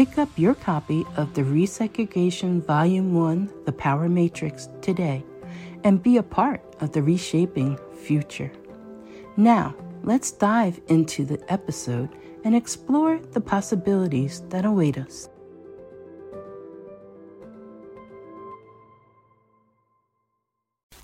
Pick 0.00 0.16
up 0.16 0.30
your 0.36 0.54
copy 0.54 1.04
of 1.18 1.34
the 1.34 1.42
Resegregation 1.42 2.64
Volume 2.64 3.12
1 3.12 3.52
The 3.66 3.72
Power 3.72 4.08
Matrix 4.08 4.70
today 4.80 5.22
and 5.84 6.02
be 6.02 6.16
a 6.16 6.22
part 6.22 6.62
of 6.80 6.92
the 6.92 7.02
reshaping 7.02 7.78
future. 8.02 8.50
Now, 9.36 9.74
let's 10.02 10.30
dive 10.30 10.80
into 10.88 11.26
the 11.26 11.38
episode 11.52 12.08
and 12.44 12.56
explore 12.56 13.18
the 13.32 13.42
possibilities 13.42 14.40
that 14.48 14.64
await 14.64 14.96
us. 14.96 15.28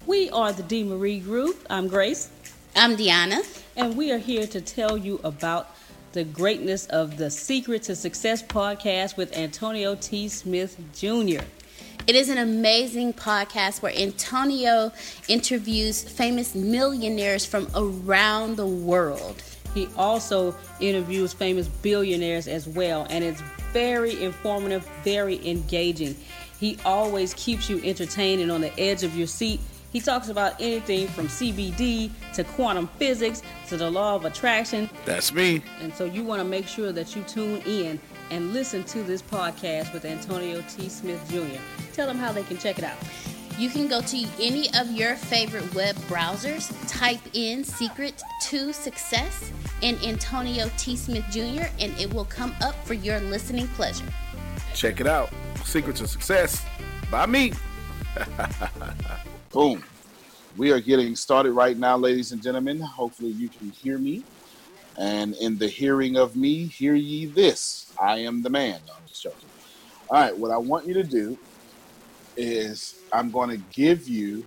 We 0.07 0.31
are 0.31 0.55
the 0.55 0.63
D. 0.63 0.85
Marie 0.85 1.21
Group. 1.21 1.67
I'm 1.69 1.87
Grace. 1.89 2.31
I'm 2.75 2.97
Deanna. 2.97 3.43
And 3.77 3.95
we 3.95 4.11
are 4.11 4.17
here 4.17 4.47
to 4.47 4.63
tell 4.63 4.97
you 4.97 5.21
about 5.23 5.76
the 6.17 6.25
greatness 6.25 6.87
of 6.87 7.19
the 7.19 7.31
Secret 7.31 7.83
to 7.83 7.95
Success 7.95 8.43
podcast 8.43 9.19
with 9.19 9.37
Antonio 9.37 9.95
T. 9.97 10.31
Smith 10.31 10.75
Jr. 10.95 11.45
It 12.07 12.15
is 12.15 12.31
an 12.31 12.39
amazing 12.39 13.13
podcast 13.13 13.83
where 13.83 13.95
Antonio 13.95 14.93
interviews 15.29 16.03
famous 16.03 16.55
millionaires 16.55 17.45
from 17.45 17.69
around 17.75 18.57
the 18.57 18.67
world. 18.67 19.43
He 19.75 19.89
also 19.95 20.55
interviews 20.81 21.35
famous 21.35 21.69
billionaires 21.69 22.49
as 22.49 22.67
well, 22.67 23.07
and 23.11 23.23
it's 23.23 23.43
very 23.75 24.25
informative, 24.25 24.89
very 25.05 25.47
engaging. 25.47 26.17
He 26.59 26.79
always 26.87 27.35
keeps 27.35 27.69
you 27.69 27.79
entertained 27.85 28.41
and 28.41 28.51
on 28.51 28.63
the 28.63 28.73
edge 28.81 29.03
of 29.03 29.15
your 29.15 29.27
seat 29.27 29.61
he 29.97 30.01
talks 30.01 30.29
about 30.29 30.61
anything 30.61 31.09
from 31.09 31.27
CBD 31.27 32.11
to 32.35 32.45
quantum 32.45 32.87
physics 32.99 33.41
to 33.67 33.79
the 33.79 33.91
law 33.91 34.15
of 34.15 34.27
attraction. 34.27 34.91
That's 35.07 35.33
me. 35.33 35.63
And 35.81 35.95
so 35.95 36.05
you 36.05 36.23
want 36.23 36.43
to 36.43 36.45
make 36.45 36.67
sure 36.69 36.93
that 36.93 37.17
you 37.17 37.23
tune 37.23 37.63
in 37.63 37.99
and 38.31 38.53
listen 38.53 38.85
to 38.85 39.03
this 39.03 39.23
podcast 39.23 39.95
with 39.95 40.05
Antonio 40.05 40.63
T. 40.69 40.91
Smith 40.91 41.27
Jr. 41.31 41.59
Tell 41.95 42.07
them 42.07 42.19
how 42.19 42.31
they 42.31 42.43
can 42.43 42.59
check 42.59 42.77
it 42.77 42.85
out. 42.85 42.99
You 43.59 43.71
can 43.71 43.89
go 43.89 44.03
to 44.03 44.27
any 44.39 44.69
of 44.75 44.93
your 44.93 45.15
favorite 45.15 45.75
web 45.75 45.97
browsers, 46.11 46.71
type 46.87 47.21
in 47.33 47.65
Secret 47.65 48.23
to 48.49 48.75
Success 48.75 49.51
and 49.83 49.97
Antonio 50.03 50.71
T. 50.77 50.95
Smith 50.97 51.25
Jr., 51.31 51.69
and 51.81 51.99
it 51.99 52.13
will 52.13 52.27
come 52.27 52.55
up 52.61 52.75
for 52.85 52.93
your 52.93 53.19
listening 53.21 53.67
pleasure. 53.69 54.05
Check 54.75 55.01
it 55.01 55.07
out 55.07 55.31
Secret 55.65 55.97
to 55.97 56.07
Success 56.07 56.67
by 57.11 57.25
me. 57.25 57.55
Boom. 59.57 59.83
We 60.59 60.71
are 60.71 60.81
getting 60.81 61.17
started 61.17 61.53
right 61.53 61.79
now, 61.79 61.97
ladies 61.97 62.31
and 62.31 62.43
gentlemen. 62.43 62.79
Hopefully, 62.79 63.31
you 63.31 63.49
can 63.49 63.71
hear 63.71 63.97
me. 63.97 64.23
And 64.99 65.35
in 65.37 65.57
the 65.57 65.67
hearing 65.67 66.19
of 66.19 66.37
me, 66.37 66.67
hear 66.67 66.95
ye 66.95 67.25
this 67.25 67.91
I 67.99 68.19
am 68.19 68.43
the 68.43 68.51
man. 68.51 68.79
No, 68.87 68.93
I'm 69.01 69.07
just 69.09 69.23
joking. 69.23 69.49
All 70.11 70.21
right, 70.21 70.37
what 70.37 70.51
I 70.51 70.59
want 70.59 70.87
you 70.87 70.93
to 70.93 71.03
do 71.03 71.39
is 72.37 73.03
I'm 73.15 73.31
going 73.31 73.49
to 73.49 73.57
give 73.57 74.07
you. 74.07 74.45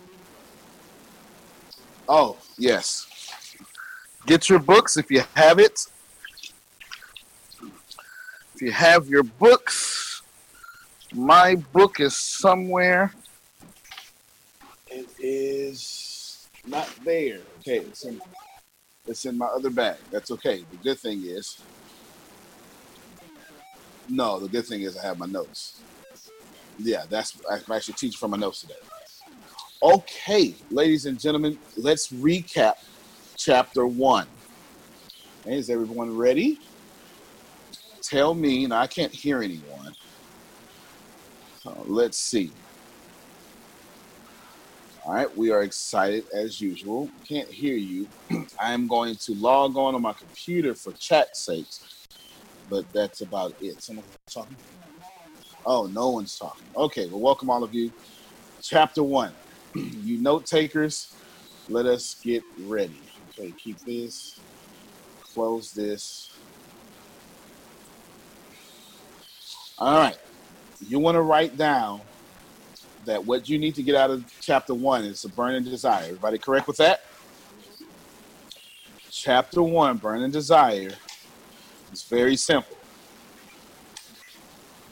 Oh, 2.07 2.37
yes. 2.59 3.07
Get 4.27 4.47
your 4.47 4.59
books 4.59 4.95
if 4.95 5.09
you 5.09 5.23
have 5.33 5.57
it. 5.57 5.79
If 8.53 8.61
you 8.61 8.71
have 8.71 9.07
your 9.07 9.23
books, 9.23 10.21
my 11.11 11.55
book 11.55 11.99
is 11.99 12.15
somewhere 12.15 13.11
it 14.99 15.09
is 15.19 16.49
not 16.67 16.89
there. 17.05 17.39
Okay, 17.59 17.77
it's 17.79 18.05
in 18.05 18.21
it's 19.07 19.25
in 19.25 19.37
my 19.37 19.47
other 19.47 19.69
bag. 19.69 19.97
That's 20.11 20.31
okay. 20.31 20.65
The 20.71 20.77
good 20.77 20.99
thing 20.99 21.23
is 21.23 21.61
no, 24.09 24.39
the 24.39 24.47
good 24.47 24.65
thing 24.65 24.81
is 24.81 24.97
I 24.97 25.05
have 25.05 25.19
my 25.19 25.25
notes. 25.25 25.81
Yeah, 26.77 27.03
that's 27.09 27.37
I'm 27.49 27.61
actually 27.73 27.93
teaching 27.95 28.17
from 28.17 28.31
my 28.31 28.37
notes 28.37 28.61
today. 28.61 28.75
Okay, 29.81 30.53
ladies 30.71 31.05
and 31.05 31.19
gentlemen, 31.19 31.57
let's 31.77 32.11
recap 32.11 32.73
chapter 33.37 33.85
one. 33.85 34.27
Is 35.45 35.69
everyone 35.69 36.17
ready? 36.17 36.59
Tell 38.01 38.33
me, 38.33 38.67
now 38.67 38.79
I 38.79 38.87
can't 38.87 39.13
hear 39.13 39.41
anyone. 39.41 39.95
Uh, 41.65 41.73
let's 41.85 42.17
see. 42.17 42.51
All 45.09 45.15
right, 45.15 45.35
we 45.35 45.49
are 45.49 45.63
excited 45.63 46.25
as 46.35 46.61
usual. 46.61 47.09
Can't 47.27 47.49
hear 47.49 47.75
you. 47.75 48.07
I 48.61 48.73
am 48.73 48.87
going 48.87 49.15
to 49.15 49.33
log 49.33 49.75
on 49.75 49.95
on 49.95 50.03
my 50.03 50.13
computer 50.13 50.75
for 50.75 50.91
chat 50.91 51.35
sakes, 51.35 52.05
but 52.69 52.85
that's 52.93 53.21
about 53.21 53.55
it. 53.59 53.81
Someone 53.81 54.05
talking? 54.31 54.55
Oh, 55.65 55.87
no 55.87 56.11
one's 56.11 56.37
talking. 56.37 56.67
Okay, 56.75 57.07
well, 57.07 57.21
welcome 57.21 57.49
all 57.49 57.63
of 57.63 57.73
you. 57.73 57.91
Chapter 58.61 59.01
one. 59.01 59.33
you 59.73 60.21
note 60.21 60.45
takers, 60.45 61.15
let 61.69 61.87
us 61.87 62.13
get 62.23 62.43
ready. 62.67 63.01
Okay, 63.31 63.51
keep 63.57 63.79
this, 63.79 64.39
close 65.23 65.71
this. 65.71 66.31
All 69.79 69.97
right. 69.97 70.19
You 70.87 70.99
want 70.99 71.15
to 71.15 71.23
write 71.23 71.57
down 71.57 71.99
that 73.05 73.25
what 73.25 73.49
you 73.49 73.57
need 73.57 73.75
to 73.75 73.83
get 73.83 73.95
out 73.95 74.11
of 74.11 74.23
chapter 74.41 74.73
one 74.73 75.03
is 75.03 75.23
a 75.23 75.29
burning 75.29 75.63
desire. 75.63 76.03
Everybody 76.03 76.37
correct 76.37 76.67
with 76.67 76.77
that? 76.77 77.03
Chapter 79.09 79.61
one, 79.61 79.97
burning 79.97 80.31
desire, 80.31 80.91
is 81.91 82.03
very 82.03 82.35
simple. 82.35 82.77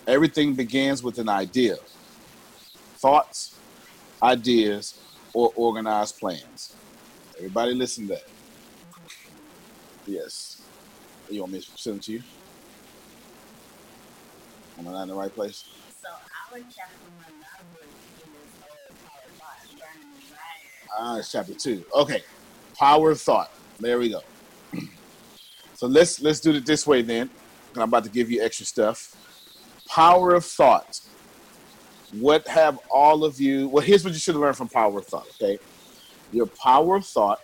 Everything 0.07 0.53
begins 0.53 1.03
with 1.03 1.19
an 1.19 1.29
idea, 1.29 1.77
thoughts, 2.95 3.57
ideas, 4.23 4.99
or 5.33 5.51
organized 5.55 6.17
plans. 6.19 6.75
Everybody 7.37 7.73
listen 7.73 8.07
to 8.07 8.13
that. 8.13 8.23
Yes. 10.07 10.61
You 11.29 11.41
want 11.41 11.53
me 11.53 11.59
to 11.59 11.67
send 11.75 11.97
it 11.97 12.03
to 12.03 12.11
you? 12.13 12.23
Am 14.79 14.87
I 14.87 14.91
not 14.91 15.03
in 15.03 15.09
the 15.09 15.15
right 15.15 15.33
place? 15.33 15.65
So 16.01 16.07
our 16.09 16.59
chapter 16.73 16.95
one, 17.17 17.36
Ah, 20.97 21.17
it's 21.17 21.31
chapter 21.31 21.53
two. 21.53 21.83
Okay. 21.93 22.23
Power 22.77 23.11
of 23.11 23.21
thought. 23.21 23.51
There 23.79 23.99
we 23.99 24.09
go. 24.09 24.21
So 25.73 25.85
let's 25.85 26.19
let's 26.23 26.39
do 26.39 26.53
it 26.55 26.65
this 26.65 26.87
way 26.87 27.03
then. 27.03 27.29
I'm 27.75 27.83
about 27.83 28.03
to 28.05 28.09
give 28.09 28.31
you 28.31 28.41
extra 28.41 28.65
stuff. 28.65 29.15
Power 29.87 30.33
of 30.33 30.43
thought. 30.43 31.01
What 32.13 32.47
have 32.47 32.79
all 32.89 33.23
of 33.23 33.39
you? 33.39 33.67
Well, 33.67 33.83
here's 33.83 34.03
what 34.03 34.11
you 34.13 34.19
should 34.19 34.37
learn 34.37 34.55
from 34.55 34.69
power 34.69 34.97
of 34.97 35.05
thought. 35.05 35.27
Okay, 35.35 35.59
your 36.31 36.47
power 36.47 36.95
of 36.95 37.05
thought 37.05 37.41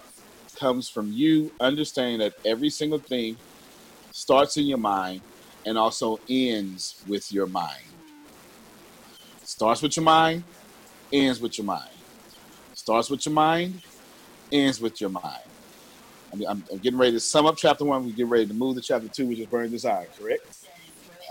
comes 0.55 0.89
from 0.89 1.11
you 1.11 1.51
understanding 1.59 2.17
that 2.19 2.33
every 2.43 2.71
single 2.71 2.97
thing 2.97 3.37
starts 4.09 4.57
in 4.57 4.65
your 4.65 4.79
mind 4.79 5.21
and 5.65 5.77
also 5.77 6.19
ends 6.29 7.03
with 7.07 7.31
your 7.31 7.45
mind. 7.45 7.83
Starts 9.43 9.81
with 9.81 9.95
your 9.95 10.05
mind, 10.05 10.43
ends 11.11 11.39
with 11.39 11.57
your 11.57 11.65
mind. 11.65 11.89
Starts 12.83 13.09
with 13.09 13.25
your 13.25 13.31
mind, 13.31 13.81
ends 14.51 14.81
with 14.81 14.99
your 14.99 15.09
mind. 15.09 15.39
I'm, 16.33 16.41
I'm, 16.45 16.63
I'm 16.69 16.79
getting 16.79 16.99
ready 16.99 17.13
to 17.13 17.19
sum 17.21 17.45
up 17.45 17.55
chapter 17.55 17.85
one. 17.85 18.05
We 18.05 18.11
get 18.11 18.27
ready 18.27 18.45
to 18.45 18.53
move 18.53 18.75
to 18.75 18.81
chapter 18.81 19.07
two, 19.07 19.25
which 19.25 19.39
is 19.39 19.45
burning 19.45 19.71
desire. 19.71 20.05
Correct? 20.19 20.67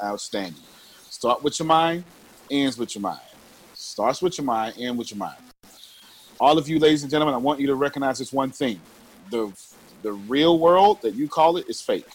Outstanding. 0.02 0.62
Start 1.10 1.43
with 1.43 1.58
your 1.58 1.66
mind, 1.66 2.04
ends 2.50 2.78
with 2.78 2.94
your 2.94 3.02
mind. 3.02 3.20
Starts 3.75 4.22
with 4.22 4.38
your 4.38 4.46
mind, 4.46 4.76
ends 4.78 4.96
with 4.96 5.10
your 5.10 5.19
mind. 5.19 5.37
All 6.40 6.56
of 6.56 6.70
you, 6.70 6.78
ladies 6.78 7.02
and 7.02 7.10
gentlemen, 7.10 7.34
I 7.34 7.37
want 7.37 7.60
you 7.60 7.66
to 7.66 7.75
recognize 7.75 8.19
this 8.19 8.32
one 8.32 8.50
thing: 8.50 8.81
the 9.31 9.52
the 10.02 10.12
real 10.12 10.58
world 10.58 11.02
that 11.02 11.14
you 11.14 11.28
call 11.28 11.58
it 11.58 11.69
is 11.69 11.82
fake. 11.82 12.08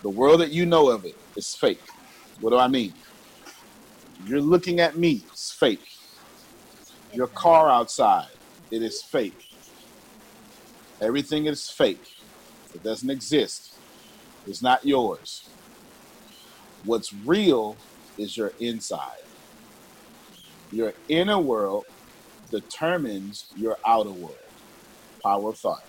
The 0.00 0.08
world 0.08 0.40
that 0.40 0.52
you 0.52 0.64
know 0.64 0.88
of 0.88 1.04
it 1.04 1.16
is 1.36 1.54
fake. 1.54 1.82
What 2.40 2.48
do 2.48 2.56
I 2.56 2.66
mean? 2.66 2.94
You're 4.24 4.40
looking 4.40 4.80
at 4.80 4.96
me, 4.96 5.22
it's 5.30 5.52
fake. 5.52 5.97
Your 7.12 7.26
car 7.28 7.70
outside, 7.70 8.28
it 8.70 8.82
is 8.82 9.02
fake. 9.02 9.48
Everything 11.00 11.46
is 11.46 11.70
fake. 11.70 12.16
It 12.74 12.82
doesn't 12.82 13.08
exist. 13.08 13.74
It's 14.46 14.62
not 14.62 14.84
yours. 14.84 15.48
What's 16.84 17.12
real 17.12 17.76
is 18.18 18.36
your 18.36 18.52
inside. 18.60 19.22
Your 20.70 20.92
inner 21.08 21.38
world 21.38 21.86
determines 22.50 23.46
your 23.56 23.78
outer 23.86 24.10
world. 24.10 24.36
Power 25.22 25.50
of 25.50 25.58
thought. 25.58 25.84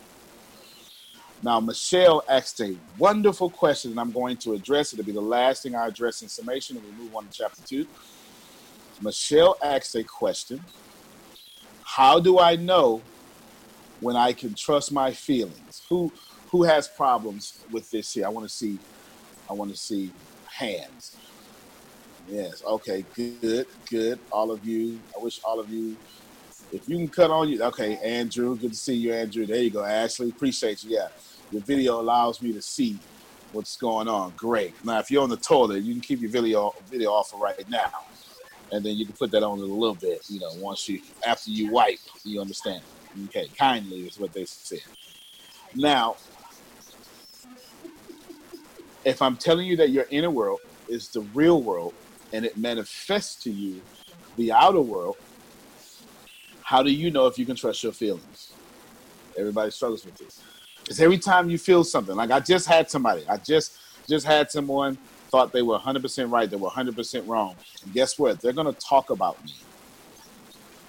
Now, 1.42 1.60
Michelle 1.60 2.24
asked 2.30 2.60
a 2.62 2.76
wonderful 2.98 3.50
question, 3.50 3.92
and 3.92 4.00
I'm 4.00 4.12
going 4.12 4.38
to 4.38 4.54
address 4.54 4.92
it. 4.92 5.00
It'll 5.00 5.06
be 5.06 5.14
the 5.14 5.22
last 5.22 5.64
thing 5.64 5.76
I 5.76 5.88
address 5.88 6.22
in 6.22 6.28
summation, 6.28 6.78
and 6.78 6.86
we 6.86 6.92
move 7.04 7.16
on 7.16 7.28
to 7.28 7.32
chapter 7.32 7.62
two. 7.66 7.86
Michelle 9.02 9.58
asked 9.64 9.96
a 9.96 10.04
question 10.04 10.62
How 11.96 12.20
do 12.20 12.38
I 12.38 12.56
know 12.56 13.02
when 14.00 14.16
I 14.16 14.32
can 14.32 14.54
trust 14.54 14.92
my 14.92 15.12
feelings? 15.12 15.82
Who 15.90 16.14
who 16.52 16.62
has 16.62 16.88
problems 16.88 17.66
with 17.72 17.90
this 17.90 18.14
here? 18.14 18.28
I 18.28 18.30
want 18.30 18.48
to 18.48 18.54
see 18.54 18.78
I 19.50 19.54
want 19.54 19.72
to 19.72 19.78
see 19.78 20.12
hands. 20.46 21.18
Yes, 22.30 22.64
okay, 22.64 23.04
good, 23.16 23.66
good. 23.90 24.20
All 24.32 24.52
of 24.52 24.64
you. 24.64 25.00
I 25.18 25.24
wish 25.24 25.42
all 25.44 25.60
of 25.60 25.68
you 25.70 25.98
if 26.72 26.88
you 26.88 26.96
can 26.96 27.08
cut 27.08 27.32
on 27.32 27.50
you 27.50 27.64
okay, 27.64 27.98
Andrew, 27.98 28.56
good 28.56 28.74
to 28.74 28.78
see 28.78 28.94
you, 28.94 29.12
Andrew. 29.12 29.48
There 29.48 29.64
you 29.64 29.72
go. 29.72 29.84
Ashley, 29.84 30.30
appreciate 30.30 30.84
you. 30.84 30.92
Yeah. 30.92 31.08
Your 31.52 31.64
video 31.64 32.00
allows 32.00 32.40
me 32.40 32.54
to 32.54 32.62
see 32.62 33.00
what's 33.52 33.76
going 33.78 34.08
on. 34.08 34.34
Great. 34.38 34.76
Now 34.86 35.00
if 35.00 35.10
you're 35.10 35.24
on 35.24 35.30
the 35.30 35.38
toilet, 35.38 35.82
you 35.82 35.94
can 35.96 36.02
keep 36.02 36.22
your 36.22 36.30
video 36.30 36.72
video 36.88 37.10
off 37.10 37.34
right 37.36 37.68
now. 37.68 37.92
And 38.72 38.86
then 38.86 38.96
you 38.96 39.06
can 39.06 39.16
put 39.16 39.32
that 39.32 39.44
on 39.44 39.58
in 39.60 39.64
a 39.64 39.74
little 39.74 39.96
bit, 39.96 40.24
you 40.30 40.40
know, 40.40 40.52
once 40.58 40.88
you 40.88 41.02
after 41.26 41.50
you 41.52 41.72
wipe, 41.72 42.00
you 42.24 42.40
understand. 42.40 42.84
Okay, 43.26 43.50
kindly 43.58 44.02
is 44.02 44.20
what 44.20 44.34
they 44.34 44.46
said. 44.46 44.82
Now, 45.76 46.16
if 49.04 49.22
I'm 49.22 49.36
telling 49.38 49.66
you 49.66 49.76
that 49.78 49.90
your 49.90 50.06
inner 50.12 50.30
world 50.30 50.60
is 50.88 51.10
the 51.10 51.22
real 51.34 51.62
world 51.64 51.94
and 52.32 52.46
it 52.46 52.58
manifests 52.58 53.44
to 53.44 53.52
you 53.52 53.82
the 54.38 54.52
outer 54.52 54.82
world, 54.82 55.18
how 56.62 56.84
do 56.84 56.92
you 56.92 57.10
know 57.10 57.26
if 57.26 57.40
you 57.40 57.46
can 57.46 57.56
trust 57.56 57.82
your 57.82 57.92
feelings? 57.92 58.54
Everybody 59.38 59.72
struggles 59.72 60.06
with 60.06 60.18
this. 60.18 60.42
Because 60.84 61.02
every 61.02 61.18
time 61.18 61.50
you 61.50 61.58
feel 61.58 61.84
something, 61.84 62.16
like 62.16 62.32
I 62.32 62.40
just 62.40 62.68
had 62.68 62.90
somebody, 62.90 63.24
I 63.28 63.38
just 63.38 63.78
just 64.08 64.26
had 64.26 64.50
someone 64.50 64.98
thought 65.30 65.52
they 65.52 65.62
were 65.62 65.78
100% 65.78 66.32
right, 66.32 66.50
they 66.50 66.56
were 66.58 66.70
100% 66.70 67.28
wrong. 67.28 67.56
And 67.84 67.94
guess 67.94 68.18
what? 68.18 68.42
They're 68.42 68.54
going 68.54 68.74
to 68.74 68.80
talk 68.80 69.10
about 69.10 69.44
me 69.46 69.54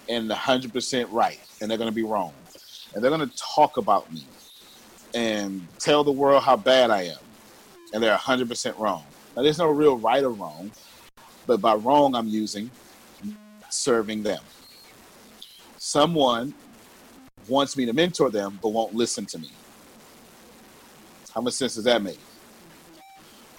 and 0.09 0.31
100% 0.31 1.07
right, 1.11 1.41
and 1.61 1.71
they're 1.71 1.79
going 1.79 1.91
to 1.91 1.95
be 1.95 2.03
wrong. 2.03 2.33
And 2.95 3.03
they're 3.03 3.11
going 3.11 3.29
to 3.29 3.37
talk 3.37 3.77
about 3.77 4.13
me 4.13 4.25
and 5.15 5.67
tell 5.79 6.03
the 6.05 6.13
world 6.13 6.43
how 6.43 6.57
bad 6.57 6.91
I 6.91 7.03
am, 7.03 7.19
and 7.93 8.03
they're 8.03 8.17
100% 8.17 8.79
wrong. 8.79 9.05
Now, 9.37 9.43
there's 9.43 9.59
no 9.59 9.69
real 9.69 9.97
right 9.97 10.23
or 10.23 10.31
wrong, 10.31 10.71
but 11.47 11.61
by 11.61 11.75
wrong, 11.75 12.15
I'm 12.15 12.29
using 12.29 12.71
serving 13.69 14.23
them. 14.23 14.43
Someone 15.77 16.55
wants 17.49 17.77
me 17.77 17.87
to 17.87 17.93
mentor 17.93 18.31
them, 18.31 18.59
but 18.63 18.71
won't 18.71 18.95
listen 18.95 19.27
to 19.27 19.39
me. 19.39 19.51
How 21.35 21.41
much 21.41 21.55
sense 21.55 21.77
does 21.77 21.85
that 21.85 22.03
make? 22.03 22.19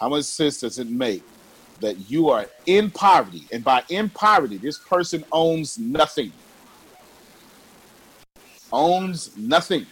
How 0.01 0.09
much 0.09 0.23
sense 0.23 0.61
does 0.61 0.79
it 0.79 0.89
make 0.89 1.21
that 1.79 2.09
you 2.09 2.29
are 2.29 2.47
in 2.65 2.89
poverty? 2.89 3.45
And 3.51 3.63
by 3.63 3.83
in 3.87 4.09
poverty, 4.09 4.57
this 4.57 4.79
person 4.79 5.23
owns 5.31 5.77
nothing. 5.77 6.33
Owns 8.73 9.37
nothing. 9.37 9.85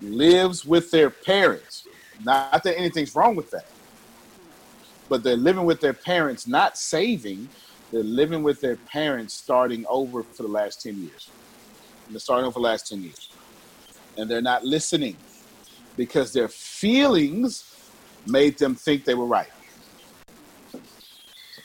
Lives 0.00 0.64
with 0.64 0.90
their 0.90 1.10
parents. 1.10 1.86
Not 2.24 2.62
that 2.62 2.78
anything's 2.78 3.14
wrong 3.14 3.36
with 3.36 3.50
that. 3.50 3.66
But 5.10 5.22
they're 5.22 5.36
living 5.36 5.66
with 5.66 5.82
their 5.82 5.92
parents, 5.92 6.46
not 6.46 6.78
saving. 6.78 7.46
They're 7.92 8.02
living 8.02 8.42
with 8.42 8.62
their 8.62 8.76
parents 8.76 9.34
starting 9.34 9.84
over 9.86 10.22
for 10.22 10.44
the 10.44 10.48
last 10.48 10.82
10 10.82 11.02
years. 11.02 11.28
They're 12.08 12.20
starting 12.20 12.46
over 12.46 12.54
for 12.54 12.60
the 12.60 12.68
last 12.68 12.88
10 12.88 13.02
years. 13.02 13.28
And 14.16 14.30
they're 14.30 14.40
not 14.40 14.64
listening 14.64 15.18
because 15.96 16.32
their 16.32 16.48
feelings 16.48 17.90
made 18.26 18.58
them 18.58 18.74
think 18.74 19.04
they 19.04 19.14
were 19.14 19.26
right. 19.26 19.48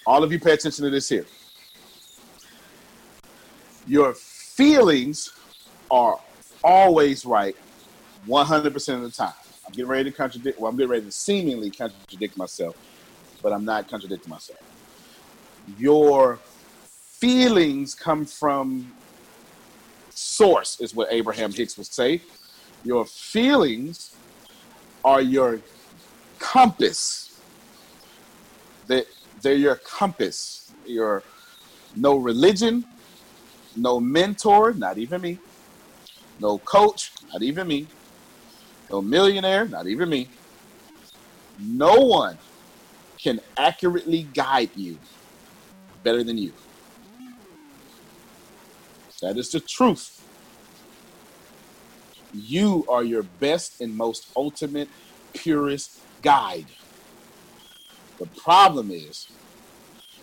All 0.06 0.24
of 0.24 0.32
you 0.32 0.40
pay 0.40 0.54
attention 0.54 0.86
to 0.86 0.90
this 0.90 1.10
here. 1.10 1.26
Your 3.88 4.14
feelings 4.14 5.34
are 5.90 6.20
always 6.64 7.26
right 7.26 7.56
100% 8.28 8.96
of 8.96 9.02
the 9.02 9.12
time. 9.12 9.34
I'm 9.66 9.74
getting 9.74 9.88
ready 9.88 10.10
to 10.10 10.16
contradict, 10.16 10.60
well, 10.60 10.70
I'm 10.70 10.78
getting 10.78 10.92
ready 10.92 11.06
to 11.06 11.12
seemingly 11.12 11.70
contradict 11.70 12.38
myself, 12.38 12.76
but 13.42 13.54
I'm 13.54 13.66
not 13.66 13.90
contradicting 13.90 14.30
myself. 14.30 14.60
Your 15.78 16.40
feelings 17.20 17.94
come 17.96 18.26
from 18.26 18.92
source, 20.10 20.80
is 20.80 20.96
what 20.96 21.08
Abraham 21.12 21.52
Hicks 21.52 21.78
would 21.78 21.88
say. 21.88 22.22
Your 22.84 23.06
feelings 23.06 24.16
are 25.04 25.22
your 25.22 25.60
compass. 26.40 27.40
That 28.88 29.06
they're 29.42 29.54
your 29.54 29.76
compass. 29.76 30.72
Your 30.86 31.24
no 31.96 32.18
religion, 32.18 32.86
no 33.76 34.00
mentor, 34.00 34.74
not 34.74 34.98
even 34.98 35.22
me. 35.22 35.38
No 36.40 36.58
coach, 36.58 37.12
not 37.32 37.42
even 37.42 37.68
me. 37.68 37.88
No 38.90 39.02
millionaire, 39.02 39.66
not 39.66 39.88
even 39.88 40.10
me. 40.10 40.28
No 41.60 41.96
one 41.96 42.38
can 43.18 43.40
accurately 43.58 44.24
guide 44.34 44.72
you 44.76 44.98
better 46.04 46.24
than 46.24 46.38
you. 46.38 46.52
That 49.22 49.38
is 49.38 49.52
the 49.52 49.60
truth. 49.60 50.21
You 52.34 52.86
are 52.88 53.04
your 53.04 53.24
best 53.24 53.82
and 53.82 53.96
most 53.96 54.32
ultimate, 54.36 54.90
purest 55.34 56.00
guide. 56.22 56.66
The 58.20 58.28
problem 58.28 58.92
is 58.92 59.28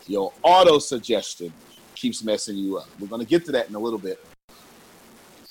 your 0.06 0.32
auto 0.42 0.78
suggestion 0.78 1.52
keeps 1.94 2.22
messing 2.22 2.56
you 2.56 2.78
up. 2.78 2.88
We're 2.98 3.08
going 3.08 3.20
to 3.20 3.28
get 3.28 3.44
to 3.46 3.52
that 3.52 3.68
in 3.68 3.74
a 3.74 3.78
little 3.78 3.98
bit. 3.98 4.24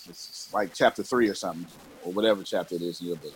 It's 0.08 0.52
like 0.54 0.74
chapter 0.74 1.04
three 1.04 1.28
or 1.28 1.36
something, 1.36 1.68
or 2.04 2.14
whatever 2.14 2.42
chapter 2.44 2.76
it 2.76 2.82
is 2.82 3.02
in 3.02 3.08
your 3.08 3.18
book. 3.18 3.34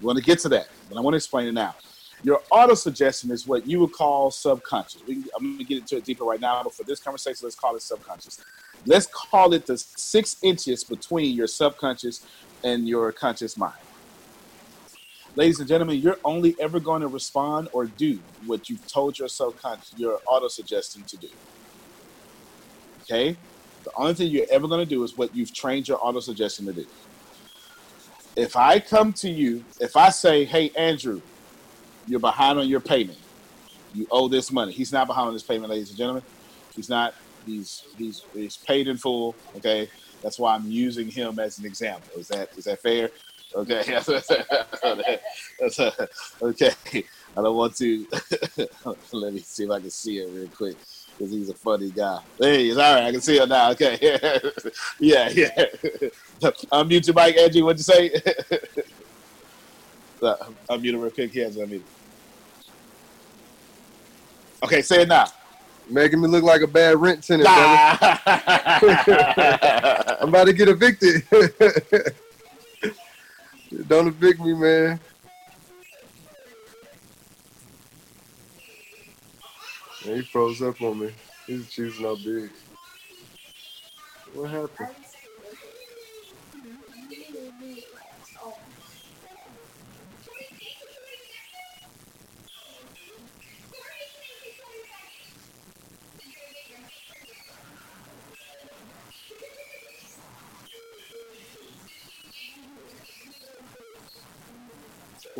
We're 0.00 0.12
going 0.12 0.22
to 0.22 0.22
get 0.22 0.38
to 0.40 0.48
that, 0.50 0.68
but 0.88 0.96
I 0.96 1.00
want 1.00 1.14
to 1.14 1.16
explain 1.16 1.48
it 1.48 1.52
now. 1.52 1.74
Your 2.22 2.40
auto 2.50 2.74
suggestion 2.74 3.30
is 3.30 3.46
what 3.46 3.66
you 3.66 3.80
would 3.80 3.92
call 3.92 4.30
subconscious. 4.30 5.02
We, 5.06 5.24
I'm 5.36 5.42
going 5.42 5.58
to 5.58 5.64
get 5.64 5.78
into 5.78 5.96
it 5.96 6.04
deeper 6.04 6.24
right 6.24 6.40
now, 6.40 6.62
but 6.62 6.74
for 6.74 6.84
this 6.84 7.00
conversation, 7.00 7.44
let's 7.44 7.56
call 7.56 7.74
it 7.76 7.82
subconscious. 7.82 8.42
Let's 8.86 9.06
call 9.06 9.52
it 9.52 9.66
the 9.66 9.76
six 9.76 10.36
inches 10.42 10.84
between 10.84 11.36
your 11.36 11.46
subconscious 11.46 12.26
and 12.64 12.88
your 12.88 13.12
conscious 13.12 13.56
mind. 13.56 13.74
Ladies 15.36 15.60
and 15.60 15.68
gentlemen, 15.68 15.98
you're 15.98 16.18
only 16.24 16.56
ever 16.58 16.80
going 16.80 17.02
to 17.02 17.08
respond 17.08 17.68
or 17.72 17.86
do 17.86 18.18
what 18.46 18.68
you've 18.68 18.86
told 18.88 19.18
your 19.18 19.28
subconscious, 19.28 19.94
your 19.96 20.20
auto 20.26 20.48
suggestion 20.48 21.02
to 21.04 21.16
do. 21.16 21.28
Okay? 23.02 23.36
The 23.84 23.90
only 23.96 24.14
thing 24.14 24.28
you're 24.28 24.46
ever 24.50 24.66
going 24.66 24.86
to 24.86 24.88
do 24.88 25.02
is 25.04 25.16
what 25.16 25.34
you've 25.34 25.52
trained 25.52 25.88
your 25.88 25.98
auto 26.04 26.20
suggestion 26.20 26.66
to 26.66 26.72
do. 26.72 26.86
If 28.36 28.56
I 28.56 28.80
come 28.80 29.12
to 29.14 29.30
you, 29.30 29.64
if 29.80 29.96
I 29.96 30.10
say, 30.10 30.44
hey, 30.44 30.70
Andrew, 30.76 31.20
you're 32.06 32.20
behind 32.20 32.58
on 32.58 32.68
your 32.68 32.80
payment, 32.80 33.18
you 33.94 34.06
owe 34.10 34.28
this 34.28 34.52
money. 34.52 34.72
He's 34.72 34.92
not 34.92 35.06
behind 35.06 35.28
on 35.28 35.32
his 35.32 35.42
payment, 35.42 35.70
ladies 35.70 35.90
and 35.90 35.98
gentlemen. 35.98 36.22
He's 36.74 36.88
not. 36.88 37.14
He's 37.46 37.84
he's 37.96 38.24
he's 38.34 38.56
paid 38.56 38.88
in 38.88 38.96
full. 38.96 39.34
Okay, 39.56 39.88
that's 40.22 40.38
why 40.38 40.54
I'm 40.54 40.70
using 40.70 41.08
him 41.08 41.38
as 41.38 41.58
an 41.58 41.66
example. 41.66 42.18
Is 42.18 42.28
that 42.28 42.50
is 42.56 42.64
that 42.64 42.80
fair? 42.80 43.10
Okay, 43.54 43.80
okay. 46.42 46.70
I 47.36 47.42
don't 47.42 47.56
want 47.56 47.76
to. 47.76 48.06
Let 49.12 49.32
me 49.34 49.40
see 49.40 49.64
if 49.64 49.70
I 49.70 49.80
can 49.80 49.90
see 49.90 50.18
it 50.18 50.30
real 50.32 50.48
quick 50.48 50.76
because 51.18 51.32
he's 51.32 51.48
a 51.48 51.54
funny 51.54 51.90
guy. 51.90 52.20
There 52.38 52.54
he 52.54 52.70
is. 52.70 52.78
all 52.78 52.94
right. 52.94 53.04
I 53.04 53.12
can 53.12 53.20
see 53.20 53.38
him 53.38 53.48
now. 53.48 53.70
Okay, 53.72 53.98
yeah, 55.00 55.28
yeah. 55.30 55.50
Unmute 56.72 57.06
your 57.06 57.14
mic, 57.14 57.36
Angie. 57.36 57.62
What'd 57.62 57.78
you 57.78 57.82
say? 57.84 58.10
Uh, 60.22 60.36
Unmute 60.68 60.94
it 60.94 60.98
real 60.98 61.10
quick. 61.10 61.32
He 61.32 61.40
has 61.40 61.56
unmuted. 61.56 61.82
Okay, 64.62 64.82
say 64.82 65.02
it 65.02 65.08
now. 65.08 65.26
Making 65.88 66.20
me 66.20 66.28
look 66.28 66.44
like 66.44 66.60
a 66.62 66.66
bad 66.66 67.00
rent 67.00 67.24
tenant, 67.24 67.48
brother. 67.48 68.18
I'm 70.20 70.28
about 70.28 70.44
to 70.44 70.52
get 70.52 70.68
evicted. 70.68 71.22
Don't 73.88 74.08
evict 74.08 74.40
me, 74.40 74.54
man. 74.54 75.00
Yeah, 80.04 80.14
he 80.14 80.22
froze 80.22 80.62
up 80.62 80.80
on 80.80 81.00
me. 81.00 81.10
He's 81.46 81.68
choosing 81.68 82.06
out 82.06 82.18
big. 82.24 82.50
What 84.34 84.50
happened? 84.50 84.88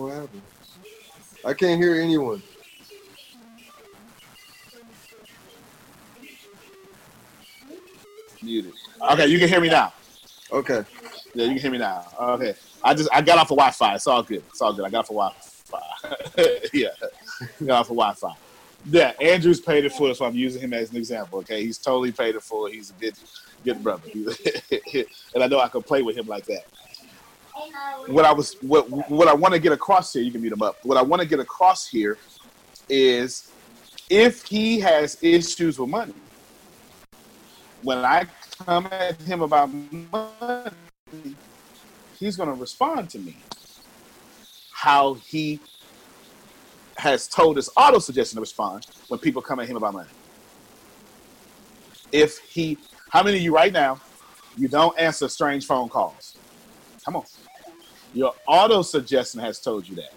What 0.01 0.15
happened? 0.15 0.43
I 1.45 1.53
can't 1.53 1.79
hear 1.79 1.95
anyone. 2.01 2.43
Muted. 8.43 8.73
Okay, 9.13 9.27
you 9.27 9.39
can 9.39 9.49
hear 9.49 9.61
me 9.61 9.69
now. 9.69 9.93
Okay. 10.51 10.83
Yeah, 11.35 11.45
you 11.45 11.53
can 11.53 11.59
hear 11.59 11.71
me 11.71 11.77
now. 11.77 12.07
Okay. 12.19 12.55
I 12.83 12.95
just 12.95 13.11
I 13.13 13.21
got 13.21 13.37
off 13.37 13.51
of 13.51 13.59
Wi-Fi. 13.59 13.95
It's 13.95 14.07
all 14.07 14.23
good. 14.23 14.43
It's 14.49 14.63
all 14.63 14.73
good. 14.73 14.87
I 14.87 14.91
got 14.91 15.01
off 15.01 15.11
of 15.11 15.17
Wi-Fi. 15.17 16.69
yeah, 16.73 16.89
got 17.67 17.81
off 17.81 17.91
of 17.91 17.97
Wi-Fi. 17.97 18.35
Yeah, 18.87 19.13
Andrew's 19.21 19.61
paid 19.61 19.85
it 19.85 19.93
full, 19.93 20.15
so 20.15 20.25
I'm 20.25 20.35
using 20.35 20.63
him 20.63 20.73
as 20.73 20.91
an 20.91 20.97
example. 20.97 21.41
Okay, 21.41 21.63
he's 21.63 21.77
totally 21.77 22.11
paid 22.11 22.37
it 22.37 22.43
full. 22.43 22.65
He's 22.65 22.89
a 22.89 22.95
good, 22.95 23.15
good 23.67 23.83
brother, 23.83 24.09
and 24.15 25.45
I 25.45 25.47
know 25.47 25.61
I 25.61 25.69
can 25.69 25.83
play 25.83 26.01
with 26.01 26.17
him 26.17 26.27
like 26.27 26.47
that. 26.47 26.65
What 28.07 28.25
I 28.25 28.33
was, 28.33 28.55
what 28.61 28.89
what 29.11 29.29
I 29.29 29.35
want 29.35 29.55
to 29.55 29.61
get 29.61 29.73
across 29.73 30.13
here, 30.13 30.23
you 30.23 30.33
can 30.33 30.41
mute 30.41 30.53
him 30.53 30.63
up. 30.63 30.77
What 30.85 30.97
I 30.97 31.03
want 31.03 31.23
to 31.23 31.29
get 31.29 31.41
across 31.41 31.87
here 31.87 32.19
is, 32.89 33.51
if 34.09 34.45
he 34.45 34.81
has 34.81 35.19
issues 35.23 35.79
with 35.79 35.89
money, 35.89 36.15
when 37.83 37.99
I 37.99 38.27
come 38.65 38.87
at 38.91 39.21
him 39.23 39.43
about 39.43 39.71
money, 40.13 41.37
he's 42.19 42.37
going 42.37 42.49
to 42.49 42.55
respond 42.55 43.11
to 43.11 43.19
me 43.19 43.37
how 44.73 45.15
he 45.15 45.61
has 46.97 47.27
told 47.27 47.57
his 47.57 47.71
auto 47.77 47.99
suggestion 47.99 48.37
to 48.37 48.41
respond 48.41 48.87
when 49.09 49.19
people 49.21 49.41
come 49.41 49.61
at 49.61 49.69
him 49.69 49.77
about 49.77 49.95
money. 49.95 50.09
If 52.13 52.39
he, 52.39 52.77
how 53.11 53.23
many 53.23 53.39
of 53.39 53.43
you 53.43 53.55
right 53.55 53.73
now, 53.73 54.01
you 54.57 54.69
don't 54.69 54.99
answer 54.99 55.29
strange 55.29 55.67
phone 55.67 55.89
calls? 55.89 56.37
Come 57.11 57.17
on. 57.17 57.25
Your 58.15 58.33
auto 58.47 58.83
suggestion 58.83 59.41
has 59.41 59.59
told 59.59 59.89
you 59.89 59.97
that. 59.97 60.13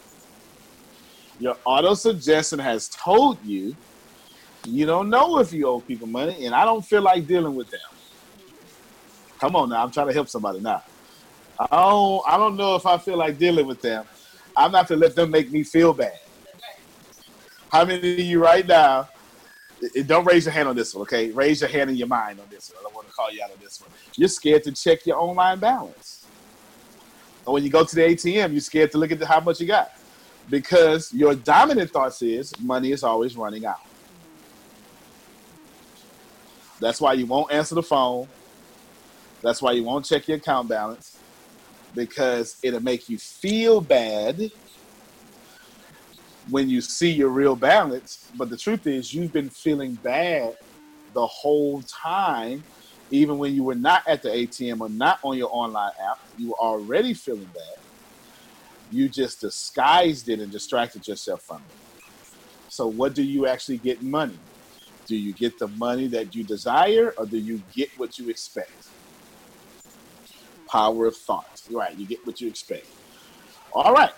Your 1.40 1.58
auto 1.66 1.96
suggestion 1.96 2.60
has 2.60 2.88
told 2.88 3.44
you 3.44 3.76
you 4.68 4.86
don't 4.86 5.10
know 5.10 5.40
if 5.40 5.52
you 5.52 5.68
owe 5.68 5.80
people 5.80 6.06
money, 6.06 6.46
and 6.46 6.54
I 6.54 6.66
don't 6.66 6.86
feel 6.86 7.02
like 7.02 7.26
dealing 7.26 7.56
with 7.56 7.72
them. 7.72 7.80
Come 9.40 9.56
on 9.56 9.70
now, 9.70 9.84
I'm 9.84 9.90
trying 9.90 10.06
to 10.06 10.14
help 10.14 10.30
somebody 10.30 10.60
now. 10.60 10.84
I 11.60 11.66
don't, 11.72 12.24
I 12.28 12.38
don't 12.38 12.56
know 12.58 12.76
if 12.76 12.86
I 12.86 13.00
feel 13.00 13.18
like 13.18 13.40
dealing 13.40 13.66
with 13.66 13.82
them. 13.82 14.06
I'm 14.56 14.72
not 14.72 14.88
to 14.90 14.96
let 14.96 15.16
them 15.16 15.32
make 15.32 15.52
me 15.52 15.64
feel 15.64 15.94
bad. 15.94 16.20
How 17.72 17.86
many 17.86 18.14
of 18.14 18.20
you 18.20 18.40
right 18.40 18.68
now? 18.68 19.10
Don't 20.06 20.26
raise 20.26 20.46
your 20.46 20.54
hand 20.54 20.70
on 20.70 20.76
this 20.76 20.94
one, 20.94 21.02
okay? 21.02 21.32
Raise 21.32 21.62
your 21.62 21.72
hand 21.72 21.90
in 21.90 21.96
your 21.96 22.08
mind 22.08 22.40
on 22.40 22.46
this 22.52 22.70
one. 22.70 22.82
I 22.82 22.84
don't 22.84 22.94
want 22.94 23.08
to 23.08 23.14
call 23.14 23.32
you 23.32 23.42
out 23.44 23.50
on 23.50 23.58
this 23.60 23.82
one. 23.82 23.90
You're 24.16 24.30
scared 24.30 24.64
to 24.66 24.72
check 24.72 25.08
your 25.08 25.18
online 25.18 25.58
balance. 25.58 26.23
Or 27.46 27.54
when 27.54 27.64
you 27.64 27.70
go 27.70 27.84
to 27.84 27.96
the 27.96 28.02
ATM, 28.02 28.52
you're 28.52 28.62
scared 28.62 28.92
to 28.92 28.98
look 28.98 29.12
at 29.12 29.20
the, 29.20 29.26
how 29.26 29.40
much 29.40 29.60
you 29.60 29.68
got. 29.68 29.92
Because 30.50 31.14
your 31.14 31.36
dominant 31.36 31.92
thoughts 31.92 32.22
is 32.22 32.54
money 32.60 32.92
is 32.92 33.04
always 33.04 33.36
running 33.36 33.66
out. 33.66 33.80
That's 36.80 37.00
why 37.00 37.14
you 37.14 37.26
won't 37.26 37.52
answer 37.52 37.76
the 37.76 37.84
phone. 37.84 38.28
That's 39.42 39.62
why 39.62 39.74
you 39.74 39.84
won't 39.84 40.06
check 40.06 40.28
your 40.28 40.38
account 40.38 40.70
balance 40.70 41.18
because 41.96 42.58
it'll 42.64 42.84
make 42.84 43.10
you 43.10 43.18
feel 43.18 43.82
bad 43.82 44.52
when 46.50 46.70
you 46.70 46.82
see 46.82 47.12
your 47.12 47.30
real 47.30 47.56
balance. 47.56 48.30
But 48.36 48.50
the 48.50 48.58
truth 48.58 48.88
is, 48.88 49.14
you've 49.14 49.34
been 49.34 49.50
feeling 49.50 49.94
bad 49.96 50.58
the 51.14 51.26
whole 51.26 51.82
time, 51.84 52.64
even 53.10 53.38
when 53.38 53.54
you 53.54 53.64
were 53.64 53.76
not 53.76 54.08
at 54.08 54.22
the 54.22 54.30
ATM 54.30 54.82
or 54.82 54.90
not 54.90 55.20
on 55.24 55.38
your 55.38 55.50
online 55.52 55.92
app. 56.02 56.20
You 56.38 56.50
were 56.50 56.60
already 56.60 57.14
feeling 57.14 57.50
bad. 57.54 57.80
You 58.92 59.10
just 59.10 59.42
disguised 59.42 60.30
it 60.30 60.40
and 60.40 60.52
distracted 60.52 61.08
yourself 61.08 61.42
from 61.42 61.58
it. 61.58 62.04
So, 62.70 62.88
what 62.88 63.14
do 63.14 63.24
you 63.24 63.48
actually 63.48 63.78
get 63.78 64.02
money? 64.02 64.38
Do 65.06 65.16
you 65.16 65.34
get 65.34 65.60
the 65.60 65.68
money 65.68 66.08
that 66.08 66.34
you 66.34 66.44
desire 66.44 67.14
or 67.18 67.26
do 67.26 67.38
you 67.38 67.62
get 67.76 67.90
what 67.98 68.18
you 68.18 68.30
expect? 68.30 68.72
Power 70.68 71.06
of 71.06 71.16
thought. 71.16 71.62
Right, 71.70 71.96
you 71.98 72.06
get 72.06 72.26
what 72.26 72.42
you 72.42 72.48
expect. 72.48 72.88
All 73.74 73.94
right. 73.94 74.14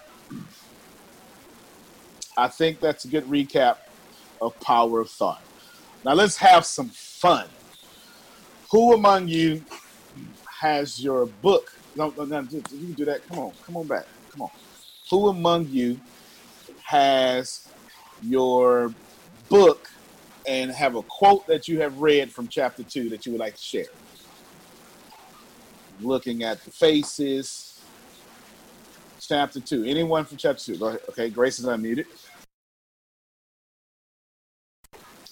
I 2.37 2.47
think 2.47 2.79
that's 2.79 3.05
a 3.05 3.07
good 3.07 3.25
recap 3.25 3.77
of 4.41 4.59
power 4.59 4.99
of 4.99 5.09
thought. 5.09 5.41
Now 6.03 6.13
let's 6.13 6.37
have 6.37 6.65
some 6.65 6.89
fun. 6.89 7.47
Who 8.71 8.93
among 8.93 9.27
you 9.27 9.63
has 10.61 11.01
your 11.01 11.25
book? 11.25 11.71
No, 11.95 12.13
no, 12.17 12.25
no, 12.25 12.39
you 12.41 12.61
can 12.61 12.93
do 12.93 13.05
that. 13.05 13.27
Come 13.27 13.39
on, 13.39 13.51
come 13.65 13.77
on 13.77 13.87
back. 13.87 14.05
Come 14.31 14.43
on. 14.43 14.49
Who 15.09 15.29
among 15.29 15.67
you 15.67 15.99
has 16.83 17.67
your 18.21 18.93
book 19.49 19.89
and 20.47 20.71
have 20.71 20.95
a 20.95 21.03
quote 21.03 21.45
that 21.47 21.67
you 21.67 21.81
have 21.81 21.99
read 21.99 22.31
from 22.31 22.47
chapter 22.47 22.83
two 22.83 23.09
that 23.09 23.25
you 23.25 23.31
would 23.31 23.39
like 23.39 23.55
to 23.55 23.61
share? 23.61 23.85
Looking 26.01 26.43
at 26.43 26.63
the 26.63 26.71
faces. 26.71 27.81
Chapter 29.19 29.59
two. 29.59 29.83
Anyone 29.85 30.25
from 30.25 30.37
chapter 30.37 30.63
two? 30.63 30.77
Go 30.77 30.87
ahead. 30.87 31.01
Okay, 31.09 31.29
Grace 31.29 31.59
is 31.59 31.65
unmuted. 31.65 32.05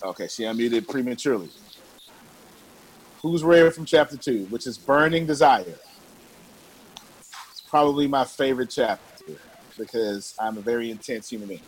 Okay, 0.03 0.27
she 0.27 0.43
unmuted 0.43 0.87
prematurely. 0.87 1.49
Who's 3.23 3.41
read 3.41 3.73
from 3.73 3.85
chapter 3.85 4.17
two, 4.17 4.43
which 4.49 4.67
is 4.67 4.77
Burning 4.77 5.25
Desire? 5.25 5.75
It's 7.51 7.61
probably 7.61 8.05
my 8.05 8.25
favorite 8.25 8.69
chapter 8.69 9.33
because 9.77 10.35
I'm 10.37 10.57
a 10.57 10.61
very 10.61 10.91
intense 10.91 11.29
human 11.29 11.47
being. 11.47 11.61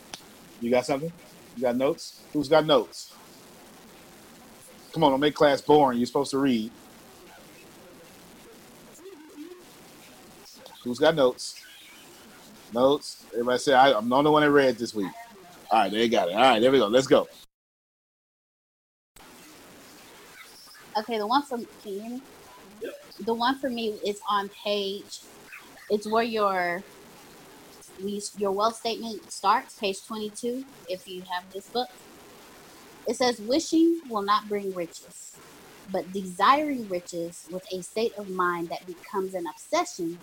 You 0.60 0.70
got 0.70 0.86
something? 0.86 1.14
You 1.56 1.62
got 1.62 1.78
notes? 1.78 2.24
Who's 2.34 2.50
got 2.50 2.66
notes? 2.66 3.16
Come 4.92 5.06
on, 5.06 5.12
don't 5.12 5.22
make 5.22 5.34
class 5.34 5.62
boring. 5.62 5.98
You're 5.98 6.08
supposed 6.08 6.32
to 6.32 6.40
read. 6.40 6.72
Who's 10.84 11.00
got 11.00 11.16
notes? 11.16 11.64
Notes. 12.74 13.26
Everybody 13.32 13.60
say 13.60 13.74
I, 13.74 13.94
I'm 13.98 14.10
the 14.10 14.16
only 14.18 14.30
one 14.30 14.42
that 14.42 14.52
read 14.52 14.78
this 14.78 14.94
week. 14.94 15.12
All 15.72 15.84
right, 15.84 15.92
they 15.92 16.10
got 16.10 16.28
it. 16.28 16.36
All 16.36 16.42
right, 16.42 16.60
there 16.60 16.70
we 16.70 16.80
go. 16.80 16.88
Let's 16.88 17.08
go. 17.08 17.30
Okay, 20.98 21.18
the 21.18 21.28
one 21.28 21.44
hear 21.84 22.10
me? 22.10 22.22
The 23.20 23.34
one 23.34 23.60
for 23.60 23.70
me 23.70 24.00
is 24.06 24.20
on 24.30 24.50
page. 24.50 25.20
It's 25.90 26.10
where 26.10 26.24
your 26.24 26.84
your 28.38 28.52
wealth 28.52 28.78
statement 28.78 29.30
starts, 29.32 29.78
page 29.78 30.06
twenty-two. 30.06 30.64
If 30.88 31.06
you 31.08 31.22
have 31.24 31.52
this 31.52 31.68
book, 31.68 31.90
it 33.08 33.18
says, 33.18 33.40
"Wishing 33.42 34.00
will 34.10 34.22
not 34.22 34.48
bring 34.48 34.74
riches, 34.74 35.36
but 35.92 36.14
desiring 36.14 36.88
riches 36.88 37.46
with 37.52 37.64
a 37.74 37.82
state 37.82 38.14
of 38.18 38.30
mind 38.30 38.70
that 38.70 38.88
becomes 38.88 39.34
an 39.34 39.46
obsession, 39.48 40.18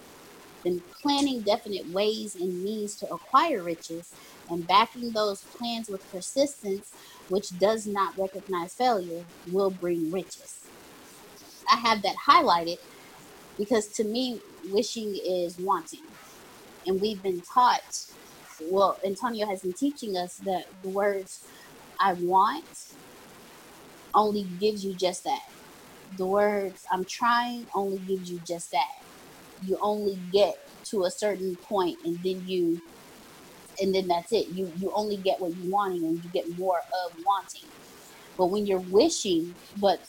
then 0.64 0.82
planning 1.02 1.42
definite 1.42 1.86
ways 1.92 2.34
and 2.34 2.64
means 2.64 2.94
to 2.96 3.12
acquire 3.12 3.62
riches, 3.62 4.14
and 4.48 4.66
backing 4.66 5.12
those 5.12 5.42
plans 5.58 5.90
with 5.90 6.10
persistence, 6.10 6.92
which 7.28 7.58
does 7.58 7.86
not 7.86 8.16
recognize 8.16 8.72
failure, 8.72 9.24
will 9.50 9.70
bring 9.70 10.10
riches." 10.10 10.61
I 11.70 11.76
have 11.76 12.02
that 12.02 12.16
highlighted 12.28 12.78
because 13.58 13.88
to 13.94 14.04
me, 14.04 14.40
wishing 14.64 15.14
is 15.26 15.58
wanting. 15.58 16.06
And 16.86 17.00
we've 17.00 17.22
been 17.22 17.42
taught, 17.42 18.06
well, 18.60 18.98
Antonio 19.06 19.46
has 19.46 19.62
been 19.62 19.74
teaching 19.74 20.16
us 20.16 20.38
that 20.44 20.64
the 20.82 20.90
words 20.90 21.46
I 22.00 22.14
want 22.14 22.64
only 24.14 24.44
gives 24.60 24.84
you 24.84 24.94
just 24.94 25.24
that. 25.24 25.40
The 26.16 26.26
words 26.26 26.84
I'm 26.92 27.04
trying 27.04 27.66
only 27.74 27.98
gives 28.00 28.30
you 28.30 28.40
just 28.46 28.70
that. 28.72 28.88
You 29.60 29.78
only 29.80 30.16
get 30.32 30.54
to 30.90 31.04
a 31.04 31.10
certain 31.10 31.56
point 31.68 31.98
and 32.04 32.18
then 32.22 32.46
you 32.46 32.82
and 33.80 33.94
then 33.94 34.08
that's 34.08 34.32
it. 34.32 34.48
You 34.48 34.72
you 34.76 34.92
only 34.94 35.16
get 35.18 35.40
what 35.40 35.56
you 35.56 35.70
wanting 35.70 36.04
and 36.04 36.22
you 36.22 36.30
get 36.30 36.44
more 36.56 36.78
of 36.78 37.16
wanting. 37.24 37.70
But 38.36 38.46
when 38.48 38.66
you're 38.66 38.80
wishing, 38.80 39.56
but 39.76 40.00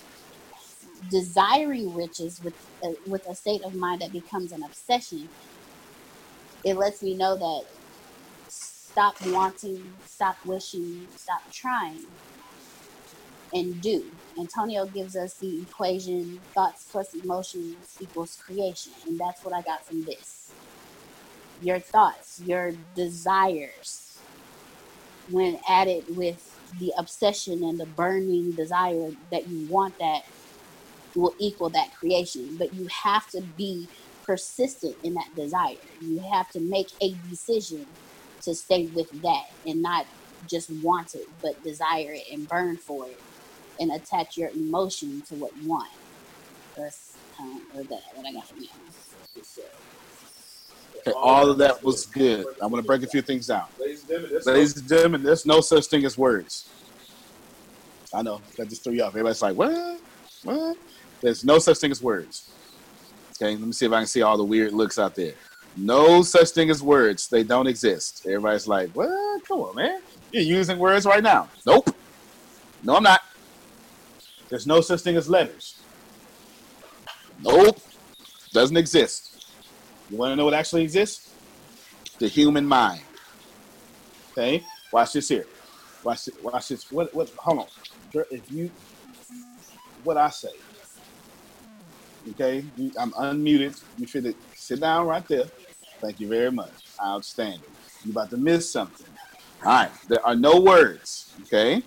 desiring 1.09 1.93
riches 1.93 2.41
with 2.43 2.55
a, 2.83 2.95
with 3.07 3.25
a 3.27 3.35
state 3.35 3.63
of 3.63 3.73
mind 3.75 4.01
that 4.01 4.11
becomes 4.11 4.51
an 4.51 4.63
obsession, 4.63 5.29
it 6.63 6.75
lets 6.75 7.03
me 7.03 7.15
know 7.15 7.37
that 7.37 7.63
stop 8.47 9.15
wanting, 9.25 9.93
stop 10.05 10.37
wishing, 10.45 11.07
stop 11.15 11.41
trying, 11.51 12.05
and 13.53 13.81
do. 13.81 14.05
Antonio 14.39 14.85
gives 14.87 15.15
us 15.15 15.35
the 15.39 15.61
equation 15.61 16.39
thoughts 16.55 16.87
plus 16.91 17.13
emotions 17.13 17.97
equals 17.99 18.37
creation, 18.45 18.93
and 19.07 19.19
that's 19.19 19.43
what 19.43 19.53
I 19.53 19.61
got 19.61 19.85
from 19.85 20.05
this. 20.05 20.51
Your 21.61 21.79
thoughts, 21.79 22.41
your 22.45 22.73
desires, 22.95 24.19
when 25.29 25.59
added 25.69 26.05
with 26.09 26.59
the 26.79 26.93
obsession 26.97 27.63
and 27.63 27.79
the 27.79 27.85
burning 27.85 28.51
desire 28.53 29.11
that 29.31 29.47
you 29.47 29.67
want 29.67 29.97
that 29.99 30.23
will 31.15 31.35
equal 31.39 31.69
that 31.71 31.93
creation. 31.99 32.55
But 32.57 32.73
you 32.73 32.87
have 33.03 33.29
to 33.31 33.41
be 33.41 33.87
persistent 34.25 34.95
in 35.03 35.13
that 35.15 35.29
desire. 35.35 35.75
You 36.01 36.23
have 36.33 36.49
to 36.51 36.59
make 36.59 36.87
a 37.01 37.13
decision 37.29 37.85
to 38.43 38.53
stay 38.55 38.87
with 38.93 39.09
that 39.21 39.43
and 39.65 39.81
not 39.81 40.05
just 40.49 40.69
want 40.81 41.15
it, 41.15 41.27
but 41.41 41.61
desire 41.63 42.13
it 42.13 42.23
and 42.31 42.47
burn 42.47 42.77
for 42.77 43.07
it 43.07 43.19
and 43.79 43.91
attach 43.91 44.37
your 44.37 44.49
emotion 44.49 45.21
to 45.29 45.35
what 45.35 45.51
you 45.61 45.69
want. 45.69 45.89
That's 46.77 47.15
um, 47.39 47.61
or 47.75 47.83
that 47.83 48.01
what 48.15 48.27
I 48.27 48.33
got 48.33 48.47
from 48.47 48.59
you. 48.59 48.67
Okay, 50.99 51.11
all 51.15 51.49
of 51.49 51.57
that 51.57 51.83
was 51.83 52.05
good. 52.05 52.45
I'm 52.61 52.69
going 52.69 52.81
to 52.81 52.85
break 52.85 53.03
a 53.03 53.07
few 53.07 53.21
things 53.21 53.47
down. 53.47 53.65
Ladies 53.79 54.01
and 54.01 54.09
gentlemen, 54.09 54.41
Ladies 54.45 54.77
and 54.77 54.89
gentlemen, 54.89 55.23
there's 55.23 55.45
no 55.45 55.61
such 55.61 55.87
thing 55.87 56.05
as 56.05 56.17
words. 56.17 56.69
I 58.13 58.21
know 58.21 58.41
that 58.57 58.69
just 58.69 58.83
threw 58.83 58.93
you 58.93 59.03
off. 59.03 59.09
Everybody's 59.09 59.41
like, 59.41 59.55
what? 59.55 59.99
What? 60.43 60.77
There's 61.23 61.45
no 61.45 61.57
such 61.57 61.77
thing 61.77 61.89
as 61.89 62.03
words. 62.03 62.51
Okay, 63.31 63.51
let 63.51 63.61
me 63.61 63.71
see 63.71 63.85
if 63.85 63.93
I 63.93 63.99
can 63.99 64.07
see 64.07 64.21
all 64.21 64.35
the 64.35 64.43
weird 64.43 64.73
looks 64.73 64.99
out 64.99 65.15
there. 65.15 65.33
No 65.77 66.21
such 66.21 66.49
thing 66.49 66.69
as 66.69 66.83
words. 66.83 67.29
They 67.29 67.43
don't 67.43 67.65
exist. 67.65 68.25
Everybody's 68.25 68.67
like, 68.67 68.89
what? 68.89 69.47
Come 69.47 69.61
on, 69.61 69.75
man. 69.75 70.01
You're 70.33 70.43
using 70.43 70.77
words 70.77 71.05
right 71.05 71.23
now. 71.23 71.47
Nope. 71.65 71.95
No, 72.83 72.97
I'm 72.97 73.03
not. 73.03 73.21
There's 74.49 74.67
no 74.67 74.81
such 74.81 74.99
thing 74.99 75.15
as 75.15 75.29
letters. 75.29 75.81
Nope. 77.41 77.79
Doesn't 78.51 78.75
exist. 78.75 79.47
You 80.09 80.17
want 80.17 80.33
to 80.33 80.35
know 80.35 80.43
what 80.43 80.53
actually 80.53 80.83
exists? 80.83 81.33
The 82.19 82.27
human 82.27 82.65
mind. 82.65 83.01
Okay? 84.33 84.61
Watch 84.91 85.13
this 85.13 85.29
here. 85.29 85.45
Watch 86.03 86.25
this. 86.25 86.35
Watch 86.43 86.67
this. 86.67 86.91
What? 86.91 87.15
What? 87.15 87.29
Hold 87.37 87.59
on. 87.59 87.67
If 88.29 88.51
you, 88.51 88.69
what 90.03 90.17
I 90.17 90.29
say. 90.29 90.49
Okay, 92.29 92.63
I'm 92.97 93.11
unmuted. 93.11 93.81
You 93.97 94.07
should 94.07 94.35
sit 94.55 94.79
down 94.79 95.07
right 95.07 95.27
there. 95.27 95.45
Thank 95.99 96.19
you 96.19 96.27
very 96.27 96.51
much. 96.51 96.71
Outstanding. 97.01 97.61
You 98.05 98.11
about 98.11 98.29
to 98.29 98.37
miss 98.37 98.69
something. 98.71 99.07
All 99.63 99.71
right. 99.71 99.91
There 100.07 100.25
are 100.25 100.35
no 100.35 100.59
words. 100.59 101.33
Okay. 101.43 101.81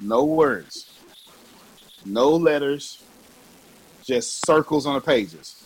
No 0.00 0.24
words. 0.24 0.90
No 2.04 2.30
letters. 2.30 3.02
Just 4.02 4.46
circles 4.46 4.86
on 4.86 4.94
the 4.94 5.00
pages. 5.00 5.64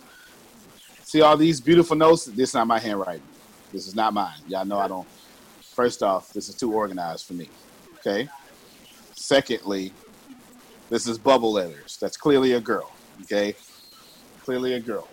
See 1.02 1.20
all 1.20 1.36
these 1.36 1.60
beautiful 1.60 1.96
notes? 1.96 2.24
This 2.24 2.50
is 2.50 2.54
not 2.54 2.66
my 2.66 2.78
handwriting. 2.78 3.22
This 3.72 3.86
is 3.86 3.94
not 3.94 4.12
mine. 4.12 4.34
Y'all 4.48 4.64
know 4.64 4.78
I 4.78 4.88
don't. 4.88 5.06
First 5.60 6.02
off, 6.02 6.32
this 6.32 6.48
is 6.48 6.54
too 6.54 6.72
organized 6.72 7.26
for 7.26 7.34
me. 7.34 7.48
Okay. 7.98 8.28
Secondly, 9.14 9.92
this 10.90 11.06
is 11.06 11.18
bubble 11.18 11.52
letters. 11.52 11.96
That's 12.00 12.16
clearly 12.16 12.52
a 12.52 12.60
girl. 12.60 12.90
Okay. 13.22 13.54
Clearly 14.42 14.74
a 14.74 14.80
girl. 14.80 15.08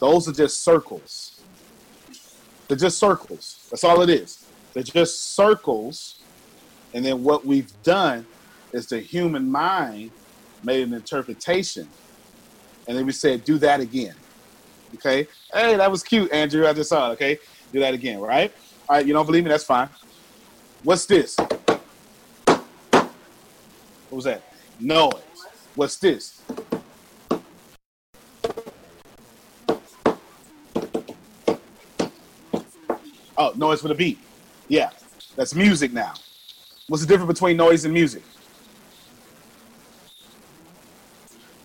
Those 0.00 0.28
are 0.28 0.32
just 0.32 0.62
circles. 0.62 1.40
They're 2.68 2.76
just 2.76 2.98
circles. 2.98 3.66
That's 3.70 3.84
all 3.84 4.02
it 4.02 4.10
is. 4.10 4.46
They're 4.74 4.82
just 4.82 5.34
circles. 5.34 6.18
And 6.94 7.04
then 7.04 7.22
what 7.22 7.46
we've 7.46 7.70
done 7.82 8.26
is 8.72 8.86
the 8.86 8.98
human 8.98 9.50
mind 9.50 10.10
made 10.64 10.86
an 10.86 10.94
interpretation. 10.94 11.88
And 12.88 12.96
then 12.96 13.06
we 13.06 13.12
said, 13.12 13.44
do 13.44 13.58
that 13.58 13.80
again. 13.80 14.14
Okay. 14.94 15.26
Hey, 15.52 15.76
that 15.76 15.90
was 15.90 16.02
cute, 16.02 16.32
Andrew. 16.32 16.66
I 16.66 16.72
just 16.72 16.90
saw 16.90 17.10
it. 17.10 17.12
Okay. 17.14 17.38
Do 17.72 17.80
that 17.80 17.94
again, 17.94 18.18
right? 18.18 18.52
All 18.88 18.96
right. 18.96 19.06
You 19.06 19.12
don't 19.12 19.26
believe 19.26 19.44
me? 19.44 19.50
That's 19.50 19.64
fine. 19.64 19.88
What's 20.82 21.06
this? 21.06 21.36
What 21.36 23.08
was 24.10 24.24
that? 24.24 24.42
Noise. 24.80 25.31
What's 25.74 25.96
this? 25.96 26.42
Oh, 33.38 33.52
noise 33.56 33.82
with 33.82 33.92
a 33.92 33.94
beat. 33.94 34.18
Yeah, 34.68 34.90
that's 35.34 35.54
music 35.54 35.92
now. 35.92 36.12
What's 36.88 37.02
the 37.02 37.08
difference 37.08 37.32
between 37.32 37.56
noise 37.56 37.84
and 37.86 37.94
music? 37.94 38.22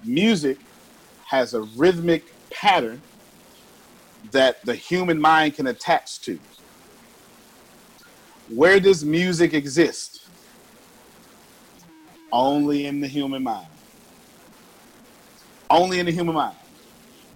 Music 0.06 0.58
has 1.26 1.54
a 1.54 1.62
rhythmic 1.76 2.24
pattern 2.50 3.02
that 4.32 4.63
the 4.65 4.74
human 4.74 5.20
mind 5.20 5.56
can 5.56 5.67
attach 5.67 6.22
to. 6.22 6.39
Where 8.50 8.80
does 8.80 9.04
music 9.04 9.54
exist? 9.54 10.26
Only 12.32 12.86
in 12.86 13.02
the 13.02 13.08
human 13.08 13.43
mind. 13.43 13.67
Only 15.69 15.99
in 15.99 16.06
the 16.06 16.12
human 16.12 16.36
mind. 16.36 16.56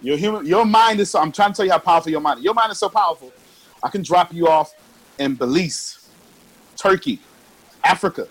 Your 0.00 0.16
human, 0.16 0.46
your 0.46 0.64
mind 0.64 1.00
is 1.00 1.10
so. 1.10 1.20
I'm 1.20 1.32
trying 1.32 1.52
to 1.52 1.56
tell 1.56 1.66
you 1.66 1.72
how 1.72 1.78
powerful 1.78 2.10
your 2.10 2.20
mind. 2.20 2.38
Is. 2.38 2.44
Your 2.44 2.54
mind 2.54 2.72
is 2.72 2.78
so 2.78 2.88
powerful. 2.88 3.32
I 3.82 3.88
can 3.88 4.02
drop 4.02 4.32
you 4.32 4.48
off 4.48 4.72
in 5.18 5.34
Belize, 5.34 6.08
Turkey, 6.76 7.20
Africa, 7.84 8.26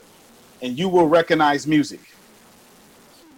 and 0.61 0.77
you 0.77 0.89
will 0.89 1.07
recognize 1.07 1.65
music. 1.65 2.01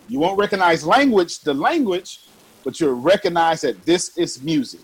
You 0.08 0.20
won't 0.20 0.38
recognize 0.38 0.86
language, 0.86 1.40
the 1.40 1.54
language, 1.54 2.22
but 2.64 2.80
you'll 2.80 2.94
recognize 2.94 3.62
that 3.62 3.86
this 3.86 4.18
is 4.18 4.42
music. 4.42 4.82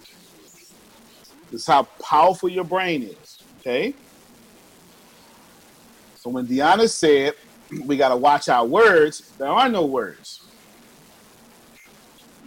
This 1.52 1.62
is 1.62 1.68
how 1.68 1.84
powerful 2.02 2.50
your 2.50 2.64
brain 2.64 3.04
is. 3.04 3.40
Okay. 3.60 3.94
So 6.16 6.30
when 6.30 6.46
Deanna 6.46 6.90
said 6.90 7.34
we 7.86 7.98
got 7.98 8.10
to 8.10 8.18
watch 8.18 8.50
our 8.50 8.66
words, 8.66 9.32
there 9.38 9.48
are 9.50 9.70
no 9.70 9.86
words. 9.86 10.49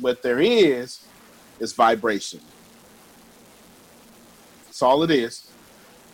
What 0.03 0.23
there 0.25 0.41
is 0.41 1.11
is 1.61 1.75
vibration. 1.75 2.43
That's 4.67 4.83
all 4.83 5.03
it 5.05 5.12
is. 5.12 5.45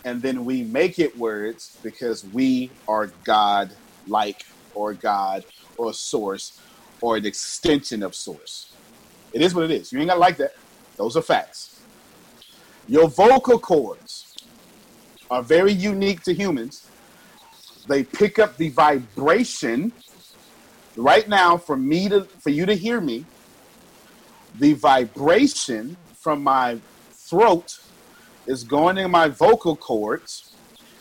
and 0.04 0.22
then 0.22 0.44
we 0.44 0.64
make 0.64 0.98
it 0.98 1.16
words 1.18 1.78
because 1.84 2.24
we 2.24 2.78
are 2.88 3.08
God 3.24 3.76
like 4.06 4.44
or 4.74 4.94
God 4.94 5.44
or 5.78 5.92
source 5.94 6.60
or 7.02 7.18
an 7.18 7.26
extension 7.26 8.02
of 8.02 8.14
source. 8.14 8.76
It 9.32 9.42
is 9.42 9.54
what 9.54 9.64
it 9.66 9.72
is. 9.72 9.92
You 9.92 10.00
ain't 10.00 10.08
gotta 10.10 10.20
like 10.20 10.38
that. 10.38 10.52
Those 10.98 11.16
are 11.16 11.22
facts. 11.22 11.86
Your 12.86 13.08
vocal 13.10 13.60
cords 13.60 14.38
are 15.30 15.42
very 15.44 15.72
unique 15.72 16.22
to 16.24 16.34
humans. 16.34 16.92
They 17.88 18.04
pick 18.04 18.38
up 18.38 18.56
the 18.58 18.70
vibration 18.70 19.94
right 20.96 21.28
now 21.28 21.58
for 21.58 21.76
me 21.76 22.08
to 22.10 22.28
for 22.42 22.50
you 22.50 22.66
to 22.66 22.74
hear 22.74 23.00
me. 23.00 23.30
The 24.58 24.72
vibration 24.72 25.96
from 26.18 26.42
my 26.42 26.78
throat 27.12 27.78
is 28.46 28.64
going 28.64 28.98
in 28.98 29.10
my 29.10 29.28
vocal 29.28 29.76
cords 29.76 30.56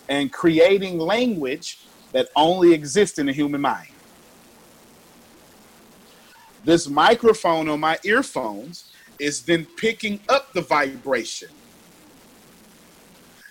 and 0.09 0.31
creating 0.31 0.99
language 0.99 1.79
that 2.11 2.29
only 2.35 2.73
exists 2.73 3.17
in 3.17 3.25
the 3.25 3.33
human 3.33 3.61
mind. 3.61 3.89
This 6.63 6.87
microphone 6.87 7.67
on 7.67 7.79
my 7.79 7.97
earphones 8.03 8.91
is 9.19 9.41
then 9.41 9.65
picking 9.77 10.19
up 10.29 10.53
the 10.53 10.61
vibration 10.61 11.49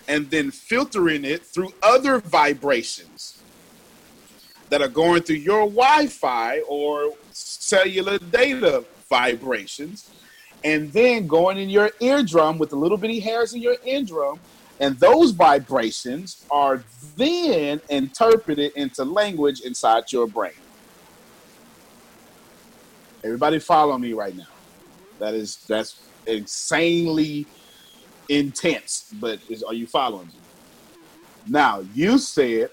and 0.06 0.30
then 0.30 0.52
filtering 0.52 1.24
it 1.24 1.44
through 1.44 1.72
other 1.82 2.20
vibrations 2.20 3.42
that 4.68 4.82
are 4.82 4.88
going 4.88 5.22
through 5.22 5.36
your 5.36 5.66
Wi 5.66 6.06
Fi 6.06 6.60
or 6.68 7.12
cellular 7.32 8.18
data 8.18 8.84
vibrations 9.08 10.10
and 10.64 10.92
then 10.92 11.26
going 11.26 11.58
in 11.58 11.68
your 11.68 11.90
eardrum 12.00 12.58
with 12.58 12.70
the 12.70 12.76
little 12.76 12.96
bitty 12.96 13.20
hairs 13.20 13.54
in 13.54 13.62
your 13.62 13.76
eardrum. 13.84 14.40
And 14.80 14.98
those 14.98 15.30
vibrations 15.30 16.44
are 16.50 16.84
then 17.16 17.80
interpreted 17.88 18.72
into 18.76 19.04
language 19.04 19.60
inside 19.60 20.12
your 20.12 20.26
brain. 20.26 20.52
Everybody 23.24 23.58
follow 23.58 23.96
me 23.96 24.12
right 24.12 24.36
now. 24.36 24.44
That 25.18 25.34
is 25.34 25.64
that's 25.66 26.02
insanely 26.26 27.46
intense, 28.28 29.12
but 29.20 29.38
is 29.48 29.62
are 29.62 29.72
you 29.72 29.86
following 29.86 30.26
me? 30.26 30.34
Now 31.48 31.80
you 31.94 32.18
said 32.18 32.70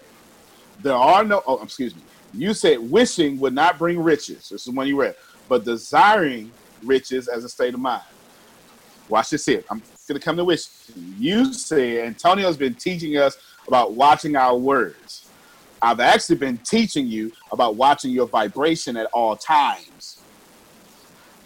there 0.81 0.95
are 0.95 1.23
no 1.23 1.41
oh 1.47 1.63
excuse 1.63 1.95
me. 1.95 2.01
You 2.33 2.53
said 2.53 2.79
wishing 2.79 3.39
would 3.39 3.53
not 3.53 3.77
bring 3.77 3.99
riches. 3.99 4.49
This 4.49 4.67
is 4.67 4.69
one 4.73 4.87
you 4.87 4.99
read, 4.99 5.15
but 5.53 5.63
desiring 5.63 6.49
riches 6.83 7.27
as 7.27 7.43
a 7.43 7.49
state 7.49 7.75
of 7.75 7.79
mind. 7.79 8.01
Watch 9.07 9.29
this 9.29 9.45
here. 9.45 9.63
I'm 9.69 9.83
gonna 10.07 10.19
come 10.19 10.35
to 10.37 10.43
wish. 10.43 10.65
You 11.19 11.53
said 11.53 12.07
Antonio's 12.07 12.57
been 12.57 12.73
teaching 12.73 13.17
us 13.17 13.37
about 13.67 13.93
watching 13.93 14.35
our 14.35 14.57
words. 14.57 15.29
I've 15.79 15.99
actually 15.99 16.37
been 16.37 16.57
teaching 16.57 17.05
you 17.05 17.31
about 17.51 17.75
watching 17.75 18.09
your 18.09 18.25
vibration 18.25 18.97
at 18.97 19.05
all 19.13 19.35
times. 19.35 20.23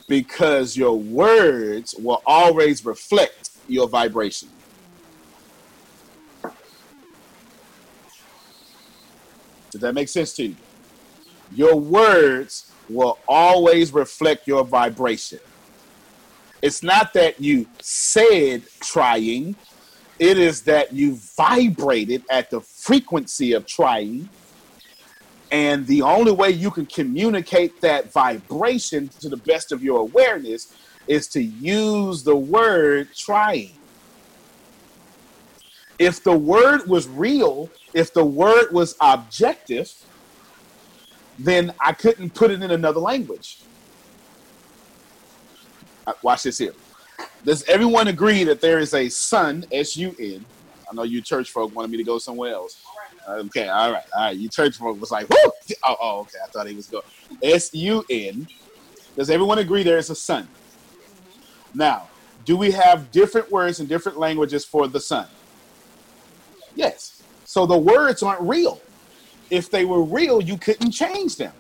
Because 0.08 0.78
your 0.78 0.98
words 0.98 1.94
will 1.96 2.22
always 2.26 2.86
reflect 2.86 3.50
your 3.68 3.90
vibration. 3.90 4.48
Does 9.72 9.82
that 9.82 9.94
make 9.94 10.08
sense 10.08 10.32
to 10.36 10.46
you? 10.46 10.56
Your 11.54 11.76
words 11.76 12.72
will 12.90 13.20
always 13.28 13.92
reflect 13.94 14.48
your 14.48 14.64
vibration. 14.64 15.40
It's 16.62 16.82
not 16.82 17.14
that 17.14 17.40
you 17.40 17.68
said 17.80 18.64
trying, 18.80 19.56
it 20.20 20.38
is 20.40 20.64
that 20.64 20.94
you 20.94 21.16
vibrated 21.16 22.24
at 22.30 22.50
the 22.50 22.62
frequency 22.62 23.54
of 23.54 23.66
trying. 23.66 24.30
And 25.52 25.86
the 25.88 26.02
only 26.02 26.32
way 26.32 26.50
you 26.50 26.72
can 26.72 26.86
communicate 26.86 27.80
that 27.82 28.12
vibration 28.12 29.08
to 29.20 29.30
the 29.30 29.38
best 29.38 29.72
of 29.72 29.84
your 29.84 30.00
awareness 30.00 30.76
is 31.08 31.28
to 31.28 31.42
use 31.42 32.24
the 32.24 32.36
word 32.36 33.10
trying. 33.16 33.72
If 36.00 36.24
the 36.24 36.38
word 36.38 36.88
was 36.88 37.08
real, 37.08 37.70
if 37.94 38.14
the 38.14 38.26
word 38.26 38.72
was 38.72 38.96
objective, 39.00 39.94
then 41.40 41.74
I 41.80 41.94
couldn't 41.94 42.34
put 42.34 42.52
it 42.52 42.62
in 42.62 42.72
another 42.72 43.00
language. 43.00 43.60
Uh, 46.06 46.14
Watch 46.22 46.44
this 46.44 46.58
here. 46.58 46.74
Does 47.44 47.64
everyone 47.64 48.08
agree 48.08 48.44
that 48.44 48.62
there 48.62 48.80
is 48.80 48.94
a 48.94 49.10
sun, 49.10 49.66
S 49.72 49.96
U 49.98 50.16
N? 50.20 50.46
I 50.90 50.94
know 50.94 51.04
you 51.04 51.22
church 51.22 51.52
folk 51.52 51.76
wanted 51.76 51.92
me 51.92 51.98
to 51.98 52.04
go 52.04 52.18
somewhere 52.18 52.54
else. 52.54 52.84
Uh, 53.28 53.44
Okay, 53.46 53.68
all 53.68 53.92
right, 53.92 54.04
all 54.16 54.26
right. 54.26 54.38
You 54.38 54.50
church 54.50 54.78
folk 54.78 55.00
was 55.00 55.12
like! 55.12 55.28
Oh, 55.84 55.96
oh, 56.02 56.20
okay. 56.22 56.38
I 56.44 56.48
thought 56.48 56.68
he 56.68 56.76
was 56.76 56.88
going. 56.88 57.04
S 57.44 57.74
U 57.74 58.04
N. 58.10 58.48
Does 59.16 59.30
everyone 59.30 59.60
agree 59.60 59.84
there 59.84 59.98
is 59.98 60.10
a 60.10 60.16
sun? 60.16 60.48
Now, 61.74 62.08
do 62.46 62.56
we 62.56 62.72
have 62.72 63.12
different 63.12 63.52
words 63.52 63.80
in 63.80 63.88
different 63.88 64.18
languages 64.18 64.64
for 64.64 64.88
the 64.88 65.00
sun? 65.00 65.28
Yes. 66.76 67.24
So 67.44 67.66
the 67.66 67.78
words 67.78 68.24
aren't 68.24 68.42
real. 68.42 68.80
If 69.50 69.70
they 69.70 69.86
were 69.86 70.04
real, 70.04 70.42
you 70.42 70.58
couldn't 70.58 70.92
change 70.92 71.38
them. 71.38 71.54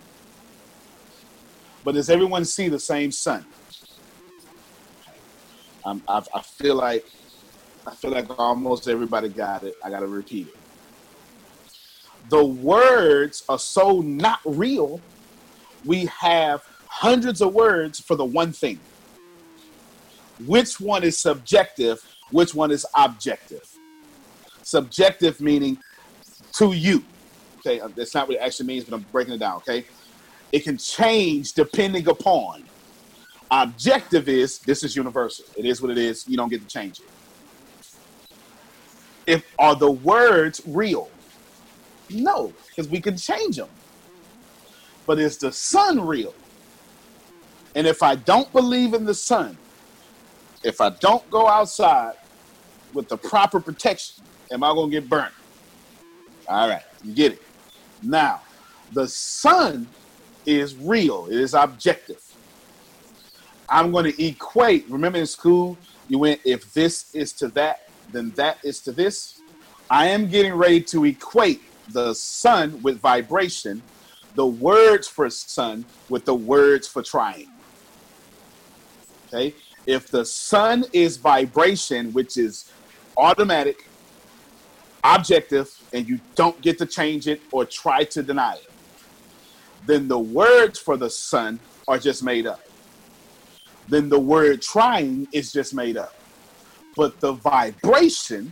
But 1.84 1.96
does 1.96 2.10
everyone 2.10 2.44
see 2.44 2.68
the 2.68 2.80
same 2.80 3.12
sun? 3.12 3.46
Um, 5.86 6.04
I, 6.08 6.22
I 6.36 6.42
feel 6.42 6.76
like 6.76 7.06
I 7.86 7.96
feel 7.96 8.12
like 8.12 8.38
almost 8.38 8.90
everybody 8.90 9.30
got 9.30 9.64
it. 9.64 9.76
I 9.82 9.90
got 9.90 10.02
to 10.02 10.08
repeat 10.08 10.50
it. 10.50 10.58
The 12.30 12.44
words 12.44 13.46
are 13.48 13.58
so 13.58 14.02
not 14.02 14.40
real. 14.44 15.00
We 15.86 16.08
have 16.08 16.68
hundreds 16.88 17.42
of 17.42 17.54
words 17.54 18.02
for 18.02 18.16
the 18.16 18.26
one 18.26 18.52
thing. 18.52 18.82
Which 20.46 20.82
one 20.82 21.06
is 21.06 21.18
subjective? 21.18 22.04
Which 22.32 22.54
one 22.54 22.72
is 22.72 22.86
objective? 22.94 23.64
Subjective 24.64 25.40
meaning 25.40 25.78
to 26.54 26.74
you. 26.74 27.04
Okay, 27.68 27.82
uh, 27.82 27.90
that's 27.96 28.16
not 28.16 28.30
what 28.30 28.38
it 28.38 28.40
actually 28.40 28.68
means, 28.68 28.86
but 28.86 28.96
I'm 28.96 29.06
breaking 29.12 29.34
it 29.34 29.40
down. 29.40 29.58
Okay, 29.58 29.84
it 30.54 30.64
can 30.64 30.78
change 30.78 31.52
depending 31.52 32.08
upon. 32.08 32.64
Objective 33.52 34.30
is 34.30 34.60
this 34.60 34.84
is 34.84 34.96
universal. 34.96 35.46
It 35.58 35.66
is 35.66 35.82
what 35.82 35.92
it 35.92 35.98
is. 35.98 36.26
You 36.28 36.38
don't 36.38 36.50
get 36.50 36.62
to 36.62 36.68
change 36.68 37.00
it. 37.00 37.06
If 39.26 39.54
are 39.60 39.76
the 39.76 39.92
words 39.92 40.62
real? 40.66 41.10
No, 42.10 42.54
because 42.70 42.90
we 42.90 43.02
can 43.02 43.18
change 43.18 43.58
them. 43.58 43.70
But 45.06 45.20
is 45.20 45.38
the 45.38 45.52
sun 45.52 46.00
real? 46.00 46.34
And 47.76 47.86
if 47.86 48.02
I 48.02 48.16
don't 48.16 48.52
believe 48.54 48.94
in 48.94 49.04
the 49.04 49.14
sun, 49.14 49.58
if 50.64 50.80
I 50.80 50.90
don't 50.90 51.30
go 51.30 51.48
outside 51.48 52.14
with 52.94 53.10
the 53.10 53.18
proper 53.18 53.60
protection, 53.60 54.24
am 54.52 54.64
I 54.64 54.74
going 54.74 54.90
to 54.90 55.02
get 55.02 55.10
burnt? 55.10 55.34
All 56.48 56.70
right, 56.70 56.82
you 57.04 57.14
get 57.14 57.34
it. 57.34 57.47
Now, 58.04 58.42
the 58.94 59.08
sun 59.08 59.88
is 60.46 60.76
real, 60.76 61.28
it 61.28 61.40
is 61.40 61.54
objective. 61.54 62.24
I'm 63.70 63.92
going 63.92 64.12
to 64.12 64.26
equate. 64.26 64.86
Remember 64.90 65.20
in 65.20 65.26
school, 65.26 65.78
you 66.08 66.20
went, 66.20 66.40
if 66.46 66.74
this 66.74 67.14
is 67.14 67.34
to 67.34 67.50
that, 67.50 67.90
then 68.12 68.32
that 68.32 68.60
is 68.64 68.80
to 68.82 68.92
this. 68.92 69.42
I 69.90 70.08
am 70.08 70.30
getting 70.30 70.54
ready 70.54 70.82
to 70.82 71.06
equate 71.06 71.62
the 71.92 72.14
sun 72.14 72.82
with 72.82 73.00
vibration, 73.00 73.82
the 74.36 74.46
words 74.46 75.08
for 75.08 75.30
sun 75.30 75.86
with 76.10 76.26
the 76.26 76.34
words 76.34 76.88
for 76.88 77.02
trying. 77.02 77.50
Okay? 79.28 79.54
If 79.86 80.08
the 80.08 80.26
sun 80.26 80.86
is 80.94 81.18
vibration, 81.18 82.14
which 82.14 82.38
is 82.38 82.72
automatic, 83.18 83.88
objective, 85.16 85.70
and 85.94 86.08
you 86.08 86.20
don't 86.36 86.60
get 86.62 86.78
to 86.80 86.86
change 86.86 87.28
it 87.28 87.42
or 87.52 87.66
try 87.66 88.04
to 88.04 88.22
deny 88.24 88.56
it, 88.56 88.70
then 89.86 90.08
the 90.08 90.20
words 90.20 90.80
for 90.80 90.98
the 90.98 91.10
sun 91.10 91.60
are 91.88 91.98
just 91.98 92.24
made 92.24 92.46
up. 92.46 92.60
Then 93.88 94.10
the 94.10 94.20
word 94.20 94.62
trying 94.62 95.28
is 95.32 95.52
just 95.52 95.74
made 95.74 95.96
up. 95.96 96.14
But 96.96 97.20
the 97.22 97.34
vibration, 97.34 98.52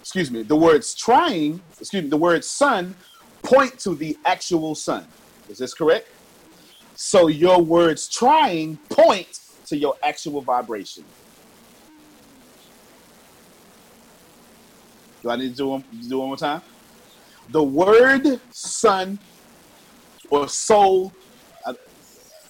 excuse 0.00 0.30
me, 0.30 0.42
the 0.42 0.56
words 0.56 0.94
trying, 0.94 1.60
excuse 1.78 2.02
me, 2.02 2.08
the 2.08 2.16
word 2.16 2.44
sun 2.44 2.94
point 3.42 3.78
to 3.80 3.94
the 3.94 4.16
actual 4.24 4.74
sun. 4.74 5.06
Is 5.48 5.58
this 5.58 5.74
correct? 5.74 6.08
So 6.94 7.28
your 7.28 7.60
words 7.60 8.08
trying 8.08 8.78
point 8.88 9.40
to 9.66 9.76
your 9.76 9.96
actual 10.02 10.40
vibration. 10.40 11.04
Do 15.22 15.30
I 15.30 15.36
need 15.36 15.50
to 15.50 15.56
do 15.56 15.68
one, 15.68 15.84
do 16.08 16.18
one 16.18 16.28
more 16.28 16.36
time? 16.36 16.62
The 17.50 17.62
word 17.62 18.40
sun 18.50 19.18
or 20.30 20.48
soul, 20.48 21.12
I, 21.66 21.74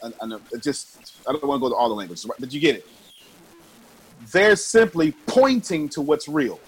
I, 0.02 0.12
I 0.22 0.26
know, 0.26 0.40
just, 0.62 1.22
I 1.28 1.32
don't 1.32 1.44
want 1.44 1.58
to 1.60 1.62
go 1.62 1.68
to 1.70 1.76
all 1.76 1.88
the 1.88 1.94
languages, 1.94 2.26
but 2.38 2.52
you 2.52 2.60
get 2.60 2.76
it. 2.76 2.86
They're 4.32 4.56
simply 4.56 5.12
pointing 5.26 5.88
to 5.90 6.00
what's 6.00 6.28
real. 6.28 6.60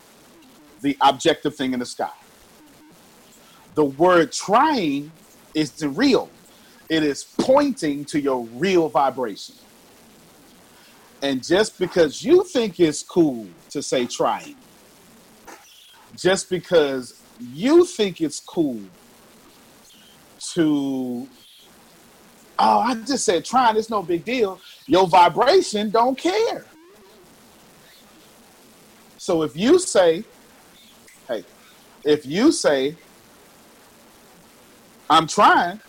the 0.80 0.96
objective 1.00 1.56
thing 1.56 1.72
in 1.72 1.80
the 1.80 1.86
sky. 1.86 2.10
The 3.74 3.84
word 3.84 4.32
trying 4.32 5.12
is 5.54 5.72
the 5.72 5.88
real. 5.88 6.30
It 6.88 7.02
is 7.02 7.24
pointing 7.40 8.04
to 8.06 8.20
your 8.20 8.44
real 8.44 8.88
vibration. 8.88 9.56
And 11.22 11.42
just 11.42 11.78
because 11.78 12.22
you 12.22 12.44
think 12.44 12.78
it's 12.78 13.02
cool 13.02 13.48
to 13.70 13.82
say 13.82 14.06
trying, 14.06 14.56
just 16.16 16.48
because 16.50 17.20
you 17.40 17.84
think 17.84 18.20
it's 18.20 18.40
cool 18.40 18.80
to, 20.52 21.26
oh, 22.58 22.78
I 22.78 22.94
just 23.06 23.24
said 23.24 23.44
trying, 23.44 23.76
it's 23.76 23.90
no 23.90 24.02
big 24.02 24.24
deal. 24.24 24.60
Your 24.86 25.06
vibration 25.06 25.90
don't 25.90 26.16
care. 26.16 26.64
So 29.18 29.42
if 29.42 29.56
you 29.56 29.78
say, 29.78 30.22
hey, 31.28 31.44
if 32.04 32.26
you 32.26 32.52
say, 32.52 32.94
I'm 35.08 35.26
trying, 35.26 35.80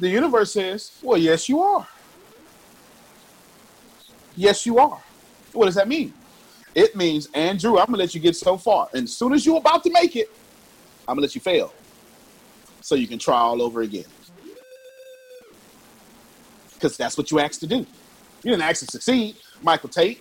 the 0.00 0.08
universe 0.08 0.52
says, 0.52 0.98
well, 1.02 1.18
yes, 1.18 1.48
you 1.48 1.60
are. 1.60 1.86
Yes, 4.36 4.66
you 4.66 4.78
are. 4.78 5.00
What 5.52 5.66
does 5.66 5.76
that 5.76 5.86
mean? 5.86 6.12
It 6.74 6.96
means, 6.96 7.28
Andrew, 7.34 7.78
I'm 7.78 7.86
gonna 7.86 7.98
let 7.98 8.14
you 8.14 8.20
get 8.20 8.36
so 8.36 8.56
far. 8.56 8.88
And 8.92 9.04
as 9.04 9.16
soon 9.16 9.32
as 9.32 9.46
you're 9.46 9.58
about 9.58 9.84
to 9.84 9.90
make 9.90 10.16
it, 10.16 10.28
I'm 11.06 11.14
gonna 11.14 11.22
let 11.22 11.34
you 11.34 11.40
fail. 11.40 11.72
So 12.80 12.94
you 12.94 13.06
can 13.06 13.18
try 13.18 13.38
all 13.38 13.62
over 13.62 13.82
again. 13.82 14.04
Because 16.74 16.96
that's 16.96 17.16
what 17.16 17.30
you 17.30 17.38
asked 17.38 17.60
to 17.60 17.66
do. 17.66 17.86
You 18.42 18.50
didn't 18.50 18.62
ask 18.62 18.84
to 18.84 18.90
succeed, 18.90 19.36
Michael 19.62 19.88
Tate. 19.88 20.20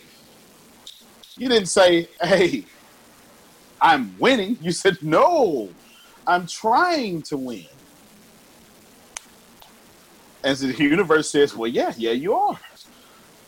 You 1.37 1.49
didn't 1.49 1.67
say, 1.67 2.07
hey, 2.21 2.63
I'm 3.81 4.15
winning. 4.19 4.57
You 4.61 4.71
said, 4.71 4.97
no, 5.01 5.69
I'm 6.25 6.47
trying 6.47 7.23
to 7.23 7.37
win. 7.37 7.65
And 10.43 10.57
so 10.57 10.67
the 10.67 10.83
universe 10.83 11.31
says, 11.31 11.55
well, 11.55 11.69
yeah, 11.69 11.93
yeah, 11.97 12.11
you 12.11 12.33
are. 12.33 12.59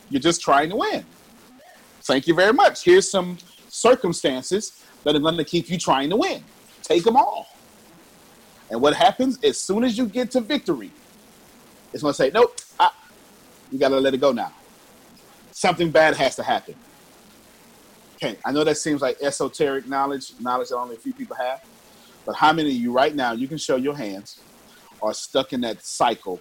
You're 0.10 0.22
just 0.22 0.42
trying 0.42 0.70
to 0.72 0.76
win. 0.76 1.06
Thank 2.06 2.28
you 2.28 2.36
very 2.36 2.54
much. 2.54 2.84
Here's 2.84 3.10
some 3.10 3.40
circumstances 3.68 4.84
that 5.04 5.16
are 5.16 5.20
going 5.20 5.38
to 5.38 5.44
keep 5.44 5.72
you 5.72 5.80
trying 5.80 6.12
to 6.12 6.16
win. 6.16 6.44
Take 6.84 7.04
them 7.04 7.18
all. 7.18 7.48
And 8.70 8.80
what 8.80 8.96
happens 8.96 9.44
as 9.44 9.60
soon 9.60 9.84
as 9.84 9.98
you 9.98 10.06
get 10.06 10.30
to 10.32 10.42
victory, 10.42 10.92
it's 11.94 12.04
going 12.04 12.14
to 12.14 12.16
say, 12.16 12.30
nope, 12.32 12.60
ah, 12.80 12.96
you 13.72 13.80
got 13.80 13.90
to 13.90 14.00
let 14.00 14.14
it 14.14 14.22
go 14.22 14.32
now. 14.32 14.54
Something 15.50 15.90
bad 15.90 16.16
has 16.16 16.36
to 16.36 16.44
happen. 16.44 16.76
Okay, 18.16 18.38
I 18.46 18.52
know 18.52 18.64
that 18.64 18.78
seems 18.78 19.02
like 19.02 19.18
esoteric 19.24 19.88
knowledge, 19.88 20.34
knowledge 20.40 20.70
that 20.70 20.78
only 20.78 20.96
a 20.96 21.00
few 21.00 21.14
people 21.14 21.36
have. 21.38 21.64
But 22.24 22.36
how 22.36 22.54
many 22.54 22.70
of 22.70 22.76
you 22.76 22.92
right 22.92 23.16
now, 23.16 23.32
you 23.32 23.48
can 23.48 23.58
show 23.58 23.78
your 23.78 23.96
hands, 23.96 24.42
are 25.02 25.14
stuck 25.14 25.54
in 25.54 25.62
that 25.62 25.84
cycle 25.84 26.40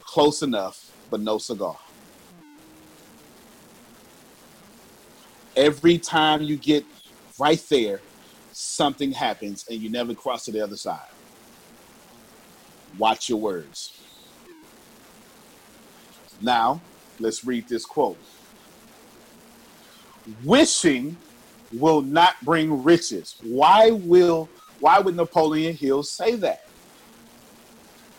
close 0.00 0.42
enough, 0.42 0.90
but 1.08 1.20
no 1.20 1.38
cigar? 1.38 1.76
Every 5.56 5.98
time 5.98 6.42
you 6.42 6.56
get 6.56 6.84
right 7.38 7.62
there, 7.68 8.00
something 8.52 9.12
happens 9.12 9.66
and 9.68 9.80
you 9.80 9.90
never 9.90 10.14
cross 10.14 10.44
to 10.46 10.52
the 10.52 10.60
other 10.60 10.76
side. 10.76 11.00
Watch 12.98 13.28
your 13.28 13.38
words. 13.38 13.98
Now, 16.40 16.80
let's 17.18 17.44
read 17.44 17.68
this 17.68 17.84
quote. 17.84 18.18
Wishing 20.44 21.16
will 21.72 22.02
not 22.02 22.34
bring 22.42 22.82
riches. 22.82 23.36
Why 23.42 23.90
will 23.90 24.48
why 24.80 24.98
would 24.98 25.14
Napoleon 25.14 25.76
Hill 25.76 26.02
say 26.02 26.34
that? 26.36 26.66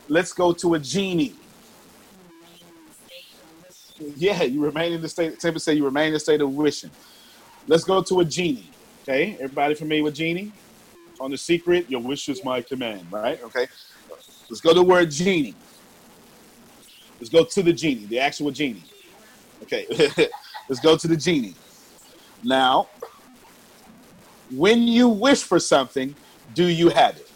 Let's 0.07 0.31
go 0.31 0.53
to 0.53 0.75
a 0.75 0.79
genie. 0.79 1.35
Yeah, 4.15 4.43
you 4.43 4.63
remain 4.63 4.93
in 4.93 5.01
the 5.01 5.09
state. 5.09 5.41
Say 5.41 5.73
you 5.73 5.85
remain 5.85 6.07
in 6.07 6.13
the 6.13 6.19
state 6.19 6.41
of 6.41 6.49
wishing. 6.53 6.91
Let's 7.67 7.83
go 7.83 8.01
to 8.03 8.19
a 8.19 8.25
genie. 8.25 8.69
Okay, 9.03 9.33
everybody 9.35 9.75
familiar 9.75 10.03
with 10.03 10.15
genie? 10.15 10.51
On 11.19 11.31
the 11.31 11.37
secret, 11.37 11.89
your 11.89 12.01
wish 12.01 12.27
is 12.29 12.43
my 12.43 12.61
command, 12.61 13.05
right? 13.11 13.41
Okay. 13.43 13.67
Let's 14.49 14.61
go 14.61 14.69
to 14.69 14.75
the 14.75 14.83
word 14.83 15.11
genie. 15.11 15.55
Let's 17.19 17.29
go 17.29 17.45
to 17.45 17.63
the 17.63 17.73
genie, 17.73 18.05
the 18.05 18.19
actual 18.19 18.51
genie. 18.51 18.83
Okay. 19.63 19.85
Let's 20.69 20.81
go 20.81 20.97
to 20.97 21.07
the 21.07 21.17
genie. 21.17 21.55
Now, 22.43 22.89
when 24.51 24.83
you 24.83 25.07
wish 25.07 25.43
for 25.43 25.59
something, 25.59 26.15
do 26.53 26.65
you 26.65 26.89
have 26.89 27.17
it? 27.17 27.29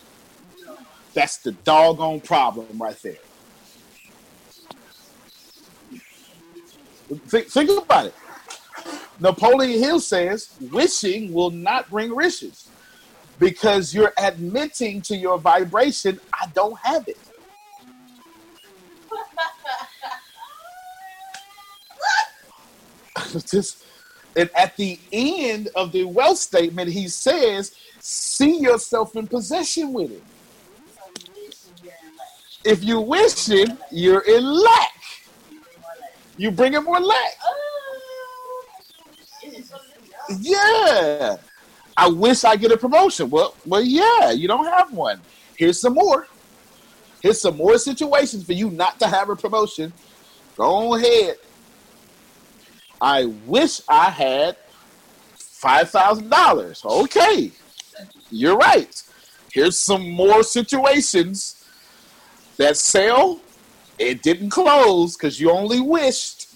That's 1.13 1.37
the 1.37 1.53
doggone 1.53 2.21
problem 2.21 2.67
right 2.77 3.01
there. 3.01 3.15
Think, 7.27 7.47
think 7.47 7.69
about 7.69 8.07
it. 8.07 8.13
Napoleon 9.19 9.79
Hill 9.79 9.99
says 9.99 10.49
wishing 10.71 11.33
will 11.33 11.49
not 11.49 11.89
bring 11.89 12.15
riches 12.15 12.69
because 13.39 13.93
you're 13.93 14.13
admitting 14.17 15.01
to 15.01 15.15
your 15.15 15.37
vibration, 15.37 16.19
I 16.33 16.47
don't 16.53 16.77
have 16.79 17.07
it. 17.07 17.17
Just, 23.45 23.83
and 24.35 24.49
at 24.55 24.75
the 24.77 24.99
end 25.11 25.69
of 25.75 25.91
the 25.91 26.03
wealth 26.03 26.37
statement, 26.37 26.89
he 26.89 27.07
says, 27.07 27.75
see 27.99 28.59
yourself 28.59 29.15
in 29.15 29.27
possession 29.27 29.93
with 29.93 30.11
it. 30.11 30.23
If 32.63 32.83
you 32.83 32.99
wishing, 32.99 33.77
you're 33.91 34.21
in 34.21 34.43
lack. 34.43 34.93
You 36.37 36.51
bring 36.51 36.73
in 36.73 36.83
more 36.83 36.99
lack. 36.99 37.31
Yeah. 40.39 41.37
I 41.95 42.07
wish 42.09 42.43
I 42.43 42.55
get 42.55 42.71
a 42.71 42.77
promotion. 42.77 43.29
Well, 43.29 43.55
well, 43.65 43.81
yeah, 43.81 44.31
you 44.31 44.47
don't 44.47 44.65
have 44.65 44.93
one. 44.93 45.19
Here's 45.55 45.81
some 45.81 45.93
more. 45.93 46.27
Here's 47.21 47.41
some 47.41 47.57
more 47.57 47.77
situations 47.79 48.45
for 48.45 48.53
you 48.53 48.69
not 48.69 48.99
to 48.99 49.07
have 49.07 49.29
a 49.29 49.35
promotion. 49.35 49.91
Go 50.55 50.95
ahead. 50.95 51.37
I 53.01 53.25
wish 53.45 53.81
I 53.87 54.09
had 54.09 54.57
five 55.35 55.89
thousand 55.89 56.29
dollars. 56.29 56.83
Okay, 56.85 57.51
you're 58.29 58.57
right. 58.57 59.01
Here's 59.51 59.79
some 59.79 60.09
more 60.09 60.43
situations 60.43 61.67
that 62.57 62.77
sale. 62.77 63.39
It 63.97 64.21
didn't 64.21 64.51
close 64.51 65.17
because 65.17 65.39
you 65.39 65.49
only 65.49 65.79
wished. 65.79 66.46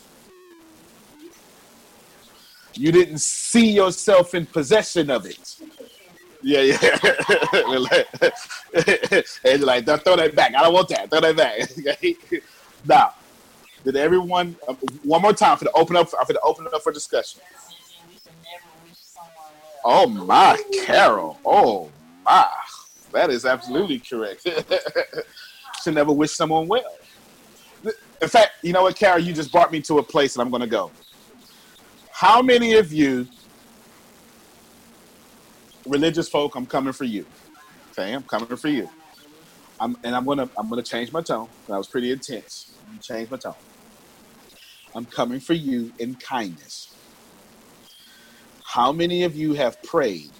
You 2.73 2.91
didn't 2.91 3.19
see 3.19 3.71
yourself 3.71 4.33
in 4.33 4.45
possession 4.45 5.09
of 5.09 5.25
it. 5.25 5.55
Yeah, 6.43 6.61
yeah. 6.61 6.97
and 9.45 9.63
like, 9.63 9.85
don't 9.85 10.03
throw 10.03 10.15
that 10.15 10.33
back. 10.35 10.55
I 10.55 10.63
don't 10.63 10.73
want 10.73 10.89
that. 10.89 11.09
Throw 11.09 11.21
that 11.21 11.35
back. 11.35 12.41
Now, 12.83 13.13
did 13.83 13.95
everyone 13.95 14.55
uh, 14.67 14.73
one 15.03 15.21
more 15.21 15.33
time 15.33 15.57
for 15.57 15.65
the 15.65 15.71
open 15.73 15.95
up 15.95 16.09
for 16.09 16.33
the 16.33 16.39
open 16.41 16.67
up 16.73 16.81
for 16.81 16.91
discussion? 16.91 17.41
Oh 19.83 20.07
my, 20.07 20.61
Carol. 20.85 21.39
Oh 21.45 21.91
my, 22.25 22.47
that 23.11 23.29
is 23.29 23.45
absolutely 23.45 23.99
correct. 23.99 24.47
Should 25.83 25.95
never 25.95 26.11
wish 26.11 26.31
someone 26.31 26.67
well. 26.67 26.95
In 28.21 28.29
fact, 28.29 28.51
you 28.61 28.71
know 28.73 28.83
what, 28.83 28.95
Carol? 28.95 29.19
You 29.19 29.33
just 29.33 29.51
brought 29.51 29.71
me 29.71 29.81
to 29.81 29.97
a 29.97 30.03
place 30.03 30.35
that 30.35 30.41
I'm 30.41 30.49
going 30.49 30.61
to 30.61 30.67
go. 30.67 30.91
How 32.21 32.43
many 32.43 32.73
of 32.75 32.93
you 32.93 33.25
religious 35.87 36.29
folk? 36.29 36.53
I'm 36.55 36.67
coming 36.67 36.93
for 36.93 37.05
you. 37.05 37.25
Okay, 37.97 38.13
I'm 38.13 38.21
coming 38.21 38.55
for 38.57 38.67
you. 38.67 38.87
I'm, 39.79 39.95
and 40.03 40.15
I'm 40.15 40.27
gonna 40.27 40.47
I'm 40.55 40.69
gonna 40.69 40.83
change 40.83 41.11
my 41.11 41.23
tone. 41.23 41.49
That 41.67 41.77
was 41.77 41.87
pretty 41.87 42.11
intense. 42.11 42.77
Change 43.01 43.31
my 43.31 43.37
tone. 43.37 43.55
I'm 44.95 45.07
coming 45.07 45.39
for 45.39 45.53
you 45.53 45.93
in 45.97 46.13
kindness. 46.13 46.95
How 48.67 48.91
many 48.91 49.23
of 49.23 49.35
you 49.35 49.53
have 49.53 49.81
prayed 49.81 50.33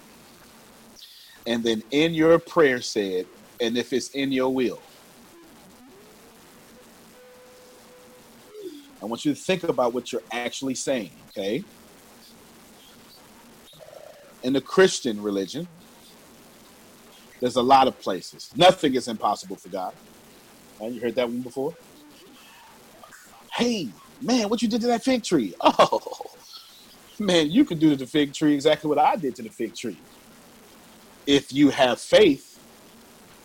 and 1.48 1.64
then 1.64 1.82
in 1.90 2.14
your 2.14 2.38
prayer 2.38 2.80
said, 2.80 3.26
and 3.60 3.76
if 3.76 3.92
it's 3.92 4.10
in 4.10 4.32
your 4.32 4.54
will? 4.54 4.91
I 9.02 9.06
want 9.06 9.26
you 9.26 9.34
to 9.34 9.40
think 9.40 9.64
about 9.64 9.94
what 9.94 10.12
you're 10.12 10.24
actually 10.32 10.76
saying, 10.76 11.12
okay? 11.30 11.64
In 14.44 14.54
the 14.54 14.62
Christian 14.62 15.22
religion, 15.22 15.68
there's 17.40 17.56
a 17.56 17.62
lot 17.62 17.88
of 17.88 18.00
places. 18.00 18.52
Nothing 18.56 18.96
is 18.96 19.08
impossible 19.08 19.56
for 19.56 19.70
God. 19.70 19.94
Right? 20.80 20.92
You 20.92 21.02
heard 21.02 21.16
that 21.16 21.28
one 21.28 21.42
before? 21.42 21.76
Hey, 23.54 23.90
man, 24.22 24.50
what 24.50 24.62
you 24.62 24.68
did 24.68 24.82
to 24.82 24.88
that 24.88 25.04
fig 25.04 25.24
tree? 25.24 25.56
Oh, 25.64 26.02
man, 27.20 27.52
you 27.52 27.66
can 27.66 27.78
do 27.80 27.92
to 27.92 27.96
the 27.96 28.08
fig 28.08 28.34
tree 28.34 28.54
exactly 28.54 28.88
what 28.90 28.98
I 29.00 29.16
did 29.16 29.36
to 29.36 29.44
the 29.44 29.50
fig 29.50 29.76
tree. 29.76 29.98
if 31.28 31.54
you 31.54 31.70
have 31.70 32.00
faith 32.00 32.60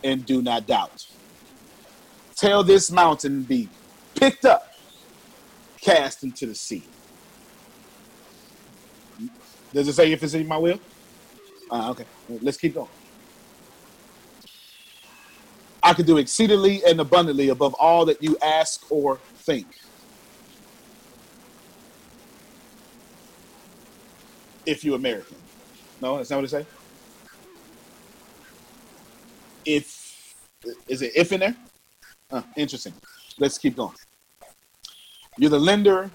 and 0.03 0.25
do 0.25 0.41
not 0.41 0.67
doubt. 0.67 1.05
Tell 2.35 2.63
this 2.63 2.91
mountain 2.91 3.43
be 3.43 3.69
picked 4.15 4.45
up, 4.45 4.73
cast 5.81 6.23
into 6.23 6.45
the 6.45 6.55
sea. 6.55 6.83
Does 9.73 9.87
it 9.87 9.93
say 9.93 10.11
if 10.11 10.23
it's 10.23 10.33
in 10.33 10.47
my 10.47 10.57
will? 10.57 10.79
Uh, 11.69 11.91
okay, 11.91 12.05
let's 12.41 12.57
keep 12.57 12.73
going. 12.73 12.89
I 15.83 15.93
can 15.93 16.05
do 16.05 16.17
exceedingly 16.17 16.83
and 16.85 16.99
abundantly 16.99 17.49
above 17.49 17.73
all 17.75 18.05
that 18.05 18.21
you 18.21 18.37
ask 18.43 18.89
or 18.91 19.17
think. 19.35 19.67
If 24.65 24.83
you 24.83 24.93
are 24.93 24.97
American. 24.97 25.37
No, 26.01 26.17
that's 26.17 26.29
not 26.29 26.37
what 26.37 26.45
it 26.45 26.49
say. 26.49 26.65
If 29.65 30.35
is 30.87 31.01
it 31.01 31.13
if 31.15 31.31
in 31.31 31.39
there? 31.39 31.55
Uh, 32.31 32.41
interesting. 32.55 32.93
Let's 33.39 33.57
keep 33.57 33.77
going. 33.77 33.95
You're 35.37 35.51
the 35.51 35.59
lender, 35.59 36.09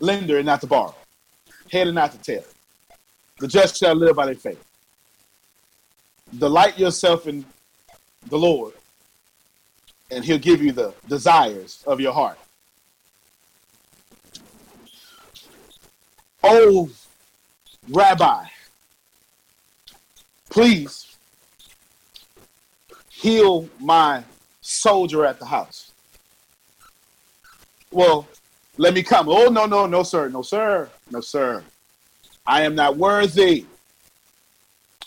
lender 0.00 0.36
and 0.38 0.46
not 0.46 0.60
the 0.60 0.66
borrower, 0.66 0.94
head 1.70 1.88
and 1.88 1.96
not 1.96 2.12
the 2.12 2.18
tail. 2.18 2.44
The 3.38 3.48
just 3.48 3.76
shall 3.76 3.94
live 3.94 4.16
by 4.16 4.26
their 4.26 4.34
faith. 4.34 4.64
Delight 6.38 6.78
yourself 6.78 7.26
in 7.26 7.44
the 8.28 8.38
Lord, 8.38 8.74
and 10.10 10.24
He'll 10.24 10.38
give 10.38 10.62
you 10.62 10.72
the 10.72 10.94
desires 11.08 11.82
of 11.86 12.00
your 12.00 12.12
heart. 12.12 12.38
Oh, 16.42 16.88
Rabbi, 17.88 18.44
please 20.48 21.16
heal 23.10 23.68
my 23.80 24.22
soldier 24.60 25.24
at 25.24 25.40
the 25.40 25.46
house. 25.46 25.90
Well, 27.90 28.28
let 28.76 28.94
me 28.94 29.02
come. 29.02 29.28
Oh, 29.28 29.48
no, 29.48 29.66
no, 29.66 29.86
no, 29.86 30.02
sir. 30.02 30.28
No, 30.28 30.42
sir. 30.42 30.88
No, 31.10 31.20
sir. 31.20 31.62
I 32.46 32.62
am 32.62 32.74
not 32.74 32.96
worthy 32.96 33.66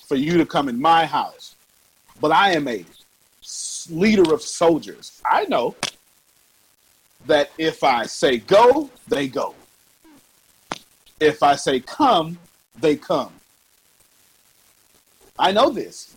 for 0.08 0.16
you 0.16 0.38
to 0.38 0.46
come 0.46 0.70
in 0.70 0.82
my 0.82 1.06
house, 1.06 1.56
but 2.20 2.32
I 2.32 2.52
am 2.54 2.68
a 2.68 2.84
leader 3.90 4.34
of 4.34 4.42
soldiers. 4.42 5.22
I 5.26 5.46
know 5.46 5.76
that 7.28 7.52
if 7.58 7.84
I 7.84 8.06
say 8.06 8.38
go, 8.38 8.90
they 9.08 9.28
go. 9.28 9.54
If 11.20 11.44
I 11.44 11.56
say 11.56 11.80
come, 11.80 12.40
they 12.80 12.96
come. 12.96 13.34
I 15.38 15.52
know 15.52 15.70
this 15.70 16.16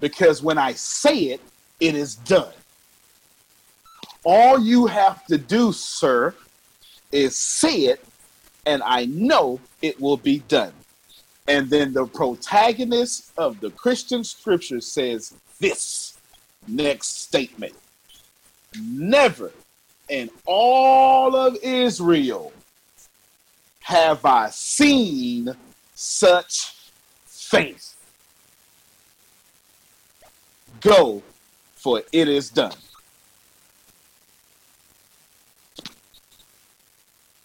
because 0.00 0.42
when 0.42 0.58
I 0.58 0.72
say 0.72 1.16
it, 1.34 1.40
it 1.80 1.94
is 1.94 2.14
done. 2.14 2.52
All 4.24 4.58
you 4.58 4.86
have 4.86 5.26
to 5.26 5.36
do, 5.36 5.72
sir, 5.72 6.34
is 7.14 7.36
say 7.36 7.82
it, 7.82 8.04
and 8.66 8.82
I 8.82 9.06
know 9.06 9.60
it 9.80 10.00
will 10.00 10.16
be 10.16 10.40
done. 10.40 10.72
And 11.46 11.70
then 11.70 11.92
the 11.92 12.06
protagonist 12.06 13.32
of 13.38 13.60
the 13.60 13.70
Christian 13.70 14.24
scripture 14.24 14.80
says 14.80 15.34
this 15.60 16.18
next 16.66 17.22
statement 17.22 17.74
Never 18.80 19.52
in 20.08 20.30
all 20.46 21.36
of 21.36 21.56
Israel 21.62 22.52
have 23.80 24.24
I 24.24 24.48
seen 24.50 25.54
such 25.94 26.74
faith. 27.26 27.94
Go, 30.80 31.22
for 31.76 32.02
it 32.12 32.28
is 32.28 32.50
done. 32.50 32.74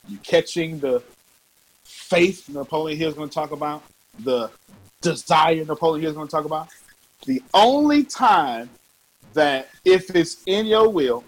You 0.10 0.18
catching 0.24 0.80
the 0.80 1.04
faith 1.84 2.50
Napoleon 2.50 2.98
Hill 2.98 3.10
is 3.10 3.16
going 3.16 3.30
to 3.30 3.34
talk 3.36 3.52
about, 3.52 3.84
the 4.20 4.50
desire 5.02 5.64
Napoleon 5.64 6.02
Hill 6.02 6.12
is 6.12 6.16
going 6.16 6.28
to 6.28 6.32
talk 6.32 6.46
about. 6.46 6.70
The 7.26 7.44
only 7.54 8.04
time 8.04 8.70
that 9.34 9.70
if 9.86 10.16
it's 10.16 10.42
in 10.46 10.66
your 10.66 10.90
will 10.90 11.24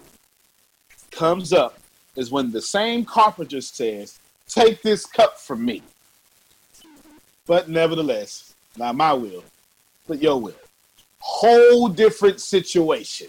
comes 1.12 1.54
up 1.54 1.78
is 2.16 2.32
when 2.32 2.52
the 2.52 2.62
same 2.62 3.06
carpenter 3.06 3.62
says, 3.62 4.20
Take 4.48 4.82
this 4.82 5.06
cup 5.06 5.40
from 5.40 5.64
me. 5.64 5.82
But 7.46 7.70
nevertheless, 7.70 8.54
not 8.76 8.96
my 8.96 9.14
will, 9.14 9.44
but 10.08 10.22
your 10.22 10.42
will. 10.42 10.56
Whole 11.20 11.88
different 11.88 12.42
situation. 12.42 13.28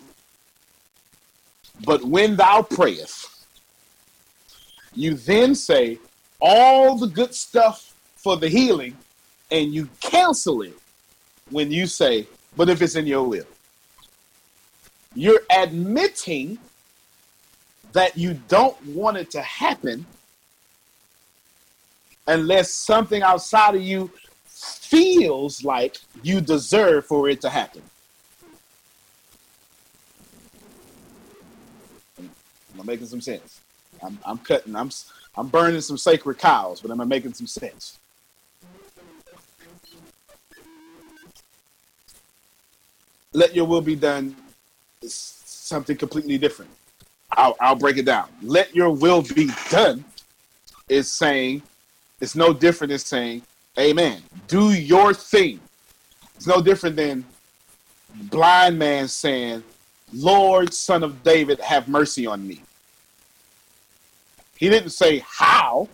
But 1.85 2.03
when 2.03 2.37
thou 2.37 2.63
prayest, 2.63 3.29
you 4.95 5.15
then 5.15 5.55
say 5.55 5.99
all 6.41 6.97
the 6.97 7.07
good 7.07 7.35
stuff 7.35 7.95
for 8.17 8.37
the 8.37 8.49
healing 8.49 8.97
and 9.51 9.73
you 9.73 9.89
cancel 10.01 10.63
it 10.63 10.77
when 11.51 11.71
you 11.71 11.87
say, 11.87 12.27
but 12.57 12.69
if 12.69 12.83
it's 12.83 12.95
in 12.95 13.07
your 13.07 13.25
will. 13.25 13.47
You're 15.15 15.43
admitting 15.55 16.59
that 17.93 18.17
you 18.17 18.35
don't 18.49 18.81
want 18.87 19.19
it 19.19 19.31
to 19.33 19.43
happen 19.43 20.07
unless 22.27 22.73
something 22.73 23.23
outside 23.23 23.75
of 23.75 23.83
you 23.83 24.11
feels 24.47 25.65
like 25.65 25.99
you 26.23 26.41
deserve 26.41 27.07
for 27.07 27.29
it 27.29 27.41
to 27.43 27.51
happen. 27.51 27.83
Am 32.19 32.81
I 32.81 32.85
making 32.85 33.07
some 33.07 33.21
sense? 33.21 33.61
I'm, 34.03 34.19
I'm 34.25 34.39
cutting. 34.39 34.75
I'm 34.77 34.91
I'm 35.37 35.49
burning 35.49 35.81
some 35.81 35.97
sacred 35.97 36.39
cows, 36.39 36.81
but 36.81 36.91
am 36.91 37.01
I 37.01 37.05
making 37.05 37.33
some 37.35 37.47
sense? 37.47 37.99
Let 43.33 43.55
your 43.55 43.65
will 43.65 43.81
be 43.81 43.97
done 43.97 44.37
is 45.01 45.15
something 45.15 45.97
completely 45.97 46.37
different. 46.37 46.71
I'll, 47.35 47.57
I'll 47.61 47.77
break 47.77 47.97
it 47.97 48.05
down. 48.05 48.29
Let 48.43 48.75
your 48.77 48.91
will 48.91 49.23
be 49.23 49.51
done 49.71 50.05
is 50.89 51.11
saying 51.11 51.63
it's 52.21 52.37
no 52.37 52.53
different 52.53 52.91
than 52.91 52.99
saying, 52.99 53.43
Amen. 53.79 54.23
Do 54.49 54.73
your 54.73 55.15
thing. 55.15 55.59
It's 56.37 56.47
no 56.47 56.61
different 56.61 56.97
than 56.97 57.25
blind 58.25 58.79
man 58.79 59.09
saying, 59.09 59.63
Lord, 60.13 60.75
son 60.75 61.03
of 61.03 61.23
David, 61.23 61.59
have 61.61 61.89
mercy 61.89 62.27
on 62.27 62.47
me. 62.47 62.61
He 64.57 64.69
didn't 64.69 64.91
say 64.91 65.25
how. 65.27 65.89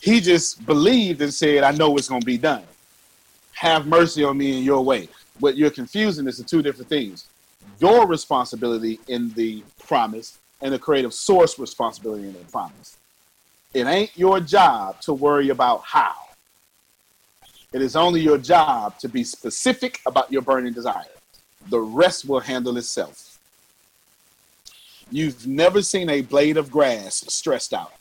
He 0.00 0.20
just 0.20 0.64
believed 0.64 1.20
and 1.20 1.32
said, 1.32 1.62
I 1.62 1.72
know 1.72 1.96
it's 1.96 2.08
going 2.08 2.22
to 2.22 2.26
be 2.26 2.38
done. 2.38 2.62
Have 3.52 3.86
mercy 3.86 4.24
on 4.24 4.38
me 4.38 4.58
in 4.58 4.64
your 4.64 4.82
way. 4.82 5.08
What 5.38 5.56
you're 5.56 5.70
confusing 5.70 6.26
is 6.26 6.38
the 6.38 6.44
two 6.44 6.62
different 6.62 6.88
things 6.88 7.26
your 7.78 8.06
responsibility 8.06 9.00
in 9.08 9.30
the 9.34 9.62
promise 9.86 10.38
and 10.60 10.72
the 10.72 10.78
creative 10.78 11.14
source 11.14 11.58
responsibility 11.58 12.24
in 12.24 12.32
the 12.32 12.38
promise. 12.50 12.96
It 13.72 13.86
ain't 13.86 14.16
your 14.16 14.40
job 14.40 15.00
to 15.02 15.12
worry 15.12 15.50
about 15.50 15.82
how. 15.84 16.14
It 17.72 17.82
is 17.82 17.94
only 17.94 18.20
your 18.20 18.38
job 18.38 18.98
to 18.98 19.08
be 19.08 19.22
specific 19.22 20.00
about 20.04 20.30
your 20.32 20.42
burning 20.42 20.72
desire. 20.72 21.04
The 21.68 21.78
rest 21.78 22.28
will 22.28 22.40
handle 22.40 22.76
itself. 22.76 23.29
You've 25.10 25.46
never 25.46 25.82
seen 25.82 26.08
a 26.08 26.22
blade 26.22 26.56
of 26.56 26.70
grass 26.70 27.24
stressed 27.28 27.74
out. 27.74 27.92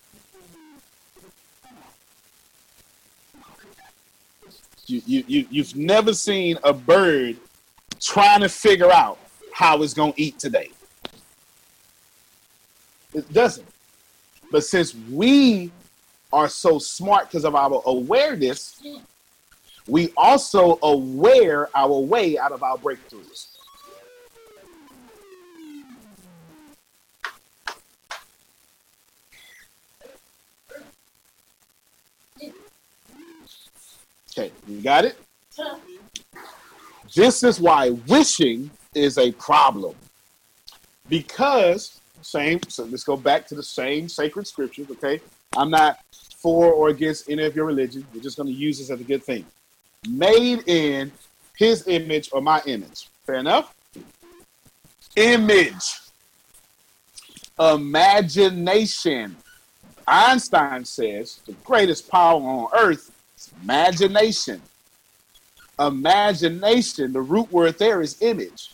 You, 4.86 5.02
you, 5.06 5.24
you, 5.28 5.48
you've 5.50 5.76
never 5.76 6.14
seen 6.14 6.58
a 6.64 6.74
bird 6.74 7.38
trying 8.00 8.42
to 8.42 8.50
figure 8.50 8.92
out 8.92 9.20
how 9.54 9.82
it's 9.84 9.94
going 9.94 10.14
to 10.14 10.22
eat 10.22 10.40
today. 10.40 10.72
It 13.14 13.32
doesn't. 13.34 13.68
But 14.52 14.64
since 14.64 14.96
we 15.12 15.72
are 16.32 16.48
so 16.48 16.80
smart 16.80 17.30
because 17.30 17.46
of 17.46 17.56
our 17.56 17.82
awareness, 17.86 18.82
we 19.88 20.12
also 20.16 20.80
aware 20.82 21.70
our 21.76 22.00
way 22.00 22.38
out 22.38 22.52
of 22.52 22.64
our 22.64 22.78
breakthroughs. 22.78 23.49
You 34.68 34.82
got 34.82 35.06
it? 35.06 35.18
This 37.16 37.44
is 37.44 37.60
why 37.60 37.90
wishing 37.90 38.70
is 38.94 39.18
a 39.18 39.32
problem. 39.34 39.96
Because, 41.08 42.00
same, 42.22 42.60
so 42.68 42.86
let's 42.86 43.04
go 43.04 43.18
back 43.18 43.48
to 43.48 43.56
the 43.56 43.64
same 43.64 44.08
sacred 44.08 44.48
scriptures, 44.48 44.88
okay? 44.92 45.20
I'm 45.58 45.72
not 45.72 46.00
for 46.38 46.72
or 46.72 46.90
against 46.90 47.30
any 47.30 47.44
of 47.46 47.56
your 47.56 47.66
religion. 47.66 48.06
We're 48.14 48.22
just 48.22 48.38
going 48.38 48.48
to 48.48 48.54
use 48.54 48.78
this 48.78 48.90
as 48.90 49.02
a 49.02 49.04
good 49.04 49.24
thing. 49.24 49.46
Made 50.08 50.68
in 50.68 51.12
his 51.58 51.88
image 51.88 52.30
or 52.32 52.42
my 52.42 52.62
image. 52.66 53.10
Fair 53.26 53.36
enough? 53.36 53.76
Image. 55.16 56.00
Imagination. 57.60 59.36
Einstein 60.08 60.86
says 60.86 61.40
the 61.46 61.52
greatest 61.64 62.10
power 62.10 62.42
on 62.42 62.70
earth 62.74 63.12
imagination. 63.62 64.62
Imagination, 65.80 67.14
the 67.14 67.22
root 67.22 67.52
word 67.52 67.78
there 67.78 68.02
is 68.02 68.22
image. 68.22 68.72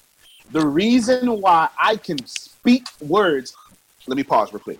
The 0.52 0.66
reason 0.66 1.42
why 1.42 1.70
I 1.80 1.98
can 1.98 2.26
speak 2.26 2.88
words, 3.02 3.56
let 4.08 4.18
me 4.18 4.24
pause 4.24 4.54
real 4.54 4.60
quick. 4.60 4.80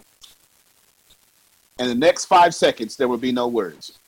In 1.78 1.88
the 1.88 1.96
next 1.96 2.26
five 2.26 2.56
seconds, 2.56 2.96
there 2.96 3.08
will 3.08 3.18
be 3.18 3.32
no 3.32 3.48
words. 3.48 4.00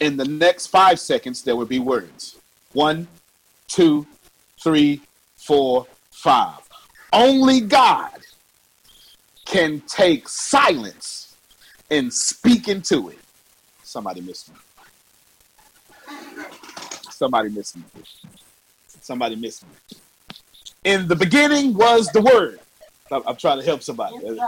In 0.00 0.16
the 0.16 0.24
next 0.24 0.66
five 0.66 1.00
seconds, 1.00 1.42
there 1.42 1.56
will 1.56 1.66
be 1.66 1.78
words. 1.78 2.36
One, 2.72 3.06
two, 3.68 4.06
three, 4.62 5.00
four, 5.36 5.86
five. 6.10 6.58
Only 7.12 7.60
God 7.60 8.10
can 9.54 9.80
take 9.82 10.28
silence 10.28 11.36
and 11.88 12.12
speak 12.12 12.66
into 12.66 13.08
it. 13.10 13.18
Somebody 13.84 14.20
missed 14.20 14.50
me. 14.50 14.56
Somebody 17.10 17.50
missed 17.50 17.76
me. 17.76 17.84
Somebody 19.00 19.36
missed 19.36 19.62
me. 19.62 19.96
In 20.82 21.06
the 21.06 21.14
beginning 21.14 21.72
was 21.72 22.08
the 22.08 22.20
Word. 22.20 22.58
I'm, 23.12 23.22
I'm 23.28 23.36
trying 23.36 23.60
to 23.60 23.64
help 23.64 23.84
somebody. 23.84 24.18
The, 24.18 24.44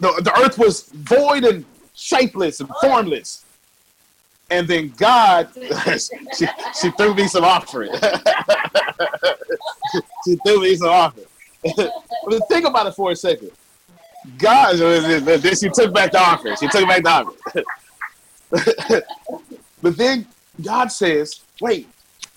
the- 0.00 0.22
the 0.24 0.32
earth 0.44 0.58
was 0.58 0.88
void 0.88 1.44
and 1.44 1.64
shapeless 1.94 2.58
and 2.58 2.68
formless. 2.80 3.44
And 4.50 4.66
then 4.66 4.92
God, 4.96 5.48
she, 6.36 6.46
she 6.80 6.90
threw 6.90 7.14
me 7.14 7.28
some 7.28 7.44
offering. 7.44 7.92
she 10.26 10.34
threw 10.44 10.60
me 10.60 10.74
some 10.74 10.88
offering. 10.88 11.26
But 11.76 12.48
think 12.48 12.66
about 12.66 12.86
it 12.86 12.94
for 12.94 13.10
a 13.10 13.16
second. 13.16 13.50
God, 14.38 14.76
then 14.76 15.56
she 15.56 15.68
took 15.68 15.92
back 15.92 16.12
the 16.12 16.20
offering. 16.20 16.56
She 16.56 16.68
took 16.68 16.88
back 16.88 17.02
the 17.02 17.10
offering. 17.10 19.02
but 19.82 19.96
then 19.96 20.26
God 20.62 20.88
says, 20.88 21.40
wait, 21.60 21.88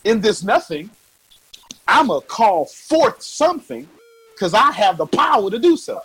in 0.03 0.21
this 0.21 0.43
nothing, 0.43 0.89
I'm 1.87 2.07
going 2.07 2.21
to 2.21 2.27
call 2.27 2.65
forth 2.65 3.21
something 3.21 3.87
because 4.33 4.53
I 4.53 4.71
have 4.71 4.97
the 4.97 5.05
power 5.05 5.49
to 5.49 5.59
do 5.59 5.77
so. 5.77 6.01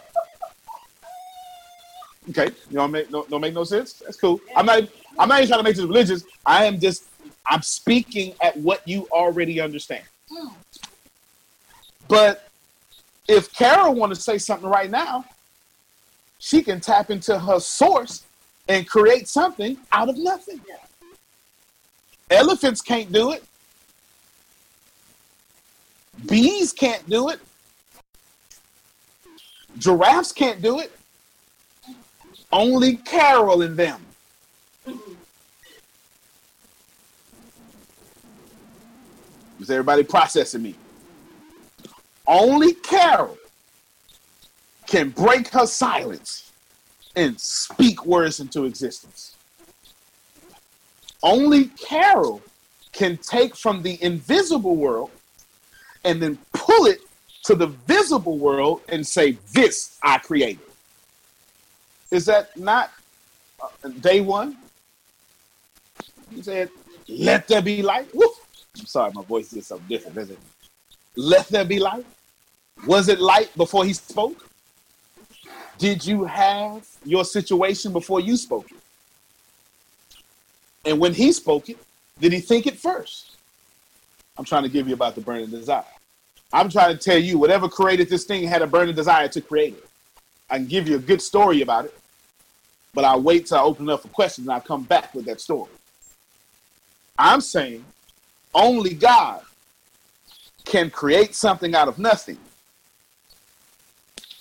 Okay, 2.30 2.50
you 2.70 2.76
don't 2.76 2.92
make 2.92 3.10
no, 3.10 3.26
don't 3.28 3.40
make 3.40 3.54
no 3.54 3.64
sense. 3.64 3.94
That's 3.94 4.16
cool. 4.16 4.40
I'm 4.54 4.64
not. 4.64 4.84
I'm 5.18 5.28
not 5.28 5.38
even 5.38 5.48
trying 5.48 5.58
to 5.58 5.64
make 5.64 5.74
this 5.74 5.84
religious. 5.84 6.24
I 6.46 6.66
am 6.66 6.78
just. 6.78 7.08
I'm 7.48 7.62
speaking 7.62 8.34
at 8.40 8.56
what 8.56 8.86
you 8.86 9.08
already 9.10 9.60
understand. 9.60 10.04
Hmm. 10.30 10.54
But 12.06 12.48
if 13.28 13.52
Carol 13.52 13.94
want 13.94 14.14
to 14.14 14.20
say 14.20 14.38
something 14.38 14.68
right 14.68 14.90
now, 14.90 15.24
she 16.38 16.62
can 16.62 16.80
tap 16.80 17.10
into 17.10 17.38
her 17.38 17.60
source 17.60 18.24
and 18.68 18.88
create 18.88 19.28
something 19.28 19.76
out 19.92 20.08
of 20.08 20.16
nothing. 20.18 20.60
Elephants 22.30 22.80
can't 22.80 23.12
do 23.12 23.32
it. 23.32 23.44
Bees 26.26 26.72
can't 26.72 27.08
do 27.08 27.28
it. 27.28 27.40
Giraffes 29.78 30.32
can't 30.32 30.60
do 30.60 30.80
it. 30.80 30.92
Only 32.52 32.96
Carol 32.96 33.62
and 33.62 33.76
them. 33.76 34.00
Is 39.60 39.70
everybody 39.70 40.02
processing 40.02 40.62
me? 40.62 40.74
Only 42.26 42.74
Carol 42.74 43.36
can 44.86 45.10
break 45.10 45.48
her 45.48 45.66
silence 45.66 46.52
and 47.16 47.38
speak 47.40 48.06
words 48.06 48.40
into 48.40 48.64
existence. 48.64 49.36
Only 51.22 51.66
Carol 51.66 52.42
can 52.92 53.16
take 53.16 53.56
from 53.56 53.82
the 53.82 54.02
invisible 54.02 54.76
world 54.76 55.10
and 56.04 56.20
then 56.20 56.38
pull 56.52 56.86
it 56.86 57.00
to 57.44 57.54
the 57.54 57.66
visible 57.66 58.38
world 58.38 58.82
and 58.88 59.06
say, 59.06 59.38
This 59.52 59.98
I 60.02 60.18
created. 60.18 60.60
Is 62.10 62.26
that 62.26 62.56
not 62.56 62.90
uh, 63.60 63.88
day 64.00 64.20
one? 64.20 64.56
He 66.30 66.42
said, 66.42 66.70
Let 67.08 67.48
there 67.48 67.62
be 67.62 67.82
light. 67.82 68.14
Woo! 68.14 68.28
I'm 68.78 68.86
sorry, 68.86 69.12
my 69.14 69.22
voice 69.22 69.52
is 69.52 69.66
something 69.66 69.88
different, 69.88 70.16
isn't 70.18 70.34
it? 70.34 70.51
Let 71.16 71.48
there 71.48 71.64
be 71.64 71.78
light. 71.78 72.06
Was 72.86 73.08
it 73.08 73.20
light 73.20 73.54
before 73.56 73.84
he 73.84 73.92
spoke? 73.92 74.48
Did 75.78 76.04
you 76.04 76.24
have 76.24 76.86
your 77.04 77.24
situation 77.24 77.92
before 77.92 78.20
you 78.20 78.36
spoke 78.36 78.70
it? 78.70 78.76
And 80.84 80.98
when 80.98 81.14
he 81.14 81.32
spoke 81.32 81.68
it, 81.68 81.78
did 82.20 82.32
he 82.32 82.40
think 82.40 82.66
it 82.66 82.76
first? 82.76 83.36
I'm 84.36 84.44
trying 84.44 84.62
to 84.62 84.68
give 84.68 84.88
you 84.88 84.94
about 84.94 85.14
the 85.14 85.20
burning 85.20 85.50
desire. 85.50 85.84
I'm 86.52 86.68
trying 86.68 86.96
to 86.96 87.02
tell 87.02 87.18
you, 87.18 87.38
whatever 87.38 87.68
created 87.68 88.08
this 88.08 88.24
thing 88.24 88.46
had 88.46 88.62
a 88.62 88.66
burning 88.66 88.94
desire 88.94 89.28
to 89.28 89.40
create 89.40 89.74
it. 89.74 89.88
I 90.50 90.58
can 90.58 90.66
give 90.66 90.88
you 90.88 90.96
a 90.96 90.98
good 90.98 91.22
story 91.22 91.62
about 91.62 91.86
it, 91.86 91.98
but 92.94 93.04
I'll 93.04 93.22
wait 93.22 93.46
till 93.46 93.58
I 93.58 93.62
open 93.62 93.88
up 93.88 94.02
for 94.02 94.08
questions 94.08 94.46
and 94.46 94.54
I'll 94.54 94.60
come 94.60 94.82
back 94.82 95.14
with 95.14 95.24
that 95.26 95.40
story. 95.40 95.70
I'm 97.18 97.40
saying 97.40 97.84
only 98.54 98.94
God 98.94 99.42
can 100.64 100.90
create 100.90 101.34
something 101.34 101.74
out 101.74 101.88
of 101.88 101.98
nothing. 101.98 102.38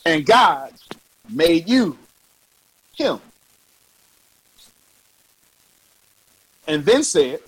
And 0.05 0.25
God 0.25 0.73
made 1.29 1.69
you 1.69 1.97
him. 2.95 3.19
And 6.67 6.85
then 6.85 7.03
said, 7.03 7.39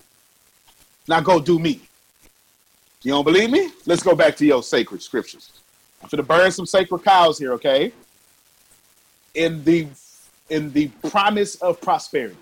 now 1.08 1.20
go 1.20 1.40
do 1.40 1.58
me. 1.58 1.80
You 3.02 3.12
don't 3.12 3.24
believe 3.24 3.50
me? 3.50 3.70
Let's 3.86 4.02
go 4.02 4.14
back 4.14 4.36
to 4.36 4.46
your 4.46 4.62
sacred 4.62 5.02
scriptures. 5.02 5.52
I'm 6.02 6.08
going 6.08 6.18
to 6.18 6.22
burn 6.22 6.50
some 6.50 6.66
sacred 6.66 7.04
cows 7.04 7.38
here, 7.38 7.52
okay? 7.54 7.92
In 9.34 9.62
the 9.64 9.88
in 10.50 10.70
the 10.72 10.88
promise 11.08 11.54
of 11.56 11.80
prosperity. 11.80 12.36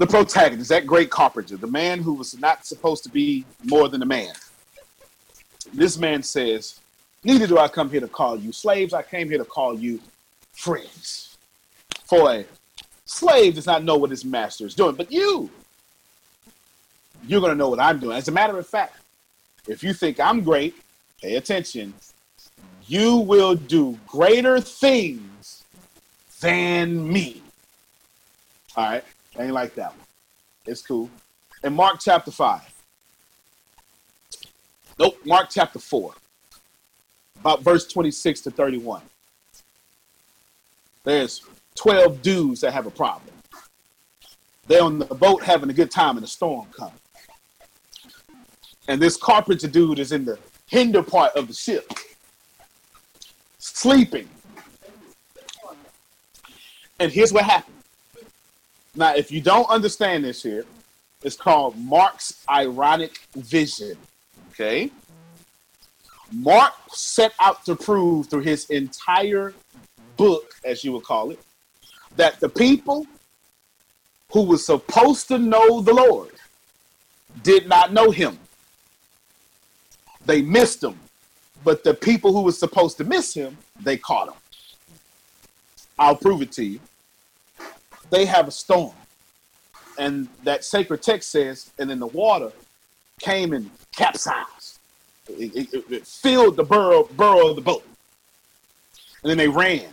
The 0.00 0.06
protagonist, 0.06 0.70
that 0.70 0.86
great 0.86 1.10
carpenter, 1.10 1.58
the 1.58 1.66
man 1.66 2.00
who 2.00 2.14
was 2.14 2.38
not 2.38 2.64
supposed 2.64 3.02
to 3.02 3.10
be 3.10 3.44
more 3.66 3.86
than 3.86 4.00
a 4.00 4.06
man. 4.06 4.32
This 5.74 5.98
man 5.98 6.22
says, 6.22 6.80
Neither 7.22 7.46
do 7.46 7.58
I 7.58 7.68
come 7.68 7.90
here 7.90 8.00
to 8.00 8.08
call 8.08 8.38
you 8.38 8.50
slaves, 8.50 8.94
I 8.94 9.02
came 9.02 9.28
here 9.28 9.36
to 9.36 9.44
call 9.44 9.78
you 9.78 10.00
friends. 10.52 11.36
For 12.04 12.32
a 12.32 12.46
slave 13.04 13.56
does 13.56 13.66
not 13.66 13.84
know 13.84 13.98
what 13.98 14.08
his 14.08 14.24
master 14.24 14.64
is 14.64 14.74
doing, 14.74 14.94
but 14.94 15.12
you, 15.12 15.50
you're 17.26 17.42
going 17.42 17.52
to 17.52 17.58
know 17.58 17.68
what 17.68 17.78
I'm 17.78 17.98
doing. 17.98 18.16
As 18.16 18.26
a 18.26 18.32
matter 18.32 18.58
of 18.58 18.66
fact, 18.66 18.96
if 19.68 19.84
you 19.84 19.92
think 19.92 20.18
I'm 20.18 20.40
great, 20.40 20.74
pay 21.20 21.36
attention. 21.36 21.92
You 22.86 23.16
will 23.16 23.54
do 23.54 23.98
greater 24.06 24.62
things 24.62 25.62
than 26.40 27.06
me. 27.12 27.42
All 28.74 28.88
right. 28.88 29.04
Ain't 29.38 29.52
like 29.52 29.74
that 29.76 29.90
one. 29.90 30.06
It's 30.66 30.82
cool. 30.82 31.08
In 31.62 31.74
Mark 31.74 32.00
chapter 32.00 32.30
5. 32.30 32.60
Nope, 34.98 35.18
Mark 35.24 35.48
chapter 35.50 35.78
4. 35.78 36.12
About 37.40 37.62
verse 37.62 37.86
26 37.86 38.42
to 38.42 38.50
31. 38.50 39.02
There's 41.04 41.42
12 41.76 42.20
dudes 42.20 42.60
that 42.60 42.72
have 42.72 42.86
a 42.86 42.90
problem. 42.90 43.34
They're 44.66 44.82
on 44.82 44.98
the 44.98 45.06
boat 45.06 45.42
having 45.42 45.70
a 45.70 45.72
good 45.72 45.90
time 45.90 46.16
and 46.16 46.24
a 46.24 46.28
storm 46.28 46.66
comes. 46.66 46.92
And 48.88 49.00
this 49.00 49.16
carpenter 49.16 49.68
dude 49.68 49.98
is 49.98 50.12
in 50.12 50.24
the 50.24 50.38
hinder 50.66 51.02
part 51.02 51.34
of 51.34 51.48
the 51.48 51.54
ship, 51.54 51.90
sleeping. 53.58 54.28
And 56.98 57.10
here's 57.10 57.32
what 57.32 57.44
happened. 57.44 57.79
Now, 58.94 59.14
if 59.14 59.30
you 59.30 59.40
don't 59.40 59.68
understand 59.68 60.24
this 60.24 60.42
here, 60.42 60.64
it's 61.22 61.36
called 61.36 61.76
Mark's 61.78 62.44
ironic 62.48 63.20
vision. 63.34 63.96
Okay? 64.50 64.90
Mark 66.32 66.72
set 66.88 67.32
out 67.40 67.64
to 67.64 67.76
prove 67.76 68.28
through 68.28 68.42
his 68.42 68.68
entire 68.70 69.54
book, 70.16 70.54
as 70.64 70.84
you 70.84 70.92
would 70.92 71.04
call 71.04 71.30
it, 71.30 71.40
that 72.16 72.40
the 72.40 72.48
people 72.48 73.06
who 74.32 74.42
were 74.42 74.58
supposed 74.58 75.28
to 75.28 75.38
know 75.38 75.80
the 75.80 75.94
Lord 75.94 76.30
did 77.42 77.68
not 77.68 77.92
know 77.92 78.10
him. 78.10 78.38
They 80.26 80.42
missed 80.42 80.82
him. 80.82 80.98
But 81.62 81.84
the 81.84 81.94
people 81.94 82.32
who 82.32 82.42
were 82.42 82.52
supposed 82.52 82.96
to 82.98 83.04
miss 83.04 83.34
him, 83.34 83.56
they 83.80 83.96
caught 83.96 84.28
him. 84.28 84.34
I'll 85.98 86.16
prove 86.16 86.40
it 86.42 86.52
to 86.52 86.64
you. 86.64 86.80
They 88.10 88.24
have 88.26 88.48
a 88.48 88.50
storm. 88.50 88.92
And 89.98 90.28
that 90.44 90.64
sacred 90.64 91.02
text 91.02 91.30
says, 91.30 91.70
and 91.78 91.90
then 91.90 91.98
the 91.98 92.06
water 92.06 92.52
came 93.20 93.52
and 93.52 93.70
capsized. 93.94 94.78
It, 95.28 95.72
it- 95.74 95.84
it- 95.90 96.06
filled 96.06 96.56
the 96.56 96.64
burrow, 96.64 97.04
burrow 97.16 97.48
of 97.48 97.56
the 97.56 97.62
boat. 97.62 97.84
And 99.22 99.30
then 99.30 99.36
they 99.38 99.48
ran. 99.48 99.88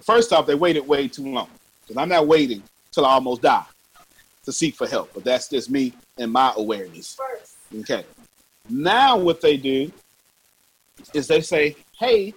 First 0.00 0.32
off, 0.32 0.46
they 0.46 0.54
waited 0.54 0.86
way 0.86 1.06
too 1.08 1.26
long. 1.28 1.48
Because 1.82 2.00
I'm 2.00 2.08
not 2.08 2.26
waiting 2.26 2.62
till 2.90 3.04
I 3.04 3.12
almost 3.12 3.42
die 3.42 3.64
to 4.44 4.52
seek 4.52 4.74
for 4.74 4.86
help. 4.86 5.12
But 5.14 5.24
that's 5.24 5.48
just 5.48 5.70
me 5.70 5.92
and 6.18 6.32
my 6.32 6.52
awareness. 6.56 7.14
First. 7.14 7.56
Okay. 7.80 8.04
Now 8.68 9.16
what 9.18 9.40
they 9.40 9.56
do 9.56 9.92
is 11.14 11.26
they 11.26 11.40
say, 11.42 11.76
hey, 11.98 12.32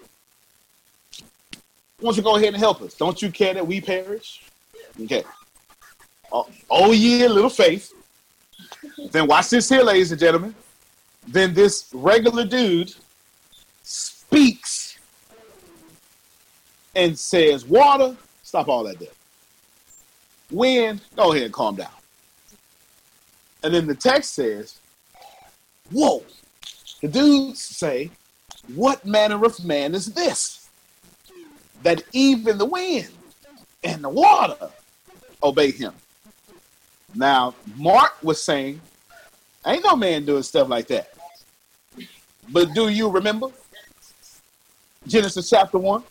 why 2.00 2.10
don't 2.10 2.18
you 2.18 2.24
go 2.24 2.36
ahead 2.36 2.50
and 2.50 2.58
help 2.58 2.82
us? 2.82 2.94
Don't 2.96 3.22
you 3.22 3.32
care 3.32 3.54
that 3.54 3.66
we 3.66 3.80
perish? 3.80 4.44
Okay. 5.02 5.24
Oh, 6.32 6.48
oh 6.70 6.92
yeah, 6.92 7.28
little 7.28 7.50
faith. 7.50 7.94
Then 9.12 9.28
watch 9.28 9.50
this 9.50 9.70
here, 9.70 9.84
ladies 9.84 10.12
and 10.12 10.20
gentlemen. 10.20 10.56
Then 11.28 11.54
this 11.54 11.90
regular 11.94 12.46
dude 12.46 12.94
speaks 13.84 14.98
and 16.96 17.18
says, 17.18 17.66
water, 17.66 18.16
stop 18.44 18.68
all 18.68 18.84
that 18.84 19.00
there. 19.00 19.10
Wind, 20.52 21.02
go 21.16 21.32
ahead 21.32 21.46
and 21.46 21.54
calm 21.54 21.76
down. 21.76 21.90
And 23.64 23.74
then 23.74 23.88
the 23.88 23.96
text 23.96 24.36
says, 24.36 24.80
Whoa. 25.92 26.24
The 27.02 27.08
dudes 27.08 27.62
say, 27.62 28.12
What 28.76 29.06
manner 29.06 29.44
of 29.44 29.64
man 29.66 29.96
is 29.96 30.14
this? 30.14 30.70
That 31.84 32.04
even 32.14 32.58
the 32.58 32.66
wind 32.66 33.10
and 33.84 34.04
the 34.04 34.10
water 34.10 34.70
obey 35.46 35.72
him. 35.72 35.94
Now, 37.14 37.56
Mark 37.78 38.22
was 38.22 38.42
saying, 38.42 38.82
Ain't 39.66 39.84
no 39.84 39.96
man 39.96 40.26
doing 40.26 40.44
stuff 40.44 40.70
like 40.70 40.88
that. 40.88 41.10
But 42.50 42.74
do 42.74 42.90
you 42.90 43.10
remember 43.10 43.48
Genesis 45.08 45.50
chapter 45.50 45.78
1? 45.80 46.04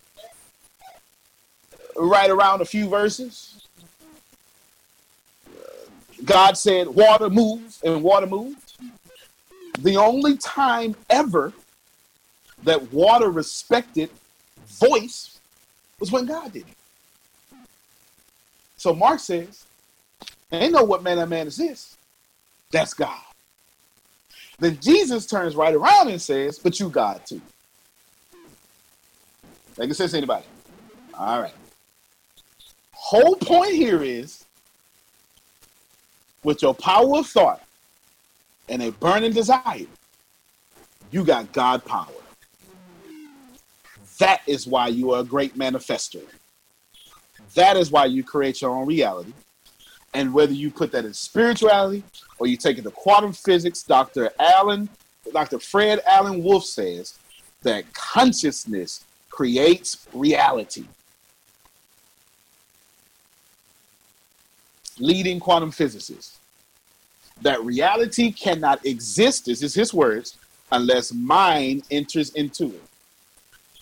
Right 1.95 2.29
around 2.29 2.61
a 2.61 2.65
few 2.65 2.89
verses. 2.89 3.67
God 6.25 6.57
said, 6.57 6.87
Water 6.87 7.29
moves, 7.29 7.81
and 7.83 8.03
water 8.03 8.27
moved 8.27 8.65
the 9.79 9.97
only 9.97 10.37
time 10.37 10.95
ever 11.09 11.53
that 12.63 12.91
water 12.93 13.29
respected 13.29 14.09
voice 14.67 15.39
was 15.99 16.11
when 16.11 16.25
God 16.25 16.53
did 16.53 16.63
it. 16.67 16.77
So 18.85 18.93
Mark 18.93 19.19
says, 19.19 19.65
ain't 20.51 20.71
know 20.71 20.83
what 20.83 21.01
man 21.01 21.17
that 21.17 21.27
man 21.27 21.47
is 21.47 21.57
this. 21.57 21.97
That's 22.69 22.93
God. 22.93 23.17
Then 24.59 24.77
Jesus 24.79 25.25
turns 25.25 25.55
right 25.55 25.73
around 25.73 26.09
and 26.09 26.21
says, 26.21 26.59
but 26.59 26.79
you 26.79 26.89
God 26.89 27.25
too. 27.25 27.41
Make 29.79 29.89
a 29.89 29.95
sense 29.95 30.11
to 30.11 30.17
anybody? 30.17 30.45
All 31.15 31.41
right. 31.41 31.55
Whole 32.91 33.35
point 33.37 33.73
here 33.73 34.03
is 34.03 34.45
with 36.43 36.61
your 36.61 36.75
power 36.75 37.17
of 37.17 37.25
thought, 37.25 37.63
and 38.69 38.83
a 38.83 38.91
burning 38.91 39.33
desire, 39.33 39.87
you 41.09 41.23
got 41.23 41.51
God 41.53 41.83
power. 41.85 42.21
That 44.19 44.43
is 44.45 44.67
why 44.67 44.89
you 44.89 45.11
are 45.13 45.21
a 45.21 45.25
great 45.25 45.57
manifester. 45.57 46.21
That 47.55 47.77
is 47.77 47.91
why 47.91 48.05
you 48.05 48.23
create 48.23 48.61
your 48.61 48.71
own 48.71 48.85
reality. 48.85 49.33
And 50.13 50.33
whether 50.33 50.53
you 50.53 50.71
put 50.71 50.91
that 50.93 51.03
in 51.03 51.13
spirituality 51.13 52.03
or 52.39 52.47
you 52.47 52.55
take 52.55 52.77
it 52.77 52.83
to 52.83 52.91
quantum 52.91 53.33
physics, 53.33 53.83
Dr. 53.83 54.29
Allen, 54.39 54.87
Dr. 55.33 55.59
Fred 55.59 55.99
Alan 56.05 56.43
Wolf 56.43 56.63
says 56.65 57.17
that 57.63 57.91
consciousness 57.93 59.03
creates 59.29 60.07
reality. 60.13 60.85
Leading 64.99 65.39
quantum 65.41 65.71
physicist 65.71 66.37
that 67.41 67.61
reality 67.63 68.31
cannot 68.31 68.85
exist, 68.85 69.45
this 69.45 69.61
is 69.61 69.73
his 69.73 69.93
words, 69.93 70.37
unless 70.71 71.13
mind 71.13 71.83
enters 71.91 72.29
into 72.31 72.67
it. 72.67 72.83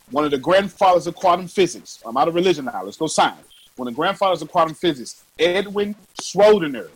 One 0.09 0.25
of 0.25 0.31
the 0.31 0.37
grandfathers 0.37 1.07
of 1.07 1.15
quantum 1.15 1.47
physics, 1.47 2.01
I'm 2.05 2.17
out 2.17 2.27
of 2.27 2.35
religion 2.35 2.65
now, 2.65 2.83
let's 2.83 2.97
go 2.97 3.07
science. 3.07 3.47
Of 3.77 3.85
the 3.85 3.91
grandfathers 3.91 4.41
of 4.41 4.51
quantum 4.51 4.75
physics, 4.75 5.23
Edwin 5.39 5.95
Schrodinger. 6.21 6.89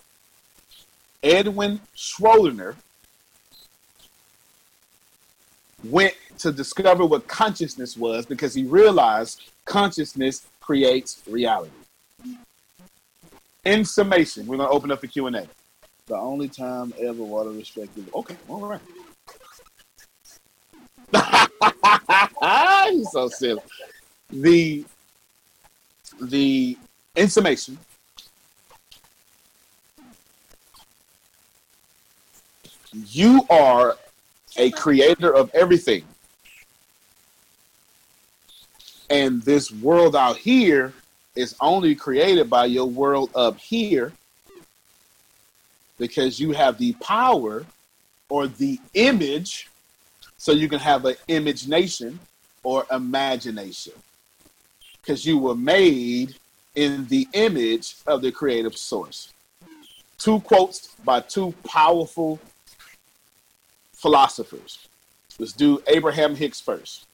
Edwin 1.23 1.81
Schrodinger 1.95 2.75
went 5.83 6.13
to 6.39 6.51
discover 6.51 7.05
what 7.05 7.27
consciousness 7.27 7.97
was 7.97 8.25
because 8.27 8.53
he 8.53 8.63
realized 8.63 9.41
consciousness 9.65 10.45
creates 10.61 11.21
reality. 11.27 11.71
In 13.65 13.83
summation, 13.83 14.45
we're 14.45 14.57
going 14.57 14.69
to 14.69 14.73
open 14.73 14.91
up 14.91 15.01
the 15.01 15.07
Q&A. 15.07 15.47
The 16.05 16.15
only 16.15 16.47
time 16.47 16.93
ever 16.99 17.23
water 17.23 17.49
respected. 17.49 18.07
Okay, 18.13 18.37
all 18.47 18.61
right. 18.61 18.81
He's 22.91 23.11
so 23.11 23.27
silly. 23.27 23.61
The 24.29 24.85
the 26.21 26.77
in 27.15 27.27
summation, 27.27 27.77
you 32.93 33.45
are 33.49 33.97
a 34.57 34.71
creator 34.71 35.33
of 35.33 35.51
everything. 35.53 36.03
And 39.09 39.41
this 39.43 39.71
world 39.71 40.15
out 40.15 40.37
here 40.37 40.93
is 41.35 41.55
only 41.61 41.95
created 41.95 42.49
by 42.49 42.65
your 42.65 42.87
world 42.87 43.29
up 43.35 43.57
here 43.57 44.11
because 45.97 46.39
you 46.39 46.51
have 46.51 46.77
the 46.77 46.93
power 46.93 47.65
or 48.29 48.47
the 48.47 48.79
image 48.93 49.69
so 50.37 50.51
you 50.51 50.67
can 50.67 50.79
have 50.79 51.05
an 51.05 51.15
image 51.27 51.67
nation 51.67 52.19
or 52.63 52.85
imagination 52.91 53.93
because 55.07 55.25
you 55.25 55.37
were 55.37 55.55
made 55.55 56.35
in 56.75 57.07
the 57.07 57.25
image 57.31 57.95
of 58.05 58.21
the 58.21 58.29
creative 58.29 58.75
source. 58.75 59.33
Two 60.17 60.41
quotes 60.41 60.95
by 61.05 61.21
two 61.21 61.53
powerful 61.65 62.37
philosophers. 63.93 64.89
Let's 65.39 65.53
do 65.53 65.81
abraham 65.87 66.35
hicks 66.35 66.59
first. 66.59 67.05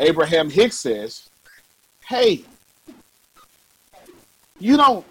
Abraham 0.00 0.48
hicks 0.48 0.76
says 0.76 1.28
hey 2.06 2.44
you 4.58 4.78
don't 4.78 5.04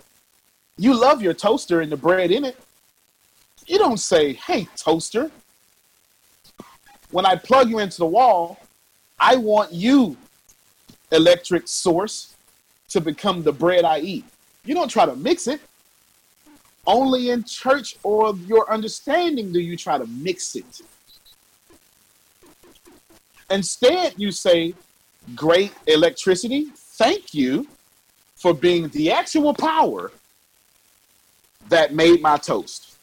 you 0.77 0.99
love 0.99 1.21
your 1.21 1.33
toaster 1.35 1.81
and 1.81 1.91
the 1.91 1.97
bread 1.97 2.31
in 2.31 2.45
it. 2.45 2.57
You 3.67 3.77
don't 3.77 3.97
say, 3.97 4.33
hey, 4.33 4.67
toaster, 4.75 5.31
when 7.11 7.25
I 7.25 7.35
plug 7.35 7.69
you 7.69 7.79
into 7.79 7.97
the 7.97 8.05
wall, 8.05 8.59
I 9.19 9.37
want 9.37 9.71
you, 9.71 10.17
electric 11.11 11.67
source, 11.67 12.35
to 12.89 13.01
become 13.01 13.43
the 13.43 13.51
bread 13.51 13.83
I 13.83 13.99
eat. 13.99 14.25
You 14.63 14.73
don't 14.73 14.89
try 14.89 15.05
to 15.05 15.15
mix 15.15 15.47
it. 15.47 15.61
Only 16.87 17.31
in 17.31 17.43
church 17.43 17.97
or 18.03 18.35
your 18.45 18.71
understanding 18.71 19.51
do 19.51 19.59
you 19.59 19.75
try 19.75 19.97
to 19.97 20.05
mix 20.07 20.55
it. 20.55 20.81
Instead, 23.49 24.13
you 24.17 24.31
say, 24.31 24.73
great 25.35 25.73
electricity, 25.87 26.67
thank 26.75 27.33
you 27.33 27.67
for 28.35 28.53
being 28.53 28.89
the 28.89 29.11
actual 29.11 29.53
power 29.53 30.11
that 31.69 31.93
made 31.93 32.21
my 32.21 32.37
toast. 32.37 32.97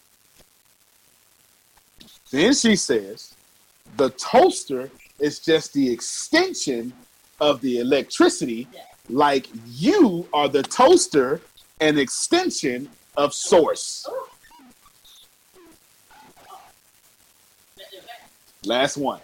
Then 2.31 2.55
she 2.55 2.77
says, 2.77 3.35
the 3.97 4.11
toaster 4.11 4.91
is 5.19 5.39
just 5.39 5.73
the 5.75 5.93
extension 5.93 6.93
of 7.43 7.61
the 7.61 7.81
electricity, 7.81 8.69
like 9.11 9.49
you 9.67 10.27
are 10.33 10.49
the 10.49 10.63
toaster 10.63 11.41
an 11.81 11.99
extension 11.99 12.89
of 13.17 13.35
source. 13.35 14.07
Last 18.65 18.97
one, 18.97 19.21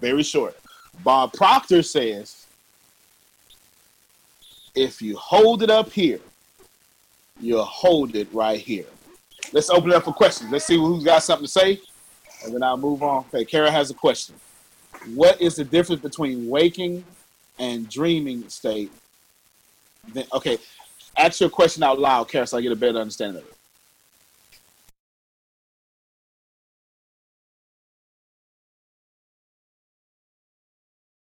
very 0.00 0.22
short. 0.22 0.58
Bob 1.02 1.34
Proctor 1.34 1.82
says, 1.82 2.46
if 4.74 5.02
you 5.02 5.14
hold 5.18 5.62
it 5.62 5.68
up 5.68 5.92
here, 5.92 6.20
you'll 7.38 7.62
hold 7.62 8.16
it 8.16 8.26
right 8.32 8.58
here. 8.58 8.86
Let's 9.52 9.68
open 9.68 9.90
it 9.90 9.96
up 9.96 10.04
for 10.04 10.14
questions. 10.14 10.50
Let's 10.50 10.64
see 10.64 10.78
who's 10.78 11.04
got 11.04 11.22
something 11.22 11.44
to 11.44 11.52
say 11.52 11.80
and 12.44 12.54
then 12.54 12.62
I'll 12.62 12.76
move 12.76 13.02
on. 13.02 13.24
Okay, 13.32 13.44
Kara 13.44 13.70
has 13.70 13.90
a 13.90 13.94
question. 13.94 14.34
What 15.14 15.40
is 15.40 15.56
the 15.56 15.64
difference 15.64 16.02
between 16.02 16.48
waking 16.48 17.04
and 17.58 17.88
dreaming 17.88 18.48
state? 18.48 18.90
Then, 20.12 20.24
okay, 20.32 20.58
ask 21.16 21.40
your 21.40 21.50
question 21.50 21.82
out 21.82 21.98
loud, 21.98 22.28
Kara, 22.28 22.46
so 22.46 22.58
I 22.58 22.60
get 22.60 22.72
a 22.72 22.76
better 22.76 22.98
understanding 22.98 23.42
of 23.42 23.48
it. 23.48 23.54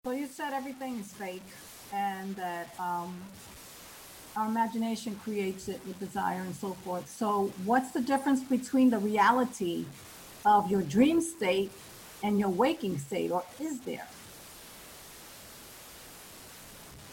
So 0.05 0.11
you 0.11 0.27
said 0.27 0.53
everything 0.53 0.99
is 0.99 1.13
fake 1.13 1.43
and 1.93 2.35
that 2.35 2.75
um, 2.81 3.15
our 4.37 4.49
imagination 4.49 5.15
creates 5.23 5.69
it 5.69 5.81
with 5.87 5.99
desire 6.01 6.41
and 6.41 6.55
so 6.55 6.73
forth. 6.73 7.09
So 7.09 7.53
what's 7.65 7.93
the 7.93 8.01
difference 8.01 8.43
between 8.43 8.91
the 8.91 8.99
reality 8.99 9.85
of 10.45 10.71
your 10.71 10.83
dream 10.83 11.21
state 11.21 11.71
and 12.25 12.39
your 12.39 12.49
waking 12.49 12.99
state, 12.99 13.31
or 13.31 13.45
is 13.61 13.81
there? 13.81 14.07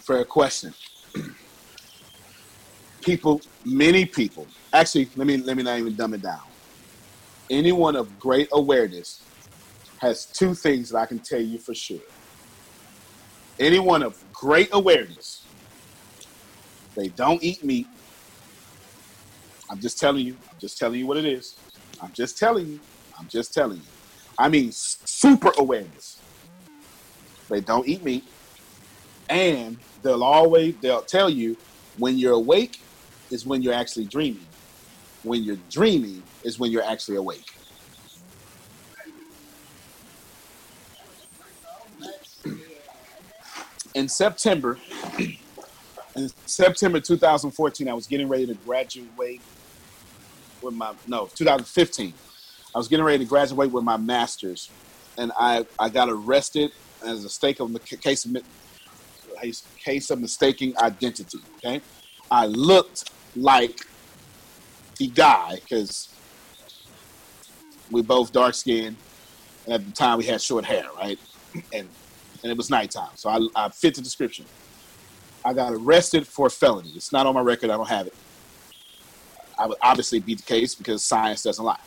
Fair 0.09 0.25
question. 0.25 0.73
people, 3.03 3.39
many 3.63 4.07
people, 4.07 4.47
actually, 4.73 5.07
let 5.15 5.27
me 5.27 5.37
let 5.37 5.55
me 5.55 5.61
not 5.61 5.77
even 5.77 5.95
dumb 5.95 6.15
it 6.15 6.23
down. 6.23 6.39
Anyone 7.51 7.95
of 7.95 8.17
great 8.17 8.47
awareness 8.51 9.21
has 9.99 10.25
two 10.35 10.55
things 10.55 10.89
that 10.89 10.97
I 10.97 11.05
can 11.05 11.19
tell 11.19 11.39
you 11.39 11.59
for 11.59 11.75
sure. 11.75 11.99
Anyone 13.59 14.01
of 14.01 14.15
great 14.33 14.69
awareness, 14.71 15.45
they 16.97 17.09
don't 17.09 17.43
eat 17.43 17.63
meat. 17.63 17.85
I'm 19.69 19.79
just 19.79 19.99
telling 19.99 20.25
you. 20.25 20.33
I'm 20.51 20.57
just 20.59 20.79
telling 20.79 20.97
you 20.99 21.05
what 21.05 21.17
it 21.17 21.25
is. 21.25 21.55
I'm 22.01 22.13
just 22.15 22.39
telling 22.39 22.65
you. 22.65 22.79
I'm 23.19 23.27
just 23.27 23.53
telling 23.53 23.77
you. 23.77 23.83
I 24.39 24.49
mean, 24.49 24.71
super 24.71 25.51
awareness. 25.59 26.23
They 27.51 27.61
don't 27.61 27.87
eat 27.87 28.03
meat, 28.03 28.23
and 29.29 29.77
they'll 30.01 30.23
always 30.23 30.75
they'll 30.81 31.01
tell 31.01 31.29
you 31.29 31.55
when 31.97 32.17
you're 32.17 32.33
awake 32.33 32.79
is 33.31 33.45
when 33.45 33.61
you're 33.61 33.73
actually 33.73 34.05
dreaming. 34.05 34.45
When 35.23 35.43
you're 35.43 35.59
dreaming 35.69 36.23
is 36.43 36.57
when 36.57 36.71
you're 36.71 36.83
actually 36.83 37.17
awake. 37.17 37.45
In 43.93 44.07
September, 44.07 44.77
in 46.15 46.29
September 46.45 46.99
2014, 46.99 47.87
I 47.87 47.93
was 47.93 48.07
getting 48.07 48.29
ready 48.29 48.45
to 48.47 48.53
graduate 48.53 49.41
with 50.61 50.73
my 50.73 50.93
no 51.07 51.29
2015. 51.35 52.13
I 52.73 52.77
was 52.77 52.87
getting 52.87 53.05
ready 53.05 53.19
to 53.19 53.29
graduate 53.29 53.71
with 53.71 53.83
my 53.83 53.97
master's, 53.97 54.69
and 55.17 55.31
I 55.37 55.65
I 55.77 55.89
got 55.89 56.09
arrested 56.09 56.71
as 57.05 57.25
a 57.25 57.29
stake 57.29 57.59
of 57.59 57.73
the 57.73 57.79
case 57.79 58.25
of 58.25 58.35
case 59.83 60.09
of 60.09 60.19
mistaking 60.19 60.77
identity. 60.77 61.39
Okay, 61.57 61.81
I 62.29 62.45
looked 62.45 63.11
like 63.35 63.85
the 64.97 65.07
guy 65.07 65.55
because 65.55 66.13
we 67.91 68.01
both 68.01 68.31
dark 68.31 68.53
skinned, 68.53 68.95
and 69.65 69.73
at 69.73 69.85
the 69.85 69.91
time 69.91 70.17
we 70.17 70.25
had 70.25 70.41
short 70.41 70.65
hair, 70.65 70.85
right? 70.97 71.19
And 71.73 71.87
and 72.41 72.51
it 72.51 72.57
was 72.57 72.69
nighttime, 72.69 73.11
so 73.15 73.29
I, 73.29 73.65
I 73.65 73.69
fit 73.69 73.95
the 73.95 74.01
description. 74.01 74.45
I 75.43 75.53
got 75.53 75.73
arrested 75.73 76.27
for 76.27 76.47
a 76.47 76.49
felony. 76.49 76.91
It's 76.95 77.11
not 77.11 77.25
on 77.25 77.33
my 77.33 77.41
record. 77.41 77.69
I 77.69 77.77
don't 77.77 77.89
have 77.89 78.07
it. 78.07 78.13
I 79.57 79.67
would 79.67 79.77
obviously 79.81 80.19
beat 80.19 80.37
the 80.37 80.45
case 80.45 80.75
because 80.75 81.03
science 81.03 81.43
doesn't 81.43 81.63
lie. 81.63 81.79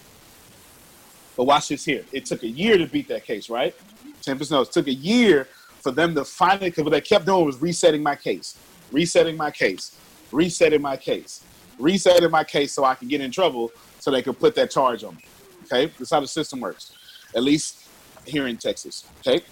But 1.36 1.44
watch 1.44 1.68
this 1.68 1.84
here. 1.84 2.04
It 2.12 2.26
took 2.26 2.42
a 2.42 2.48
year 2.48 2.76
to 2.76 2.86
beat 2.86 3.08
that 3.08 3.24
case, 3.24 3.48
right? 3.48 3.74
Tempest 4.20 4.50
knows. 4.50 4.68
It 4.68 4.72
took 4.72 4.88
a 4.88 4.92
year 4.92 5.48
for 5.82 5.90
them 5.90 6.14
to 6.14 6.24
finally, 6.24 6.70
because 6.70 6.84
what 6.84 6.90
they 6.90 7.00
kept 7.00 7.26
doing 7.26 7.44
was 7.44 7.60
resetting 7.60 8.02
my 8.02 8.14
case, 8.14 8.56
resetting 8.92 9.36
my 9.36 9.50
case, 9.50 9.98
resetting 10.30 10.80
my 10.80 10.96
case, 10.96 11.44
resetting 11.78 12.30
my 12.30 12.44
case 12.44 12.72
so 12.72 12.84
I 12.84 12.94
can 12.94 13.08
get 13.08 13.20
in 13.20 13.30
trouble 13.30 13.72
so 13.98 14.10
they 14.10 14.22
could 14.22 14.38
put 14.38 14.54
that 14.54 14.70
charge 14.70 15.04
on 15.04 15.16
me. 15.16 15.24
Okay? 15.64 15.92
That's 15.98 16.10
how 16.10 16.20
the 16.20 16.28
system 16.28 16.60
works, 16.60 16.92
at 17.34 17.42
least 17.42 17.88
here 18.24 18.46
in 18.46 18.56
Texas. 18.56 19.06
Okay? 19.20 19.44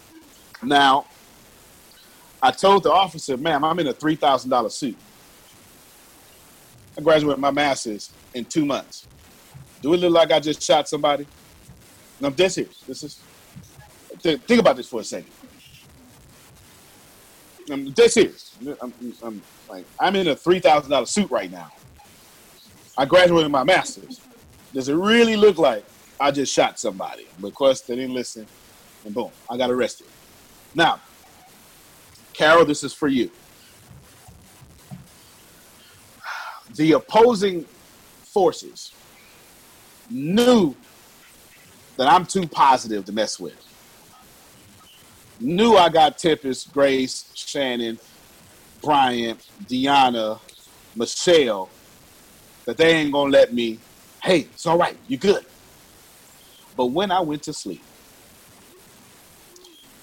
Now, 0.62 1.07
I 2.43 2.51
told 2.53 2.85
the 2.85 2.93
officer, 2.93 3.37
ma'am, 3.37 3.64
I'm 3.64 3.78
in 3.81 3.89
a 3.89 3.95
$3,000 3.95 4.70
suit. 4.70 4.97
I 6.97 7.01
graduated 7.03 7.41
my 7.41 7.51
master's 7.51 8.11
in 8.35 8.45
two 8.45 8.64
months. 8.64 9.07
Do 9.83 9.95
it 9.95 9.99
look 9.99 10.12
like 10.12 10.31
I 10.31 10.41
just 10.41 10.62
shot 10.62 10.89
somebody? 10.89 11.26
No, 12.20 12.28
I'm 12.28 12.35
dead 12.35 12.53
serious. 12.53 12.81
This 12.83 13.03
is 13.03 13.20
think 14.20 14.61
about 14.61 14.76
this 14.76 14.89
for 14.89 15.01
a 15.01 15.05
second. 15.05 15.31
I'm 17.73 17.93
dead 17.93 18.11
serious. 18.11 18.57
I'm, 18.83 18.95
I'm 19.23 19.43
like 19.68 19.87
I'm 20.01 20.16
in 20.16 20.29
a 20.29 20.37
three 20.37 20.61
thousand 20.61 20.91
dollar 20.91 21.07
suit 21.07 21.31
right 21.31 21.51
now. 21.51 21.68
I 22.99 23.05
graduated 23.05 23.51
my 23.51 23.64
master's. 23.64 24.21
Does 24.75 24.89
it 24.89 24.95
really 24.95 25.37
look 25.37 25.59
like 25.59 25.85
I 26.21 26.31
just 26.31 26.53
shot 26.53 26.79
somebody? 26.79 27.27
Course 27.55 27.83
they 27.83 27.97
didn't 27.97 28.14
listen, 28.14 28.47
and 29.05 29.14
boom, 29.14 29.31
I 29.49 29.57
got 29.57 29.71
arrested. 29.71 30.07
Now, 30.75 31.01
Carol, 32.35 32.64
this 32.64 32.85
is 32.85 32.93
for 32.93 33.09
you. 33.09 33.31
The 36.77 36.93
opposing 36.93 37.66
forces 38.23 38.93
knew 40.09 40.77
that 41.99 42.09
I'm 42.09 42.25
too 42.25 42.47
positive 42.47 43.05
to 43.07 43.12
mess 43.12 43.39
with. 43.39 43.70
Knew 45.41 45.74
I 45.74 45.88
got 45.88 46.18
Tempest, 46.18 46.72
Grace, 46.72 47.32
Shannon, 47.34 47.99
Bryant, 48.82 49.41
Deanna, 49.64 50.38
Michelle, 50.95 51.70
that 52.66 52.76
they 52.76 52.95
ain't 52.97 53.12
gonna 53.12 53.30
let 53.30 53.55
me, 53.55 53.78
hey, 54.22 54.41
it's 54.41 54.66
all 54.66 54.76
right, 54.78 54.99
you 55.09 55.16
good. 55.16 55.45
But 56.76 56.86
when 56.86 57.11
I 57.11 57.20
went 57.20 57.43
to 57.45 57.55
sleep, 57.55 57.82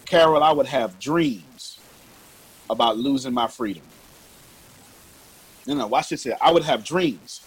Carol, 0.07 0.43
I 0.43 0.51
would 0.51 0.67
have 0.67 0.99
dreams 0.99 1.79
about 2.69 2.97
losing 2.97 3.33
my 3.33 3.47
freedom. 3.47 3.83
You 5.65 5.75
know, 5.75 5.87
watch 5.87 6.09
this 6.09 6.23
here. 6.23 6.37
I 6.41 6.51
would 6.51 6.63
have 6.63 6.83
dreams 6.83 7.41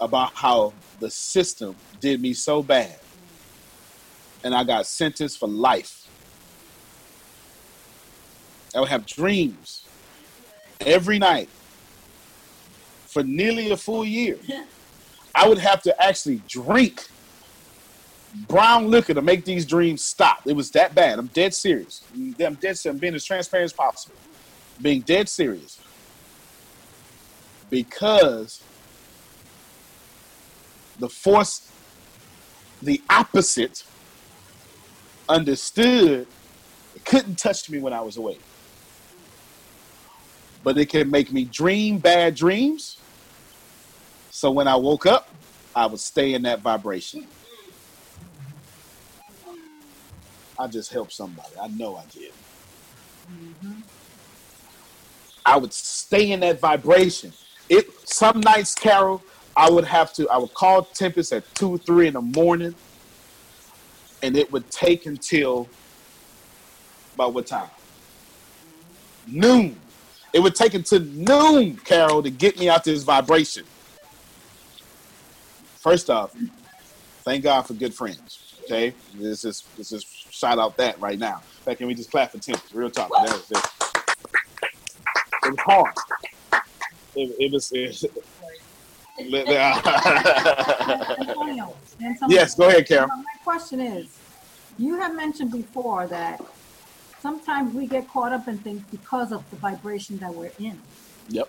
about 0.00 0.32
how 0.34 0.74
the 1.00 1.10
system 1.10 1.76
did 2.00 2.20
me 2.20 2.34
so 2.34 2.62
bad 2.62 2.98
and 4.44 4.54
I 4.54 4.62
got 4.62 4.86
sentenced 4.86 5.38
for 5.38 5.48
life. 5.48 6.03
I 8.74 8.80
would 8.80 8.88
have 8.88 9.06
dreams 9.06 9.84
every 10.80 11.18
night 11.18 11.48
for 13.06 13.22
nearly 13.22 13.70
a 13.70 13.76
full 13.76 14.04
year. 14.04 14.38
I 15.34 15.48
would 15.48 15.58
have 15.58 15.82
to 15.82 16.02
actually 16.02 16.42
drink 16.48 17.08
brown 18.48 18.90
liquor 18.90 19.14
to 19.14 19.22
make 19.22 19.44
these 19.44 19.64
dreams 19.64 20.02
stop. 20.02 20.46
It 20.46 20.54
was 20.54 20.70
that 20.72 20.94
bad. 20.94 21.18
I'm 21.18 21.28
dead 21.28 21.54
serious. 21.54 22.02
I'm 22.14 22.32
dead 22.32 22.58
serious. 22.60 22.86
I'm 22.86 22.98
being 22.98 23.14
as 23.14 23.24
transparent 23.24 23.66
as 23.66 23.72
possible. 23.72 24.16
Being 24.80 25.00
dead 25.02 25.28
serious. 25.28 25.80
Because 27.70 28.62
the 30.98 31.08
force, 31.08 31.70
the 32.82 33.00
opposite, 33.08 33.84
understood 35.28 36.26
it 36.94 37.04
couldn't 37.04 37.38
touch 37.38 37.70
me 37.70 37.78
when 37.78 37.92
I 37.92 38.00
was 38.00 38.16
awake. 38.16 38.40
But 40.64 40.78
it 40.78 40.88
can 40.88 41.10
make 41.10 41.30
me 41.30 41.44
dream 41.44 41.98
bad 41.98 42.34
dreams. 42.34 42.98
So 44.30 44.50
when 44.50 44.66
I 44.66 44.74
woke 44.74 45.06
up, 45.06 45.28
I 45.76 45.86
would 45.86 46.00
stay 46.00 46.34
in 46.34 46.42
that 46.42 46.60
vibration. 46.60 47.26
I 50.58 50.66
just 50.66 50.92
helped 50.92 51.12
somebody. 51.12 51.50
I 51.60 51.68
know 51.68 51.96
I 51.96 52.04
did. 52.12 52.32
Mm-hmm. 53.30 53.80
I 55.44 55.56
would 55.58 55.72
stay 55.72 56.32
in 56.32 56.40
that 56.40 56.60
vibration. 56.60 57.32
It 57.68 57.86
some 58.08 58.40
nights, 58.40 58.74
Carol, 58.74 59.22
I 59.56 59.70
would 59.70 59.84
have 59.84 60.12
to. 60.14 60.28
I 60.28 60.38
would 60.38 60.54
call 60.54 60.82
Tempest 60.82 61.32
at 61.32 61.54
two, 61.54 61.78
three 61.78 62.06
in 62.06 62.14
the 62.14 62.20
morning, 62.20 62.74
and 64.22 64.36
it 64.36 64.50
would 64.52 64.70
take 64.70 65.06
until 65.06 65.68
about 67.14 67.34
what 67.34 67.46
time? 67.46 67.68
Mm-hmm. 69.28 69.40
Noon. 69.40 69.80
It 70.34 70.42
would 70.42 70.54
take 70.56 70.74
until 70.74 71.00
noon, 71.00 71.76
Carol, 71.76 72.20
to 72.20 72.28
get 72.28 72.58
me 72.58 72.68
out 72.68 72.78
of 72.78 72.84
this 72.84 73.04
vibration. 73.04 73.64
First 75.76 76.10
off, 76.10 76.34
thank 77.22 77.44
God 77.44 77.62
for 77.62 77.74
good 77.74 77.94
friends. 77.94 78.40
Okay, 78.64 78.92
this 79.14 79.44
is 79.44 79.62
this 79.76 79.92
is 79.92 80.02
shout 80.02 80.58
out 80.58 80.76
that 80.78 81.00
right 81.00 81.20
now. 81.20 81.36
In 81.36 81.62
fact, 81.64 81.78
can 81.78 81.86
we 81.86 81.94
just 81.94 82.10
clap 82.10 82.32
for 82.32 82.38
Tempest? 82.38 82.74
Real 82.74 82.90
talk. 82.90 83.10
That 83.10 83.30
was 83.30 83.48
it. 83.52 83.58
It 85.44 85.50
was 85.50 85.60
hard. 85.60 85.94
It, 87.14 87.36
it 87.38 87.52
was. 87.52 87.70
It, 87.72 88.04
yes, 92.28 92.56
go 92.56 92.68
ahead, 92.68 92.88
Carol. 92.88 93.06
My 93.06 93.22
question 93.44 93.78
is, 93.78 94.18
you 94.78 94.96
have 94.96 95.14
mentioned 95.14 95.52
before 95.52 96.08
that 96.08 96.40
sometimes 97.24 97.74
we 97.74 97.86
get 97.86 98.06
caught 98.06 98.32
up 98.32 98.46
in 98.48 98.58
things 98.58 98.82
because 98.90 99.32
of 99.32 99.42
the 99.48 99.56
vibration 99.56 100.18
that 100.18 100.32
we're 100.34 100.52
in. 100.58 100.78
Yep. 101.30 101.48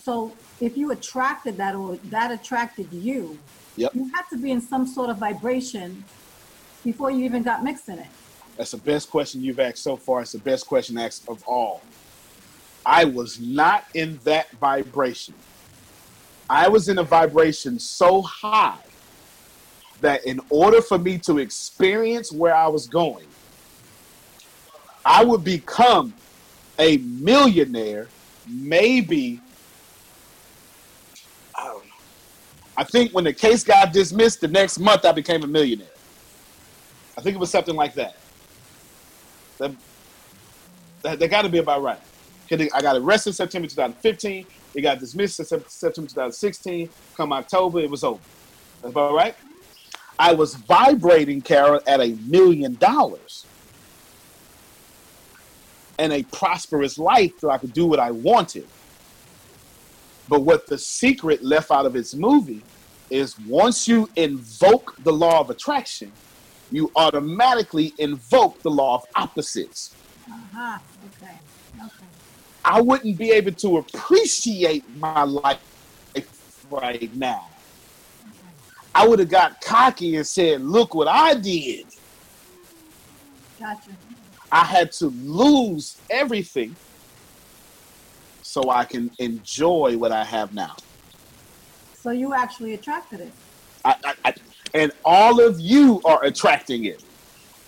So 0.00 0.30
if 0.60 0.76
you 0.76 0.92
attracted 0.92 1.56
that 1.56 1.74
or 1.74 1.96
that 2.14 2.30
attracted 2.30 2.92
you, 2.92 3.36
Yep. 3.74 3.96
you 3.96 4.08
had 4.14 4.22
to 4.30 4.38
be 4.38 4.52
in 4.52 4.60
some 4.60 4.86
sort 4.86 5.10
of 5.10 5.18
vibration 5.18 6.04
before 6.84 7.10
you 7.10 7.24
even 7.24 7.42
got 7.42 7.64
mixed 7.64 7.88
in 7.88 7.98
it. 7.98 8.06
That's 8.56 8.70
the 8.70 8.76
best 8.76 9.10
question 9.10 9.42
you've 9.42 9.58
asked 9.58 9.82
so 9.82 9.96
far. 9.96 10.22
It's 10.22 10.30
the 10.30 10.38
best 10.38 10.64
question 10.68 10.96
asked 10.96 11.28
of 11.28 11.42
all. 11.44 11.82
I 12.86 13.04
was 13.04 13.40
not 13.40 13.84
in 13.94 14.20
that 14.22 14.52
vibration. 14.52 15.34
I 16.48 16.68
was 16.68 16.88
in 16.88 16.98
a 16.98 17.02
vibration 17.02 17.80
so 17.80 18.22
high 18.22 18.78
that 20.00 20.24
in 20.24 20.40
order 20.50 20.80
for 20.80 20.98
me 20.98 21.18
to 21.26 21.38
experience 21.38 22.30
where 22.30 22.54
I 22.54 22.68
was 22.68 22.86
going, 22.86 23.26
I 25.08 25.22
would 25.22 25.44
become 25.44 26.12
a 26.80 26.96
millionaire, 26.96 28.08
maybe. 28.48 29.40
I 31.54 31.64
don't 31.66 31.84
know. 31.84 31.92
I 32.76 32.82
think 32.82 33.12
when 33.12 33.22
the 33.22 33.32
case 33.32 33.62
got 33.62 33.92
dismissed, 33.92 34.40
the 34.40 34.48
next 34.48 34.80
month 34.80 35.04
I 35.04 35.12
became 35.12 35.44
a 35.44 35.46
millionaire. 35.46 35.86
I 37.16 37.20
think 37.20 37.36
it 37.36 37.38
was 37.38 37.52
something 37.52 37.76
like 37.76 37.94
that. 37.94 38.16
That, 39.58 39.70
that, 41.02 41.20
that 41.20 41.30
got 41.30 41.42
to 41.42 41.48
be 41.48 41.58
about 41.58 41.82
right. 41.82 42.00
I 42.50 42.82
got 42.82 42.96
arrested 42.96 43.30
in 43.30 43.34
September 43.34 43.68
2015. 43.68 44.44
It 44.74 44.80
got 44.80 44.98
dismissed 44.98 45.36
September 45.36 45.68
2016. 46.08 46.90
Come 47.16 47.32
October, 47.32 47.78
it 47.78 47.90
was 47.90 48.02
over. 48.02 48.20
That's 48.82 48.90
about 48.90 49.14
right. 49.14 49.36
I 50.18 50.34
was 50.34 50.56
vibrating, 50.56 51.42
Carol, 51.42 51.80
at 51.86 52.00
a 52.00 52.16
million 52.26 52.74
dollars 52.74 53.46
and 55.98 56.12
a 56.12 56.22
prosperous 56.24 56.98
life 56.98 57.32
so 57.38 57.50
I 57.50 57.58
could 57.58 57.72
do 57.72 57.86
what 57.86 57.98
I 57.98 58.10
wanted. 58.10 58.66
But 60.28 60.40
what 60.40 60.66
the 60.66 60.78
secret 60.78 61.42
left 61.42 61.70
out 61.70 61.86
of 61.86 61.96
its 61.96 62.14
movie 62.14 62.62
is 63.10 63.38
once 63.40 63.86
you 63.86 64.08
invoke 64.16 64.96
the 65.04 65.12
law 65.12 65.40
of 65.40 65.50
attraction, 65.50 66.12
you 66.72 66.90
automatically 66.96 67.94
invoke 67.98 68.60
the 68.62 68.70
law 68.70 68.96
of 68.96 69.04
opposites. 69.14 69.94
Uh-huh. 70.28 70.78
Okay. 71.22 71.32
Okay. 71.76 72.06
I 72.64 72.80
wouldn't 72.80 73.16
be 73.16 73.30
able 73.30 73.52
to 73.52 73.78
appreciate 73.78 74.84
my 74.96 75.22
life 75.22 75.60
right 76.70 77.14
now. 77.14 77.46
I 78.94 79.06
would 79.06 79.18
have 79.18 79.28
got 79.28 79.60
cocky 79.60 80.16
and 80.16 80.26
said, 80.26 80.62
Look 80.62 80.94
what 80.94 81.06
I 81.06 81.34
did. 81.34 81.86
Gotcha. 83.60 83.90
I 84.52 84.64
had 84.64 84.92
to 84.92 85.06
lose 85.08 86.00
everything 86.10 86.76
so 88.42 88.70
I 88.70 88.84
can 88.84 89.10
enjoy 89.18 89.96
what 89.98 90.12
I 90.12 90.24
have 90.24 90.54
now. 90.54 90.76
So 91.94 92.10
you 92.10 92.34
actually 92.34 92.74
attracted 92.74 93.20
it. 93.20 93.32
I, 93.84 93.96
I, 94.04 94.14
I, 94.24 94.34
and 94.74 94.92
all 95.04 95.40
of 95.40 95.60
you 95.60 96.00
are 96.04 96.24
attracting 96.24 96.84
it. 96.84 97.02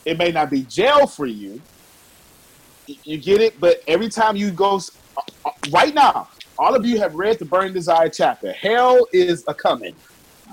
It 0.04 0.16
may 0.16 0.30
not 0.30 0.50
be 0.50 0.62
jail 0.62 1.06
for 1.06 1.26
you. 1.26 1.60
You 2.86 3.18
get 3.18 3.40
it? 3.40 3.60
But 3.60 3.82
every 3.86 4.08
time 4.08 4.36
you 4.36 4.50
go, 4.50 4.76
uh, 5.16 5.20
uh, 5.44 5.50
right 5.70 5.94
now, 5.94 6.28
all 6.58 6.74
of 6.74 6.86
you 6.86 6.98
have 6.98 7.14
read 7.14 7.38
the 7.38 7.44
Burning 7.44 7.74
Desire 7.74 8.08
chapter. 8.08 8.52
Hell 8.52 9.06
is 9.12 9.44
a 9.48 9.54
coming. 9.54 9.94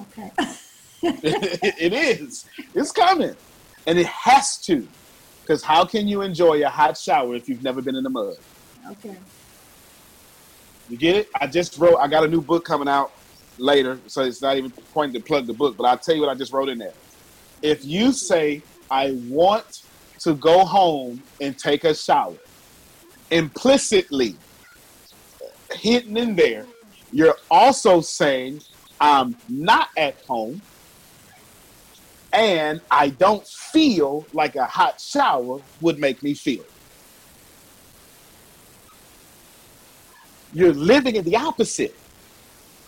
Okay. 0.01 0.31
it 1.03 1.93
is. 1.93 2.45
It's 2.73 2.91
coming. 2.91 3.35
And 3.87 3.97
it 3.99 4.07
has 4.07 4.57
to. 4.63 4.87
Because 5.45 5.61
how 5.61 5.85
can 5.85 6.07
you 6.07 6.23
enjoy 6.23 6.65
a 6.65 6.69
hot 6.69 6.97
shower 6.97 7.35
if 7.35 7.47
you've 7.47 7.61
never 7.61 7.79
been 7.79 7.95
in 7.95 8.03
the 8.03 8.09
mud? 8.09 8.35
okay. 8.89 9.15
You 10.89 10.97
get 10.97 11.15
it? 11.15 11.29
I 11.39 11.45
just 11.45 11.77
wrote, 11.77 11.97
I 11.97 12.07
got 12.07 12.23
a 12.23 12.27
new 12.27 12.41
book 12.41 12.65
coming 12.65 12.87
out 12.87 13.11
later, 13.59 13.99
so 14.07 14.23
it's 14.23 14.41
not 14.41 14.57
even 14.57 14.71
pointing 14.71 15.21
to 15.21 15.25
plug 15.25 15.45
the 15.45 15.53
book, 15.53 15.77
but 15.77 15.83
I'll 15.83 15.99
tell 15.99 16.15
you 16.15 16.21
what 16.21 16.29
I 16.29 16.35
just 16.35 16.51
wrote 16.51 16.69
in 16.69 16.79
there. 16.79 16.93
If 17.61 17.85
you 17.85 18.11
say, 18.11 18.63
I 18.89 19.11
want 19.27 19.83
to 20.21 20.33
go 20.33 20.65
home 20.65 21.21
and 21.39 21.55
take 21.57 21.83
a 21.83 21.93
shower, 21.93 22.33
implicitly 23.29 24.35
hidden 25.73 26.17
in 26.17 26.35
there, 26.35 26.65
you're 27.11 27.37
also 27.51 28.01
saying, 28.01 28.61
I'm 28.99 29.35
not 29.47 29.89
at 29.95 30.15
home 30.27 30.61
and 32.35 32.81
I 32.91 33.09
don't 33.09 33.47
feel 33.47 34.27
like 34.33 34.55
a 34.55 34.65
hot 34.65 34.99
shower 34.99 35.59
would 35.81 35.99
make 35.99 36.21
me 36.21 36.33
feel. 36.33 36.63
You're 40.53 40.73
living 40.73 41.15
in 41.15 41.23
the 41.23 41.37
opposite. 41.37 41.93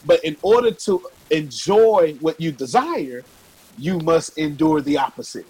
But 0.05 0.23
in 0.23 0.37
order 0.41 0.71
to 0.71 1.01
enjoy 1.31 2.15
what 2.19 2.39
you 2.39 2.51
desire, 2.51 3.23
you 3.77 3.99
must 3.99 4.37
endure 4.37 4.81
the 4.81 4.97
opposite. 4.97 5.45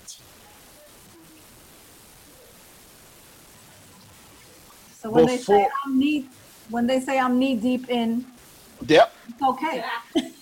So 5.01 5.11
when 5.11 5.25
they 5.25 5.37
say 5.37 5.67
I'm 5.85 5.99
knee, 5.99 6.25
when 6.69 6.87
they 6.87 6.99
say 6.99 7.19
I'm 7.19 7.37
knee 7.37 7.55
deep 7.55 7.89
in, 7.89 8.25
Yep, 8.87 9.11
it's 9.29 9.41
okay. 9.41 9.83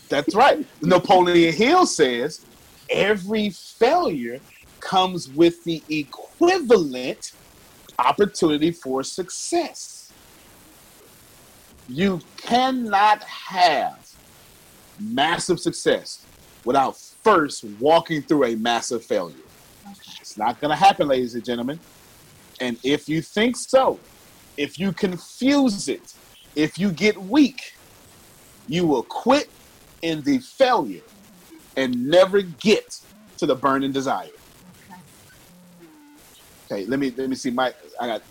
that's 0.09 0.33
right. 0.33 0.65
Napoleon 0.81 1.53
Hill 1.53 1.85
says 1.85 2.45
every 2.89 3.49
failure 3.49 4.39
comes 4.79 5.29
with 5.29 5.63
the 5.63 5.81
equivalent 5.89 7.31
opportunity 7.97 8.71
for 8.71 9.03
success. 9.03 10.11
You 11.87 12.21
cannot 12.37 13.23
have 13.23 14.11
massive 14.99 15.59
success 15.59 16.25
without 16.63 16.97
first 16.97 17.63
walking 17.79 18.21
through 18.21 18.45
a 18.45 18.55
massive 18.55 19.03
failure. 19.03 19.35
It's 20.19 20.37
not 20.37 20.59
going 20.59 20.71
to 20.71 20.75
happen, 20.75 21.07
ladies 21.07 21.35
and 21.35 21.45
gentlemen. 21.45 21.79
And 22.59 22.77
if 22.83 23.07
you 23.07 23.21
think 23.21 23.55
so, 23.57 23.99
if 24.57 24.79
you 24.79 24.91
confuse 24.91 25.87
it, 25.87 26.13
if 26.55 26.79
you 26.79 26.91
get 26.91 27.17
weak, 27.17 27.73
you 28.67 28.87
will 28.87 29.03
quit 29.03 29.49
in 30.01 30.21
the 30.21 30.39
failure 30.39 31.01
and 31.75 32.07
never 32.07 32.41
get 32.41 32.99
to 33.37 33.45
the 33.45 33.55
burning 33.55 33.91
desire. 33.91 34.29
Okay. 36.71 36.85
Let 36.85 36.99
me 36.99 37.13
let 37.15 37.29
me 37.29 37.35
see. 37.35 37.51
Mike, 37.51 37.75
I 37.99 38.07
got. 38.07 38.21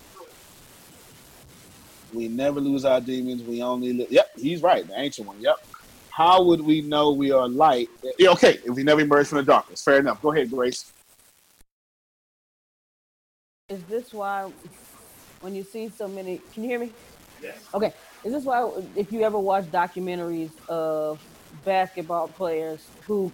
We 2.13 2.27
never 2.27 2.59
lose 2.59 2.85
our 2.85 3.01
demons. 3.01 3.43
We 3.43 3.61
only. 3.61 3.93
Li- 3.93 4.07
yep, 4.09 4.31
he's 4.37 4.61
right. 4.61 4.87
The 4.87 4.99
ancient 4.99 5.27
one. 5.27 5.39
Yep. 5.39 5.55
How 6.09 6.43
would 6.43 6.61
we 6.61 6.81
know 6.81 7.11
we 7.11 7.31
are 7.31 7.47
light? 7.47 7.89
Okay, 8.21 8.59
if 8.63 8.75
we 8.75 8.83
never 8.83 9.01
emerge 9.01 9.27
from 9.27 9.39
the 9.39 9.43
darkness. 9.43 9.83
Fair 9.83 9.99
enough. 9.99 10.21
Go 10.21 10.31
ahead, 10.31 10.49
Grace. 10.49 10.91
Is 13.69 13.83
this 13.83 14.13
why 14.13 14.51
when 15.41 15.55
you 15.55 15.63
see 15.63 15.89
so 15.89 16.07
many 16.07 16.39
can 16.53 16.63
you 16.63 16.69
hear 16.69 16.79
me? 16.79 16.91
Yes. 17.41 17.67
Okay. 17.73 17.93
Is 18.23 18.31
this 18.31 18.43
why 18.43 18.69
if 18.95 19.11
you 19.11 19.21
ever 19.23 19.39
watch 19.39 19.65
documentaries 19.65 20.51
of 20.67 21.19
basketball 21.63 22.27
players 22.27 22.85
who 23.05 23.31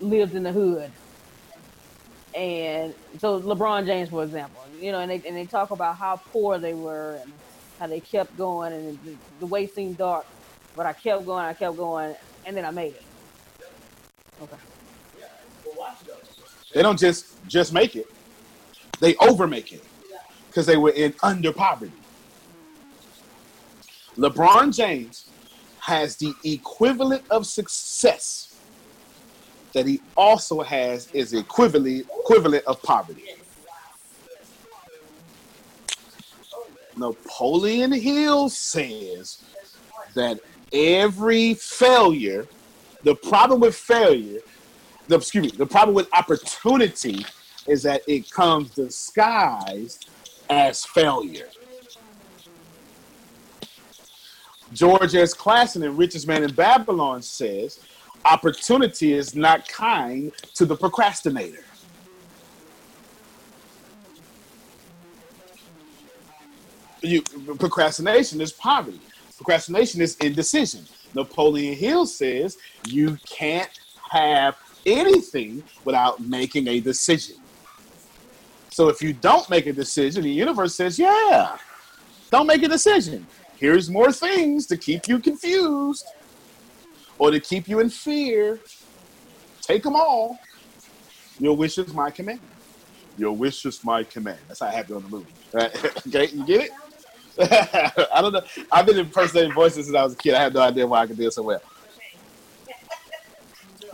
lived 0.00 0.34
in 0.34 0.42
the 0.42 0.52
hood 0.52 0.90
and 2.34 2.94
so 3.18 3.40
LeBron 3.40 3.86
James 3.86 4.08
for 4.08 4.22
example, 4.22 4.62
you 4.80 4.92
know, 4.92 5.00
and 5.00 5.10
they 5.10 5.22
and 5.26 5.36
they 5.36 5.44
talk 5.44 5.70
about 5.70 5.96
how 5.96 6.16
poor 6.32 6.58
they 6.58 6.74
were 6.74 7.18
and 7.22 7.32
how 7.78 7.86
they 7.86 8.00
kept 8.00 8.36
going 8.38 8.72
and 8.72 8.98
the, 9.04 9.16
the 9.40 9.46
way 9.46 9.66
seemed 9.66 9.98
dark, 9.98 10.24
but 10.74 10.86
I 10.86 10.92
kept 10.92 11.26
going, 11.26 11.44
I 11.44 11.52
kept 11.52 11.76
going, 11.76 12.14
and 12.46 12.56
then 12.56 12.64
I 12.64 12.70
made 12.70 12.94
it. 12.94 13.04
Okay. 14.40 14.56
They 16.72 16.82
don't 16.82 16.98
just 16.98 17.46
just 17.46 17.74
make 17.74 17.96
it; 17.96 18.06
they 18.98 19.14
overmake 19.16 19.72
it 19.72 19.84
because 20.46 20.64
they 20.64 20.78
were 20.78 20.90
in 20.90 21.12
under 21.22 21.52
poverty. 21.52 21.92
LeBron 24.16 24.74
James 24.74 25.30
has 25.82 26.14
the 26.16 26.32
equivalent 26.44 27.24
of 27.28 27.44
success 27.44 28.54
that 29.72 29.84
he 29.84 30.00
also 30.16 30.62
has 30.62 31.10
is 31.12 31.32
equivalent 31.32 32.06
equivalent 32.20 32.64
of 32.66 32.80
poverty. 32.82 33.24
Napoleon 36.96 37.90
Hill 37.90 38.48
says 38.48 39.42
that 40.14 40.38
every 40.72 41.54
failure, 41.54 42.46
the 43.02 43.16
problem 43.16 43.58
with 43.60 43.74
failure, 43.74 44.38
the 45.08 45.16
excuse 45.16 45.52
me, 45.52 45.58
the 45.58 45.66
problem 45.66 45.96
with 45.96 46.08
opportunity 46.12 47.26
is 47.66 47.82
that 47.82 48.02
it 48.06 48.30
comes 48.30 48.70
disguised 48.70 50.10
as 50.48 50.84
failure. 50.84 51.48
George 54.72 55.14
S. 55.14 55.34
Clason 55.34 55.82
in 55.82 55.96
Richest 55.96 56.26
Man 56.26 56.42
in 56.42 56.54
Babylon 56.54 57.22
says, 57.22 57.80
opportunity 58.24 59.12
is 59.12 59.34
not 59.34 59.68
kind 59.68 60.32
to 60.54 60.64
the 60.64 60.76
procrastinator. 60.76 61.64
You, 67.02 67.22
procrastination 67.58 68.40
is 68.40 68.52
poverty. 68.52 69.00
Procrastination 69.36 70.00
is 70.00 70.16
indecision. 70.18 70.86
Napoleon 71.14 71.74
Hill 71.74 72.06
says 72.06 72.56
you 72.86 73.18
can't 73.26 73.70
have 74.10 74.56
anything 74.86 75.62
without 75.84 76.20
making 76.20 76.68
a 76.68 76.80
decision. 76.80 77.36
So 78.70 78.88
if 78.88 79.02
you 79.02 79.12
don't 79.12 79.48
make 79.50 79.66
a 79.66 79.72
decision, 79.72 80.22
the 80.22 80.30
universe 80.30 80.74
says, 80.74 80.98
yeah, 80.98 81.58
don't 82.30 82.46
make 82.46 82.62
a 82.62 82.68
decision. 82.68 83.26
Here's 83.62 83.88
more 83.88 84.10
things 84.10 84.66
to 84.66 84.76
keep 84.76 85.06
you 85.06 85.20
confused 85.20 86.04
or 87.16 87.30
to 87.30 87.38
keep 87.38 87.68
you 87.68 87.78
in 87.78 87.90
fear. 87.90 88.58
Take 89.60 89.84
them 89.84 89.94
all. 89.94 90.36
Your 91.38 91.56
wish 91.56 91.78
is 91.78 91.94
my 91.94 92.10
command. 92.10 92.40
Your 93.16 93.30
wish 93.30 93.64
is 93.64 93.84
my 93.84 94.02
command. 94.02 94.40
That's 94.48 94.58
how 94.58 94.66
I 94.66 94.72
have 94.72 94.90
it 94.90 94.94
on 94.94 95.04
the 95.04 95.08
movie. 95.08 95.32
Right? 95.54 95.70
okay, 96.08 96.28
you 96.34 96.44
get 96.44 96.70
it? 96.70 96.70
I 98.12 98.20
don't 98.20 98.32
know. 98.32 98.42
I've 98.72 98.86
been 98.86 98.98
impersonating 98.98 99.52
voices 99.52 99.84
since 99.84 99.96
I 99.96 100.02
was 100.02 100.14
a 100.14 100.16
kid. 100.16 100.34
I 100.34 100.42
have 100.42 100.54
no 100.54 100.62
idea 100.62 100.84
why 100.84 101.02
I 101.02 101.06
can 101.06 101.14
do 101.14 101.28
it 101.28 101.32
so 101.32 101.44
well. 101.44 101.62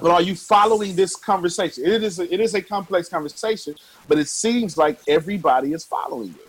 But 0.01 0.13
are 0.13 0.23
you 0.23 0.35
following 0.35 0.97
this 0.97 1.15
conversation? 1.15 1.85
It 1.85 2.03
is 2.03 2.21
a, 2.21 2.33
it 2.33 2.41
is 2.41 2.55
a 2.55 2.63
complex 2.63 3.11
conversation, 3.11 3.75
but 4.07 4.17
it 4.19 4.29
seems 4.29 4.79
like 4.79 4.99
everybody 5.07 5.75
is 5.75 5.85
following 5.85 6.31
it. 6.31 6.48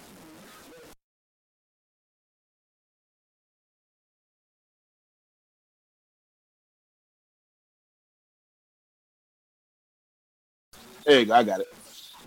There 11.10 11.22
you 11.22 11.26
go. 11.26 11.34
I 11.34 11.42
got 11.42 11.60
it. 11.60 11.74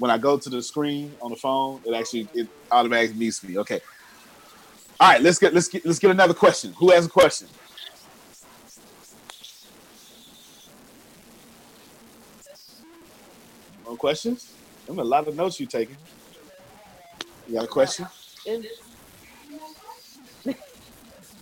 When 0.01 0.11
I 0.11 0.19
go 0.19 0.37
to 0.37 0.51
the 0.51 0.61
screen 0.61 1.15
on 1.23 1.31
the 1.31 1.37
phone, 1.37 1.81
it 1.87 1.95
actually 1.95 2.27
it 2.35 2.49
automatically 2.69 3.17
mutes 3.17 3.45
me. 3.45 3.57
Okay. 3.59 3.81
All 4.99 5.13
right. 5.13 5.23
Let's 5.23 5.39
get 5.39 5.55
let's 5.55 5.69
get 5.69 5.87
let's 5.87 6.01
get 6.01 6.11
another 6.11 6.35
question. 6.35 6.73
Who 6.73 6.91
has 6.91 7.07
a 7.07 7.09
question? 7.09 7.47
No 13.87 13.95
questions? 13.95 14.53
I'm 14.89 14.99
a 14.99 15.05
lot 15.05 15.29
of 15.29 15.37
notes 15.37 15.61
you 15.61 15.67
taking. 15.67 15.97
You 17.47 17.55
got 17.55 17.65
a 17.67 17.69
question? 17.69 18.09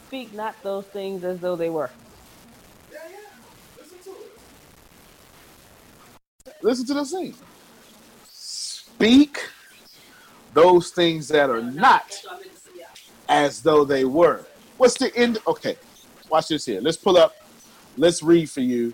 Speak 0.09 0.35
not 0.35 0.63
those 0.63 0.85
things 0.85 1.25
as 1.25 1.41
though 1.41 1.57
they 1.57 1.71
were. 1.71 1.91
Listen 6.63 6.87
to 6.87 6.95
the 6.95 7.05
scene. 7.05 7.35
Speak 8.31 9.41
those 10.53 10.91
things 10.91 11.29
that 11.29 11.49
are 11.51 11.63
not 11.63 12.23
as 13.29 13.63
though 13.63 13.85
they 13.85 14.05
were. 14.05 14.45
What's 14.77 14.99
the 14.99 15.15
end? 15.17 15.39
Okay, 15.47 15.77
watch 16.29 16.49
this 16.49 16.65
here. 16.67 16.81
Let's 16.81 16.97
pull 16.97 17.17
up. 17.17 17.37
Let's 17.97 18.23
read 18.23 18.51
for 18.51 18.61
you 18.61 18.93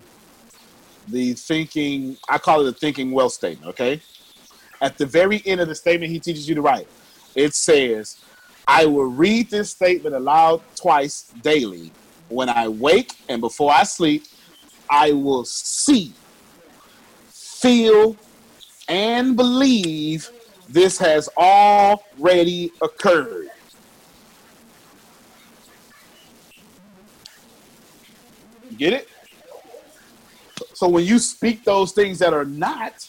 the 1.09 1.35
thinking. 1.35 2.17
I 2.29 2.39
call 2.39 2.67
it 2.67 2.69
a 2.69 2.73
thinking 2.73 3.11
well 3.13 3.31
statement. 3.31 3.71
Okay. 3.71 4.01
At 4.81 4.99
the 4.99 5.07
very 5.07 5.43
end 5.47 5.61
of 5.61 5.69
the 5.69 5.75
statement, 5.75 6.13
he 6.13 6.21
teaches 6.21 6.49
you 6.49 6.55
to 6.55 6.63
write. 6.63 6.87
It 7.35 7.55
says, 7.55 8.19
"I 8.69 8.87
will 8.87 9.07
read 9.07 9.51
this 9.51 9.71
statement 9.71 10.15
aloud 10.15 10.61
twice 10.75 11.33
daily. 11.43 11.93
When 12.29 12.49
I 12.49 12.69
wake 12.69 13.13
and 13.29 13.41
before 13.41 13.73
I 13.73 13.85
sleep, 13.85 14.27
I 14.91 15.13
will 15.13 15.45
see." 15.45 16.13
Feel, 17.61 18.17
and 18.89 19.37
believe 19.37 20.31
this 20.69 20.99
has 20.99 21.29
already 21.37 22.73
occurred. 22.83 23.49
Get 28.77 28.93
it? 28.93 29.09
So 30.75 30.89
when 30.89 31.05
you 31.05 31.19
speak 31.19 31.65
those 31.65 31.93
things 31.93 32.19
that 32.19 32.35
are 32.35 32.45
not 32.45 33.09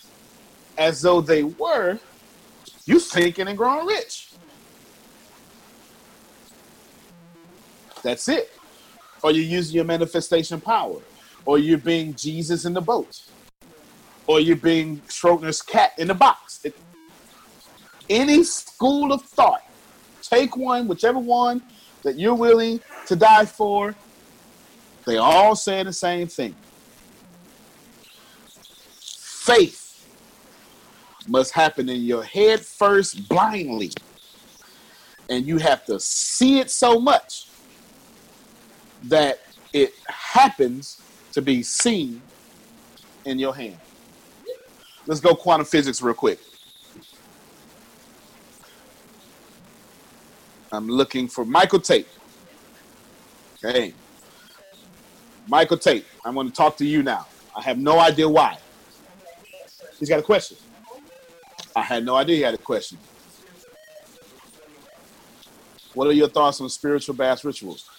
as 0.77 1.01
though 1.01 1.21
they 1.21 1.43
were, 1.43 1.99
you 2.85 2.99
thinking 2.99 3.47
and 3.47 3.57
growing 3.57 3.85
rich. 3.85 4.31
That's 8.03 8.29
it. 8.29 8.49
Or 9.23 9.31
you're 9.31 9.43
using 9.43 9.75
your 9.75 9.85
manifestation 9.85 10.61
power. 10.61 11.01
Or 11.45 11.57
you're 11.57 11.77
being 11.77 12.13
Jesus 12.15 12.65
in 12.65 12.73
the 12.73 12.81
boat 12.81 13.19
or 14.27 14.41
you're 14.41 14.57
being 14.57 14.99
Schrodinger's 15.07 15.61
cat 15.61 15.93
in 15.97 16.09
the 16.09 16.13
box. 16.13 16.59
It, 16.63 16.75
any 18.09 18.43
school 18.43 19.11
of 19.11 19.23
thought, 19.23 19.63
take 20.21 20.55
one, 20.55 20.87
whichever 20.87 21.19
one 21.19 21.61
that 22.03 22.19
you're 22.19 22.35
willing 22.35 22.81
to 23.07 23.15
die 23.15 23.45
for, 23.45 23.95
they 25.05 25.17
all 25.17 25.55
say 25.55 25.83
the 25.83 25.93
same 25.93 26.27
thing. 26.27 26.53
Faith 28.99 30.05
must 31.27 31.53
happen 31.53 31.89
in 31.89 32.01
your 32.01 32.23
head 32.23 32.59
first 32.59 33.27
blindly. 33.29 33.91
And 35.29 35.45
you 35.45 35.57
have 35.57 35.85
to 35.85 35.99
see 35.99 36.59
it 36.59 36.69
so 36.69 36.99
much 36.99 37.47
that 39.03 39.41
it 39.73 39.93
happens 40.07 41.01
to 41.33 41.41
be 41.41 41.63
seen 41.63 42.21
in 43.25 43.39
your 43.39 43.55
hand. 43.55 43.77
Let's 45.07 45.21
go 45.21 45.33
quantum 45.33 45.65
physics 45.65 46.01
real 46.01 46.13
quick. 46.13 46.37
I'm 50.71 50.89
looking 50.89 51.29
for 51.29 51.45
Michael 51.45 51.79
Tate. 51.79 52.07
Okay. 53.63 53.93
Michael 55.47 55.77
Tate, 55.77 56.05
I'm 56.25 56.33
going 56.33 56.49
to 56.49 56.53
talk 56.53 56.75
to 56.77 56.85
you 56.85 57.03
now. 57.03 57.25
I 57.55 57.61
have 57.61 57.77
no 57.77 57.99
idea 57.99 58.27
why. 58.27 58.57
He's 59.97 60.09
got 60.09 60.19
a 60.19 60.23
question. 60.23 60.57
I 61.73 61.83
had 61.83 62.03
no 62.05 62.15
idea 62.15 62.35
he 62.35 62.41
had 62.41 62.53
a 62.53 62.57
question. 62.57 62.97
What 65.93 66.07
are 66.07 66.11
your 66.11 66.27
thoughts 66.27 66.59
on 66.59 66.69
spiritual 66.69 67.15
bath 67.15 67.45
rituals? 67.45 67.89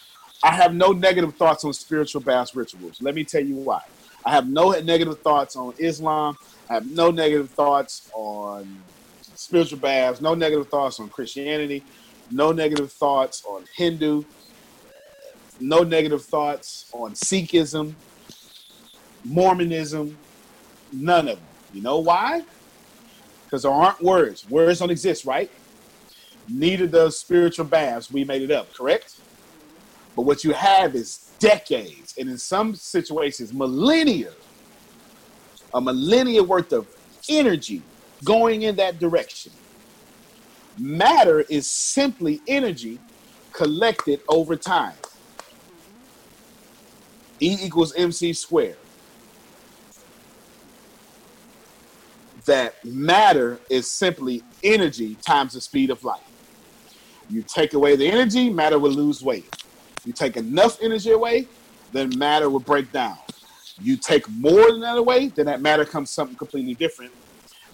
I 0.42 0.54
have 0.54 0.74
no 0.74 0.92
negative 0.92 1.34
thoughts 1.36 1.64
on 1.64 1.72
spiritual 1.72 2.20
bath 2.20 2.54
rituals. 2.54 3.00
Let 3.00 3.14
me 3.14 3.24
tell 3.24 3.42
you 3.42 3.56
why. 3.56 3.80
I 4.28 4.32
have 4.32 4.46
no 4.46 4.72
negative 4.72 5.20
thoughts 5.20 5.56
on 5.56 5.72
Islam. 5.78 6.36
I 6.68 6.74
have 6.74 6.90
no 6.90 7.10
negative 7.10 7.48
thoughts 7.48 8.10
on 8.12 8.82
spiritual 9.22 9.78
baths, 9.78 10.20
no 10.20 10.34
negative 10.34 10.68
thoughts 10.68 11.00
on 11.00 11.08
Christianity, 11.08 11.82
no 12.30 12.52
negative 12.52 12.92
thoughts 12.92 13.42
on 13.46 13.64
Hindu, 13.74 14.24
no 15.60 15.82
negative 15.82 16.22
thoughts 16.22 16.90
on 16.92 17.12
Sikhism, 17.12 17.94
Mormonism, 19.24 20.18
none 20.92 21.28
of 21.28 21.36
them. 21.36 21.46
You 21.72 21.80
know 21.80 21.96
why? 21.96 22.42
Because 23.46 23.62
there 23.62 23.72
aren't 23.72 24.02
words. 24.02 24.46
Words 24.50 24.80
don't 24.80 24.90
exist, 24.90 25.24
right? 25.24 25.50
Neither 26.50 26.86
does 26.86 27.18
spiritual 27.18 27.64
baths. 27.64 28.12
We 28.12 28.24
made 28.24 28.42
it 28.42 28.50
up, 28.50 28.74
correct? 28.74 29.20
But 30.18 30.24
what 30.24 30.42
you 30.42 30.52
have 30.52 30.96
is 30.96 31.30
decades, 31.38 32.16
and 32.18 32.28
in 32.28 32.38
some 32.38 32.74
situations, 32.74 33.52
millennia, 33.52 34.32
a 35.72 35.80
millennia 35.80 36.42
worth 36.42 36.72
of 36.72 36.88
energy 37.28 37.82
going 38.24 38.62
in 38.62 38.74
that 38.74 38.98
direction. 38.98 39.52
Matter 40.76 41.42
is 41.42 41.70
simply 41.70 42.40
energy 42.48 42.98
collected 43.52 44.20
over 44.28 44.56
time. 44.56 44.96
E 47.38 47.56
equals 47.62 47.94
mc 47.94 48.32
squared. 48.32 48.76
That 52.46 52.84
matter 52.84 53.60
is 53.70 53.88
simply 53.88 54.42
energy 54.64 55.14
times 55.24 55.52
the 55.52 55.60
speed 55.60 55.90
of 55.90 56.02
light. 56.02 56.18
You 57.30 57.44
take 57.44 57.74
away 57.74 57.94
the 57.94 58.08
energy, 58.08 58.50
matter 58.50 58.80
will 58.80 58.90
lose 58.90 59.22
weight. 59.22 59.54
You 60.08 60.14
take 60.14 60.38
enough 60.38 60.78
energy 60.80 61.10
away, 61.10 61.46
then 61.92 62.18
matter 62.18 62.48
will 62.48 62.60
break 62.60 62.90
down. 62.92 63.18
You 63.78 63.94
take 63.94 64.26
more 64.30 64.70
than 64.70 64.80
that 64.80 64.96
away, 64.96 65.28
then 65.28 65.44
that 65.44 65.60
matter 65.60 65.84
comes 65.84 66.08
something 66.08 66.34
completely 66.34 66.72
different. 66.72 67.12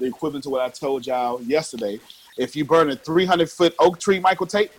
The 0.00 0.06
equivalent 0.06 0.42
to 0.42 0.50
what 0.50 0.60
I 0.60 0.68
told 0.68 1.06
y'all 1.06 1.40
yesterday. 1.40 2.00
If 2.36 2.56
you 2.56 2.64
burn 2.64 2.90
a 2.90 2.96
300 2.96 3.48
foot 3.48 3.76
oak 3.78 4.00
tree, 4.00 4.18
Michael 4.18 4.48
Tate, 4.48 4.72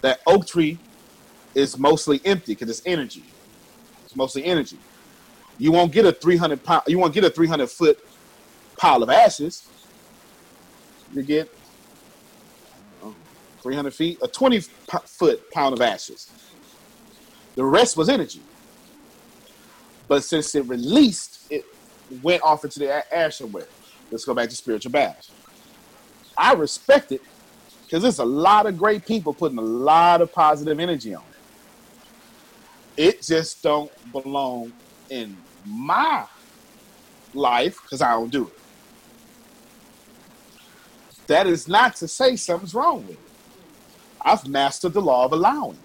that 0.00 0.20
oak 0.26 0.46
tree 0.46 0.78
is 1.54 1.78
mostly 1.78 2.22
empty 2.24 2.52
because 2.52 2.70
it's 2.70 2.80
energy. 2.86 3.24
It's 4.06 4.16
mostly 4.16 4.42
energy. 4.46 4.78
You 5.58 5.70
won't 5.70 5.92
get 5.92 6.06
a 6.06 6.12
300 6.12 6.64
pound, 6.64 6.84
you 6.86 6.98
won't 6.98 7.12
get 7.12 7.24
a 7.24 7.30
300 7.30 7.68
foot 7.68 7.98
pile 8.78 9.02
of 9.02 9.10
ashes. 9.10 9.68
You 11.12 11.22
get 11.22 11.54
300 13.64 13.94
feet, 13.94 14.20
a 14.22 14.28
20 14.28 14.62
po- 14.90 15.00
foot 15.08 15.40
pound 15.54 15.74
of 15.74 15.82
ashes. 15.82 16.30
The 17.56 17.64
rest 17.66 17.96
was 17.96 18.08
energy. 18.10 18.48
But 20.08 20.24
since 20.24 20.54
it 20.54 20.68
released, 20.68 21.40
it 21.50 21.64
went 22.10 22.42
off 22.44 22.64
into 22.64 22.80
the 22.80 22.88
a- 22.90 23.14
air 23.14 23.30
somewhere. 23.32 23.68
Let's 24.10 24.24
go 24.24 24.34
back 24.34 24.50
to 24.50 24.56
spiritual 24.56 24.92
baths. 24.92 25.32
I 26.38 26.54
respect 26.54 27.12
it 27.12 27.22
Because 27.88 28.02
there's 28.02 28.20
a 28.20 28.26
lot 28.26 28.66
of 28.66 28.76
great 28.76 29.06
people 29.06 29.34
putting 29.34 29.58
a 29.58 29.62
lot 29.62 30.22
of 30.22 30.32
positive 30.32 30.80
energy 30.80 31.14
on 31.14 31.24
it. 31.32 31.38
It 33.08 33.22
just 33.22 33.62
don't 33.62 33.92
belong 34.12 34.74
in 35.10 35.44
my 35.64 36.26
life 37.34 37.78
because 37.82 38.02
I 38.02 38.12
don't 38.12 38.32
do 38.32 38.48
it. 38.48 38.58
That 41.28 41.46
is 41.46 41.68
not 41.68 41.96
to 41.96 42.08
say 42.08 42.36
something's 42.36 42.74
wrong 42.74 43.06
with 43.06 43.18
it. 43.18 43.23
I've 44.24 44.48
mastered 44.48 44.94
the 44.94 45.02
law 45.02 45.26
of 45.26 45.32
allowing. 45.32 45.78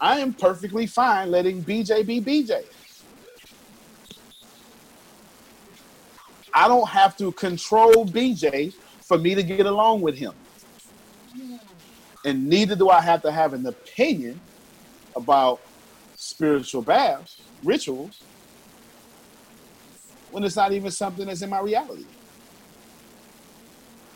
I 0.00 0.20
am 0.20 0.32
perfectly 0.32 0.86
fine 0.86 1.30
letting 1.30 1.62
BJ 1.62 2.06
be 2.06 2.20
BJ. 2.20 2.62
I 6.54 6.68
don't 6.68 6.88
have 6.88 7.16
to 7.18 7.32
control 7.32 8.04
BJ 8.04 8.72
for 9.06 9.18
me 9.18 9.34
to 9.34 9.42
get 9.42 9.66
along 9.66 10.02
with 10.02 10.16
him. 10.16 10.32
And 12.24 12.48
neither 12.48 12.76
do 12.76 12.90
I 12.90 13.00
have 13.00 13.22
to 13.22 13.32
have 13.32 13.54
an 13.54 13.66
opinion 13.66 14.40
about 15.16 15.60
spiritual 16.16 16.82
baths, 16.82 17.36
rituals, 17.64 18.20
when 20.30 20.44
it's 20.44 20.56
not 20.56 20.72
even 20.72 20.90
something 20.90 21.26
that's 21.26 21.42
in 21.42 21.50
my 21.50 21.60
reality. 21.60 22.04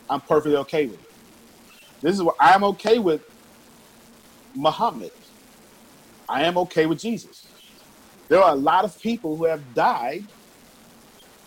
I'm 0.08 0.20
perfectly 0.20 0.56
okay 0.56 0.86
with 0.86 1.00
it. 1.00 1.13
This 2.04 2.16
is 2.16 2.22
what 2.22 2.36
I'm 2.38 2.62
okay 2.64 2.98
with 2.98 3.22
Muhammad. 4.54 5.10
I 6.28 6.44
am 6.44 6.58
okay 6.58 6.84
with 6.84 7.00
Jesus. 7.00 7.46
There 8.28 8.42
are 8.42 8.52
a 8.52 8.56
lot 8.56 8.84
of 8.84 9.00
people 9.00 9.38
who 9.38 9.46
have 9.46 9.74
died 9.74 10.24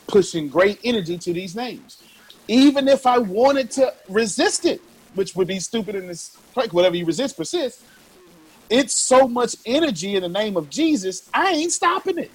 pushing 0.07 0.49
great 0.49 0.79
energy 0.83 1.19
to 1.19 1.31
these 1.31 1.55
names. 1.55 2.01
Even 2.47 2.87
if 2.87 3.05
I 3.05 3.19
wanted 3.19 3.69
to 3.71 3.93
resist 4.09 4.65
it, 4.65 4.81
which 5.13 5.35
would 5.35 5.47
be 5.47 5.59
stupid 5.59 5.93
in 5.93 6.07
this 6.07 6.35
like 6.55 6.73
whatever 6.73 6.95
you 6.95 7.05
resist 7.05 7.37
persists. 7.37 7.83
It's 8.71 8.95
so 8.95 9.27
much 9.27 9.55
energy 9.67 10.15
in 10.15 10.23
the 10.23 10.29
name 10.29 10.57
of 10.57 10.71
Jesus, 10.71 11.29
I 11.35 11.51
ain't 11.51 11.71
stopping 11.71 12.17
it. 12.17 12.31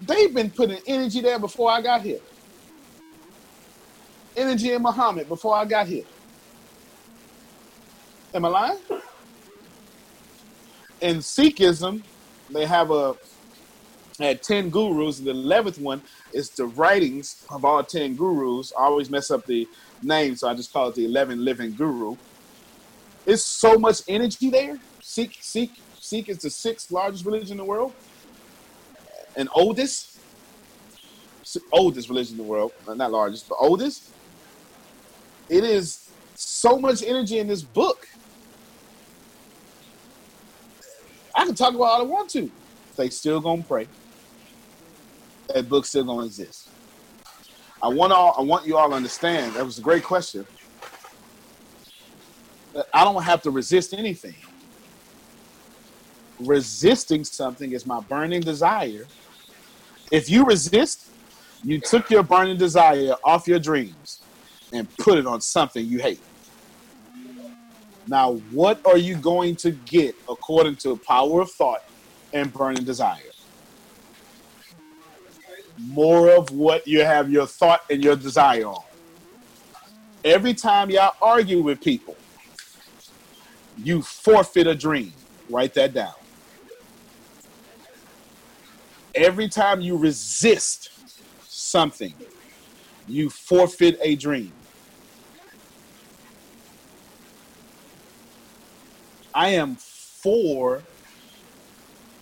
They've 0.00 0.34
been 0.34 0.50
putting 0.50 0.78
energy 0.86 1.20
there 1.20 1.38
before 1.38 1.70
I 1.70 1.82
got 1.82 2.00
here. 2.00 2.20
Energy 4.36 4.72
in 4.72 4.82
Muhammad 4.82 5.28
before 5.28 5.56
I 5.56 5.64
got 5.64 5.86
here. 5.86 6.04
Am 8.34 8.44
I 8.44 8.48
lying? 8.48 8.78
In 11.00 11.18
Sikhism, 11.18 12.02
they 12.50 12.66
have 12.66 12.90
a 12.90 13.16
had 14.18 14.42
10 14.42 14.70
gurus, 14.70 15.18
and 15.18 15.26
the 15.26 15.32
11th 15.32 15.78
one 15.78 16.00
is 16.32 16.50
the 16.50 16.66
writings 16.66 17.46
of 17.50 17.64
all 17.64 17.82
10 17.82 18.16
gurus. 18.16 18.72
I 18.78 18.84
always 18.84 19.10
mess 19.10 19.30
up 19.30 19.44
the 19.46 19.68
name, 20.02 20.36
so 20.36 20.48
I 20.48 20.54
just 20.54 20.72
call 20.72 20.88
it 20.88 20.94
the 20.94 21.04
11 21.04 21.44
living 21.44 21.74
guru. 21.74 22.16
It's 23.26 23.42
so 23.44 23.76
much 23.78 24.02
energy 24.08 24.50
there. 24.50 24.78
Sikh, 25.02 25.36
Sikh, 25.40 25.72
Sikh 26.00 26.28
is 26.28 26.38
the 26.38 26.50
sixth 26.50 26.90
largest 26.90 27.24
religion 27.24 27.52
in 27.52 27.56
the 27.58 27.64
world 27.64 27.92
and 29.36 29.48
oldest, 29.54 30.18
oldest 31.72 32.08
religion 32.08 32.38
in 32.38 32.38
the 32.38 32.50
world, 32.50 32.72
not 32.86 33.12
largest, 33.12 33.48
but 33.48 33.56
oldest. 33.60 34.12
It 35.48 35.64
is 35.64 36.10
so 36.34 36.78
much 36.78 37.02
energy 37.02 37.38
in 37.38 37.46
this 37.46 37.62
book. 37.62 38.08
I 41.34 41.44
can 41.44 41.54
talk 41.54 41.74
about 41.74 41.84
all 41.84 42.00
I 42.00 42.04
want 42.04 42.30
to. 42.30 42.50
They 42.96 43.10
still 43.10 43.40
gonna 43.40 43.62
pray. 43.62 43.86
That 45.54 45.68
book 45.68 45.84
still 45.84 46.04
gonna 46.04 46.26
exist. 46.26 46.68
I 47.82 47.88
want 47.88 48.12
all. 48.12 48.34
I 48.38 48.42
want 48.42 48.66
you 48.66 48.76
all 48.76 48.88
to 48.88 48.96
understand. 48.96 49.54
That 49.54 49.64
was 49.64 49.78
a 49.78 49.82
great 49.82 50.02
question. 50.02 50.46
I 52.92 53.04
don't 53.04 53.22
have 53.22 53.42
to 53.42 53.50
resist 53.50 53.94
anything. 53.94 54.34
Resisting 56.40 57.24
something 57.24 57.72
is 57.72 57.86
my 57.86 58.00
burning 58.00 58.40
desire. 58.40 59.06
If 60.10 60.28
you 60.28 60.44
resist, 60.44 61.10
you 61.62 61.80
took 61.80 62.10
your 62.10 62.22
burning 62.22 62.58
desire 62.58 63.14
off 63.24 63.46
your 63.46 63.58
dreams 63.58 64.25
and 64.72 64.88
put 64.98 65.18
it 65.18 65.26
on 65.26 65.40
something 65.40 65.84
you 65.84 65.98
hate. 65.98 66.20
Now, 68.08 68.34
what 68.52 68.84
are 68.86 68.98
you 68.98 69.16
going 69.16 69.56
to 69.56 69.72
get 69.72 70.14
according 70.28 70.76
to 70.76 70.96
power 70.96 71.40
of 71.40 71.50
thought 71.50 71.82
and 72.32 72.52
burning 72.52 72.84
desire? 72.84 73.18
More 75.78 76.30
of 76.30 76.50
what 76.52 76.86
you 76.86 77.00
have 77.00 77.30
your 77.30 77.46
thought 77.46 77.82
and 77.90 78.02
your 78.02 78.16
desire 78.16 78.66
on. 78.66 78.82
Every 80.24 80.54
time 80.54 80.90
y'all 80.90 81.14
argue 81.20 81.62
with 81.62 81.80
people, 81.80 82.16
you 83.82 84.02
forfeit 84.02 84.66
a 84.66 84.74
dream. 84.74 85.12
Write 85.50 85.74
that 85.74 85.92
down. 85.92 86.14
Every 89.14 89.48
time 89.48 89.80
you 89.80 89.96
resist 89.96 90.90
something, 91.48 92.12
you 93.06 93.30
forfeit 93.30 93.98
a 94.02 94.16
dream. 94.16 94.52
I 99.34 99.50
am 99.50 99.76
for 99.76 100.82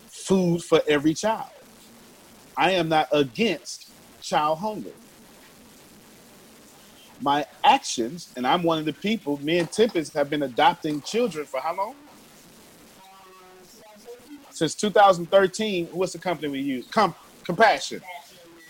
food 0.09 0.62
for 0.62 0.82
every 0.89 1.14
child. 1.14 1.49
I 2.57 2.72
am 2.72 2.89
not 2.89 3.09
against 3.12 3.93
child 4.20 4.59
hunger. 4.59 4.93
My 7.20 7.47
actions, 7.64 8.32
and 8.37 8.47
I'm 8.47 8.62
one 8.62 8.78
of 8.78 8.85
the 8.85 8.93
people, 8.93 9.39
me 9.39 9.59
and 9.59 9.70
Tempest 9.70 10.14
have 10.14 10.28
been 10.28 10.43
adopting 10.43 11.01
children 11.03 11.47
for 11.47 11.61
how 11.61 11.76
long? 11.76 11.95
Since 14.51 14.74
2013. 14.76 15.89
What's 15.93 16.12
the 16.12 16.18
company 16.18 16.49
we 16.49 16.61
use? 16.61 16.89
Com- 16.93 17.14
Compassion. 17.45 18.01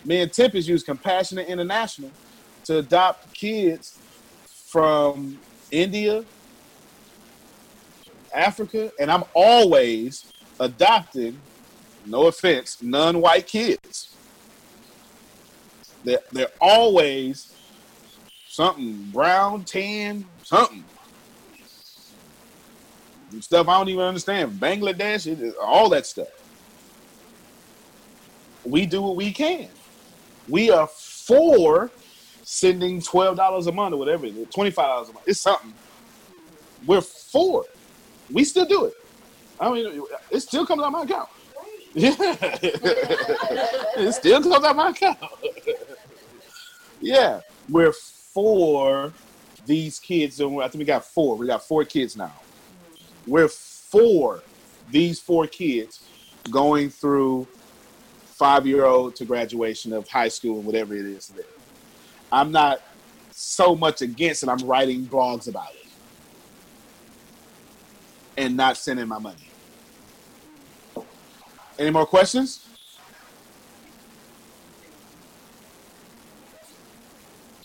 Me 0.05 0.21
and 0.21 0.33
Tempest 0.33 0.69
use 0.69 0.83
Compassionate 0.83 1.49
International 1.49 2.11
to 2.65 2.79
adopt 2.79 3.33
kids 3.33 3.99
from 4.47 5.39
India, 5.71 6.25
Africa, 8.35 8.93
and 9.01 9.11
I'm 9.11 9.25
always 9.33 10.31
adopting, 10.61 11.39
no 12.07 12.27
offense, 12.27 12.83
non-white 12.83 13.47
kids. 13.47 14.15
They're, 16.05 16.19
they're 16.33 16.53
always 16.61 17.55
something 18.49 19.11
brown, 19.13 19.65
tan, 19.65 20.27
something. 20.43 20.85
Stuff 23.41 23.69
I 23.69 23.79
don't 23.79 23.89
even 23.89 24.05
understand. 24.05 24.53
Bangladesh, 24.61 25.55
all 25.61 25.89
that 25.89 26.07
stuff. 26.07 26.29
We 28.65 28.87
do 28.87 29.03
what 29.03 29.17
we 29.17 29.33
can. 29.33 29.69
We 30.49 30.71
are 30.71 30.87
for 30.87 31.91
sending 32.43 33.01
twelve 33.01 33.37
dollars 33.37 33.67
a 33.67 33.73
month 33.73 33.95
or 33.95 33.99
whatever, 33.99 34.29
twenty 34.53 34.71
five 34.71 34.87
dollars 34.87 35.09
a 35.09 35.13
month. 35.13 35.29
It's 35.29 35.41
something. 35.41 35.73
We're 36.87 37.01
for 37.01 37.65
it. 37.65 37.77
We 38.31 38.45
still 38.45 38.67
do 38.67 38.85
it. 38.87 38.95
I 39.59 39.71
mean, 39.71 40.03
it 40.31 40.41
still 40.41 40.67
comes 40.67 40.83
out 40.83 40.93
my 40.93 41.03
account. 41.03 41.29
Yeah, 41.95 42.15
it 42.19 44.13
still 44.15 44.43
comes 44.43 44.65
out 44.65 44.77
my 44.77 44.91
account. 44.91 45.19
yeah, 47.01 47.41
we're 47.69 47.93
for 47.93 49.13
these 49.65 49.99
kids. 50.01 50.41
And 50.41 50.61
I 50.61 50.69
think 50.69 50.81
we 50.81 50.85
got 50.85 51.05
four. 51.05 51.37
We 51.37 51.47
got 51.47 51.63
four 51.63 51.85
kids 51.85 52.17
now. 52.17 52.33
We're 53.27 53.49
for 53.49 54.43
these 54.91 55.21
four 55.21 55.47
kids 55.47 56.03
going 56.51 56.91
through 56.91 57.47
five 58.35 58.67
year 58.67 58.85
old 58.85 59.15
to 59.17 59.25
graduation 59.25 59.93
of 59.93 60.09
high 60.09 60.29
school 60.29 60.57
and 60.57 60.67
whatever 60.67 60.95
it 60.95 61.07
is. 61.07 61.33
I'm 62.33 62.51
not 62.51 62.81
so 63.31 63.77
much 63.77 64.03
against 64.03 64.43
it. 64.43 64.49
I'm 64.49 64.67
writing 64.67 65.05
blogs 65.05 65.49
about 65.49 65.71
it 65.75 65.87
and 68.37 68.57
not 68.57 68.77
sending 68.77 69.07
my 69.07 69.19
money. 69.19 69.49
Any 71.79 71.91
more 71.91 72.07
questions? 72.07 72.67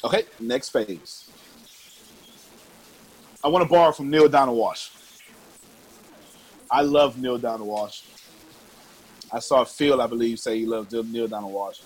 Okay, 0.04 0.24
next 0.40 0.70
phase. 0.70 1.30
I 3.44 3.48
want 3.48 3.64
to 3.64 3.70
borrow 3.70 3.92
from 3.92 4.10
Neale 4.10 4.30
Donald. 4.30 4.78
I 6.72 6.82
love 6.82 7.18
Neale 7.18 7.38
Donald. 7.38 7.94
I 9.32 9.40
saw 9.40 9.64
Phil, 9.64 10.02
I 10.02 10.08
believe, 10.08 10.40
say 10.40 10.60
he 10.60 10.66
loves 10.66 10.94
Neale 11.12 11.28
Donald 11.28 11.54
Walsch. 11.54 11.82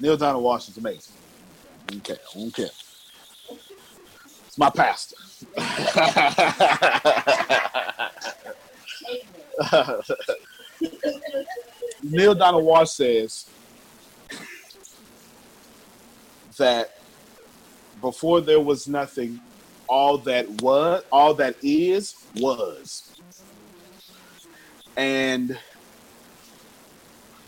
Neale 0.00 0.16
Donald 0.16 0.44
is 0.68 0.76
amazing. 0.76 1.14
Okay, 1.96 2.16
care. 2.54 2.70
It's 4.46 4.58
my 4.58 4.70
pastor. 4.70 5.16
Neale 12.02 12.34
Donald 12.34 12.64
Walsch 12.64 12.88
says, 12.88 13.48
that 16.58 16.90
before 18.00 18.40
there 18.40 18.60
was 18.60 18.86
nothing, 18.86 19.40
all 19.88 20.18
that 20.18 20.48
was, 20.60 21.02
all 21.10 21.34
that 21.34 21.56
is, 21.62 22.14
was. 22.36 23.17
And 24.98 25.52
it 25.52 25.58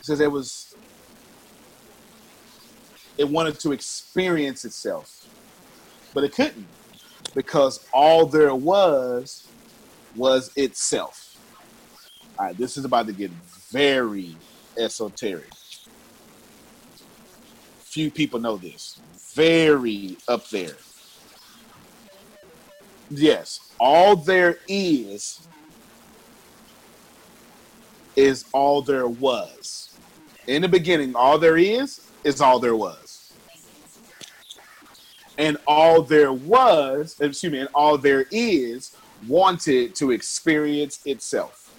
says 0.03 0.20
there 0.20 0.30
was, 0.30 0.76
it 3.18 3.28
wanted 3.28 3.59
to 3.59 3.72
experience 3.72 4.64
itself, 4.64 5.26
but 6.14 6.22
it 6.22 6.32
couldn't 6.32 6.68
because 7.34 7.84
all 7.92 8.24
there 8.24 8.55
was 8.55 9.48
was 10.14 10.53
itself. 10.55 11.36
All 12.38 12.46
right, 12.46 12.57
this 12.57 12.76
is 12.76 12.84
about 12.84 13.09
to 13.09 13.12
get 13.12 13.32
very 13.70 14.36
esoteric. 14.78 15.51
Few 17.80 18.12
people 18.12 18.38
know 18.38 18.57
this. 18.57 19.01
Very 19.34 20.16
up 20.28 20.48
there. 20.51 20.76
Yes, 23.11 23.72
all 23.80 24.14
there 24.14 24.59
is 24.68 25.48
is 28.16 28.44
all 28.52 28.82
there 28.82 29.06
was. 29.06 29.98
In 30.46 30.62
the 30.62 30.68
beginning, 30.68 31.14
all 31.14 31.38
there 31.38 31.56
is 31.56 32.11
is 32.24 32.40
all 32.40 32.58
there 32.58 32.76
was. 32.76 33.32
And 35.38 35.56
all 35.66 36.02
there 36.02 36.32
was, 36.32 37.16
excuse 37.20 37.52
me, 37.52 37.61
and 37.61 37.68
all 37.74 37.96
there 37.96 38.26
is 38.30 38.96
wanted 39.26 39.94
to 39.96 40.11
experience 40.11 41.00
itself. 41.06 41.74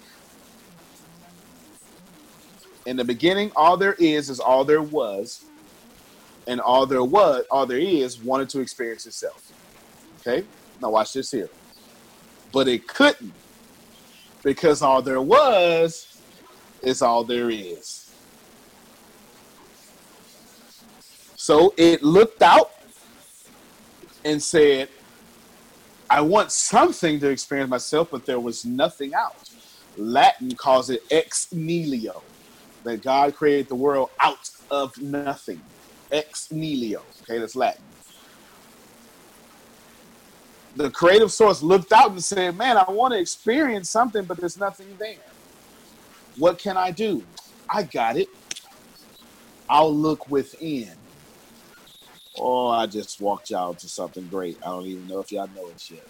In 2.86 2.96
the 2.96 3.04
beginning, 3.04 3.52
all 3.54 3.76
there 3.76 3.94
is 3.98 4.30
is 4.30 4.40
all 4.40 4.64
there 4.64 4.82
was, 4.82 5.44
and 6.48 6.60
all 6.60 6.86
there 6.86 7.04
was, 7.04 7.44
all 7.50 7.66
there 7.66 7.78
is 7.78 8.18
wanted 8.20 8.48
to 8.50 8.60
experience 8.60 9.06
itself. 9.06 9.52
Okay? 10.20 10.44
Now 10.80 10.90
watch 10.90 11.12
this 11.12 11.30
here. 11.30 11.48
But 12.52 12.66
it 12.66 12.88
couldn't 12.88 13.32
because 14.42 14.82
all 14.82 15.00
there 15.02 15.22
was 15.22 16.11
is 16.82 17.02
all 17.02 17.24
there 17.24 17.50
is. 17.50 18.12
So 21.36 21.74
it 21.76 22.02
looked 22.02 22.42
out 22.42 22.70
and 24.24 24.40
said, 24.42 24.88
I 26.08 26.20
want 26.20 26.52
something 26.52 27.18
to 27.20 27.30
experience 27.30 27.70
myself, 27.70 28.10
but 28.10 28.26
there 28.26 28.38
was 28.38 28.64
nothing 28.64 29.14
out. 29.14 29.50
Latin 29.96 30.54
calls 30.54 30.90
it 30.90 31.02
ex 31.10 31.52
nihilo, 31.52 32.22
that 32.84 33.02
God 33.02 33.34
created 33.34 33.68
the 33.68 33.74
world 33.74 34.10
out 34.20 34.50
of 34.70 34.96
nothing. 35.00 35.60
Ex 36.10 36.52
nihilo. 36.52 37.02
Okay, 37.22 37.38
that's 37.38 37.56
Latin. 37.56 37.82
The 40.76 40.90
creative 40.90 41.32
source 41.32 41.62
looked 41.62 41.92
out 41.92 42.10
and 42.12 42.22
said, 42.22 42.56
Man, 42.56 42.76
I 42.76 42.90
want 42.90 43.14
to 43.14 43.20
experience 43.20 43.90
something, 43.90 44.24
but 44.24 44.38
there's 44.38 44.58
nothing 44.58 44.86
there. 44.98 45.16
What 46.36 46.58
can 46.58 46.76
I 46.76 46.90
do? 46.90 47.22
I 47.68 47.82
got 47.82 48.16
it. 48.16 48.28
I'll 49.68 49.94
look 49.94 50.28
within. 50.30 50.90
Oh, 52.38 52.68
I 52.68 52.86
just 52.86 53.20
walked 53.20 53.50
y'all 53.50 53.74
to 53.74 53.88
something 53.88 54.26
great. 54.28 54.58
I 54.62 54.70
don't 54.70 54.86
even 54.86 55.06
know 55.06 55.20
if 55.20 55.30
y'all 55.30 55.48
know 55.54 55.68
it 55.68 55.90
yet. 55.90 56.06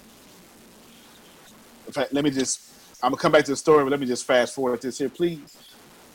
In 1.87 1.93
fact, 1.93 2.13
let 2.13 2.25
me 2.25 2.31
just, 2.31 2.61
I'm 3.03 3.11
gonna 3.11 3.21
come 3.21 3.33
back 3.33 3.45
to 3.45 3.53
the 3.53 3.57
story, 3.57 3.85
but 3.85 3.91
let 3.91 4.01
me 4.01 4.07
just 4.07 4.25
fast 4.25 4.55
forward 4.55 4.81
this 4.81 4.99
here, 4.99 5.09
please. 5.09 5.57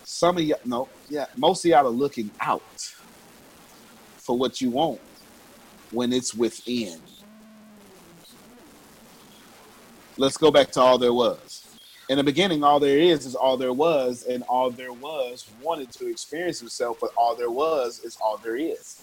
Some 0.04 0.38
of 0.38 0.44
y'all, 0.44 0.60
no, 0.66 0.90
yeah, 1.10 1.26
most 1.36 1.66
of 1.66 1.70
y'all 1.70 1.86
are 1.86 1.90
looking 1.90 2.32
out 2.40 2.62
for 4.18 4.38
what 4.38 4.62
you 4.62 4.72
want 4.72 5.00
when 5.92 6.14
it's 6.14 6.34
within. 6.34 7.00
Let's 10.18 10.38
go 10.38 10.50
back 10.50 10.72
to 10.72 10.82
all 10.82 10.98
there 10.98 11.14
was. 11.14 11.67
In 12.10 12.18
the 12.18 12.24
beginning, 12.24 12.64
all 12.64 12.80
there 12.80 12.98
is 12.98 13.26
is 13.26 13.36
all 13.36 13.58
there 13.58 13.74
was, 13.74 14.26
and 14.30 14.42
all 14.44 14.72
there 14.72 14.94
was 14.94 15.46
wanted 15.62 15.92
to 15.92 16.10
experience 16.10 16.58
himself, 16.58 16.98
but 17.02 17.12
all 17.18 17.36
there 17.36 17.52
was 17.52 18.00
is 18.00 18.18
all 18.24 18.38
there 18.42 18.56
is. 18.56 19.02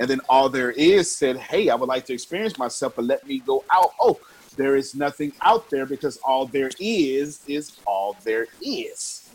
And 0.00 0.08
then 0.08 0.20
all 0.30 0.48
there 0.48 0.70
is 0.70 1.14
said, 1.14 1.36
Hey, 1.36 1.68
I 1.68 1.74
would 1.74 1.90
like 1.90 2.06
to 2.06 2.14
experience 2.14 2.56
myself, 2.58 2.94
but 2.96 3.04
let 3.04 3.26
me 3.26 3.40
go 3.40 3.64
out. 3.70 3.90
Oh, 4.00 4.18
there 4.56 4.76
is 4.76 4.94
nothing 4.94 5.32
out 5.42 5.68
there 5.70 5.84
because 5.84 6.18
all 6.26 6.46
there 6.46 6.70
is 6.80 7.42
is 7.46 7.78
all 7.86 8.16
there 8.24 8.46
is. 8.62 9.28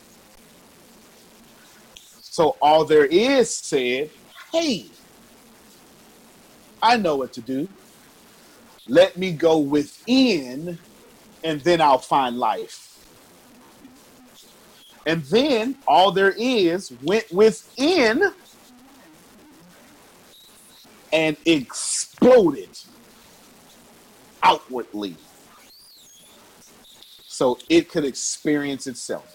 So 2.21 2.57
all 2.61 2.83
there 2.83 3.05
is 3.05 3.55
said, 3.55 4.09
Hey, 4.51 4.89
I 6.81 6.97
know 6.97 7.15
what 7.17 7.31
to 7.33 7.41
do. 7.41 7.69
Let 8.87 9.17
me 9.17 9.33
go 9.33 9.59
within, 9.59 10.79
and 11.43 11.61
then 11.61 11.79
I'll 11.79 11.99
find 11.99 12.37
life. 12.37 12.86
And 15.07 15.23
then 15.23 15.77
all 15.87 16.11
there 16.11 16.35
is 16.37 16.91
went 17.01 17.31
within 17.31 18.33
and 21.13 21.37
exploded 21.45 22.77
outwardly 24.43 25.15
so 27.25 27.57
it 27.69 27.89
could 27.89 28.03
experience 28.03 28.85
itself. 28.85 29.33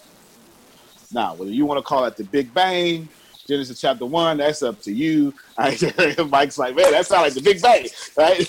Now, 1.11 1.33
whether 1.33 1.49
you 1.49 1.65
want 1.65 1.79
to 1.79 1.83
call 1.83 2.05
it 2.05 2.17
the 2.17 2.23
Big 2.23 2.53
Bang, 2.53 3.09
Genesis 3.47 3.81
chapter 3.81 4.05
one, 4.05 4.37
that's 4.37 4.61
up 4.61 4.79
to 4.83 4.93
you. 4.93 5.33
Mike's 5.57 6.59
like, 6.59 6.75
man, 6.75 6.91
that 6.91 7.07
sounds 7.07 7.23
like 7.23 7.33
the 7.33 7.41
Big 7.41 7.59
Bang, 7.63 7.87
right? 8.17 8.47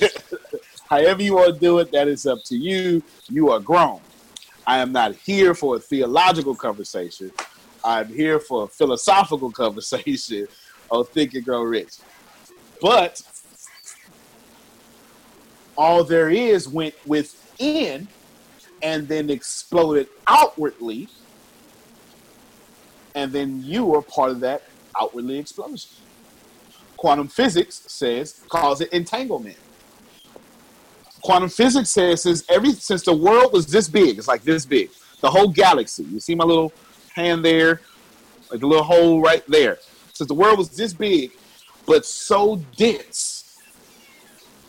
However 0.90 1.22
you 1.22 1.36
want 1.36 1.54
to 1.54 1.58
do 1.58 1.78
it, 1.78 1.90
that 1.92 2.06
is 2.06 2.26
up 2.26 2.44
to 2.44 2.56
you. 2.56 3.02
You 3.30 3.50
are 3.50 3.60
grown. 3.60 4.00
I 4.66 4.78
am 4.78 4.92
not 4.92 5.14
here 5.14 5.54
for 5.54 5.76
a 5.76 5.78
theological 5.78 6.54
conversation. 6.54 7.30
I'm 7.84 8.08
here 8.08 8.40
for 8.40 8.64
a 8.64 8.66
philosophical 8.66 9.50
conversation 9.62 10.48
of 10.90 11.08
Think 11.10 11.34
and 11.34 11.44
Grow 11.44 11.62
Rich. 11.62 11.98
But 12.80 13.22
all 15.76 16.04
there 16.04 16.30
is 16.30 16.68
went 16.68 16.94
within 17.06 18.08
and 18.82 19.06
then 19.08 19.28
exploded 19.30 20.08
outwardly. 20.26 21.08
And 23.14 23.32
then 23.32 23.62
you 23.62 23.94
are 23.94 24.02
part 24.02 24.30
of 24.30 24.40
that 24.40 24.62
outwardly 24.98 25.38
explosion. 25.38 25.90
Quantum 26.96 27.28
physics 27.28 27.82
says, 27.86 28.40
calls 28.48 28.80
it 28.80 28.92
entanglement. 28.92 29.56
Quantum 31.24 31.48
physics 31.48 31.88
says 31.88 32.22
since 32.22 32.44
every 32.50 32.72
since 32.72 33.02
the 33.02 33.16
world 33.16 33.54
was 33.54 33.66
this 33.66 33.88
big, 33.88 34.18
it's 34.18 34.28
like 34.28 34.42
this 34.42 34.66
big, 34.66 34.90
the 35.22 35.30
whole 35.30 35.48
galaxy. 35.48 36.04
You 36.04 36.20
see 36.20 36.34
my 36.34 36.44
little 36.44 36.70
hand 37.14 37.42
there, 37.42 37.80
like 38.50 38.60
the 38.60 38.66
little 38.66 38.84
hole 38.84 39.22
right 39.22 39.42
there. 39.48 39.78
Since 40.12 40.28
the 40.28 40.34
world 40.34 40.58
was 40.58 40.68
this 40.68 40.92
big, 40.92 41.32
but 41.86 42.04
so 42.04 42.56
dense, 42.76 43.58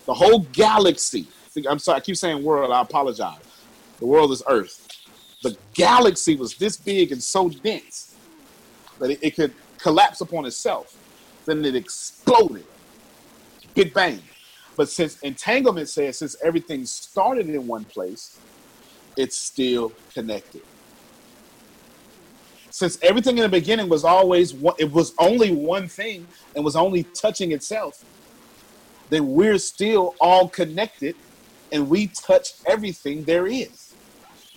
the 0.06 0.14
whole 0.14 0.40
galaxy. 0.54 1.28
I'm 1.70 1.78
sorry, 1.78 1.98
I 1.98 2.00
keep 2.00 2.16
saying 2.16 2.42
world. 2.42 2.72
I 2.72 2.82
apologize. 2.82 3.40
The 4.00 4.06
world 4.06 4.32
is 4.32 4.42
Earth. 4.48 4.88
The 5.44 5.58
galaxy 5.74 6.38
was 6.38 6.56
this 6.56 6.78
big 6.78 7.12
and 7.12 7.22
so 7.22 7.50
dense 7.50 8.16
that 9.00 9.12
it, 9.12 9.20
it 9.22 9.36
could 9.36 9.54
collapse 9.78 10.22
upon 10.22 10.46
itself. 10.46 10.98
Then 11.46 11.66
it 11.66 11.76
exploded. 11.76 12.66
Big 13.74 13.94
bang. 13.94 14.22
But 14.76 14.90
since 14.90 15.20
entanglement 15.22 15.90
says 15.90 16.18
since 16.18 16.36
everything 16.44 16.86
started 16.86 17.50
in 17.50 17.68
one 17.68 17.86
place, 17.86 18.40
it's 19.16 19.38
still 19.38 19.94
connected. 20.14 20.62
Since 22.70 22.98
everything 23.02 23.38
in 23.38 23.44
the 23.44 23.50
beginning 23.50 23.88
was 23.88 24.04
always 24.04 24.54
one, 24.54 24.76
it 24.78 24.92
was 24.92 25.14
only 25.18 25.54
one 25.54 25.88
thing 25.88 26.28
and 26.56 26.66
was 26.66 26.76
only 26.76 27.04
touching 27.04 27.54
itself, 27.54 28.04
then 29.10 29.32
we're 29.32 29.60
still 29.60 30.14
all 30.20 30.50
connected 30.50 31.16
and 31.72 31.90
we 31.90 32.08
touch 32.08 32.54
everything 32.66 33.24
there 33.24 33.48
is. 33.48 33.94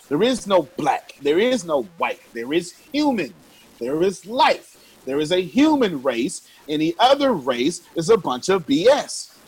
There 0.09 0.21
is 0.21 0.47
no 0.47 0.63
black, 0.75 1.15
there 1.21 1.39
is 1.39 1.63
no 1.63 1.83
white, 1.97 2.19
there 2.33 2.51
is 2.51 2.73
human, 2.91 3.33
there 3.79 4.01
is 4.03 4.25
life, 4.25 4.75
there 5.05 5.21
is 5.21 5.31
a 5.31 5.41
human 5.41 6.01
race, 6.01 6.41
Any 6.67 6.95
other 6.99 7.31
race 7.31 7.81
is 7.95 8.09
a 8.09 8.17
bunch 8.17 8.49
of 8.49 8.67
BS 8.67 9.38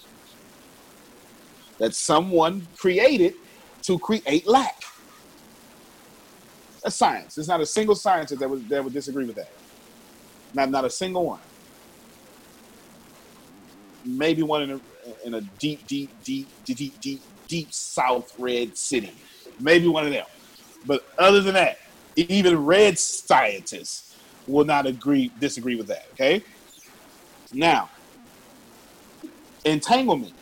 that 1.81 1.95
someone 1.95 2.67
created 2.77 3.33
to 3.81 3.97
create 3.97 4.45
lack. 4.45 4.83
That's 6.83 6.95
science. 6.95 7.33
There's 7.33 7.47
not 7.47 7.59
a 7.59 7.65
single 7.65 7.95
scientist 7.95 8.39
that 8.39 8.47
would 8.47 8.69
that 8.69 8.83
would 8.83 8.93
disagree 8.93 9.25
with 9.25 9.35
that. 9.35 9.49
Not 10.53 10.69
not 10.69 10.85
a 10.85 10.91
single 10.91 11.25
one. 11.25 11.39
Maybe 14.05 14.43
one 14.43 14.61
in 14.61 14.71
a 14.71 14.79
in 15.25 15.33
a 15.33 15.41
deep, 15.41 15.87
deep, 15.87 16.11
deep, 16.23 16.47
deep, 16.63 16.75
deep, 16.75 17.01
deep, 17.01 17.21
deep 17.47 17.73
South 17.73 18.31
red 18.37 18.77
city. 18.77 19.13
Maybe 19.59 19.87
one 19.87 20.05
of 20.05 20.11
them. 20.11 20.25
But 20.85 21.03
other 21.17 21.41
than 21.41 21.55
that, 21.55 21.79
even 22.15 22.63
red 22.63 22.99
scientists 22.99 24.15
will 24.45 24.65
not 24.65 24.85
agree 24.85 25.31
disagree 25.39 25.75
with 25.75 25.87
that. 25.87 26.05
Okay. 26.13 26.43
Now, 27.51 27.89
entanglement. 29.65 30.33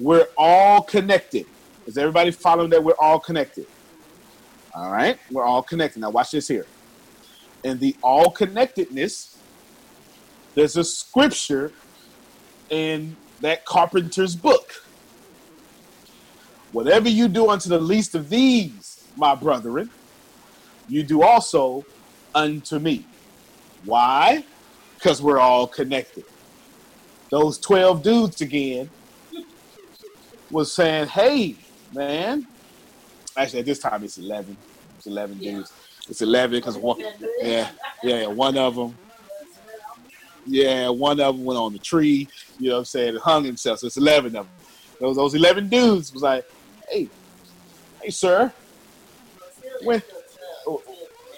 We're 0.00 0.28
all 0.36 0.82
connected. 0.82 1.46
Is 1.86 1.98
everybody 1.98 2.30
following 2.30 2.70
that? 2.70 2.82
We're 2.82 2.92
all 3.00 3.18
connected. 3.18 3.66
All 4.74 4.92
right, 4.92 5.18
we're 5.30 5.44
all 5.44 5.62
connected. 5.62 6.00
Now, 6.00 6.10
watch 6.10 6.30
this 6.30 6.46
here. 6.46 6.66
In 7.64 7.78
the 7.78 7.96
all 8.02 8.30
connectedness, 8.30 9.36
there's 10.54 10.76
a 10.76 10.84
scripture 10.84 11.72
in 12.70 13.16
that 13.40 13.64
carpenter's 13.64 14.36
book. 14.36 14.84
Whatever 16.70 17.08
you 17.08 17.26
do 17.28 17.48
unto 17.48 17.68
the 17.68 17.80
least 17.80 18.14
of 18.14 18.28
these, 18.28 19.04
my 19.16 19.34
brethren, 19.34 19.90
you 20.88 21.02
do 21.02 21.22
also 21.22 21.84
unto 22.34 22.78
me. 22.78 23.04
Why? 23.84 24.44
Because 24.94 25.20
we're 25.20 25.40
all 25.40 25.66
connected. 25.66 26.24
Those 27.30 27.58
12 27.58 28.02
dudes 28.02 28.40
again 28.40 28.90
was 30.50 30.72
saying, 30.72 31.08
hey, 31.08 31.56
man. 31.94 32.46
Actually, 33.36 33.60
at 33.60 33.66
this 33.66 33.78
time 33.78 34.02
it's 34.02 34.18
11. 34.18 34.56
It's 34.96 35.06
11 35.06 35.38
dudes. 35.38 35.72
It's 36.08 36.22
11 36.22 36.58
because 36.58 36.76
one, 36.76 37.00
yeah, 37.40 37.70
yeah, 38.02 38.26
one 38.26 38.56
of 38.56 38.74
them, 38.74 38.96
yeah, 40.46 40.88
one 40.88 41.20
of 41.20 41.36
them 41.36 41.44
went 41.44 41.58
on 41.58 41.72
the 41.72 41.78
tree, 41.78 42.26
you 42.58 42.68
know 42.68 42.76
what 42.76 42.78
I'm 42.80 42.84
saying, 42.86 43.08
and 43.10 43.18
hung 43.18 43.44
himself. 43.44 43.80
So 43.80 43.88
it's 43.88 43.98
11 43.98 44.28
of 44.28 44.32
them. 44.32 44.48
Those, 45.00 45.16
those 45.16 45.34
11 45.34 45.68
dudes 45.68 46.12
was 46.12 46.22
like, 46.22 46.50
hey, 46.88 47.08
hey, 48.02 48.10
sir, 48.10 48.52
when, 49.82 50.02
oh, 50.66 50.82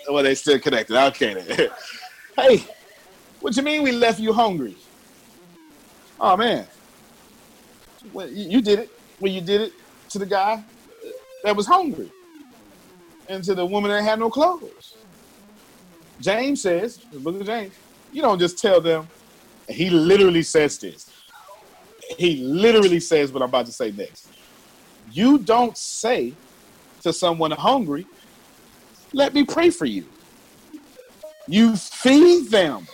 well, 0.09 0.23
they 0.23 0.35
still 0.37 0.59
connected. 0.59 0.97
Okay, 0.97 1.35
then. 1.35 1.69
hey, 2.37 2.65
what 3.41 3.57
you 3.57 3.63
mean 3.63 3.83
we 3.83 3.93
left 3.93 4.21
you 4.21 4.33
hungry? 4.33 4.77
Oh 6.21 6.37
man, 6.37 6.67
well, 8.13 8.29
you, 8.29 8.51
you 8.51 8.63
did 8.63 8.81
it. 8.81 9.00
When 9.21 9.33
you 9.33 9.41
did 9.41 9.61
it 9.61 9.73
to 10.11 10.19
the 10.19 10.27
guy 10.27 10.65
that 11.45 11.55
was 11.55 11.67
hungry, 11.67 12.11
and 13.31 13.45
to 13.45 13.55
the 13.55 13.65
woman 13.65 13.91
that 13.93 14.03
had 14.03 14.19
no 14.19 14.29
clothes. 14.29 14.97
James 16.21 16.61
says, 16.61 16.99
the 17.13 17.21
book 17.21 17.41
of 17.41 17.47
James, 17.47 17.73
you 18.13 18.21
don't 18.21 18.39
just 18.39 18.59
tell 18.59 18.81
them. 18.81 19.07
He 19.69 19.89
literally 19.89 20.43
says 20.43 20.77
this. 20.79 21.11
He 22.19 22.43
literally 22.43 22.99
says 22.99 23.33
what 23.33 23.43
I'm 23.43 23.49
about 23.49 23.67
to 23.67 23.73
say 23.73 23.93
next. 23.93 24.29
You 25.13 25.39
don't 25.39 25.79
say 25.79 26.35
to 27.03 27.13
someone 27.13 27.53
hungry, 27.53 28.05
let 29.13 29.33
me 29.33 29.45
pray 29.45 29.71
for 29.71 29.87
you. 29.87 30.05
You 31.47 31.77
feed 31.77 32.51
them. 32.51 32.87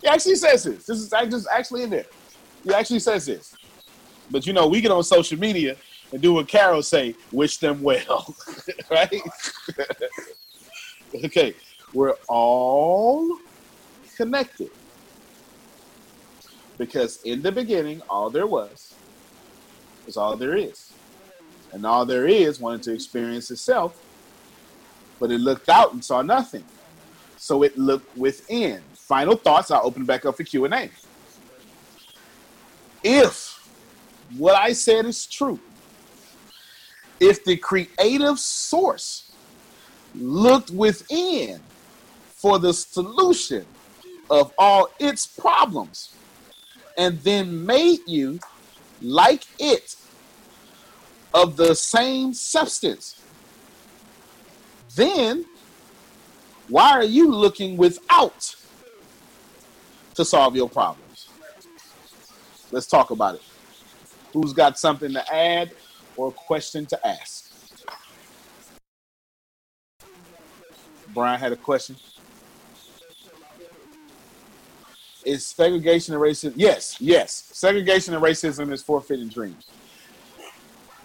He 0.00 0.08
actually 0.08 0.36
says 0.36 0.64
this. 0.64 0.86
This 0.86 0.98
is 0.98 1.12
is 1.12 1.46
actually 1.46 1.82
in 1.82 1.90
there. 1.90 2.06
He 2.62 2.72
actually 2.72 2.98
says 2.98 3.26
this. 3.26 3.54
But 4.34 4.48
you 4.48 4.52
know, 4.52 4.66
we 4.66 4.80
get 4.80 4.90
on 4.90 5.04
social 5.04 5.38
media 5.38 5.76
and 6.10 6.20
do 6.20 6.32
what 6.32 6.48
Carol 6.48 6.82
say, 6.82 7.14
wish 7.30 7.58
them 7.58 7.80
well. 7.80 8.34
right? 8.90 9.22
okay. 11.24 11.54
We're 11.92 12.14
all 12.26 13.38
connected. 14.16 14.72
Because 16.78 17.22
in 17.22 17.42
the 17.42 17.52
beginning, 17.52 18.02
all 18.10 18.28
there 18.28 18.48
was 18.48 18.96
is 20.08 20.16
all 20.16 20.36
there 20.36 20.56
is. 20.56 20.92
And 21.72 21.86
all 21.86 22.04
there 22.04 22.26
is 22.26 22.58
wanted 22.58 22.82
to 22.82 22.92
experience 22.92 23.52
itself, 23.52 24.02
but 25.20 25.30
it 25.30 25.38
looked 25.38 25.68
out 25.68 25.92
and 25.92 26.04
saw 26.04 26.22
nothing. 26.22 26.64
So 27.36 27.62
it 27.62 27.78
looked 27.78 28.18
within. 28.18 28.82
Final 28.94 29.36
thoughts, 29.36 29.70
I'll 29.70 29.86
open 29.86 30.04
back 30.04 30.26
up 30.26 30.36
for 30.36 30.42
Q&A. 30.42 30.90
If 33.04 33.53
what 34.36 34.56
I 34.56 34.72
said 34.72 35.06
is 35.06 35.26
true, 35.26 35.58
if 37.20 37.44
the 37.44 37.56
creative 37.56 38.38
source 38.38 39.32
looked 40.14 40.70
within 40.70 41.60
for 42.28 42.58
the 42.58 42.72
solution 42.72 43.64
of 44.30 44.52
all 44.58 44.88
its 44.98 45.26
problems 45.26 46.14
and 46.96 47.18
then 47.20 47.64
made 47.64 48.00
you 48.06 48.38
like 49.00 49.44
it 49.58 49.96
of 51.32 51.56
the 51.56 51.74
same 51.74 52.32
substance, 52.32 53.20
then 54.94 55.44
why 56.68 56.90
are 56.92 57.04
you 57.04 57.30
looking 57.30 57.76
without 57.76 58.54
to 60.14 60.24
solve 60.24 60.56
your 60.56 60.68
problems? 60.68 61.28
Let's 62.70 62.86
talk 62.86 63.10
about 63.10 63.36
it. 63.36 63.42
Who's 64.34 64.52
got 64.52 64.78
something 64.78 65.12
to 65.12 65.34
add 65.34 65.70
or 66.16 66.28
a 66.28 66.32
question 66.32 66.84
to 66.86 67.06
ask? 67.06 67.52
Brian 71.14 71.38
had 71.38 71.52
a 71.52 71.56
question. 71.56 71.94
Is 75.24 75.46
segregation 75.46 76.14
and 76.14 76.22
racism? 76.22 76.52
Yes, 76.56 77.00
yes. 77.00 77.48
Segregation 77.52 78.12
and 78.12 78.22
racism 78.22 78.72
is 78.72 78.82
forfeiting 78.82 79.28
dreams. 79.28 79.70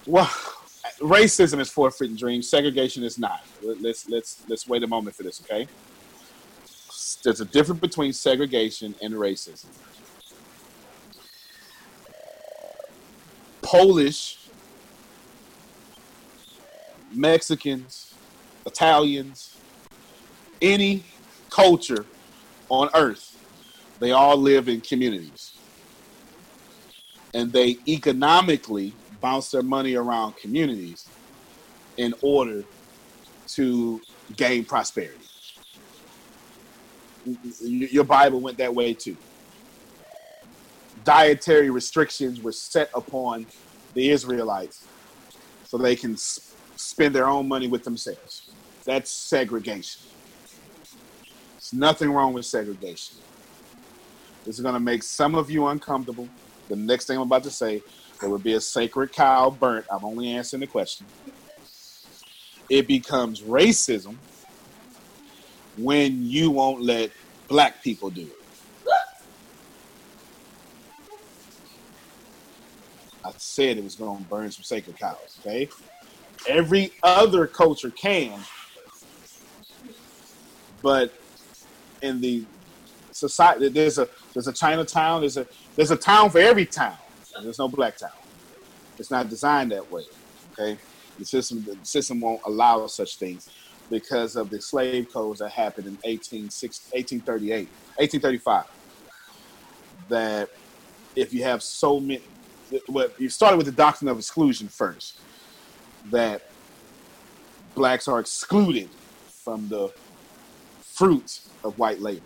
Well, 0.08 0.26
racism 1.00 1.60
is 1.60 1.70
forfeiting 1.70 2.16
dreams. 2.16 2.50
Segregation 2.50 3.04
is 3.04 3.20
not. 3.20 3.46
Let's 3.62 4.10
let's 4.10 4.44
let's 4.50 4.68
wait 4.68 4.82
a 4.82 4.88
moment 4.88 5.16
for 5.16 5.22
this, 5.22 5.40
okay? 5.42 5.68
There's 7.24 7.42
a 7.42 7.46
difference 7.46 7.80
between 7.80 8.12
segregation 8.12 8.96
and 9.02 9.14
racism. 9.14 9.68
Polish, 13.70 14.40
Mexicans, 17.14 18.16
Italians, 18.66 19.58
any 20.60 21.04
culture 21.52 22.04
on 22.70 22.90
earth, 22.96 23.38
they 24.00 24.12
all 24.12 24.38
live 24.38 24.70
in 24.70 24.82
communities. 24.82 25.54
And 27.36 27.54
they 27.54 27.78
economically 27.88 28.92
bounce 29.22 29.52
their 29.52 29.62
money 29.62 29.94
around 29.94 30.38
communities 30.38 31.08
in 31.98 32.16
order 32.24 32.64
to 33.50 34.02
gain 34.36 34.66
prosperity. 34.66 35.14
Your 37.62 38.04
Bible 38.04 38.40
went 38.40 38.58
that 38.58 38.74
way 38.74 38.96
too. 38.96 39.16
Dietary 41.04 41.70
restrictions 41.70 42.42
were 42.42 42.52
set 42.52 42.90
upon 42.94 43.46
the 43.94 44.10
Israelites 44.10 44.86
so 45.66 45.78
they 45.78 45.96
can 45.96 46.18
spend 46.18 47.14
their 47.14 47.28
own 47.28 47.48
money 47.48 47.68
with 47.68 47.84
themselves. 47.84 48.50
That's 48.86 49.12
segregation. 49.12 50.02
There's 51.54 51.74
nothing 51.74 52.12
wrong 52.12 52.34
with 52.34 52.46
segregation. 52.46 53.18
This 54.46 54.56
is 54.56 54.62
going 54.62 54.74
to 54.74 54.80
make 54.80 55.04
some 55.04 55.36
of 55.36 55.52
you 55.52 55.68
uncomfortable. 55.68 56.28
The 56.70 56.76
next 56.76 57.06
thing 57.06 57.18
I'm 57.18 57.24
about 57.24 57.44
to 57.44 57.52
say, 57.52 57.84
there 58.20 58.30
would 58.30 58.44
be 58.44 58.54
a 58.54 58.62
sacred 58.62 59.12
cow 59.12 59.50
burnt. 59.50 59.86
I'm 59.92 60.04
only 60.04 60.32
answering 60.32 60.62
the 60.62 60.68
question. 60.68 61.06
It 62.70 62.88
becomes 62.88 63.42
racism 63.42 64.16
when 65.78 66.26
you 66.26 66.52
won't 66.52 66.82
let 66.82 67.12
black 67.48 67.84
people 67.84 68.10
do 68.10 68.22
it. 68.22 68.39
Said 73.40 73.78
it 73.78 73.84
was 73.84 73.96
going 73.96 74.18
to 74.18 74.30
burn 74.30 74.52
some 74.52 74.64
sacred 74.64 74.98
cows, 74.98 75.40
okay? 75.42 75.70
Every 76.48 76.92
other 77.04 77.48
culture 77.48 77.90
can, 77.90 78.40
but 80.82 81.14
in 82.02 82.22
the 82.22 82.46
society, 83.12 83.70
there's 83.70 83.98
a 83.98 84.08
there's 84.34 84.48
a 84.48 84.54
Chinatown, 84.54 85.22
there's 85.22 85.38
a 85.38 85.46
there's 85.76 85.92
a 85.92 85.98
town 85.98 86.30
for 86.30 86.40
every 86.40 86.66
town. 86.66 86.98
There's 87.42 87.60
no 87.60 87.68
black 87.68 87.98
town. 87.98 88.12
It's 88.98 89.12
not 89.12 89.30
designed 89.30 89.72
that 89.72 89.90
way. 89.92 90.04
Okay, 90.54 90.78
the 91.18 91.26
system 91.26 91.64
the 91.64 91.78
system 91.84 92.20
won't 92.22 92.42
allow 92.46 92.88
such 92.88 93.18
things 93.18 93.50
because 93.90 94.36
of 94.36 94.50
the 94.50 94.62
slave 94.62 95.12
codes 95.12 95.40
that 95.40 95.52
happened 95.52 95.88
in 95.88 95.94
1860 95.94 96.92
1838, 96.92 97.68
1835. 97.98 98.66
That 100.10 100.50
if 101.16 101.34
you 101.34 101.44
have 101.44 101.62
so 101.64 102.00
many, 102.00 102.22
well, 102.88 103.10
you 103.18 103.30
started 103.30 103.58
with 103.58 103.66
the 103.66 103.72
doctrine 103.72 104.10
of 104.10 104.18
exclusion 104.18 104.68
first, 104.68 105.20
that 106.12 106.44
blacks 107.76 108.08
are 108.08 108.20
excluded 108.20 108.90
from 109.28 109.68
the 109.70 109.92
fruits 110.82 111.50
of 111.64 111.78
white 111.78 112.00
labor. 112.00 112.26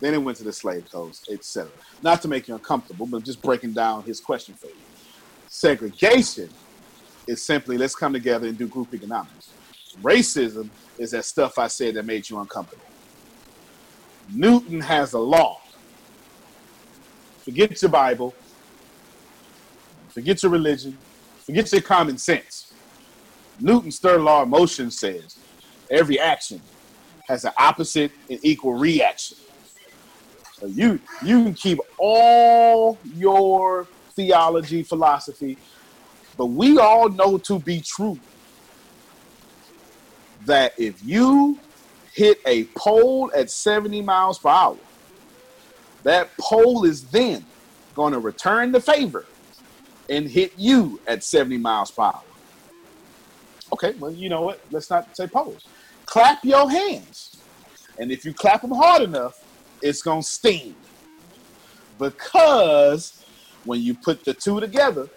Then 0.00 0.14
it 0.14 0.18
went 0.18 0.38
to 0.38 0.44
the 0.44 0.52
slave 0.52 0.90
codes, 0.90 1.28
etc. 1.30 1.70
Not 2.02 2.22
to 2.22 2.28
make 2.28 2.48
you 2.48 2.54
uncomfortable, 2.54 3.06
but 3.06 3.22
just 3.22 3.42
breaking 3.42 3.72
down 3.72 4.02
his 4.02 4.18
question 4.18 4.54
for 4.54 4.66
you. 4.66 4.74
Segregation 5.46 6.48
is 7.26 7.42
simply 7.42 7.76
let's 7.76 7.94
come 7.94 8.12
together 8.12 8.48
and 8.48 8.56
do 8.56 8.66
group 8.66 8.94
economics. 8.94 9.50
Racism 10.02 10.70
is 10.98 11.10
that 11.10 11.24
stuff 11.24 11.58
I 11.58 11.66
said 11.66 11.94
that 11.94 12.04
made 12.04 12.28
you 12.28 12.38
uncomfortable. 12.38 12.84
Newton 14.32 14.80
has 14.80 15.12
a 15.12 15.18
law. 15.18 15.60
Forget 17.44 17.82
your 17.82 17.90
Bible. 17.90 18.34
Forget 20.10 20.42
your 20.42 20.52
religion. 20.52 20.98
Forget 21.44 21.72
your 21.72 21.82
common 21.82 22.18
sense. 22.18 22.72
Newton's 23.60 23.98
third 23.98 24.20
law 24.22 24.42
of 24.42 24.48
motion 24.48 24.90
says 24.90 25.36
every 25.90 26.18
action 26.18 26.60
has 27.28 27.44
an 27.44 27.52
opposite 27.56 28.10
and 28.28 28.38
equal 28.42 28.74
reaction. 28.74 29.36
So 30.54 30.66
you 30.66 31.00
you 31.24 31.44
can 31.44 31.54
keep 31.54 31.78
all 31.98 32.98
your 33.14 33.86
theology, 34.14 34.82
philosophy, 34.82 35.56
but 36.36 36.46
we 36.46 36.78
all 36.78 37.08
know 37.08 37.38
to 37.38 37.58
be 37.58 37.80
true 37.80 38.18
that 40.46 40.74
if 40.78 41.02
you 41.04 41.58
hit 42.12 42.40
a 42.46 42.64
pole 42.76 43.30
at 43.34 43.50
70 43.50 44.02
miles 44.02 44.38
per 44.38 44.48
hour, 44.48 44.76
that 46.02 46.30
pole 46.38 46.84
is 46.84 47.04
then 47.04 47.44
going 47.94 48.12
to 48.12 48.18
return 48.18 48.72
the 48.72 48.80
favor 48.80 49.26
and 50.10 50.28
hit 50.28 50.52
you 50.56 51.00
at 51.06 51.24
70 51.24 51.56
miles 51.58 51.90
per 51.90 52.02
hour. 52.02 52.22
Okay, 53.72 53.94
well, 53.98 54.10
you 54.10 54.28
know 54.28 54.42
what? 54.42 54.60
Let's 54.70 54.90
not 54.90 55.16
say 55.16 55.28
pose. 55.28 55.64
Clap 56.04 56.44
your 56.44 56.68
hands. 56.68 57.40
And 57.98 58.10
if 58.10 58.24
you 58.24 58.34
clap 58.34 58.62
them 58.62 58.72
hard 58.72 59.02
enough, 59.02 59.42
it's 59.80 60.02
going 60.02 60.22
to 60.22 60.28
sting. 60.28 60.74
Because 61.98 63.24
when 63.64 63.80
you 63.80 63.94
put 63.94 64.24
the 64.24 64.34
two 64.34 64.58
together 64.58 65.08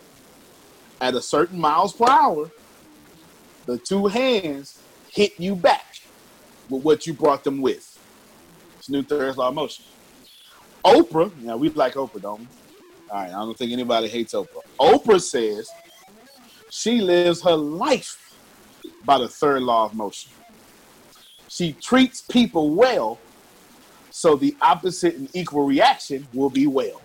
at 1.02 1.16
a 1.16 1.22
certain 1.22 1.60
miles 1.60 1.94
per 1.94 2.06
hour, 2.08 2.52
the 3.66 3.78
two 3.80 4.08
hands 4.08 4.82
hit 5.10 5.40
you 5.40 5.56
back 5.56 6.02
with 6.70 6.84
what 6.84 7.08
you 7.08 7.14
brought 7.14 7.44
them 7.44 7.62
with. 7.62 8.00
It's 8.78 8.90
Newton's 8.90 9.38
law 9.38 9.48
of 9.48 9.56
motion. 9.56 9.86
Oprah, 10.86 11.32
now 11.42 11.58
we 11.58 11.70
like 11.70 11.94
Oprah, 11.94 12.22
don't 12.22 12.42
we? 12.42 12.48
All 13.14 13.20
right, 13.20 13.30
I 13.30 13.34
don't 13.34 13.56
think 13.56 13.72
anybody 13.72 14.08
hates 14.08 14.34
Oprah. 14.34 14.64
Oprah 14.80 15.22
says 15.22 15.70
she 16.72 17.00
lives 17.00 17.44
her 17.44 17.56
life 17.56 18.36
by 19.06 19.20
the 19.20 19.28
third 19.28 19.62
law 19.62 19.86
of 19.86 19.94
motion. 19.94 20.32
She 21.48 21.74
treats 21.74 22.22
people 22.22 22.74
well, 22.74 23.20
so 24.10 24.36
the 24.36 24.58
opposite 24.60 25.14
and 25.14 25.30
equal 25.36 25.64
reaction 25.68 26.28
will 26.34 26.50
be 26.50 26.66
well. 26.66 27.04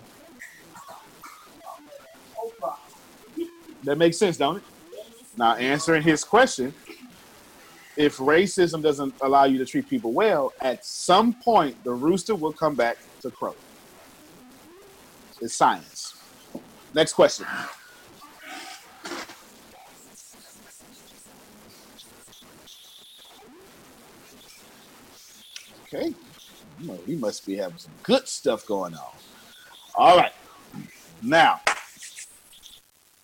That 3.83 3.99
makes 3.99 4.17
sense, 4.17 4.35
don't 4.35 4.57
it? 4.57 4.63
Now, 5.37 5.53
answering 5.57 6.01
his 6.01 6.23
question, 6.23 6.73
if 7.95 8.17
racism 8.17 8.81
doesn't 8.81 9.13
allow 9.21 9.43
you 9.43 9.59
to 9.59 9.65
treat 9.65 9.87
people 9.87 10.11
well, 10.11 10.53
at 10.59 10.83
some 10.83 11.33
point 11.33 11.83
the 11.83 11.91
rooster 11.91 12.33
will 12.33 12.51
come 12.51 12.73
back 12.73 12.97
to 13.21 13.29
crow. 13.29 13.53
It's 15.41 15.55
science. 15.55 15.98
Next 16.93 17.13
question. 17.13 17.45
Okay. 25.83 26.13
We 27.07 27.15
must 27.15 27.45
be 27.45 27.57
having 27.57 27.77
some 27.77 27.91
good 28.03 28.27
stuff 28.27 28.65
going 28.65 28.93
on. 28.93 29.11
All 29.95 30.17
right. 30.17 30.33
Now, 31.21 31.61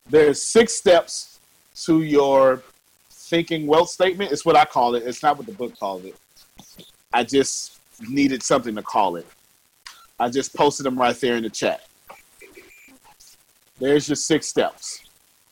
there's 0.10 0.42
six 0.42 0.74
steps 0.74 1.40
to 1.84 2.02
your 2.02 2.64
thinking 3.10 3.66
wealth 3.66 3.90
statement. 3.90 4.32
It's 4.32 4.46
what 4.46 4.56
I 4.56 4.66
call 4.66 4.96
it. 4.96 5.04
It's 5.04 5.24
not 5.24 5.38
what 5.38 5.46
the 5.46 5.54
book 5.54 5.78
called 5.80 6.06
it. 6.06 6.16
I 7.14 7.24
just 7.24 7.80
needed 8.08 8.44
something 8.44 8.76
to 8.76 8.84
call 8.84 9.16
it. 9.16 9.26
I 10.20 10.30
just 10.30 10.54
posted 10.54 10.86
them 10.86 10.98
right 10.98 11.16
there 11.16 11.38
in 11.38 11.44
the 11.44 11.50
chat. 11.50 11.88
There's 13.78 14.08
your 14.08 14.16
six 14.16 14.48
steps. 14.48 15.04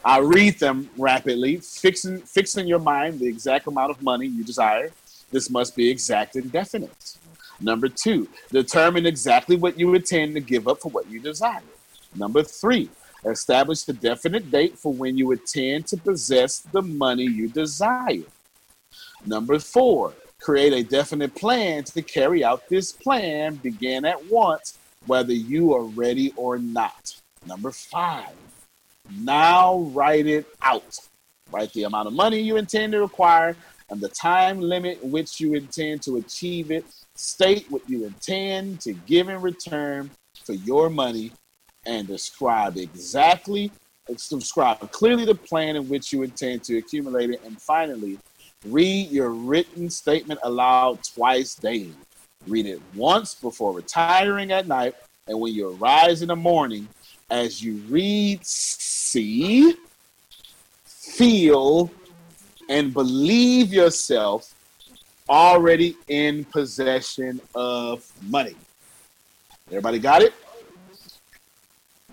I 0.06 0.20
read 0.20 0.60
them 0.60 0.90
rapidly, 0.98 1.58
fixing 1.58 2.20
fixing 2.20 2.68
your 2.68 2.80
mind 2.80 3.20
the 3.20 3.28
exact 3.28 3.68
amount 3.68 3.92
of 3.92 4.02
money 4.02 4.28
you 4.28 4.44
desire. 4.44 4.92
This 5.32 5.50
must 5.50 5.76
be 5.76 5.90
exact 5.90 6.36
and 6.36 6.52
definite. 6.52 7.18
Number 7.60 7.90
two, 7.90 8.30
determine 8.50 9.06
exactly 9.06 9.56
what 9.56 9.78
you 9.78 9.94
intend 9.94 10.36
to 10.36 10.42
give 10.42 10.68
up 10.68 10.82
for 10.82 10.90
what 10.90 11.10
you 11.10 11.20
desire. 11.20 11.62
Number 12.16 12.44
three, 12.44 12.90
establish 13.26 13.88
a 13.88 13.94
definite 13.94 14.52
date 14.52 14.78
for 14.78 14.94
when 14.94 15.18
you 15.18 15.32
intend 15.32 15.88
to 15.88 15.98
possess 15.98 16.60
the 16.60 16.82
money 16.82 17.24
you 17.24 17.50
desire. 17.50 18.24
Number 19.26 19.60
four, 19.60 20.14
create 20.40 20.74
a 20.74 20.84
definite 20.84 21.36
plan 21.36 21.84
to 21.86 22.02
carry 22.02 22.44
out 22.44 22.68
this 22.70 22.92
plan. 22.92 23.56
Begin 23.56 24.06
at 24.06 24.26
once, 24.28 24.78
whether 25.08 25.34
you 25.34 25.74
are 25.74 25.84
ready 25.84 26.34
or 26.36 26.58
not. 26.58 27.16
Number 27.46 27.72
five, 27.72 28.34
now 29.20 29.80
write 29.94 30.28
it 30.28 30.48
out. 30.62 31.00
Write 31.52 31.74
the 31.74 31.84
amount 31.84 32.08
of 32.08 32.14
money 32.14 32.40
you 32.40 32.58
intend 32.58 32.94
to 32.94 33.04
acquire 33.04 33.56
and 33.90 34.02
the 34.02 34.10
time 34.10 34.60
limit 34.60 35.04
which 35.04 35.40
you 35.40 35.54
intend 35.54 36.02
to 36.04 36.18
achieve 36.18 36.72
it. 36.72 36.86
State 37.16 37.70
what 37.70 37.88
you 37.88 38.06
intend 38.06 38.82
to 38.82 38.94
give 38.94 39.30
in 39.30 39.42
return 39.42 40.10
for 40.44 40.54
your 40.54 40.90
money 40.90 41.32
and 41.86 42.08
describe 42.08 42.78
exactly, 42.78 43.72
describe 44.08 44.80
clearly 44.92 45.26
the 45.26 45.36
plan 45.36 45.76
in 45.76 45.88
which 45.90 46.12
you 46.12 46.24
intend 46.24 46.64
to 46.64 46.78
accumulate 46.78 47.30
it. 47.30 47.44
And 47.44 47.62
finally, 47.62 48.18
read 48.66 49.12
your 49.12 49.30
written 49.30 49.90
statement 49.90 50.40
aloud 50.44 51.04
twice 51.04 51.56
daily. 51.56 51.94
Read 52.48 52.66
it 52.66 52.82
once 52.96 53.36
before 53.36 53.74
retiring 53.74 54.52
at 54.52 54.68
night, 54.68 54.96
and 55.28 55.40
when 55.40 55.54
you 55.54 55.76
arise 55.76 56.22
in 56.22 56.30
the 56.30 56.36
morning, 56.36 56.88
as 57.34 57.64
you 57.64 57.78
read, 57.90 58.46
see, 58.46 59.76
feel, 60.86 61.90
and 62.70 62.94
believe 62.94 63.74
yourself 63.74 64.54
already 65.28 65.98
in 66.10 66.46
possession 66.46 67.42
of 67.56 68.08
money. 68.30 68.56
Everybody 69.70 69.98
got 69.98 70.22
it? 70.22 70.32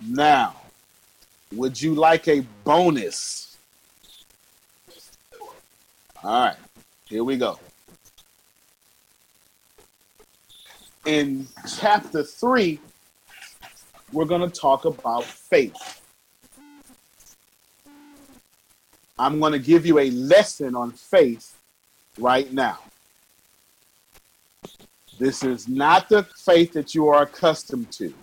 Now, 0.08 0.56
would 1.54 1.80
you 1.80 1.94
like 1.94 2.26
a 2.26 2.40
bonus? 2.64 3.58
All 6.24 6.46
right, 6.46 6.56
here 7.04 7.24
we 7.24 7.36
go. 7.36 7.58
In 11.04 11.46
chapter 11.78 12.22
three, 12.22 12.80
we're 14.12 14.24
going 14.24 14.48
to 14.48 14.60
talk 14.60 14.84
about 14.84 15.24
faith. 15.24 16.00
I'm 19.18 19.38
going 19.38 19.52
to 19.52 19.58
give 19.58 19.84
you 19.84 19.98
a 19.98 20.10
lesson 20.10 20.74
on 20.74 20.92
faith 20.92 21.56
right 22.18 22.50
now. 22.52 22.78
This 25.18 25.44
is 25.44 25.68
not 25.68 26.08
the 26.08 26.22
faith 26.22 26.72
that 26.72 26.94
you 26.94 27.08
are 27.08 27.22
accustomed 27.22 27.92
to. 27.92 28.14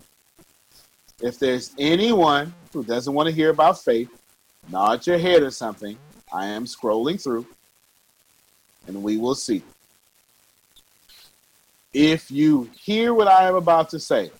If 1.21 1.37
there's 1.37 1.73
anyone 1.77 2.53
who 2.73 2.83
doesn't 2.83 3.13
want 3.13 3.29
to 3.29 3.35
hear 3.35 3.51
about 3.51 3.83
faith, 3.83 4.09
nod 4.69 5.05
your 5.05 5.19
head 5.19 5.43
or 5.43 5.51
something. 5.51 5.97
I 6.33 6.47
am 6.47 6.65
scrolling 6.65 7.21
through 7.21 7.45
and 8.87 9.03
we 9.03 9.17
will 9.17 9.35
see. 9.35 9.61
If 11.93 12.31
you 12.31 12.69
hear 12.79 13.13
what 13.13 13.27
I 13.27 13.47
am 13.47 13.55
about 13.55 13.89
to 13.91 13.99
say, 13.99 14.31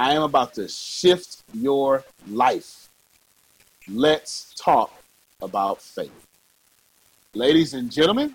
I 0.00 0.14
am 0.14 0.22
about 0.22 0.54
to 0.54 0.66
shift 0.66 1.42
your 1.52 2.04
life. 2.26 2.88
Let's 3.86 4.54
talk 4.54 4.90
about 5.42 5.82
faith. 5.82 6.26
Ladies 7.34 7.74
and 7.74 7.90
gentlemen, 7.90 8.34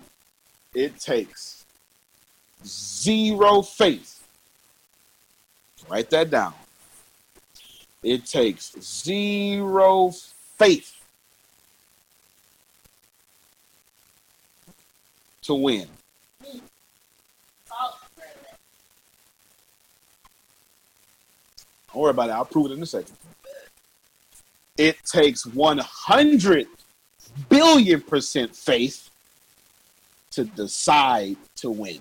it 0.75 0.99
takes 0.99 1.65
zero 2.63 3.63
faith. 3.63 4.23
Write 5.89 6.11
that 6.11 6.29
down. 6.29 6.53
It 8.03 8.27
takes 8.27 8.79
zero 8.79 10.11
faith 10.59 10.93
to 15.41 15.55
win. 15.55 15.87
Don't 21.95 22.01
worry 22.01 22.11
about 22.11 22.27
it. 22.29 22.33
I'll 22.33 22.43
prove 22.43 22.71
it 22.71 22.73
in 22.73 22.83
a 22.83 22.85
second. 22.85 23.15
It 24.77 24.97
takes 25.05 25.45
100 25.45 26.67
billion 27.47 28.01
percent 28.01 28.53
faith 28.53 29.09
to 30.31 30.43
decide 30.43 31.37
to 31.55 31.69
win. 31.69 31.99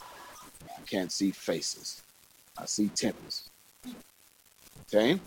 I 0.00 0.80
can't 0.86 1.12
see 1.12 1.30
faces. 1.30 2.00
I 2.56 2.64
see 2.64 2.88
tempers. 2.88 3.50
Okay? 4.86 5.20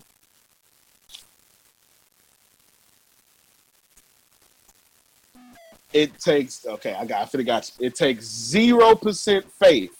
It 5.92 6.18
takes 6.18 6.66
okay, 6.66 6.94
I 6.94 7.04
got 7.04 7.32
I 7.32 7.42
got 7.42 7.70
you. 7.78 7.86
It 7.86 7.94
takes 7.94 8.24
zero 8.24 8.96
percent 8.96 9.48
faith 9.52 9.99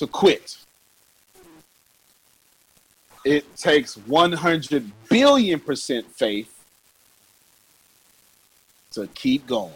to 0.00 0.06
quit. 0.06 0.56
It 3.22 3.54
takes 3.54 3.98
100 3.98 4.90
billion 5.10 5.60
percent 5.60 6.10
faith 6.10 6.64
to 8.92 9.06
keep 9.08 9.46
going. 9.46 9.74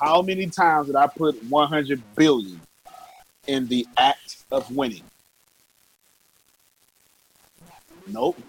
How 0.00 0.22
many 0.22 0.46
times 0.46 0.86
did 0.86 0.94
I 0.94 1.08
put 1.08 1.42
100 1.42 2.00
billion 2.14 2.60
in 3.48 3.66
the 3.66 3.88
act 3.98 4.44
of 4.52 4.70
winning? 4.70 5.02
Nope. 8.06 8.40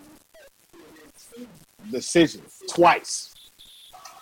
Decision. 1.89 2.43
Twice. 2.69 3.33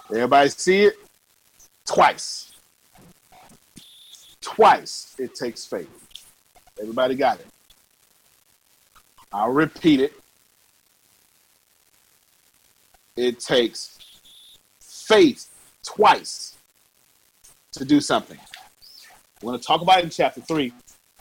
Everybody 0.09 0.47
see 0.47 0.83
it? 0.85 1.06
Twice. 1.87 2.51
Twice 4.41 5.15
it 5.17 5.33
takes 5.33 5.65
faith. 5.65 5.89
Everybody 6.79 7.15
got 7.15 7.39
it. 7.39 7.47
I'll 9.31 9.51
repeat 9.51 9.99
it. 9.99 10.13
It 13.15 13.39
takes 13.39 13.97
faith 14.79 15.49
twice 15.83 16.55
to 17.71 17.85
do 17.85 17.99
something. 17.99 18.37
We're 19.41 19.51
going 19.51 19.59
to 19.59 19.65
talk 19.65 19.81
about 19.81 19.99
it 19.99 20.03
in 20.05 20.09
chapter 20.09 20.41
3. 20.41 20.71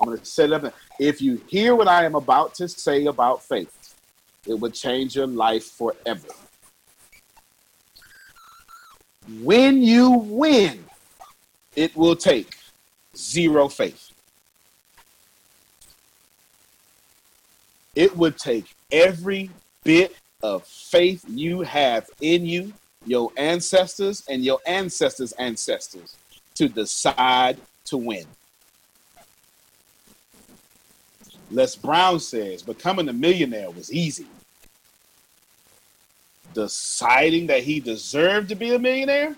I'm 0.01 0.07
going 0.07 0.19
to 0.19 0.25
set 0.25 0.51
it 0.51 0.65
up. 0.65 0.75
If 0.99 1.23
you 1.23 1.41
hear 1.47 1.75
what 1.75 1.89
I 1.89 2.05
am 2.05 2.15
about 2.15 2.55
to 2.55 2.69
say 2.69 3.07
about 3.07 3.43
faith, 3.43 3.95
it 4.47 4.59
will 4.59 4.71
change 4.71 5.17
your 5.17 5.27
life 5.27 5.65
forever. 5.65 6.29
When 9.41 9.83
you 9.83 10.11
win, 10.11 10.85
it 11.75 11.97
will 11.97 12.17
take 12.17 12.57
zero 13.17 13.69
faith. 13.69 14.13
It 17.95 18.17
would 18.17 18.39
take 18.39 18.75
every 18.93 19.51
bit 19.83 20.17
of 20.43 20.65
faith 20.65 21.25
you 21.29 21.63
have 21.63 22.09
in 22.21 22.47
you, 22.47 22.73
your 23.07 23.33
ancestors, 23.37 24.23
and 24.29 24.45
your 24.45 24.61
ancestors' 24.67 25.33
ancestors 25.33 26.17
to 26.55 26.69
decide 26.69 27.59
to 27.87 27.97
win. 27.97 28.27
Les 31.51 31.75
Brown 31.77 32.21
says 32.21 32.63
becoming 32.63 33.09
a 33.09 33.13
millionaire 33.13 33.71
was 33.71 33.93
easy. 33.93 34.27
Deciding 36.57 37.49
that 37.49 37.65
he 37.65 37.81
deserved 37.81 38.49
to 38.49 38.55
be 38.55 38.75
a 38.75 38.79
millionaire 38.79 39.37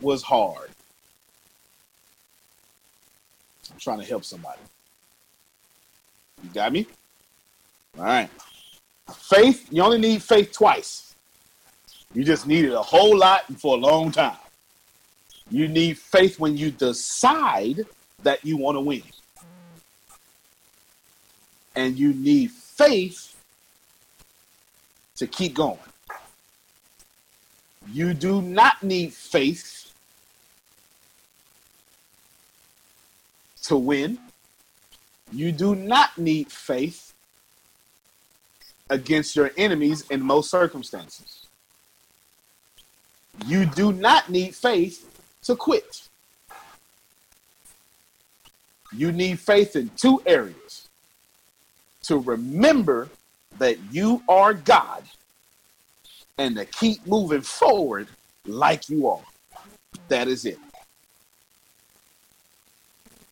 was 0.00 0.20
hard. 0.20 0.68
I'm 3.70 3.78
trying 3.78 4.00
to 4.00 4.04
help 4.04 4.24
somebody. 4.24 4.58
You 6.42 6.50
got 6.52 6.72
me? 6.72 6.88
All 7.96 8.04
right. 8.04 8.28
Faith, 9.14 9.68
you 9.70 9.80
only 9.80 9.98
need 9.98 10.24
faith 10.24 10.50
twice. 10.50 11.14
You 12.14 12.24
just 12.24 12.48
need 12.48 12.64
it 12.64 12.72
a 12.72 12.82
whole 12.82 13.16
lot 13.16 13.48
and 13.48 13.60
for 13.60 13.76
a 13.76 13.80
long 13.80 14.10
time. 14.10 14.36
You 15.52 15.68
need 15.68 15.98
faith 15.98 16.40
when 16.40 16.56
you 16.56 16.72
decide 16.72 17.86
that 18.24 18.44
you 18.44 18.56
want 18.56 18.74
to 18.74 18.80
win. 18.80 19.04
And 21.76 21.96
you 21.96 22.12
need 22.12 22.50
faith 22.50 23.36
to 25.14 25.28
keep 25.28 25.54
going. 25.54 25.78
You 27.92 28.14
do 28.14 28.40
not 28.42 28.82
need 28.82 29.12
faith 29.12 29.92
to 33.64 33.76
win. 33.76 34.18
You 35.32 35.52
do 35.52 35.74
not 35.74 36.16
need 36.18 36.50
faith 36.50 37.12
against 38.90 39.34
your 39.36 39.50
enemies 39.56 40.04
in 40.10 40.22
most 40.22 40.50
circumstances. 40.50 41.46
You 43.46 43.66
do 43.66 43.92
not 43.92 44.30
need 44.30 44.54
faith 44.54 45.22
to 45.42 45.56
quit. 45.56 46.08
You 48.92 49.10
need 49.10 49.40
faith 49.40 49.74
in 49.74 49.90
two 49.96 50.22
areas 50.24 50.88
to 52.02 52.18
remember 52.18 53.08
that 53.58 53.78
you 53.90 54.22
are 54.28 54.54
God 54.54 55.02
and 56.38 56.56
to 56.56 56.64
keep 56.64 57.06
moving 57.06 57.40
forward 57.40 58.08
like 58.46 58.88
you 58.88 59.08
are. 59.08 59.20
That 60.08 60.28
is 60.28 60.44
it. 60.44 60.58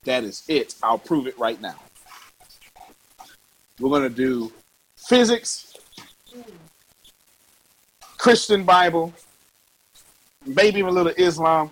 That 0.04 0.24
is 0.24 0.42
it. 0.48 0.74
I'll 0.82 0.98
prove 0.98 1.26
it 1.26 1.38
right 1.38 1.60
now. 1.60 1.76
We're 3.80 3.90
going 3.90 4.08
to 4.08 4.14
do 4.14 4.52
physics, 4.96 5.74
Christian 8.16 8.64
Bible, 8.64 9.12
maybe 10.46 10.78
even 10.78 10.90
a 10.90 10.92
little 10.92 11.12
Islam, 11.16 11.70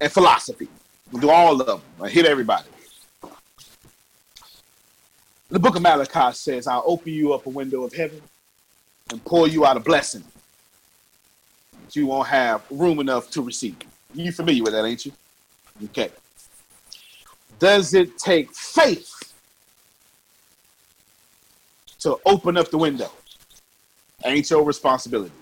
and 0.00 0.12
philosophy. 0.12 0.68
We'll 1.10 1.22
do 1.22 1.30
all 1.30 1.60
of 1.60 1.66
them. 1.66 1.80
I 2.00 2.08
hit 2.08 2.26
everybody. 2.26 2.68
The 5.50 5.58
book 5.58 5.74
of 5.74 5.82
Malachi 5.82 6.32
says, 6.32 6.68
I'll 6.68 6.84
open 6.86 7.12
you 7.12 7.32
up 7.32 7.44
a 7.44 7.48
window 7.48 7.82
of 7.82 7.92
heaven 7.92 8.22
and 9.10 9.24
pour 9.24 9.48
you 9.48 9.66
out 9.66 9.76
a 9.76 9.80
blessing 9.80 10.22
that 11.84 11.96
you 11.96 12.06
won't 12.06 12.28
have 12.28 12.62
room 12.70 13.00
enough 13.00 13.30
to 13.32 13.42
receive. 13.42 13.76
You 14.14 14.30
familiar 14.30 14.62
with 14.62 14.74
that, 14.74 14.84
ain't 14.84 15.04
you? 15.06 15.12
Okay. 15.86 16.10
Does 17.58 17.94
it 17.94 18.16
take 18.16 18.54
faith 18.54 19.34
to 21.98 22.16
open 22.24 22.56
up 22.56 22.70
the 22.70 22.78
window? 22.78 23.10
Ain't 24.24 24.48
your 24.50 24.62
responsibility. 24.62 25.32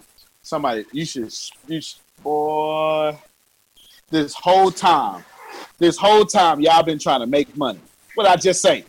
Somebody, 0.43 0.87
you 0.91 1.05
should, 1.05 1.35
you 1.67 1.83
should, 1.83 1.99
boy, 2.23 3.15
this 4.09 4.33
whole 4.33 4.71
time, 4.71 5.23
this 5.79 5.99
whole 5.99 6.25
time, 6.25 6.61
y'all 6.61 6.83
been 6.83 6.99
trying 6.99 7.21
to 7.21 7.27
make 7.27 7.55
money. 7.59 7.81
What 8.15 8.27
I 8.27 8.37
just 8.37 8.63
say? 8.63 8.87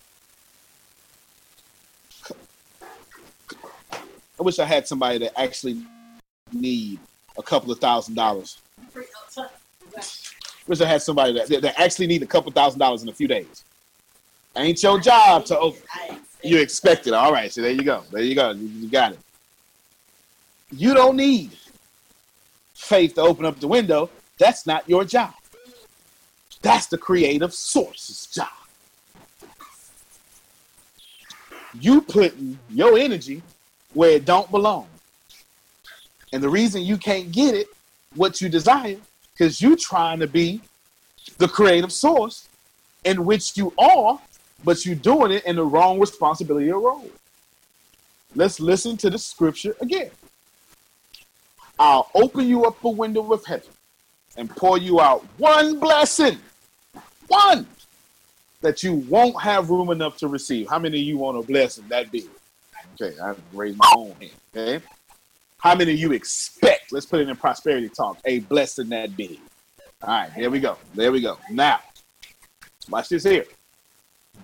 I 4.40 4.44
wish 4.44 4.58
I 4.60 4.66
had 4.66 4.88
somebody 4.88 5.18
that 5.20 5.38
actually 5.40 5.82
need 6.54 7.00
a 7.38 7.44
couple 7.44 7.72
of 7.72 7.80
thousand 7.80 8.16
dollars. 8.16 8.62
Wish 10.68 10.82
I 10.82 10.86
had 10.86 11.02
somebody 11.02 11.34
that, 11.34 11.62
that 11.62 11.80
actually 11.80 12.08
need 12.08 12.24
a 12.24 12.28
couple 12.28 12.52
thousand 12.52 12.80
dollars 12.80 13.04
in 13.04 13.10
a 13.10 13.14
few 13.14 13.28
days. 13.28 13.66
Ain't 14.56 14.82
your 14.82 15.00
job 15.00 15.46
to 15.46 15.60
open. 15.60 15.82
You 16.44 16.60
expect 16.60 17.08
it. 17.08 17.14
All 17.14 17.34
right, 17.34 17.52
so 17.52 17.62
there 17.62 17.72
you 17.72 17.84
go. 17.84 18.04
There 18.12 18.22
you 18.22 18.36
go. 18.36 18.52
You, 18.52 18.90
got 18.90 19.14
it. 19.14 19.20
You 20.72 20.94
don't 20.94 21.18
need 21.18 21.52
faith 22.74 23.16
to 23.16 23.22
open 23.22 23.46
up 23.46 23.60
the 23.60 23.68
window. 23.68 24.10
That's 24.38 24.66
not 24.66 24.88
your 24.88 25.04
job. 25.04 25.34
That's 26.62 26.86
the 26.86 26.98
creative 26.98 27.54
source's 27.54 28.28
job. 28.28 28.48
You 31.80 32.02
putting 32.02 32.58
your 32.70 32.98
energy 32.98 33.44
where 33.94 34.12
it 34.12 34.26
don't 34.26 34.50
belong. 34.52 34.88
And 36.32 36.44
the 36.44 36.50
reason 36.50 36.84
you 36.84 36.98
can't 36.98 37.32
get 37.32 37.56
it, 37.56 37.68
what 38.16 38.42
you 38.42 38.50
desire, 38.50 38.98
because 39.34 39.62
you're 39.62 39.76
trying 39.76 40.20
to 40.20 40.28
be 40.28 40.62
the 41.38 41.48
creative 41.48 41.92
source 41.92 42.48
in 43.04 43.26
which 43.26 43.58
you 43.58 43.74
are, 43.78 44.20
but 44.64 44.86
you're 44.86 44.96
doing 44.96 45.32
it 45.32 45.46
in 45.46 45.56
the 45.56 45.64
wrong 45.64 46.00
responsibility 46.00 46.72
or 46.72 46.80
role. 46.80 47.10
Let's 48.36 48.60
listen 48.60 48.98
to 48.98 49.10
the 49.10 49.18
scripture 49.18 49.76
again. 49.82 50.12
I'll 51.80 52.10
open 52.14 52.48
you 52.48 52.66
up 52.66 52.84
a 52.84 52.90
window 52.90 53.32
of 53.32 53.46
heaven 53.46 53.70
and 54.38 54.50
pour 54.50 54.78
you 54.78 55.00
out 55.00 55.26
one 55.38 55.80
blessing, 55.80 56.38
one 57.28 57.66
that 58.62 58.84
you 58.84 58.96
won't 58.96 59.42
have 59.42 59.70
room 59.70 59.90
enough 59.90 60.18
to 60.18 60.28
receive. 60.28 60.68
How 60.70 60.78
many 60.78 61.00
of 61.00 61.06
you 61.06 61.18
want 61.18 61.38
a 61.38 61.42
blessing 61.42 61.86
that 61.88 62.12
big? 62.12 62.26
Okay, 63.02 63.20
I 63.20 63.34
raise 63.54 63.78
my 63.78 63.92
own 63.96 64.14
hand. 64.20 64.32
Okay. 64.56 64.86
How 65.58 65.76
many 65.76 65.94
of 65.94 66.00
you 66.00 66.12
expect, 66.14 66.92
let's 66.92 67.06
put 67.06 67.20
it 67.20 67.30
in 67.30 67.36
prosperity 67.36 67.90
talk, 67.90 68.18
a 68.26 68.40
blessing 68.40 68.90
that 68.90 69.16
big? 69.16 69.40
All 70.02 70.10
right, 70.10 70.32
here 70.32 70.50
we 70.50 70.60
go. 70.60 70.78
There 70.96 71.12
we 71.12 71.22
go. 71.22 71.38
Now, 71.52 71.80
watch 72.90 73.10
this 73.10 73.24
here. 73.24 73.46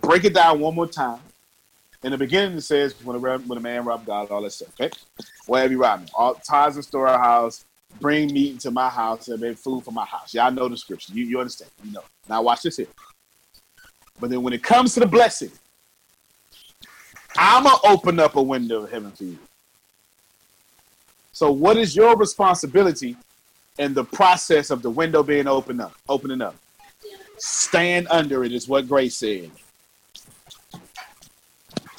Break 0.01 0.25
it 0.25 0.33
down 0.33 0.59
one 0.59 0.75
more 0.75 0.87
time. 0.87 1.19
In 2.03 2.11
the 2.11 2.17
beginning, 2.17 2.57
it 2.57 2.61
says, 2.61 2.93
when 3.03 3.15
a, 3.15 3.19
when 3.19 3.57
a 3.57 3.61
man 3.61 3.85
robbed 3.85 4.05
God, 4.05 4.29
all 4.29 4.41
that 4.41 4.51
stuff, 4.51 4.69
okay? 4.79 4.91
Whatever 5.47 5.73
you 5.73 5.81
rob 5.81 6.01
me. 6.01 6.07
All 6.13 6.35
ties 6.35 6.75
and 6.75 6.83
storehouse, 6.83 7.65
bring 7.99 8.31
meat 8.33 8.51
into 8.51 8.71
my 8.71 8.89
house 8.89 9.29
and 9.29 9.41
make 9.41 9.57
food 9.57 9.83
for 9.83 9.91
my 9.91 10.05
house. 10.05 10.33
Y'all 10.33 10.51
know 10.51 10.67
the 10.67 10.77
scripture. 10.77 11.13
You, 11.13 11.25
you 11.25 11.39
understand. 11.39 11.71
You 11.83 11.93
know. 11.93 12.03
Now 12.29 12.41
watch 12.41 12.61
this 12.61 12.77
here. 12.77 12.87
But 14.19 14.29
then 14.29 14.43
when 14.43 14.53
it 14.53 14.61
comes 14.61 14.93
to 14.93 14.99
the 14.99 15.07
blessing, 15.07 15.51
I'm 17.37 17.63
going 17.63 17.75
to 17.75 17.87
open 17.89 18.19
up 18.19 18.35
a 18.35 18.41
window 18.41 18.83
of 18.83 18.91
heaven 18.91 19.11
for 19.11 19.23
you. 19.23 19.37
So, 21.31 21.51
what 21.51 21.77
is 21.77 21.95
your 21.95 22.15
responsibility 22.15 23.17
in 23.77 23.93
the 23.93 24.03
process 24.03 24.69
of 24.69 24.81
the 24.81 24.89
window 24.89 25.23
being 25.23 25.47
opened 25.47 25.81
up, 25.81 25.93
opening 26.07 26.41
up. 26.41 26.55
Stand 27.37 28.07
under 28.09 28.43
it 28.43 28.53
is 28.53 28.67
what 28.67 28.87
Grace 28.87 29.15
said. 29.15 29.51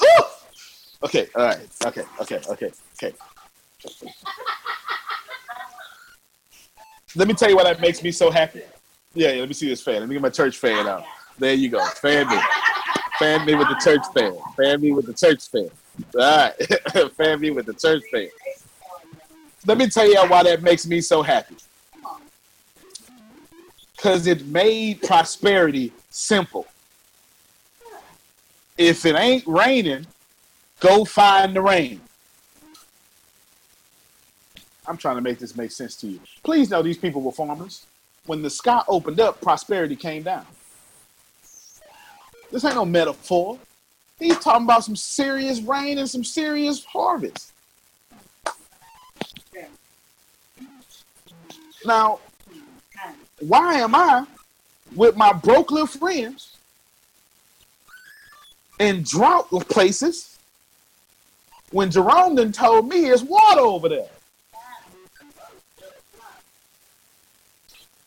Woo! 0.00 0.06
Okay, 1.04 1.28
all 1.34 1.44
right, 1.44 1.68
okay, 1.84 2.04
okay, 2.20 2.40
okay, 2.48 2.72
okay. 2.94 3.14
Let 7.14 7.28
me 7.28 7.34
tell 7.34 7.48
you 7.48 7.56
why 7.56 7.64
that 7.64 7.80
makes 7.80 8.02
me 8.02 8.10
so 8.10 8.30
happy. 8.30 8.62
Yeah, 9.14 9.32
yeah, 9.32 9.40
let 9.40 9.48
me 9.48 9.54
see 9.54 9.68
this 9.68 9.82
fan. 9.82 10.00
Let 10.00 10.08
me 10.08 10.14
get 10.14 10.22
my 10.22 10.30
church 10.30 10.58
fan 10.58 10.86
out. 10.86 11.04
There 11.38 11.54
you 11.54 11.70
go. 11.70 11.84
Fan 11.86 12.28
me. 12.28 12.38
Fan 13.18 13.46
me 13.46 13.54
with 13.54 13.68
the 13.68 13.80
church 13.82 14.02
fan. 14.14 14.36
Fan 14.56 14.80
me 14.80 14.92
with 14.92 15.06
the 15.06 15.14
church 15.14 15.48
fan. 15.48 15.70
All 16.14 16.20
right. 16.20 17.12
fan 17.12 17.40
me 17.40 17.50
with 17.50 17.66
the 17.66 17.74
church 17.74 18.02
fan. 18.12 18.28
Let 19.66 19.78
me 19.78 19.88
tell 19.88 20.06
you 20.06 20.20
why 20.28 20.42
that 20.42 20.62
makes 20.62 20.86
me 20.86 21.00
so 21.00 21.22
happy. 21.22 21.56
Because 23.96 24.26
it 24.26 24.46
made 24.46 25.02
prosperity 25.02 25.92
simple. 26.10 26.66
If 28.76 29.06
it 29.06 29.16
ain't 29.16 29.46
raining, 29.46 30.06
go 30.80 31.04
find 31.04 31.56
the 31.56 31.62
rain. 31.62 32.00
I'm 34.86 34.96
trying 34.96 35.16
to 35.16 35.22
make 35.22 35.38
this 35.38 35.56
make 35.56 35.70
sense 35.70 35.96
to 35.96 36.06
you. 36.06 36.20
Please 36.44 36.70
know 36.70 36.82
these 36.82 36.98
people 36.98 37.22
were 37.22 37.32
farmers. 37.32 37.86
When 38.26 38.42
the 38.42 38.50
sky 38.50 38.82
opened 38.86 39.20
up, 39.20 39.40
prosperity 39.40 39.96
came 39.96 40.22
down. 40.22 40.46
This 42.56 42.64
ain't 42.64 42.76
no 42.76 42.86
metaphor. 42.86 43.58
He's 44.18 44.38
talking 44.38 44.64
about 44.64 44.82
some 44.82 44.96
serious 44.96 45.60
rain 45.60 45.98
and 45.98 46.08
some 46.08 46.24
serious 46.24 46.82
harvest. 46.86 47.52
Now, 51.84 52.20
why 53.40 53.74
am 53.74 53.94
I 53.94 54.24
with 54.94 55.18
my 55.18 55.34
broke 55.34 55.70
little 55.70 55.86
friends 55.86 56.56
in 58.80 59.02
drought 59.02 59.50
places 59.68 60.38
when 61.72 61.90
Jerome 61.90 62.36
done 62.36 62.52
told 62.52 62.88
me 62.88 63.02
there's 63.02 63.22
water 63.22 63.60
over 63.60 63.90
there? 63.90 64.08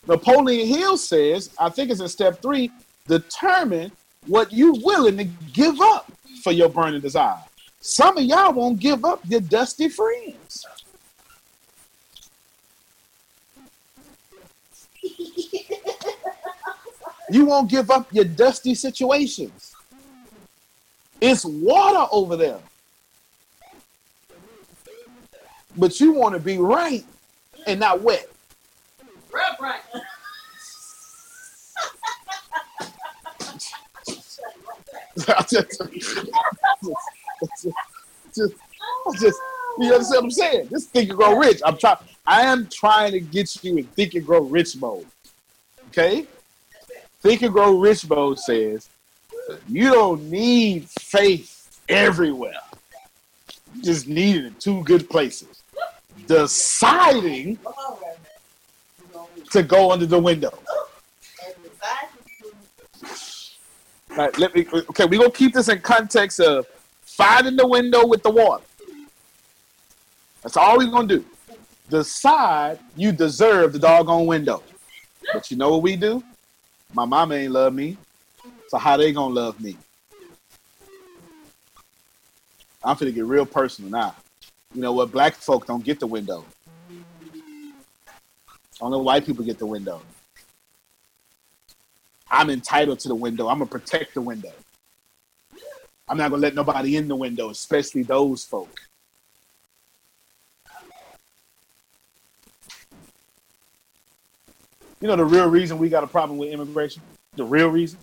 Napoleon 0.08 0.68
Hill 0.68 0.98
says, 0.98 1.52
I 1.60 1.70
think 1.70 1.92
it's 1.92 2.02
in 2.02 2.08
step 2.08 2.42
three, 2.42 2.72
determine 3.06 3.92
what 4.28 4.52
you 4.52 4.74
willing 4.84 5.18
to 5.18 5.24
give 5.54 5.80
up 5.82 6.12
for 6.44 6.52
your 6.52 6.70
burning 6.70 7.02
desire. 7.02 7.40
Some 7.82 8.18
of 8.18 8.24
y'all 8.24 8.54
won't 8.54 8.80
give 8.80 9.06
up 9.06 9.22
your 9.28 9.42
dusty 9.42 9.90
friends. 9.90 10.66
You 17.32 17.46
won't 17.46 17.70
give 17.70 17.92
up 17.92 18.12
your 18.12 18.26
dusty 18.26 18.74
situations. 18.74 19.76
It's 21.22 21.46
water 21.46 22.08
over 22.12 22.36
there. 22.36 22.60
But 25.78 26.00
you 26.00 26.14
want 26.14 26.34
to 26.34 26.40
be 26.40 26.58
right 26.58 27.06
and 27.68 27.80
not 27.80 28.02
wet. 28.02 28.28
Right. 29.32 29.82
I 35.28 35.42
just, 35.42 35.82
just, 36.84 37.68
just, 38.36 38.54
just, 39.20 39.42
you 39.80 39.94
understand 39.94 40.10
what 40.10 40.24
I'm 40.24 40.32
saying? 40.32 40.68
This 40.70 40.86
think 40.88 41.10
and 41.10 41.18
grow 41.18 41.38
rich. 41.38 41.62
I'm 41.66 41.78
trying. 41.78 41.98
I 42.26 42.42
am 42.42 42.68
trying 42.68 43.12
to 43.14 43.20
get 43.20 43.64
you 43.64 43.78
in 43.78 43.86
think 43.86 44.14
and 44.14 44.26
grow 44.26 44.42
rich 44.42 44.76
mode. 44.78 45.06
Okay? 45.88 46.28
Think 47.22 47.42
and 47.42 47.54
grow 47.54 47.78
rich 47.78 48.08
mode 48.08 48.40
says 48.40 48.90
you 49.68 49.90
don't 49.90 50.30
need 50.30 50.90
faith 50.90 51.82
everywhere. 51.88 52.62
You 53.76 53.82
just 53.84 54.08
need 54.08 54.38
it 54.38 54.46
in 54.46 54.54
two 54.56 54.84
good 54.84 55.10
places. 55.10 55.64
Deciding 56.28 57.58
to 59.52 59.64
go 59.64 59.92
under 59.92 60.06
the 60.06 60.20
window. 60.20 60.52
All 60.52 60.88
right, 64.26 64.38
let 64.38 64.54
me. 64.56 64.66
Okay, 64.72 65.06
we 65.06 65.18
gonna 65.18 65.32
keep 65.32 65.54
this 65.54 65.70
in 65.70 65.80
context 65.80 66.40
of 66.40 66.68
finding 67.02 67.56
the 67.56 67.68
window 67.68 68.06
with 68.06 68.24
the 68.24 68.30
water. 68.30 68.64
That's 70.42 70.58
all 70.58 70.78
we 70.78 70.90
gonna 70.90 71.08
do. 71.08 71.26
Decide 71.90 72.80
you 72.96 73.12
deserve 73.12 73.74
the 73.74 73.80
doggone 73.80 74.26
window. 74.26 74.64
But 75.34 75.52
you 75.52 75.58
know 75.58 75.72
what 75.72 75.82
we 75.82 75.96
do? 75.96 76.24
My 76.94 77.06
mama 77.06 77.36
ain't 77.36 77.52
love 77.52 77.74
me, 77.74 77.98
so 78.68 78.78
how 78.78 78.98
they 78.98 79.12
gonna 79.12 79.34
love 79.34 79.60
me? 79.60 79.78
I'm 82.84 82.96
finna 82.96 83.14
get 83.14 83.26
real 83.26 83.46
personal 83.46 83.92
now. 83.92 84.16
You 84.74 84.82
know 84.82 84.94
what? 84.94 85.12
Black 85.12 85.36
folk 85.36 85.66
don't 85.66 85.84
get 85.84 86.00
the 86.00 86.08
window. 86.08 86.46
Only 88.82 89.02
white 89.02 89.26
people 89.26 89.44
get 89.44 89.60
the 89.60 89.66
window. 89.66 90.02
I'm 92.32 92.50
entitled 92.50 93.00
to 93.00 93.08
the 93.08 93.16
window. 93.16 93.48
I'm 93.48 93.60
gonna 93.60 93.70
protect 93.70 94.14
the 94.14 94.22
window. 94.22 94.52
I'm 96.08 96.18
not 96.18 96.32
gonna 96.32 96.42
let 96.42 96.56
nobody 96.56 96.96
in 96.96 97.08
the 97.08 97.16
window, 97.16 97.50
especially 97.50 98.04
those 98.04 98.44
folk. 98.44 98.80
You 105.02 105.08
know 105.08 105.16
the 105.16 105.26
real 105.26 105.50
reason 105.50 105.78
we 105.78 105.88
got 105.88 106.04
a 106.04 106.08
problem 106.08 106.38
with 106.38 106.50
immigration? 106.50 107.02
The 107.36 107.46
real 107.46 107.70
reason? 107.70 108.00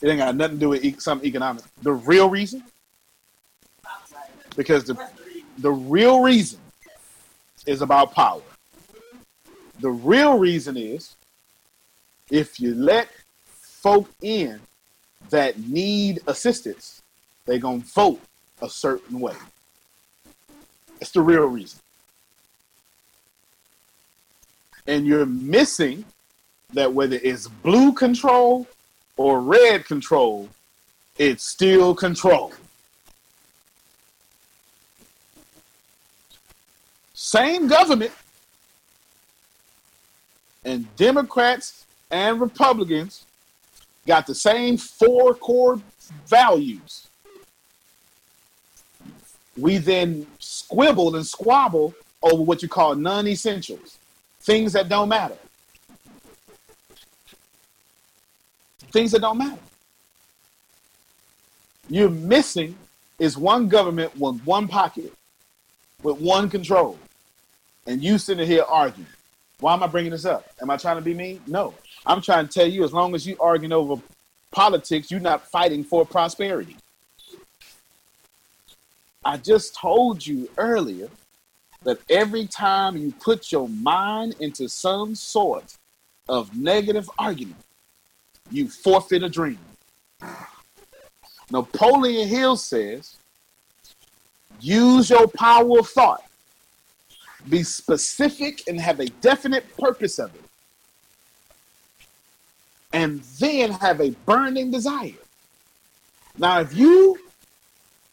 It 0.00 0.08
ain't 0.08 0.18
got 0.18 0.34
nothing 0.34 0.56
to 0.56 0.60
do 0.60 0.68
with 0.70 1.00
some 1.00 1.24
economic. 1.24 1.64
The 1.82 1.92
real 1.92 2.28
reason? 2.28 2.62
Because 4.56 4.84
the 4.84 4.98
the 5.58 5.70
real 5.70 6.20
reason 6.20 6.60
is 7.66 7.82
about 7.82 8.12
power. 8.12 8.42
The 9.80 9.90
real 9.90 10.38
reason 10.38 10.76
is 10.76 11.14
if 12.30 12.60
you 12.60 12.74
let 12.74 13.08
folk 13.52 14.10
in 14.22 14.60
that 15.30 15.58
need 15.58 16.20
assistance, 16.26 17.02
they're 17.46 17.58
going 17.58 17.82
to 17.82 17.88
vote 17.88 18.20
a 18.60 18.68
certain 18.68 19.20
way. 19.20 19.34
That's 20.98 21.12
the 21.12 21.22
real 21.22 21.46
reason. 21.46 21.78
And 24.86 25.06
you're 25.06 25.26
missing 25.26 26.04
that 26.72 26.92
whether 26.92 27.18
it's 27.22 27.46
blue 27.48 27.92
control 27.92 28.66
or 29.16 29.40
red 29.40 29.84
control, 29.84 30.48
it's 31.18 31.44
still 31.44 31.94
control. 31.94 32.52
Same 37.14 37.68
government 37.68 38.12
and 40.64 40.94
Democrats 40.96 41.84
and 42.10 42.40
Republicans 42.40 43.24
got 44.06 44.26
the 44.26 44.34
same 44.34 44.76
four 44.76 45.34
core 45.34 45.80
values. 46.26 47.08
We 49.56 49.78
then 49.78 50.26
squibble 50.38 51.16
and 51.16 51.26
squabble 51.26 51.94
over 52.22 52.42
what 52.42 52.62
you 52.62 52.68
call 52.68 52.94
non 52.94 53.26
essentials, 53.26 53.98
things 54.40 54.72
that 54.72 54.88
don't 54.88 55.08
matter. 55.08 55.36
Things 58.90 59.12
that 59.12 59.20
don't 59.20 59.38
matter. 59.38 59.60
You're 61.90 62.10
missing 62.10 62.76
is 63.18 63.36
one 63.36 63.68
government 63.68 64.16
with 64.16 64.40
one 64.44 64.68
pocket, 64.68 65.12
with 66.02 66.20
one 66.20 66.48
control, 66.48 66.98
and 67.86 68.02
you 68.02 68.18
sitting 68.18 68.46
here 68.46 68.62
arguing. 68.62 69.08
Why 69.60 69.74
am 69.74 69.82
I 69.82 69.88
bringing 69.88 70.12
this 70.12 70.24
up? 70.24 70.46
Am 70.62 70.70
I 70.70 70.76
trying 70.76 70.96
to 70.96 71.02
be 71.02 71.14
mean? 71.14 71.40
No. 71.46 71.74
I'm 72.06 72.22
trying 72.22 72.48
to 72.48 72.52
tell 72.52 72.66
you, 72.66 72.84
as 72.84 72.92
long 72.92 73.14
as 73.14 73.26
you're 73.26 73.40
arguing 73.40 73.72
over 73.72 74.00
politics, 74.50 75.10
you're 75.10 75.20
not 75.20 75.46
fighting 75.46 75.84
for 75.84 76.06
prosperity. 76.06 76.76
I 79.24 79.36
just 79.36 79.74
told 79.74 80.26
you 80.26 80.48
earlier 80.56 81.08
that 81.82 81.98
every 82.08 82.46
time 82.46 82.96
you 82.96 83.12
put 83.20 83.52
your 83.52 83.68
mind 83.68 84.36
into 84.40 84.68
some 84.68 85.14
sort 85.14 85.76
of 86.28 86.56
negative 86.56 87.10
argument, 87.18 87.60
you 88.50 88.68
forfeit 88.68 89.22
a 89.22 89.28
dream. 89.28 89.58
Napoleon 91.50 92.28
Hill 92.28 92.56
says, 92.56 93.16
use 94.60 95.10
your 95.10 95.28
power 95.28 95.78
of 95.78 95.88
thought. 95.88 96.24
Be 97.48 97.62
specific 97.62 98.62
and 98.68 98.80
have 98.80 99.00
a 99.00 99.06
definite 99.06 99.64
purpose 99.76 100.18
of 100.18 100.34
it. 100.34 100.42
And 102.92 103.20
then 103.38 103.72
have 103.72 104.00
a 104.00 104.10
burning 104.24 104.70
desire. 104.70 105.12
Now, 106.38 106.60
if 106.60 106.74
you, 106.74 107.18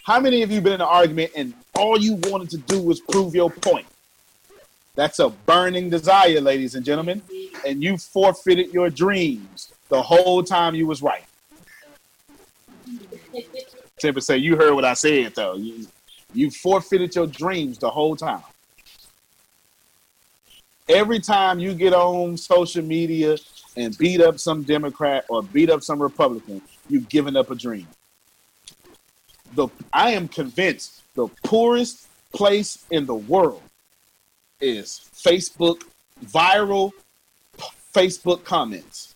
how 0.03 0.19
many 0.19 0.43
of 0.43 0.51
you 0.51 0.59
been 0.61 0.73
in 0.73 0.81
an 0.81 0.87
argument 0.87 1.31
and 1.35 1.53
all 1.75 1.99
you 1.99 2.15
wanted 2.23 2.49
to 2.51 2.57
do 2.57 2.81
was 2.81 2.99
prove 2.99 3.35
your 3.35 3.49
point? 3.49 3.85
That's 4.95 5.19
a 5.19 5.29
burning 5.29 5.89
desire, 5.89 6.41
ladies 6.41 6.75
and 6.75 6.85
gentlemen. 6.85 7.21
And 7.65 7.83
you 7.83 7.97
forfeited 7.97 8.73
your 8.73 8.89
dreams 8.89 9.73
the 9.89 10.01
whole 10.01 10.43
time 10.43 10.75
you 10.75 10.87
was 10.87 11.01
right. 11.01 11.23
Timber 13.99 14.21
say, 14.21 14.37
you 14.37 14.55
heard 14.55 14.73
what 14.73 14.85
I 14.85 14.93
said, 14.93 15.35
though. 15.35 15.55
You, 15.55 15.87
you 16.33 16.51
forfeited 16.51 17.15
your 17.15 17.27
dreams 17.27 17.77
the 17.77 17.89
whole 17.89 18.15
time. 18.15 18.43
Every 20.87 21.19
time 21.19 21.59
you 21.59 21.73
get 21.73 21.93
on 21.93 22.37
social 22.37 22.83
media 22.83 23.37
and 23.75 23.97
beat 23.97 24.21
up 24.21 24.39
some 24.39 24.63
Democrat 24.63 25.25
or 25.29 25.43
beat 25.43 25.69
up 25.69 25.83
some 25.83 26.01
Republican, 26.01 26.61
you've 26.89 27.09
given 27.09 27.35
up 27.35 27.51
a 27.51 27.55
dream. 27.55 27.87
The 29.53 29.67
I 29.93 30.11
am 30.11 30.27
convinced 30.27 31.01
the 31.15 31.27
poorest 31.43 32.07
place 32.33 32.85
in 32.91 33.05
the 33.05 33.15
world 33.15 33.61
is 34.59 35.09
Facebook 35.13 35.83
viral 36.25 36.91
Facebook 37.93 38.43
comments. 38.43 39.15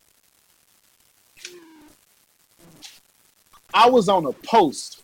I 3.73 3.89
was 3.89 4.09
on 4.09 4.25
a 4.25 4.31
post 4.31 5.03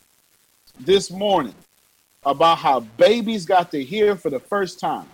this 0.79 1.11
morning 1.11 1.53
about 2.25 2.57
how 2.57 2.79
babies 2.79 3.45
got 3.45 3.69
to 3.71 3.83
hear 3.83 4.15
for 4.15 4.29
the 4.29 4.39
first 4.39 4.79
time. 4.79 5.07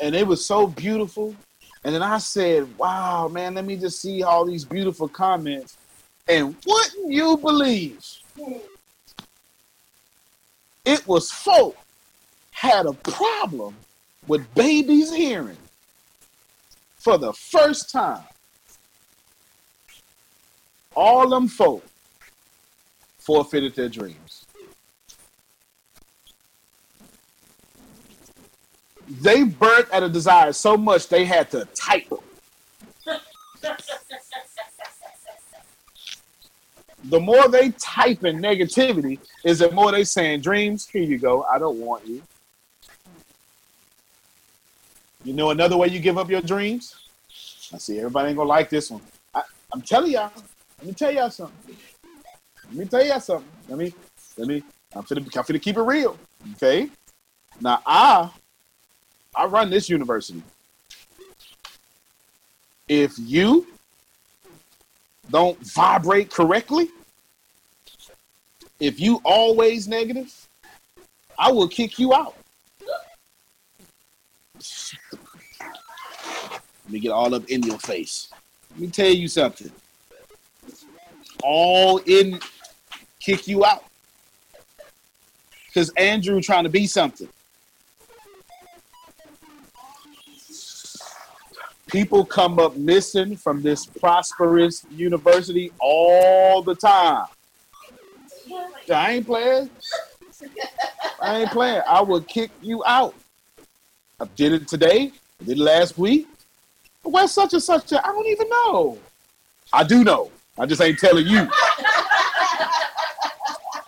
And 0.00 0.14
it 0.14 0.26
was 0.26 0.44
so 0.44 0.66
beautiful. 0.66 1.34
And 1.86 1.94
then 1.94 2.02
I 2.02 2.18
said, 2.18 2.66
wow, 2.78 3.28
man, 3.28 3.54
let 3.54 3.64
me 3.64 3.76
just 3.76 4.02
see 4.02 4.24
all 4.24 4.44
these 4.44 4.64
beautiful 4.64 5.06
comments. 5.06 5.78
And 6.26 6.56
wouldn't 6.66 7.12
you 7.12 7.36
believe 7.36 8.04
it 10.84 11.06
was 11.06 11.30
folk 11.30 11.76
had 12.50 12.86
a 12.86 12.92
problem 12.92 13.76
with 14.26 14.52
babies 14.56 15.14
hearing 15.14 15.56
for 16.96 17.18
the 17.18 17.32
first 17.32 17.92
time. 17.92 18.24
All 20.96 21.28
them 21.28 21.46
folk 21.46 21.84
forfeited 23.20 23.76
their 23.76 23.88
dreams. 23.88 24.25
They 29.08 29.44
burnt 29.44 29.88
at 29.92 30.02
a 30.02 30.08
desire 30.08 30.52
so 30.52 30.76
much 30.76 31.08
they 31.08 31.24
had 31.24 31.50
to 31.52 31.64
type. 31.74 32.12
The 37.04 37.20
more 37.20 37.48
they 37.48 37.70
type 37.70 38.24
in 38.24 38.38
negativity, 38.38 39.20
is 39.44 39.60
the 39.60 39.70
more 39.70 39.92
they 39.92 40.02
saying, 40.02 40.40
"Dreams, 40.40 40.88
here 40.88 41.02
you 41.02 41.18
go. 41.18 41.44
I 41.44 41.58
don't 41.58 41.78
want 41.78 42.06
you." 42.06 42.20
You 45.22 45.32
know 45.32 45.50
another 45.50 45.76
way 45.76 45.88
you 45.88 46.00
give 46.00 46.18
up 46.18 46.30
your 46.30 46.40
dreams? 46.40 46.94
I 47.72 47.78
see 47.78 47.98
everybody 47.98 48.28
ain't 48.28 48.36
gonna 48.36 48.48
like 48.48 48.70
this 48.70 48.90
one. 48.90 49.02
I, 49.34 49.42
I'm 49.72 49.82
telling 49.82 50.12
y'all. 50.12 50.32
Let 50.78 50.86
me 50.86 50.92
tell 50.94 51.12
y'all 51.12 51.30
something. 51.30 51.76
Let 52.68 52.74
me 52.74 52.84
tell 52.86 53.04
y'all 53.04 53.20
something. 53.20 53.48
Let 53.68 53.78
me, 53.78 53.94
let 54.36 54.48
me. 54.48 54.62
I'm 54.94 55.02
finna, 55.02 55.18
I'm 55.18 55.44
finna 55.44 55.60
keep 55.60 55.76
it 55.76 55.82
real. 55.82 56.18
Okay. 56.54 56.90
Now 57.60 57.82
I, 57.86 58.30
I 59.36 59.44
run 59.44 59.68
this 59.68 59.88
university. 59.90 60.42
If 62.88 63.12
you 63.18 63.66
don't 65.30 65.58
vibrate 65.58 66.30
correctly, 66.30 66.88
if 68.80 68.98
you 68.98 69.20
always 69.24 69.86
negative, 69.86 70.32
I 71.38 71.52
will 71.52 71.68
kick 71.68 71.98
you 71.98 72.14
out. 72.14 72.34
Let 76.84 76.92
me 76.92 77.00
get 77.00 77.10
all 77.10 77.34
up 77.34 77.44
in 77.50 77.62
your 77.62 77.78
face. 77.78 78.28
Let 78.70 78.80
me 78.80 78.86
tell 78.88 79.10
you 79.10 79.28
something. 79.28 79.70
All 81.42 81.98
in 82.06 82.40
kick 83.20 83.48
you 83.48 83.64
out. 83.64 83.84
Because 85.66 85.90
Andrew 85.98 86.40
trying 86.40 86.64
to 86.64 86.70
be 86.70 86.86
something. 86.86 87.28
People 91.90 92.24
come 92.24 92.58
up 92.58 92.76
missing 92.76 93.36
from 93.36 93.62
this 93.62 93.86
prosperous 93.86 94.84
university 94.90 95.70
all 95.78 96.60
the 96.60 96.74
time. 96.74 97.26
I 98.92 99.12
ain't 99.12 99.26
playing. 99.26 99.70
I 101.20 101.40
ain't 101.40 101.50
playing. 101.50 101.82
I 101.86 102.00
will 102.00 102.22
kick 102.22 102.50
you 102.60 102.84
out. 102.84 103.14
I 104.20 104.24
did 104.34 104.52
it 104.52 104.68
today. 104.68 105.12
I 105.40 105.44
did 105.44 105.58
it 105.58 105.62
last 105.62 105.96
week. 105.96 106.26
Where's 107.02 107.30
such 107.30 107.52
and 107.52 107.62
such? 107.62 107.92
I 107.92 108.02
don't 108.02 108.26
even 108.26 108.48
know. 108.48 108.98
I 109.72 109.84
do 109.84 110.02
know. 110.02 110.30
I 110.58 110.66
just 110.66 110.80
ain't 110.80 110.98
telling 110.98 111.26
you. 111.26 111.48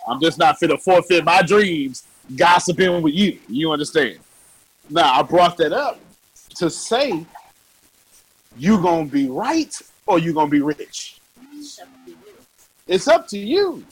I'm 0.07 0.21
just 0.21 0.37
not 0.37 0.57
fit 0.57 0.67
to 0.67 0.77
forfeit 0.77 1.25
my 1.25 1.41
dreams 1.41 2.03
gossiping 2.35 3.01
with 3.01 3.13
you. 3.13 3.39
You 3.47 3.71
understand? 3.71 4.19
Now, 4.89 5.13
I 5.13 5.21
brought 5.21 5.57
that 5.57 5.73
up 5.73 5.99
to 6.55 6.69
say 6.69 7.25
you 8.57 8.81
to 8.81 9.05
be 9.05 9.27
right 9.27 9.73
or 10.05 10.19
you 10.19 10.33
to 10.33 10.47
be 10.47 10.61
rich. 10.61 11.19
It's 12.87 13.07
up 13.07 13.27
to 13.27 13.37
you. 13.37 13.85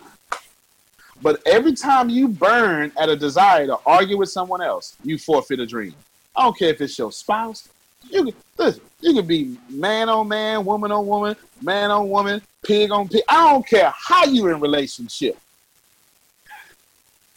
But 1.22 1.42
every 1.46 1.74
time 1.74 2.10
you 2.10 2.28
burn 2.28 2.92
at 2.98 3.10
a 3.10 3.16
desire 3.16 3.66
to 3.68 3.78
argue 3.86 4.18
with 4.18 4.30
someone 4.30 4.62
else, 4.62 4.96
you 5.04 5.18
forfeit 5.18 5.60
a 5.60 5.66
dream. 5.66 5.96
I 6.36 6.44
don't 6.44 6.58
care 6.58 6.70
if 6.70 6.82
it's 6.82 6.98
your 6.98 7.12
spouse. 7.12 7.70
You 8.10 8.26
can 8.26 8.34
listen, 8.58 8.82
you 9.02 9.14
can 9.14 9.26
be 9.26 9.58
man 9.70 10.08
on 10.10 10.28
man, 10.28 10.64
woman 10.64 10.92
on 10.92 11.06
woman, 11.08 11.36
man 11.62 11.90
on 11.90 12.10
woman, 12.10 12.42
pig 12.64 12.92
on 12.92 13.08
pig. 13.08 13.24
I 13.28 13.52
don't 13.52 13.68
care 13.68 13.92
how 13.96 14.26
you're 14.26 14.54
in 14.54 14.62
relationship. 14.62 15.38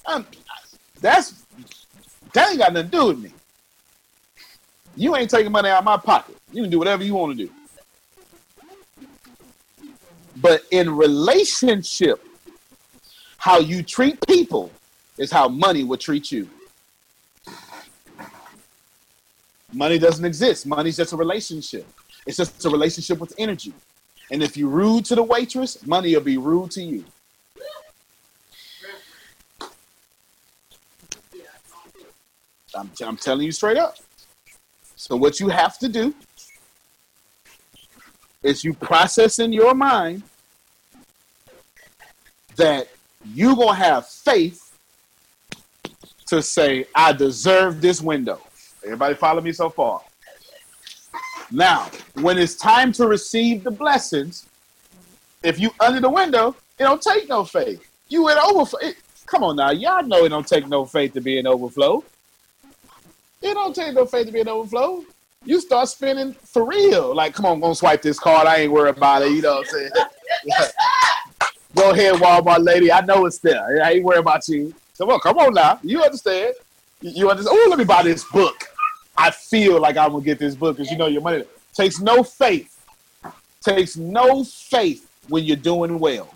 Um, 0.06 0.26
that's 1.00 1.42
that 2.34 2.50
ain't 2.50 2.58
got 2.58 2.72
nothing 2.72 2.90
to 2.90 2.96
do 2.96 3.06
with 3.06 3.18
me. 3.18 3.32
You 5.00 5.16
ain't 5.16 5.30
taking 5.30 5.50
money 5.50 5.70
out 5.70 5.78
of 5.78 5.84
my 5.86 5.96
pocket. 5.96 6.36
You 6.52 6.60
can 6.60 6.70
do 6.70 6.78
whatever 6.78 7.02
you 7.02 7.14
want 7.14 7.34
to 7.38 7.46
do. 7.46 7.50
But 10.36 10.64
in 10.70 10.94
relationship, 10.94 12.22
how 13.38 13.60
you 13.60 13.82
treat 13.82 14.20
people 14.26 14.70
is 15.16 15.30
how 15.32 15.48
money 15.48 15.84
will 15.84 15.96
treat 15.96 16.30
you. 16.30 16.50
Money 19.72 19.98
doesn't 19.98 20.26
exist. 20.26 20.66
Money's 20.66 20.98
just 20.98 21.14
a 21.14 21.16
relationship. 21.16 21.86
It's 22.26 22.36
just 22.36 22.62
a 22.66 22.68
relationship 22.68 23.20
with 23.20 23.32
energy. 23.38 23.72
And 24.30 24.42
if 24.42 24.54
you're 24.54 24.68
rude 24.68 25.06
to 25.06 25.14
the 25.14 25.22
waitress, 25.22 25.86
money 25.86 26.14
will 26.14 26.20
be 26.20 26.36
rude 26.36 26.72
to 26.72 26.82
you. 26.82 27.04
I'm, 32.74 32.90
I'm 33.02 33.16
telling 33.16 33.46
you 33.46 33.52
straight 33.52 33.78
up. 33.78 33.96
So 35.00 35.16
what 35.16 35.40
you 35.40 35.48
have 35.48 35.78
to 35.78 35.88
do 35.88 36.14
is 38.42 38.62
you 38.62 38.74
process 38.74 39.38
in 39.38 39.50
your 39.50 39.72
mind 39.72 40.22
that 42.56 42.86
you're 43.24 43.56
to 43.56 43.72
have 43.72 44.06
faith 44.06 44.76
to 46.26 46.42
say, 46.42 46.84
I 46.94 47.14
deserve 47.14 47.80
this 47.80 48.02
window. 48.02 48.40
Everybody 48.84 49.14
follow 49.14 49.40
me 49.40 49.52
so 49.52 49.70
far? 49.70 50.02
Now, 51.50 51.90
when 52.20 52.36
it's 52.36 52.56
time 52.56 52.92
to 52.92 53.06
receive 53.06 53.64
the 53.64 53.70
blessings, 53.70 54.46
if 55.42 55.58
you 55.58 55.70
under 55.80 56.00
the 56.00 56.10
window, 56.10 56.54
it 56.78 56.82
don't 56.82 57.00
take 57.00 57.26
no 57.26 57.42
faith. 57.44 57.82
You 58.10 58.28
in 58.28 58.36
overflow. 58.36 58.80
Come 59.24 59.44
on 59.44 59.56
now, 59.56 59.70
y'all 59.70 60.04
know 60.04 60.26
it 60.26 60.28
don't 60.28 60.46
take 60.46 60.68
no 60.68 60.84
faith 60.84 61.14
to 61.14 61.22
be 61.22 61.38
in 61.38 61.46
overflow. 61.46 62.04
It 63.42 63.54
don't 63.54 63.74
take 63.74 63.94
no 63.94 64.04
faith 64.04 64.26
to 64.26 64.32
be 64.32 64.40
an 64.40 64.48
overflow. 64.48 65.04
You 65.44 65.60
start 65.60 65.88
spending 65.88 66.34
for 66.34 66.66
real. 66.66 67.14
Like, 67.14 67.34
come 67.34 67.46
on, 67.46 67.54
I'm 67.54 67.60
gonna 67.60 67.74
swipe 67.74 68.02
this 68.02 68.18
card. 68.18 68.46
I 68.46 68.58
ain't 68.58 68.72
worried 68.72 68.96
about 68.96 69.22
it. 69.22 69.32
You 69.32 69.40
know 69.40 69.56
what 69.56 69.66
I'm 69.66 69.72
saying? 69.72 69.90
Go 71.74 71.90
ahead, 71.92 72.14
Walmart 72.16 72.62
lady. 72.64 72.92
I 72.92 73.00
know 73.00 73.24
it's 73.24 73.38
there. 73.38 73.82
I 73.82 73.92
ain't 73.92 74.04
worried 74.04 74.18
about 74.18 74.46
you. 74.48 74.74
Come 74.98 75.08
on, 75.08 75.20
come 75.20 75.38
on 75.38 75.54
now. 75.54 75.80
You 75.82 76.02
understand? 76.02 76.54
You, 77.00 77.30
understand? 77.30 77.56
Oh, 77.58 77.66
let 77.70 77.78
me 77.78 77.86
buy 77.86 78.02
this 78.02 78.24
book. 78.24 78.68
I 79.16 79.30
feel 79.30 79.80
like 79.80 79.96
I'm 79.96 80.10
gonna 80.12 80.22
get 80.22 80.38
this 80.38 80.54
book 80.54 80.76
because 80.76 80.90
you 80.90 80.98
know 80.98 81.06
your 81.06 81.22
money 81.22 81.44
takes 81.72 82.00
no 82.00 82.22
faith. 82.22 82.76
Takes 83.62 83.96
no 83.96 84.44
faith 84.44 85.08
when 85.28 85.44
you're 85.44 85.56
doing 85.56 85.98
well. 85.98 86.34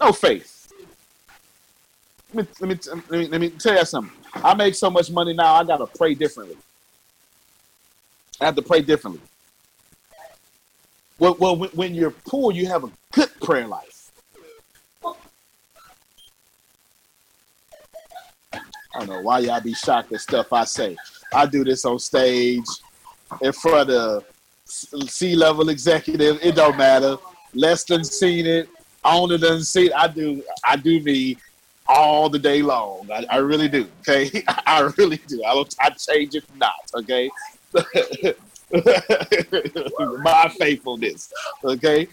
No 0.00 0.12
faith. 0.12 0.57
Let 2.34 2.46
me, 2.46 2.52
let 2.60 2.68
me, 2.68 3.00
let 3.08 3.10
me, 3.10 3.28
let 3.28 3.40
me 3.40 3.50
tell 3.50 3.76
you 3.76 3.84
something. 3.84 4.16
I 4.34 4.54
make 4.54 4.74
so 4.74 4.90
much 4.90 5.10
money 5.10 5.32
now, 5.32 5.54
I 5.54 5.64
gotta 5.64 5.86
pray 5.86 6.14
differently. 6.14 6.56
I 8.40 8.44
have 8.44 8.56
to 8.56 8.62
pray 8.62 8.82
differently. 8.82 9.22
Well, 11.18 11.36
well 11.38 11.56
when, 11.56 11.94
you're 11.94 12.10
poor, 12.10 12.52
you 12.52 12.66
have 12.66 12.84
a 12.84 12.90
good 13.12 13.30
prayer 13.40 13.66
life. 13.66 14.10
I 18.94 19.00
don't 19.00 19.08
know 19.08 19.22
why 19.22 19.40
y'all 19.40 19.60
be 19.60 19.74
shocked 19.74 20.12
at 20.12 20.20
stuff 20.20 20.52
I 20.52 20.64
say. 20.64 20.96
I 21.32 21.46
do 21.46 21.64
this 21.64 21.84
on 21.84 21.98
stage 21.98 22.64
in 23.40 23.52
front 23.52 23.90
of 23.90 24.24
C 24.66 25.34
level 25.34 25.68
executive. 25.68 26.38
It 26.42 26.54
don't 26.54 26.76
matter. 26.76 27.16
Less 27.54 27.84
than 27.84 28.04
seen 28.04 28.46
it. 28.46 28.68
Owner 29.04 29.38
doesn't 29.38 29.64
see 29.64 29.86
it. 29.86 29.92
I 29.94 30.08
do. 30.08 30.42
I 30.66 30.76
do 30.76 31.00
me 31.00 31.36
all 31.88 32.28
the 32.28 32.38
day 32.38 32.62
long. 32.62 33.08
I, 33.12 33.26
I 33.30 33.36
really 33.38 33.68
do. 33.68 33.88
Okay, 34.00 34.44
I 34.66 34.90
really 34.98 35.20
do. 35.26 35.42
I 35.44 35.54
don't. 35.54 35.74
I 35.80 35.90
change 35.90 36.34
it 36.34 36.44
not. 36.56 36.72
Okay. 36.94 37.30
My 40.22 40.52
faithfulness. 40.58 41.32
Okay. 41.64 42.08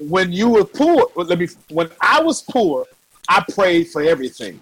When 0.00 0.32
you 0.32 0.48
were 0.48 0.64
poor, 0.64 1.10
let 1.16 1.38
me. 1.38 1.48
When 1.68 1.88
I 2.00 2.20
was 2.20 2.42
poor, 2.42 2.84
I 3.28 3.44
prayed 3.52 3.88
for 3.88 4.02
everything. 4.02 4.60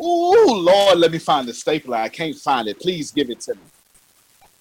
Ooh, 0.00 0.46
Lord, 0.48 0.98
let 0.98 1.12
me 1.12 1.18
find 1.18 1.46
the 1.46 1.54
stapler. 1.54 1.96
I 1.96 2.08
can't 2.08 2.34
find 2.34 2.66
it. 2.66 2.80
Please 2.80 3.12
give 3.12 3.30
it 3.30 3.40
to 3.42 3.54
me. 3.54 3.60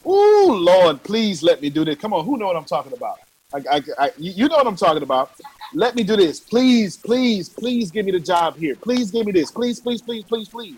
Ooh, 0.06 0.54
Lord, 0.54 1.02
please 1.04 1.42
let 1.42 1.62
me 1.62 1.70
do 1.70 1.86
this. 1.86 1.96
Come 1.98 2.14
on, 2.14 2.26
who 2.26 2.38
know 2.38 2.48
what 2.48 2.56
I'm 2.56 2.66
talking 2.66 2.94
about? 2.94 3.20
I, 3.54 3.60
I, 3.70 3.82
I, 3.98 4.12
you 4.18 4.48
know 4.48 4.58
what 4.58 4.68
I'm 4.68 4.76
talking 4.76 5.04
about. 5.04 5.32
Let 5.74 5.96
me 5.96 6.04
do 6.04 6.16
this. 6.18 6.40
Please, 6.40 6.98
please, 6.98 7.48
please 7.48 7.92
give 7.92 8.06
me 8.06 8.12
the 8.12 8.20
job 8.20 8.58
here. 8.58 8.76
Please 8.76 9.10
give 9.10 9.26
me 9.26 9.32
this. 9.32 9.52
Please, 9.52 9.80
please, 9.80 10.02
please, 10.02 10.24
please, 10.24 10.50
please. 10.50 10.78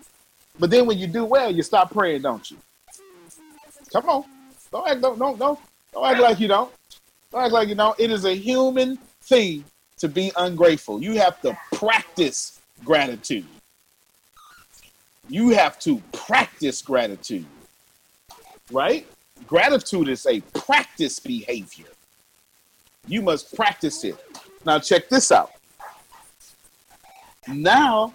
But 0.60 0.70
then 0.70 0.86
when 0.86 1.00
you 1.00 1.08
do 1.08 1.26
well, 1.26 1.52
you 1.52 1.64
stop 1.64 1.92
praying, 1.92 2.22
don't 2.22 2.50
you? 2.52 2.58
Come 3.92 4.08
on. 4.08 4.24
Don't 4.72 4.88
act, 4.88 5.02
don't, 5.02 5.18
don't, 5.18 5.40
don't, 5.40 5.60
don't 5.94 6.06
act 6.06 6.20
like 6.20 6.40
you 6.40 6.48
don't. 6.48 6.72
Don't 7.32 7.44
act 7.44 7.54
like 7.54 7.70
you 7.70 7.76
don't. 7.76 8.00
It 8.00 8.12
is 8.12 8.26
a 8.26 8.36
human 8.36 8.98
thing 9.22 9.64
to 9.98 10.08
be 10.08 10.32
ungrateful. 10.38 11.02
You 11.02 11.14
have 11.14 11.42
to 11.42 11.58
practice 11.74 12.60
gratitude. 12.84 13.46
You 15.28 15.50
have 15.50 15.80
to 15.80 16.02
practice 16.12 16.82
gratitude. 16.82 17.46
Right? 18.72 19.08
Gratitude 19.48 20.08
is 20.10 20.26
a 20.28 20.42
practice 20.54 21.20
behavior. 21.20 21.88
You 23.08 23.22
must 23.22 23.56
practice 23.56 24.04
it. 24.04 24.18
Now, 24.66 24.80
check 24.80 25.10
this 25.10 25.32
out. 25.32 25.52
Now, 27.48 28.14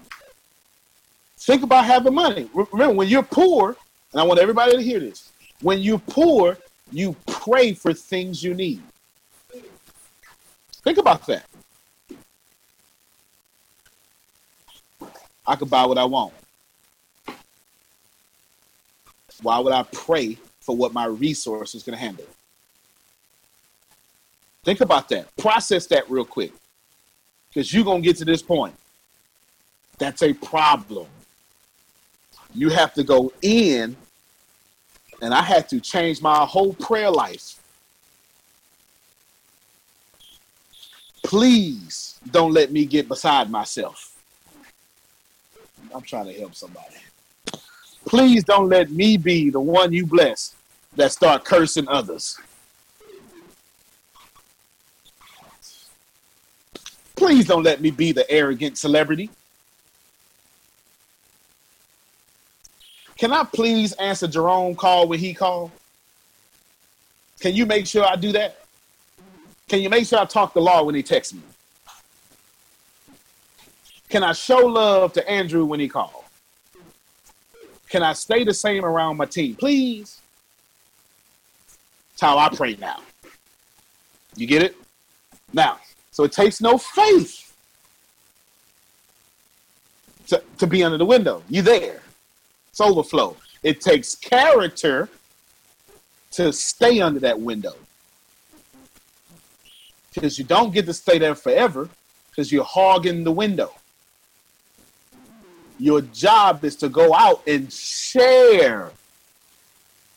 think 1.39 1.63
about 1.63 1.85
having 1.85 2.15
money. 2.15 2.49
Remember, 2.73 2.95
when 2.95 3.09
you're 3.09 3.23
poor, 3.23 3.77
and 4.13 4.21
I 4.21 4.25
want 4.25 4.41
everybody 4.41 4.77
to 4.77 4.83
hear 4.83 5.01
this 5.01 5.31
when 5.61 5.81
you're 5.81 5.99
poor, 5.99 6.57
you 6.93 7.17
pray 7.27 7.73
for 7.73 7.93
things 7.93 8.43
you 8.43 8.55
need. 8.55 8.83
Think 10.85 10.99
about 10.99 11.27
that. 11.27 11.45
I 15.47 15.57
could 15.57 15.71
buy 15.71 15.85
what 15.87 15.99
I 15.99 16.05
want. 16.05 16.33
Why 19.43 19.59
would 19.59 19.73
I 19.73 19.83
pray 19.85 20.39
for 20.61 20.77
what 20.77 20.93
my 20.93 21.07
resource 21.07 21.75
is 21.75 21.83
going 21.83 21.97
to 21.97 22.05
handle? 22.05 22.27
Think 24.69 24.83
about 24.83 25.09
that. 25.09 25.35
Process 25.39 25.87
that 25.87 26.11
real 26.11 26.27
quick. 26.27 26.53
Because 27.49 27.73
you're 27.73 27.87
going 27.87 28.03
to 28.03 28.07
get 28.07 28.19
to 28.19 28.27
this 28.27 28.43
point. 28.43 28.75
That's 29.97 30.23
a 30.23 30.35
problem. 30.35 31.07
You 32.53 32.69
have 32.69 32.93
to 32.93 33.03
go 33.03 33.33
in, 33.41 33.97
and 35.23 35.33
I 35.33 35.41
had 35.41 35.71
to 35.71 35.81
change 35.81 36.21
my 36.21 36.45
whole 36.45 36.75
prayer 36.75 37.11
life. 37.11 37.59
Please 41.25 42.21
don't 42.31 42.53
let 42.53 42.71
me 42.71 42.85
get 42.85 43.09
beside 43.09 43.51
myself. 43.51 44.19
I'm 45.95 46.03
trying 46.03 46.27
to 46.27 46.35
help 46.35 46.55
somebody. 46.55 46.97
Please 48.05 48.45
don't 48.45 48.69
let 48.69 48.91
me 48.91 49.17
be 49.17 49.49
the 49.49 49.61
one 49.61 49.95
you 49.95 50.05
bless 50.05 50.55
that 50.95 51.11
start 51.11 51.47
cursing 51.47 51.89
others. 51.89 52.39
Please 57.19 57.47
don't 57.47 57.65
let 57.65 57.81
me 57.81 57.91
be 57.91 58.13
the 58.13 58.31
arrogant 58.31 58.79
celebrity. 58.79 59.29
Can 63.17 63.33
I 63.33 63.43
please 63.43 63.93
answer 63.95 64.29
Jerome 64.29 64.77
call 64.77 65.09
when 65.09 65.19
he 65.19 65.35
called? 65.35 65.73
Can 67.41 67.57
you 67.57 67.67
make 67.67 67.89
sure 67.89 68.05
I 68.05 68.15
do 68.15 68.31
that? 68.33 68.61
Can 69.69 69.81
you 69.81 69.91
make 69.91 70.07
sure 70.07 70.21
I 70.21 70.27
talk 70.27 70.55
the 70.55 70.61
law 70.61 70.85
when 70.85 70.95
he 70.95 71.03
texts 71.03 71.35
me? 71.35 71.43
Can 74.09 74.23
I 74.23 74.33
show 74.33 74.59
love 74.59 75.13
to 75.15 75.29
Andrew 75.29 75.65
when 75.65 75.81
he 75.81 75.89
called? 75.89 76.23
Can 77.89 78.05
I 78.05 78.13
stay 78.13 78.45
the 78.45 78.55
same 78.55 78.85
around 78.85 79.17
my 79.17 79.27
team? 79.27 79.57
Please. 79.57 80.21
That's 82.13 82.21
how 82.21 82.39
I 82.39 82.49
pray 82.49 82.77
now. 82.77 83.01
You 84.37 84.47
get 84.47 84.63
it? 84.63 84.77
Now, 85.53 85.79
so 86.19 86.25
it 86.25 86.33
takes 86.33 86.61
no 86.61 86.77
faith 86.77 87.55
to, 90.27 90.43
to 90.59 90.67
be 90.67 90.83
under 90.83 90.99
the 90.99 91.05
window. 91.05 91.45
You 91.49 91.63
there. 91.63 92.03
It's 92.71 92.81
overflow. 92.81 93.37
It 93.63 93.81
takes 93.81 94.17
character 94.17 95.09
to 96.33 96.53
stay 96.53 97.01
under 97.01 97.21
that 97.21 97.39
window. 97.39 97.77
Because 100.13 100.41
you 100.41 100.45
don't 100.45 100.75
get 100.75 100.87
to 100.87 100.93
stay 100.93 101.19
there 101.19 101.37
forever 101.37 101.89
because 102.31 102.51
you're 102.51 102.65
hogging 102.65 103.23
the 103.23 103.31
window. 103.31 103.71
Your 105.79 106.01
job 106.01 106.65
is 106.65 106.75
to 106.79 106.89
go 106.89 107.15
out 107.15 107.47
and 107.47 107.73
share 107.73 108.91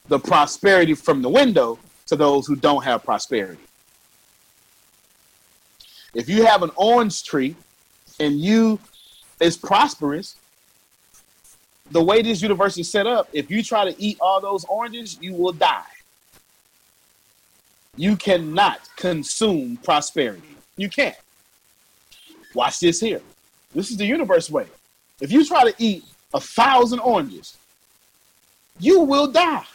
the 0.07 0.18
prosperity 0.18 0.95
from 0.95 1.22
the 1.22 1.30
window 1.30 1.78
to 2.07 2.15
those 2.15 2.48
who 2.48 2.56
don't 2.56 2.84
have 2.84 3.03
prosperity. 3.03 3.61
If 6.14 6.28
you 6.28 6.46
have 6.46 6.64
an 6.64 6.72
orange 6.76 7.24
tree 7.24 7.56
and 8.20 8.40
you 8.40 8.80
is 9.40 9.58
prosperous, 9.58 10.36
the 11.90 12.04
way 12.04 12.22
this 12.22 12.42
universe 12.42 12.78
is 12.78 12.90
set 12.90 13.08
up, 13.08 13.30
if 13.34 13.50
you 13.50 13.64
try 13.64 13.90
to 13.90 14.02
eat 14.02 14.18
all 14.22 14.40
those 14.40 14.66
oranges, 14.66 15.18
you 15.22 15.34
will 15.34 15.54
die. 15.54 15.84
You 17.98 18.16
cannot 18.16 18.88
consume 18.96 19.78
prosperity. 19.78 20.56
You 20.78 20.90
can't. 20.90 21.16
Watch 22.54 22.80
this 22.80 23.00
here. 23.00 23.22
This 23.74 23.92
is 23.92 23.98
the 23.98 24.06
universe 24.06 24.50
way. 24.50 24.68
If 25.20 25.32
you 25.32 25.46
try 25.46 25.70
to 25.70 25.74
eat 25.78 26.04
a 26.34 26.40
thousand 26.40 27.00
oranges, 27.00 27.58
you 28.80 29.02
will 29.02 29.28
die. 29.28 29.66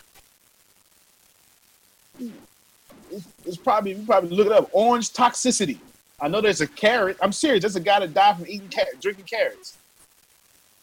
It's 3.45 3.57
probably 3.57 3.93
you 3.93 4.05
probably 4.05 4.31
look 4.31 4.47
it 4.47 4.53
up. 4.53 4.69
Orange 4.73 5.11
toxicity. 5.11 5.79
I 6.21 6.29
know 6.29 6.41
there's 6.41 6.63
a 6.63 6.67
carrot. 6.67 7.19
I'm 7.21 7.33
serious. 7.33 7.63
There's 7.63 7.77
a 7.77 7.81
guy 7.81 8.01
that 8.01 8.15
died 8.15 8.37
from 8.37 8.47
eating 8.47 8.71
car- 8.71 8.85
drinking 9.01 9.27
carrots. 9.27 9.77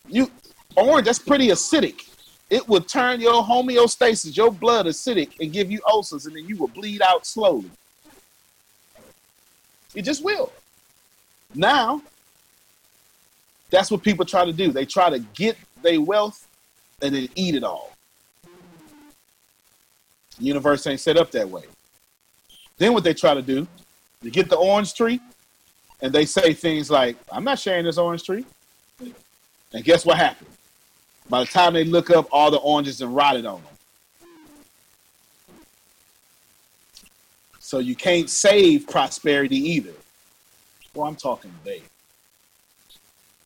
You 0.08 0.30
orange. 0.76 1.06
That's 1.06 1.20
pretty 1.20 1.48
acidic. 1.48 2.10
It 2.50 2.68
will 2.68 2.82
turn 2.82 3.20
your 3.20 3.44
homeostasis, 3.44 4.38
your 4.38 4.52
blood 4.52 4.86
acidic, 4.86 5.40
and 5.40 5.52
give 5.52 5.72
you 5.72 5.80
ulcers, 5.88 6.28
and 6.28 6.36
then 6.36 6.48
you 6.48 6.58
will 6.58 6.68
bleed 6.68 7.02
out 7.02 7.26
slowly. 7.26 7.72
It 9.96 10.04
just 10.04 10.24
will. 10.24 10.52
Now, 11.56 12.02
that's 13.70 13.90
what 13.90 14.04
people 14.04 14.26
try 14.26 14.46
to 14.46 14.54
do. 14.54 14.72
They 14.72 14.86
try 14.86 15.10
to 15.10 15.20
get 15.20 15.58
their 15.82 16.00
wealth 16.00 16.48
and 17.02 17.16
then 17.16 17.28
eat 17.36 17.56
it 17.56 17.64
all. 17.64 17.92
The 20.38 20.46
universe 20.46 20.86
ain't 20.86 21.00
set 21.00 21.18
up 21.18 21.32
that 21.32 21.50
way. 21.50 21.64
Then 22.78 22.94
what 22.94 23.04
they 23.04 23.14
try 23.14 23.34
to 23.34 23.42
do, 23.42 23.68
you 24.24 24.32
get 24.32 24.50
the 24.50 24.58
orange 24.58 24.94
tree, 24.94 25.20
and 26.02 26.14
they 26.14 26.26
say 26.26 26.54
things 26.54 26.90
like, 26.90 27.18
I'm 27.32 27.44
not 27.44 27.60
sharing 27.60 27.86
this 27.86 27.98
orange 27.98 28.24
tree. 28.24 28.46
And 29.74 29.84
guess 29.84 30.06
what 30.06 30.18
happened? 30.18 30.50
By 31.30 31.42
the 31.42 31.46
time 31.50 31.74
they 31.74 31.84
look 31.84 32.10
up, 32.10 32.28
all 32.32 32.52
the 32.52 32.58
oranges 32.58 33.02
and 33.02 33.16
rotted 33.16 33.46
on 33.46 33.62
them. 33.62 33.70
So 37.60 37.80
you 37.80 37.96
can't 37.96 38.30
save 38.30 38.88
prosperity 38.88 39.58
either. 39.58 39.94
Well, 40.94 41.08
I'm 41.08 41.16
talking 41.16 41.52
today. 41.64 41.82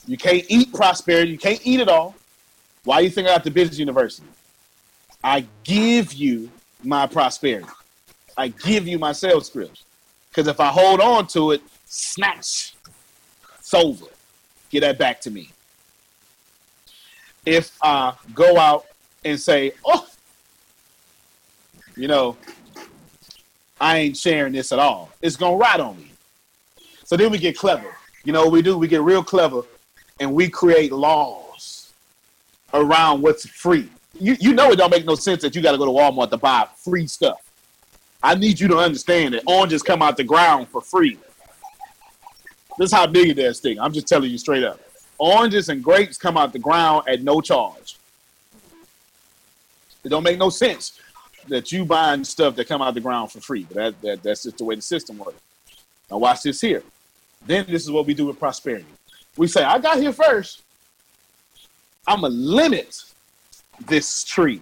You 0.05 0.17
can't 0.17 0.45
eat 0.49 0.73
prosperity. 0.73 1.31
You 1.31 1.37
can't 1.37 1.61
eat 1.63 1.79
it 1.79 1.87
all. 1.87 2.15
Why 2.83 2.99
you 3.01 3.09
think 3.09 3.27
I 3.27 3.31
got 3.35 3.43
the 3.43 3.51
business 3.51 3.79
university? 3.79 4.27
I 5.23 5.45
give 5.63 6.13
you 6.13 6.49
my 6.83 7.07
prosperity. 7.07 7.67
I 8.35 8.49
give 8.49 8.87
you 8.87 8.99
my 8.99 9.11
sales 9.11 9.47
scripts. 9.47 9.83
Because 10.37 10.49
if 10.49 10.59
I 10.59 10.67
hold 10.67 11.01
on 11.01 11.25
to 11.29 11.49
it, 11.49 11.63
snatch, 11.87 12.75
it's 13.57 13.73
over. 13.73 14.05
Get 14.69 14.81
that 14.81 14.99
back 14.99 15.19
to 15.21 15.31
me. 15.31 15.49
If 17.43 17.75
I 17.81 18.13
go 18.35 18.55
out 18.59 18.85
and 19.25 19.39
say, 19.39 19.71
oh, 19.83 20.07
you 21.95 22.07
know, 22.07 22.37
I 23.81 23.97
ain't 23.97 24.15
sharing 24.15 24.53
this 24.53 24.71
at 24.71 24.77
all, 24.77 25.09
it's 25.23 25.35
going 25.35 25.53
to 25.53 25.57
rot 25.57 25.79
on 25.79 25.97
me. 25.97 26.11
So 27.03 27.17
then 27.17 27.31
we 27.31 27.39
get 27.39 27.57
clever. 27.57 27.95
You 28.23 28.31
know 28.31 28.43
what 28.43 28.51
we 28.51 28.61
do? 28.61 28.77
We 28.77 28.87
get 28.87 29.01
real 29.01 29.23
clever 29.23 29.63
and 30.19 30.31
we 30.31 30.49
create 30.49 30.91
laws. 30.91 31.91
around 32.75 33.23
what's 33.23 33.47
free. 33.49 33.89
You 34.19 34.37
you 34.39 34.53
know 34.53 34.71
it 34.71 34.75
don't 34.75 34.91
make 34.91 35.05
no 35.05 35.15
sense 35.15 35.41
that 35.41 35.55
you 35.55 35.63
got 35.63 35.71
to 35.71 35.79
go 35.79 35.85
to 35.85 35.91
Walmart 35.91 36.29
to 36.29 36.37
buy 36.37 36.67
free 36.75 37.07
stuff. 37.07 37.46
I 38.21 38.35
need 38.35 38.59
you 38.59 38.67
to 38.69 38.77
understand 38.77 39.33
that 39.33 39.43
oranges 39.45 39.83
come 39.83 40.01
out 40.01 40.17
the 40.17 40.23
ground 40.23 40.69
for 40.69 40.81
free. 40.81 41.17
This 42.77 42.87
is 42.87 42.93
how 42.93 43.07
big 43.07 43.29
it 43.29 43.39
is 43.39 43.59
thing. 43.59 43.79
I'm 43.79 43.93
just 43.93 44.07
telling 44.07 44.29
you 44.29 44.37
straight 44.37 44.63
up. 44.63 44.79
Oranges 45.17 45.69
and 45.69 45.83
grapes 45.83 46.17
come 46.17 46.37
out 46.37 46.53
the 46.53 46.59
ground 46.59 47.07
at 47.07 47.23
no 47.23 47.41
charge. 47.41 47.97
It 50.03 50.09
don't 50.09 50.23
make 50.23 50.37
no 50.37 50.49
sense 50.49 50.99
that 51.47 51.71
you 51.71 51.85
buying 51.85 52.23
stuff 52.23 52.55
that 52.55 52.67
come 52.67 52.81
out 52.81 52.93
the 52.93 53.01
ground 53.01 53.31
for 53.31 53.39
free. 53.39 53.65
But 53.67 53.75
that, 53.75 54.01
that 54.01 54.23
that's 54.23 54.43
just 54.43 54.57
the 54.57 54.63
way 54.63 54.75
the 54.75 54.81
system 54.81 55.17
works. 55.17 55.41
Now 56.11 56.17
watch 56.17 56.43
this 56.43 56.61
here. 56.61 56.83
Then 57.45 57.65
this 57.67 57.83
is 57.83 57.91
what 57.91 58.05
we 58.05 58.13
do 58.13 58.27
with 58.27 58.39
prosperity. 58.39 58.85
We 59.35 59.47
say, 59.47 59.63
I 59.63 59.79
got 59.79 59.97
here 59.97 60.13
first. 60.13 60.63
I'm 62.07 62.21
gonna 62.21 62.33
limit 62.33 63.03
this 63.85 64.23
tree. 64.23 64.61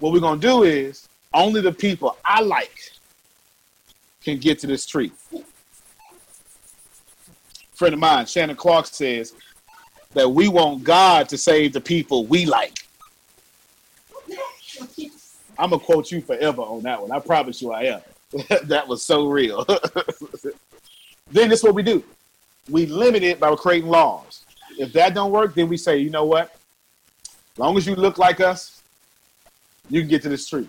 What 0.00 0.12
we're 0.12 0.20
gonna 0.20 0.40
do 0.40 0.62
is 0.62 1.07
only 1.34 1.60
the 1.60 1.72
people 1.72 2.16
I 2.24 2.40
like 2.40 2.92
can 4.22 4.38
get 4.38 4.58
to 4.60 4.66
this 4.66 4.86
tree. 4.86 5.12
Friend 7.72 7.94
of 7.94 8.00
mine, 8.00 8.26
Shannon 8.26 8.56
Clark 8.56 8.86
says 8.86 9.34
that 10.14 10.28
we 10.28 10.48
want 10.48 10.84
God 10.84 11.28
to 11.28 11.38
save 11.38 11.72
the 11.72 11.80
people 11.80 12.26
we 12.26 12.44
like. 12.44 12.78
I'm 15.58 15.70
gonna 15.70 15.78
quote 15.78 16.10
you 16.10 16.20
forever 16.20 16.62
on 16.62 16.82
that 16.82 17.00
one. 17.00 17.10
I 17.10 17.18
promise 17.18 17.60
you 17.60 17.72
I 17.72 17.82
am. 17.84 18.00
that 18.64 18.86
was 18.86 19.02
so 19.02 19.28
real. 19.28 19.64
then 21.30 21.48
this 21.48 21.60
is 21.60 21.64
what 21.64 21.74
we 21.74 21.82
do. 21.82 22.02
We 22.68 22.86
limit 22.86 23.22
it 23.22 23.40
by 23.40 23.54
creating 23.54 23.88
laws. 23.90 24.44
If 24.78 24.92
that 24.92 25.14
don't 25.14 25.32
work, 25.32 25.54
then 25.54 25.68
we 25.68 25.76
say, 25.76 25.98
you 25.98 26.10
know 26.10 26.24
what? 26.24 26.54
As 27.52 27.58
long 27.58 27.76
as 27.76 27.86
you 27.86 27.96
look 27.96 28.18
like 28.18 28.40
us, 28.40 28.82
you 29.88 30.00
can 30.02 30.08
get 30.08 30.22
to 30.22 30.28
this 30.28 30.48
tree. 30.48 30.68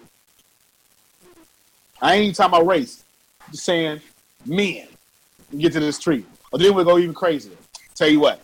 I 2.02 2.16
ain't 2.16 2.36
talking 2.36 2.56
about 2.56 2.68
race. 2.68 3.04
I'm 3.46 3.52
just 3.52 3.66
saying 3.66 4.02
men 4.46 4.88
get 5.58 5.74
to 5.74 5.80
this 5.80 6.00
tree. 6.00 6.26
Or 6.52 6.60
then 6.60 6.74
we'll 6.74 6.86
go 6.86 6.98
even 6.98 7.14
crazier. 7.14 7.56
Tell 7.96 8.08
you 8.08 8.20
what, 8.20 8.42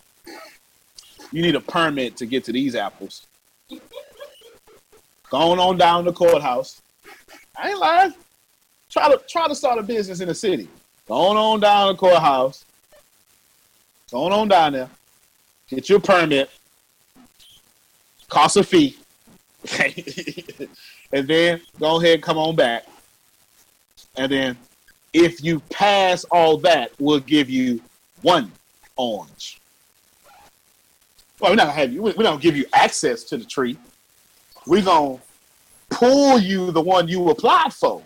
you 1.32 1.42
need 1.42 1.54
a 1.54 1.60
permit 1.60 2.16
to 2.18 2.26
get 2.26 2.44
to 2.44 2.52
these 2.52 2.74
apples. 2.74 3.26
Going 5.30 5.58
on 5.58 5.76
down 5.76 6.04
to 6.04 6.10
the 6.10 6.16
courthouse. 6.16 6.80
I 7.56 7.70
ain't 7.70 7.78
lying. 7.78 8.14
Try 8.90 9.08
to 9.08 9.20
try 9.28 9.48
to 9.48 9.54
start 9.54 9.78
a 9.78 9.82
business 9.82 10.20
in 10.20 10.28
the 10.28 10.34
city. 10.34 10.68
Going 11.08 11.36
on 11.36 11.60
down 11.60 11.88
to 11.88 11.92
the 11.94 11.98
courthouse. 11.98 12.64
Going 14.10 14.32
on 14.32 14.48
down 14.48 14.74
there. 14.74 14.90
Get 15.68 15.88
your 15.88 16.00
permit. 16.00 16.50
Cost 18.28 18.56
a 18.56 18.62
fee. 18.62 18.96
and 21.12 21.26
then 21.26 21.60
go 21.80 21.98
ahead 22.00 22.14
and 22.14 22.22
come 22.22 22.38
on 22.38 22.54
back. 22.54 22.84
And 24.16 24.32
then 24.32 24.56
if 25.12 25.42
you 25.42 25.60
pass 25.70 26.24
all 26.24 26.58
that, 26.58 26.92
we'll 26.98 27.20
give 27.20 27.48
you 27.50 27.80
one 28.22 28.50
orange. 28.96 29.60
Well, 31.40 31.52
we're 31.52 31.56
not 31.56 31.64
gonna 31.64 31.78
have 31.78 31.92
you. 31.92 32.02
We 32.02 32.12
don't 32.12 32.40
give 32.40 32.56
you 32.56 32.64
access 32.72 33.22
to 33.24 33.36
the 33.36 33.44
tree. 33.44 33.76
We're 34.66 34.82
gonna 34.82 35.18
pull 35.90 36.38
you 36.38 36.70
the 36.70 36.80
one 36.80 37.08
you 37.08 37.28
applied 37.28 37.72
for. 37.72 38.02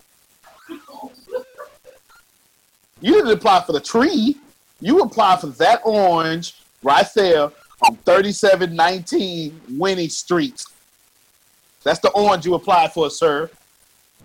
You 3.00 3.14
didn't 3.14 3.30
apply 3.30 3.62
for 3.62 3.72
the 3.72 3.80
tree. 3.80 4.36
You 4.80 5.00
applied 5.00 5.40
for 5.40 5.46
that 5.46 5.80
orange 5.84 6.60
right 6.82 7.06
there 7.14 7.50
on 7.82 7.96
3719 8.04 9.60
Winnie 9.78 10.08
Street. 10.08 10.62
That's 11.82 12.00
the 12.00 12.10
orange 12.10 12.44
you 12.44 12.54
applied 12.54 12.92
for, 12.92 13.08
sir. 13.10 13.50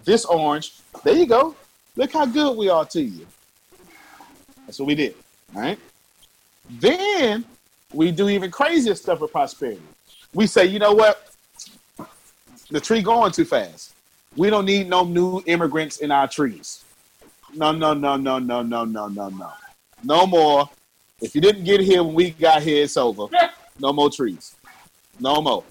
This 0.03 0.26
orange. 0.26 0.74
There 1.03 1.16
you 1.16 1.26
go. 1.26 1.56
Look 1.96 2.12
how 2.12 2.26
good 2.26 2.58
we 2.58 2.70
are 2.70 2.86
to 2.86 3.02
you. 3.02 3.26
That's 4.66 4.80
what 4.80 4.88
we 4.88 4.96
did. 4.96 5.16
Right. 5.54 5.80
Then 6.70 7.46
we 7.94 8.12
do 8.12 8.30
even 8.30 8.52
crazier 8.52 8.96
stuff 8.96 9.22
with 9.22 9.32
prosperity. 9.32 9.82
We 10.34 10.48
say, 10.48 10.66
you 10.66 10.80
know 10.80 10.94
what? 10.94 11.32
The 12.70 12.82
tree 12.82 13.02
going 13.02 13.32
too 13.32 13.46
fast. 13.46 13.94
We 14.36 14.50
don't 14.50 14.66
need 14.66 14.90
no 14.90 15.04
new 15.06 15.42
immigrants 15.46 15.98
in 15.98 16.12
our 16.12 16.28
trees. 16.28 16.84
No, 17.54 17.72
no, 17.72 17.94
no, 17.94 18.18
no, 18.18 18.40
no, 18.40 18.62
no, 18.62 18.84
no, 18.84 19.08
no, 19.08 19.30
no. 19.30 19.54
No 20.04 20.28
more. 20.28 20.70
If 21.22 21.36
you 21.36 21.42
didn't 21.42 21.64
get 21.64 21.80
here 21.80 22.04
when 22.04 22.14
we 22.14 22.32
got 22.32 22.62
here, 22.62 22.84
it's 22.84 22.98
over. 22.98 23.28
No 23.80 23.94
more 23.94 24.10
trees. 24.10 24.56
No 25.20 25.42
more. 25.42 25.64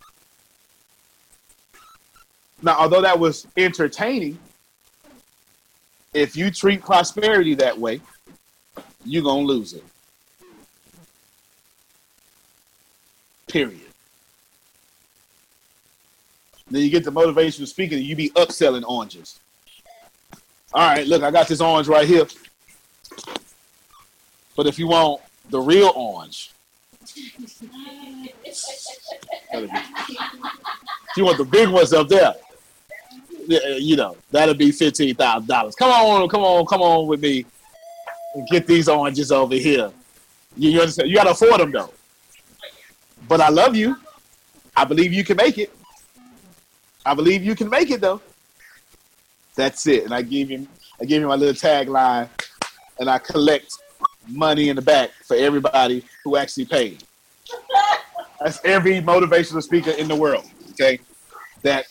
Now, 2.63 2.77
although 2.79 3.03
that 3.03 3.19
was 3.19 3.47
entertaining, 3.57 4.39
if 6.15 6.37
you 6.37 6.51
treat 6.51 6.83
prosperity 6.83 7.55
that 7.57 7.79
way, 7.79 8.01
you're 9.05 9.23
going 9.23 9.47
to 9.47 9.53
lose 9.53 9.75
it. 9.75 9.85
Period. 13.49 13.81
Then 16.71 16.83
you 16.83 16.91
get 16.91 17.05
the 17.05 17.13
motivational 17.13 17.67
speaking 17.67 17.99
and 17.99 18.07
you 18.07 18.17
be 18.17 18.31
upselling 18.31 18.85
oranges. 18.89 19.39
All 20.73 20.89
right, 20.89 21.07
look, 21.07 21.23
I 21.23 21.31
got 21.31 21.47
this 21.47 21.61
orange 21.61 21.89
right 21.89 22.07
here. 22.07 22.27
But 24.57 24.67
if 24.67 24.79
you 24.79 24.87
want 24.89 25.21
the 25.51 25.61
real 25.61 25.93
orange, 25.95 26.53
if 27.03 27.61
you 31.17 31.25
want 31.25 31.39
the 31.39 31.45
big 31.45 31.69
ones 31.69 31.93
up 31.93 32.09
there, 32.09 32.35
you 33.47 33.97
know, 33.97 34.17
that'll 34.31 34.55
be 34.55 34.73
fifteen 34.73 35.15
thousand 35.15 35.49
dollars. 35.49 35.75
Come 35.75 35.91
on, 35.91 36.29
come 36.29 36.43
on, 36.43 36.67
come 36.67 36.83
on 36.83 37.07
with 37.07 37.21
me 37.21 37.45
and 38.35 38.47
get 38.49 38.67
these 38.67 38.89
oranges 38.89 39.31
over 39.31 39.55
here. 39.55 39.91
You, 40.57 40.71
you 40.71 40.81
understand? 40.81 41.09
You 41.09 41.17
gotta 41.17 41.31
afford 41.31 41.61
them 41.61 41.73
though. 41.73 41.93
But 43.29 43.41
I 43.41 43.49
love 43.49 43.75
you. 43.75 43.97
I 44.77 44.85
believe 44.85 45.13
you 45.13 45.25
can 45.25 45.37
make 45.37 45.59
it. 45.59 45.75
I 47.07 47.15
believe 47.15 47.45
you 47.45 47.55
can 47.55 47.69
make 47.69 47.91
it 47.91 48.01
though. 48.01 48.21
That's 49.57 49.87
it. 49.87 50.05
And 50.05 50.15
I 50.15 50.23
give 50.23 50.49
him 50.49 50.69
I 51.01 51.05
give 51.05 51.23
him 51.23 51.29
my 51.29 51.37
little 51.37 51.55
tagline 51.55 52.29
and 52.99 53.09
I 53.09 53.19
collect 53.19 53.73
money 54.29 54.69
in 54.69 54.77
the 54.77 54.83
back 54.83 55.11
for 55.25 55.37
everybody 55.37 56.05
who 56.25 56.37
actually 56.37 56.65
paid. 56.65 57.05
That's 58.41 58.61
every 58.65 59.01
motivational 59.01 59.63
speaker 59.63 59.91
in 59.91 60.09
the 60.09 60.17
world. 60.17 60.45
Okay. 60.73 60.99
That 61.63 61.87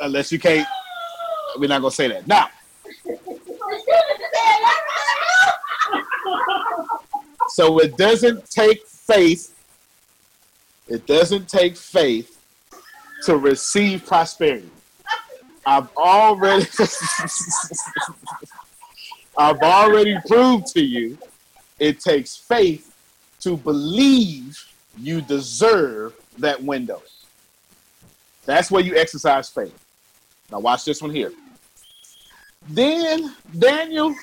unless 0.00 0.32
you 0.32 0.38
can't 0.38 0.66
we're 1.58 1.68
not 1.68 1.80
gonna 1.80 1.90
say 1.90 2.08
that. 2.08 2.26
Now 2.26 2.48
so 7.48 7.78
it 7.78 7.96
doesn't 7.96 8.50
take 8.50 8.86
faith. 8.86 9.54
It 10.88 11.06
doesn't 11.06 11.48
take 11.48 11.76
faith 11.76 12.38
to 13.24 13.38
receive 13.38 14.04
prosperity. 14.06 14.70
I've 15.64 15.88
already 15.96 16.66
I've 19.38 19.60
already 19.60 20.16
proved 20.26 20.66
to 20.68 20.82
you 20.82 21.18
it 21.78 22.00
takes 22.00 22.36
faith 22.36 22.94
to 23.40 23.56
believe 23.56 24.62
you 24.98 25.20
deserve 25.20 26.14
that 26.38 26.62
window. 26.62 27.02
That's 28.44 28.70
where 28.70 28.82
you 28.82 28.96
exercise 28.96 29.48
faith. 29.48 29.74
Now 30.50 30.60
watch 30.60 30.84
this 30.84 31.02
one 31.02 31.10
here. 31.10 31.32
Then 32.68 33.34
Daniel, 33.58 34.14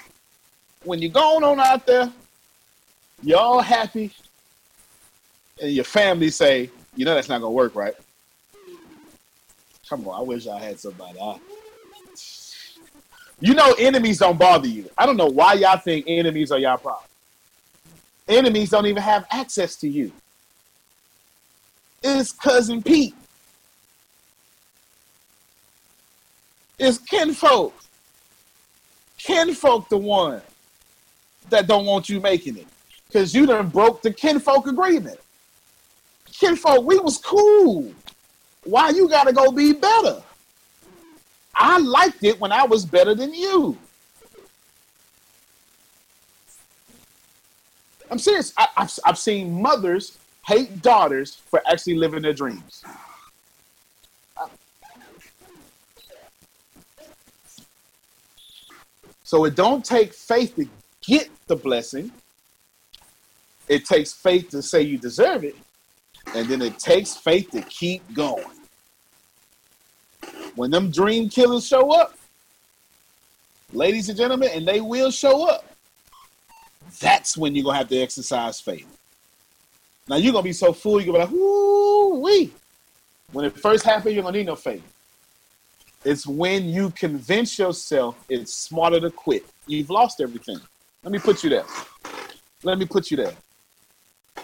when 0.84 1.00
you're 1.00 1.12
going 1.12 1.44
on 1.44 1.60
out 1.60 1.86
there, 1.86 2.12
you're 3.22 3.40
all 3.40 3.62
happy, 3.62 4.12
and 5.62 5.72
your 5.72 5.86
family 5.86 6.30
say, 6.30 6.70
you 6.96 7.06
know 7.06 7.16
that's 7.16 7.30
not 7.30 7.40
gonna 7.40 7.52
work, 7.52 7.76
right? 7.76 7.94
Come 9.88 10.08
on, 10.08 10.20
I 10.20 10.24
wish 10.24 10.48
I 10.48 10.60
had 10.60 10.80
somebody. 10.80 11.20
I, 11.20 11.38
you 13.40 13.54
know, 13.54 13.74
enemies 13.78 14.20
don't 14.20 14.38
bother 14.38 14.68
you. 14.68 14.90
I 14.98 15.06
don't 15.06 15.18
know 15.18 15.28
why 15.28 15.54
y'all 15.54 15.78
think 15.78 16.06
enemies 16.08 16.52
are 16.52 16.60
y'all 16.60 16.78
problem. 16.78 17.04
Enemies 18.28 18.70
don't 18.70 18.86
even 18.86 19.04
have 19.04 19.26
access 19.32 19.76
to 19.78 19.88
you. 19.88 20.12
It's 22.02 22.32
cousin 22.32 22.82
Pete. 22.82 23.16
It's 26.84 26.98
kinfolk. 26.98 27.74
Kinfolk 29.18 29.88
the 29.88 29.98
one 29.98 30.42
that 31.50 31.66
don't 31.66 31.86
want 31.86 32.10
you 32.10 32.20
making 32.20 32.58
it. 32.58 32.68
Because 33.08 33.34
you 33.34 33.46
done 33.46 33.70
broke 33.70 34.02
the 34.02 34.12
kinfolk 34.12 34.68
agreement. 34.68 35.18
Kinfolk, 36.26 36.84
we 36.84 37.00
was 37.00 37.20
cool. 37.20 37.90
Why 38.66 38.90
you 38.90 39.08
gotta 39.08 39.32
go 39.32 39.50
be 39.50 39.72
better? 39.72 40.22
I 41.56 41.78
liked 41.78 42.22
it 42.26 42.38
when 42.42 42.52
I 42.52 42.66
was 42.66 42.84
better 42.84 43.16
than 43.16 43.34
you. 43.34 43.78
I'm 48.12 48.20
serious. 48.20 48.54
I, 48.58 48.68
have 48.76 49.00
I've 49.06 49.18
seen 49.18 49.62
mothers 49.62 50.18
hate 50.46 50.82
daughters 50.82 51.36
for 51.46 51.62
actually 51.66 51.96
living 51.96 52.24
their 52.24 52.34
dreams. 52.34 52.84
So 59.34 59.46
it 59.46 59.56
don't 59.56 59.84
take 59.84 60.14
faith 60.14 60.56
to 60.58 60.68
get 61.02 61.28
the 61.48 61.56
blessing. 61.56 62.12
It 63.68 63.84
takes 63.84 64.14
faith 64.14 64.50
to 64.50 64.62
say 64.62 64.84
you 64.84 65.00
deserve 65.00 65.44
it, 65.44 65.56
and 66.36 66.48
then 66.48 66.62
it 66.62 66.78
takes 66.78 67.18
faith 67.18 67.50
to 67.50 67.64
keep 67.64 68.04
going. 68.14 68.46
When 70.54 70.70
them 70.70 70.92
dream 70.92 71.30
killers 71.30 71.66
show 71.66 72.00
up, 72.00 72.16
ladies 73.72 74.08
and 74.08 74.16
gentlemen, 74.20 74.52
and 74.54 74.68
they 74.68 74.82
will 74.82 75.10
show 75.10 75.50
up, 75.50 75.66
that's 77.00 77.36
when 77.36 77.56
you're 77.56 77.64
gonna 77.64 77.80
have 77.80 77.90
to 77.90 77.98
exercise 77.98 78.62
faith. 78.62 78.86
Now 80.08 80.18
you're 80.18 80.34
gonna 80.34 80.44
be 80.44 80.54
so 80.54 80.74
full, 80.74 81.02
you're 81.02 81.12
gonna 81.12 81.26
be 81.26 81.34
like, 81.34 81.42
whoo 81.42 82.20
wee. 82.20 82.54
When 83.32 83.46
it 83.46 83.60
first 83.60 83.84
happens, 83.84 84.14
you're 84.14 84.24
gonna 84.24 84.38
need 84.38 84.46
no 84.46 84.56
faith. 84.56 84.93
It's 86.06 86.28
when 86.28 86.66
you 86.66 86.90
convince 86.92 87.58
yourself 87.58 88.18
it's 88.28 88.54
smarter 88.54 89.00
to 89.00 89.10
quit. 89.10 89.46
You've 89.68 89.90
lost 89.90 90.20
everything. 90.20 90.60
Let 91.04 91.12
me 91.12 91.20
put 91.20 91.44
you 91.44 91.50
there. 91.50 91.66
Let 92.64 92.78
me 92.78 92.86
put 92.86 93.10
you 93.10 93.18
there. 93.18 93.34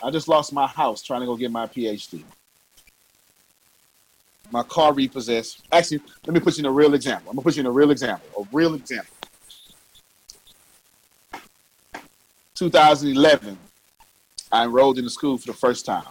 I 0.01 0.09
just 0.11 0.27
lost 0.27 0.53
my 0.53 0.67
house 0.67 1.01
trying 1.01 1.21
to 1.21 1.25
go 1.25 1.35
get 1.35 1.51
my 1.51 1.67
PhD. 1.67 2.23
My 4.51 4.63
car 4.63 4.93
repossessed. 4.93 5.61
Actually, 5.71 6.01
let 6.25 6.33
me 6.33 6.39
put 6.39 6.57
you 6.57 6.61
in 6.61 6.65
a 6.65 6.71
real 6.71 6.93
example. 6.93 7.29
I'm 7.29 7.35
gonna 7.35 7.43
put 7.43 7.55
you 7.55 7.61
in 7.61 7.67
a 7.67 7.71
real 7.71 7.91
example. 7.91 8.27
A 8.41 8.55
real 8.55 8.73
example. 8.73 9.13
2011, 12.55 13.57
I 14.51 14.63
enrolled 14.63 14.97
in 14.97 15.03
the 15.03 15.09
school 15.09 15.37
for 15.37 15.47
the 15.47 15.53
first 15.53 15.85
time. 15.85 16.03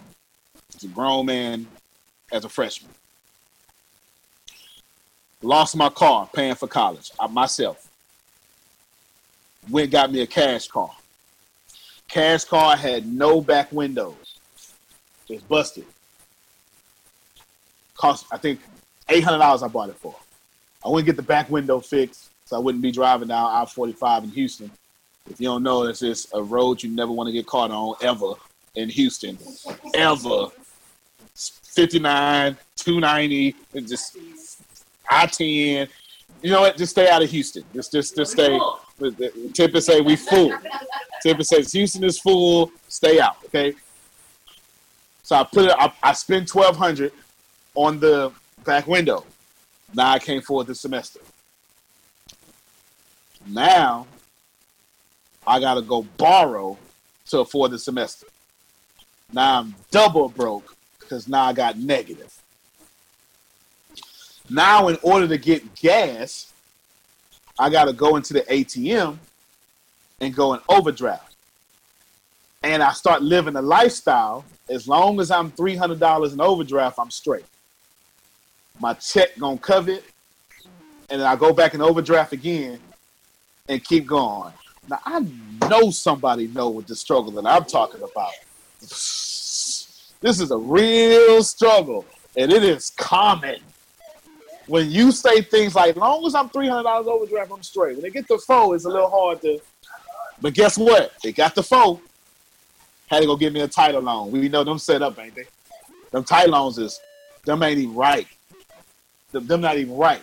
As 0.74 0.84
a 0.84 0.88
grown 0.88 1.26
man, 1.26 1.66
as 2.32 2.44
a 2.44 2.48
freshman. 2.48 2.90
Lost 5.42 5.76
my 5.76 5.88
car 5.88 6.28
paying 6.32 6.54
for 6.54 6.66
college 6.66 7.12
I, 7.18 7.26
myself. 7.28 7.88
Went 9.70 9.90
got 9.90 10.10
me 10.10 10.22
a 10.22 10.26
cash 10.26 10.66
car. 10.66 10.90
Cash 12.08 12.44
car 12.44 12.76
had 12.76 13.06
no 13.06 13.40
back 13.40 13.70
windows. 13.70 14.38
It's 15.28 15.42
busted. 15.42 15.84
Cost 17.94 18.26
I 18.32 18.38
think 18.38 18.60
eight 19.08 19.22
hundred 19.22 19.38
dollars. 19.38 19.62
I 19.62 19.68
bought 19.68 19.90
it 19.90 19.96
for. 19.96 20.14
I 20.84 20.88
wouldn't 20.88 21.06
get 21.06 21.16
the 21.16 21.22
back 21.22 21.50
window 21.50 21.80
fixed, 21.80 22.30
so 22.44 22.56
I 22.56 22.58
wouldn't 22.58 22.82
be 22.82 22.90
driving 22.90 23.28
down 23.28 23.50
I 23.50 23.64
forty 23.66 23.92
five 23.92 24.24
in 24.24 24.30
Houston. 24.30 24.70
If 25.30 25.40
you 25.40 25.48
don't 25.48 25.62
know, 25.62 25.86
this 25.86 26.02
is 26.02 26.26
a 26.32 26.42
road 26.42 26.82
you 26.82 26.90
never 26.90 27.12
want 27.12 27.28
to 27.28 27.32
get 27.32 27.46
caught 27.46 27.70
on 27.70 27.94
ever 28.00 28.32
in 28.74 28.88
Houston, 28.88 29.38
ever. 29.94 30.46
59, 31.78 32.56
290, 32.74 33.54
and 33.74 33.86
just 33.86 34.16
I 35.10 35.26
ten. 35.26 35.88
You 36.42 36.50
know 36.50 36.60
what? 36.60 36.76
Just 36.76 36.92
stay 36.92 37.08
out 37.08 37.22
of 37.22 37.30
Houston. 37.30 37.64
Just 37.74 37.92
just 37.92 38.16
just 38.16 38.32
stay. 38.32 38.58
Tipper 39.54 39.80
say 39.80 40.00
we 40.00 40.16
full. 40.16 40.52
Tipper 41.22 41.44
says 41.44 41.72
Houston 41.72 42.04
is 42.04 42.18
full. 42.18 42.70
Stay 42.88 43.20
out. 43.20 43.36
Okay. 43.46 43.74
So 45.22 45.36
I 45.36 45.44
put 45.44 45.66
it. 45.66 45.74
I, 45.78 45.92
I 46.02 46.12
spent 46.12 46.48
twelve 46.48 46.76
hundred 46.76 47.12
on 47.74 48.00
the 48.00 48.32
back 48.64 48.86
window. 48.86 49.24
Now 49.94 50.12
I 50.12 50.18
can't 50.18 50.42
afford 50.42 50.66
the 50.66 50.74
semester. 50.74 51.20
Now 53.46 54.06
I 55.46 55.60
gotta 55.60 55.82
go 55.82 56.02
borrow 56.16 56.76
to 57.26 57.40
afford 57.40 57.70
the 57.70 57.78
semester. 57.78 58.26
Now 59.32 59.60
I'm 59.60 59.74
double 59.90 60.28
broke 60.28 60.76
because 61.00 61.28
now 61.28 61.44
I 61.44 61.52
got 61.52 61.78
negative. 61.78 62.34
Now, 64.50 64.88
in 64.88 64.98
order 65.02 65.28
to 65.28 65.38
get 65.38 65.74
gas, 65.74 66.52
I 67.58 67.70
got 67.70 67.84
to 67.84 67.92
go 67.92 68.16
into 68.16 68.32
the 68.32 68.42
ATM 68.42 69.18
and 70.20 70.34
go 70.34 70.54
in 70.54 70.60
overdraft. 70.68 71.36
And 72.62 72.82
I 72.82 72.92
start 72.92 73.22
living 73.22 73.56
a 73.56 73.62
lifestyle. 73.62 74.44
As 74.68 74.88
long 74.88 75.20
as 75.20 75.30
I'm 75.30 75.50
$300 75.52 76.32
in 76.32 76.40
overdraft, 76.40 76.98
I'm 76.98 77.10
straight. 77.10 77.44
My 78.80 78.94
check 78.94 79.36
gonna 79.38 79.58
cover 79.58 79.90
it, 79.92 80.04
and 81.10 81.22
I 81.22 81.34
go 81.36 81.52
back 81.52 81.74
in 81.74 81.80
overdraft 81.80 82.32
again 82.32 82.78
and 83.68 83.82
keep 83.82 84.06
going. 84.06 84.52
Now 84.88 85.00
I 85.04 85.26
know 85.68 85.90
somebody 85.90 86.46
know 86.48 86.68
what 86.68 86.86
the 86.86 86.94
struggle 86.94 87.32
that 87.32 87.46
I'm 87.46 87.64
talking 87.64 88.02
about. 88.02 88.32
This 88.80 90.10
is 90.22 90.50
a 90.50 90.56
real 90.56 91.42
struggle, 91.42 92.04
and 92.36 92.52
it 92.52 92.62
is 92.62 92.90
common 92.90 93.58
when 94.68 94.90
you 94.90 95.10
say 95.10 95.40
things 95.40 95.74
like, 95.74 95.96
long 95.96 96.24
as 96.26 96.34
I'm 96.34 96.50
three 96.50 96.68
hundred 96.68 96.84
dollars 96.84 97.06
overdraft, 97.06 97.50
I'm 97.50 97.62
straight. 97.62 97.94
When 97.94 98.02
they 98.02 98.10
get 98.10 98.28
the 98.28 98.38
foe, 98.38 98.74
it's 98.74 98.84
a 98.84 98.88
little 98.88 99.10
hard 99.10 99.40
to. 99.42 99.58
But 100.40 100.54
guess 100.54 100.78
what? 100.78 101.12
They 101.22 101.32
got 101.32 101.54
the 101.54 101.62
foe. 101.62 102.00
Had 103.08 103.20
to 103.20 103.26
go 103.26 103.36
get 103.36 103.52
me 103.52 103.62
a 103.62 103.68
title 103.68 104.02
loan. 104.02 104.30
We 104.30 104.48
know 104.48 104.62
them 104.62 104.78
set 104.78 105.00
up, 105.00 105.18
ain't 105.18 105.34
they? 105.34 105.46
Them 106.12 106.22
title 106.22 106.52
loans 106.52 106.78
is 106.78 107.00
them 107.44 107.62
ain't 107.62 107.78
even 107.78 107.94
right. 107.94 108.26
Them, 109.32 109.46
them 109.46 109.62
not 109.62 109.78
even 109.78 109.96
right. 109.96 110.22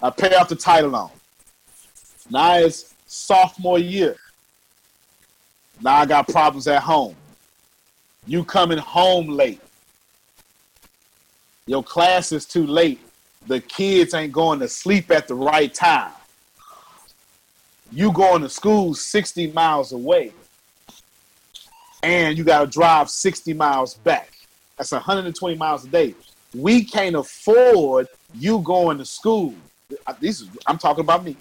I 0.00 0.08
pay 0.08 0.34
off 0.34 0.48
the 0.48 0.56
title 0.56 0.90
loan. 0.90 1.10
Now 2.30 2.56
it's 2.56 2.94
sophomore 3.06 3.78
year. 3.78 4.16
Now 5.82 5.96
I 5.96 6.06
got 6.06 6.26
problems 6.26 6.66
at 6.68 6.82
home. 6.82 7.14
You 8.26 8.44
coming 8.44 8.78
home 8.78 9.28
late. 9.28 9.60
Your 11.66 11.82
class 11.82 12.32
is 12.32 12.46
too 12.46 12.66
late 12.66 12.98
the 13.46 13.60
kids 13.60 14.14
ain't 14.14 14.32
going 14.32 14.60
to 14.60 14.68
sleep 14.68 15.10
at 15.10 15.28
the 15.28 15.34
right 15.34 15.72
time. 15.72 16.12
You 17.90 18.12
going 18.12 18.42
to 18.42 18.48
school 18.48 18.94
60 18.94 19.52
miles 19.52 19.92
away 19.92 20.32
and 22.02 22.36
you 22.36 22.44
got 22.44 22.60
to 22.60 22.66
drive 22.66 23.10
60 23.10 23.54
miles 23.54 23.94
back. 23.94 24.30
That's 24.76 24.92
120 24.92 25.56
miles 25.56 25.84
a 25.84 25.88
day. 25.88 26.14
We 26.54 26.84
can't 26.84 27.16
afford 27.16 28.08
you 28.34 28.60
going 28.60 28.98
to 28.98 29.04
school. 29.04 29.54
This 30.20 30.40
is, 30.40 30.48
I'm 30.66 30.78
talking 30.78 31.04
about 31.04 31.24
me. 31.24 31.36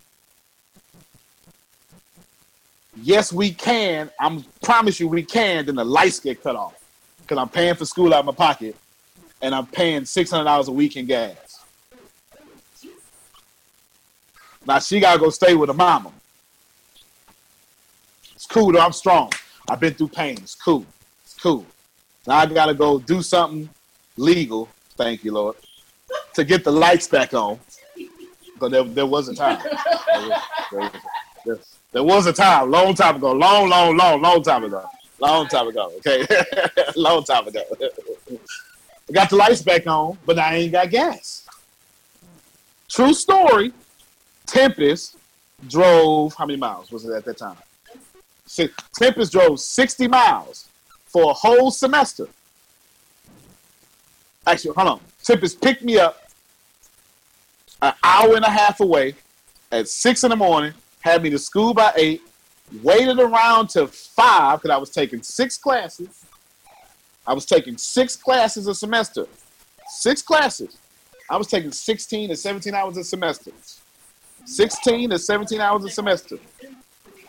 Yes, 3.01 3.31
we 3.31 3.51
can. 3.51 4.09
I'm 4.19 4.43
promise 4.61 4.99
you 4.99 5.07
we 5.07 5.23
can. 5.23 5.65
Then 5.65 5.75
the 5.75 5.85
lights 5.85 6.19
get 6.19 6.43
cut 6.43 6.55
off 6.55 6.75
because 7.21 7.37
I'm 7.37 7.49
paying 7.49 7.75
for 7.75 7.85
school 7.85 8.13
out 8.13 8.19
of 8.19 8.25
my 8.25 8.33
pocket, 8.33 8.75
and 9.41 9.55
I'm 9.55 9.65
paying 9.65 10.03
six 10.03 10.29
hundred 10.29 10.43
dollars 10.43 10.67
a 10.67 10.73
week 10.73 10.97
in 10.97 11.05
gas. 11.05 11.50
Now 14.65 14.79
she 14.79 14.99
gotta 14.99 15.19
go 15.19 15.29
stay 15.29 15.55
with 15.55 15.69
her 15.69 15.75
mama. 15.75 16.11
It's 18.35 18.45
cool 18.45 18.71
though. 18.71 18.79
I'm 18.79 18.93
strong. 18.93 19.31
I've 19.69 19.79
been 19.79 19.93
through 19.93 20.09
pain. 20.09 20.37
It's 20.37 20.55
cool. 20.55 20.85
It's 21.23 21.35
cool. 21.35 21.65
Now 22.27 22.35
I 22.35 22.45
gotta 22.45 22.73
go 22.73 22.99
do 22.99 23.21
something 23.21 23.69
legal. 24.17 24.69
Thank 24.95 25.23
you, 25.23 25.33
Lord, 25.33 25.55
to 26.35 26.43
get 26.43 26.63
the 26.63 26.71
lights 26.71 27.07
back 27.07 27.33
on. 27.33 27.59
But 28.59 28.71
there, 28.71 28.83
there 28.83 29.05
was 29.07 29.27
a 29.27 29.35
time. 29.35 29.59
There 29.63 30.21
was, 30.21 30.41
there, 30.71 30.91
was, 31.45 31.77
there 31.91 32.03
was 32.03 32.27
a 32.27 32.33
time, 32.33 32.69
long 32.69 32.93
time 32.93 33.15
ago, 33.15 33.31
long, 33.31 33.69
long, 33.69 33.97
long, 33.97 34.21
long 34.21 34.43
time 34.43 34.63
ago, 34.63 34.85
long 35.19 35.47
time 35.47 35.67
ago. 35.67 35.91
Okay, 35.97 36.23
long 36.95 37.23
time 37.23 37.47
ago. 37.47 37.63
I 39.09 39.13
got 39.13 39.31
the 39.31 39.35
lights 39.35 39.63
back 39.63 39.87
on, 39.87 40.17
but 40.25 40.37
I 40.37 40.57
ain't 40.57 40.71
got 40.71 40.91
gas. 40.91 41.47
True 42.87 43.13
story. 43.13 43.73
Tempest 44.51 45.15
drove 45.69 46.33
how 46.33 46.45
many 46.45 46.59
miles 46.59 46.91
was 46.91 47.05
it 47.05 47.13
at 47.13 47.23
that 47.23 47.37
time? 47.37 47.55
Tempest 48.93 49.31
drove 49.31 49.61
60 49.61 50.09
miles 50.09 50.67
for 51.05 51.31
a 51.31 51.33
whole 51.33 51.71
semester. 51.71 52.27
Actually, 54.45 54.73
hold 54.73 54.87
on. 54.89 54.99
Tempest 55.23 55.61
picked 55.61 55.83
me 55.83 55.97
up 55.97 56.27
an 57.81 57.93
hour 58.03 58.35
and 58.35 58.43
a 58.43 58.49
half 58.49 58.81
away 58.81 59.15
at 59.71 59.87
six 59.87 60.25
in 60.25 60.31
the 60.31 60.35
morning, 60.35 60.73
had 60.99 61.23
me 61.23 61.29
to 61.29 61.39
school 61.39 61.73
by 61.73 61.93
eight, 61.95 62.21
waited 62.83 63.19
around 63.19 63.69
to 63.69 63.87
five 63.87 64.61
because 64.61 64.75
I 64.75 64.77
was 64.77 64.89
taking 64.89 65.23
six 65.23 65.57
classes. 65.57 66.25
I 67.25 67.33
was 67.33 67.45
taking 67.45 67.77
six 67.77 68.17
classes 68.17 68.67
a 68.67 68.75
semester. 68.75 69.27
Six 69.87 70.21
classes. 70.21 70.77
I 71.29 71.37
was 71.37 71.47
taking 71.47 71.71
16 71.71 72.29
to 72.29 72.35
17 72.35 72.73
hours 72.75 72.97
a 72.97 73.05
semester. 73.05 73.51
16 74.45 75.09
to 75.11 75.19
17 75.19 75.61
hours 75.61 75.85
a 75.85 75.89
semester. 75.89 76.37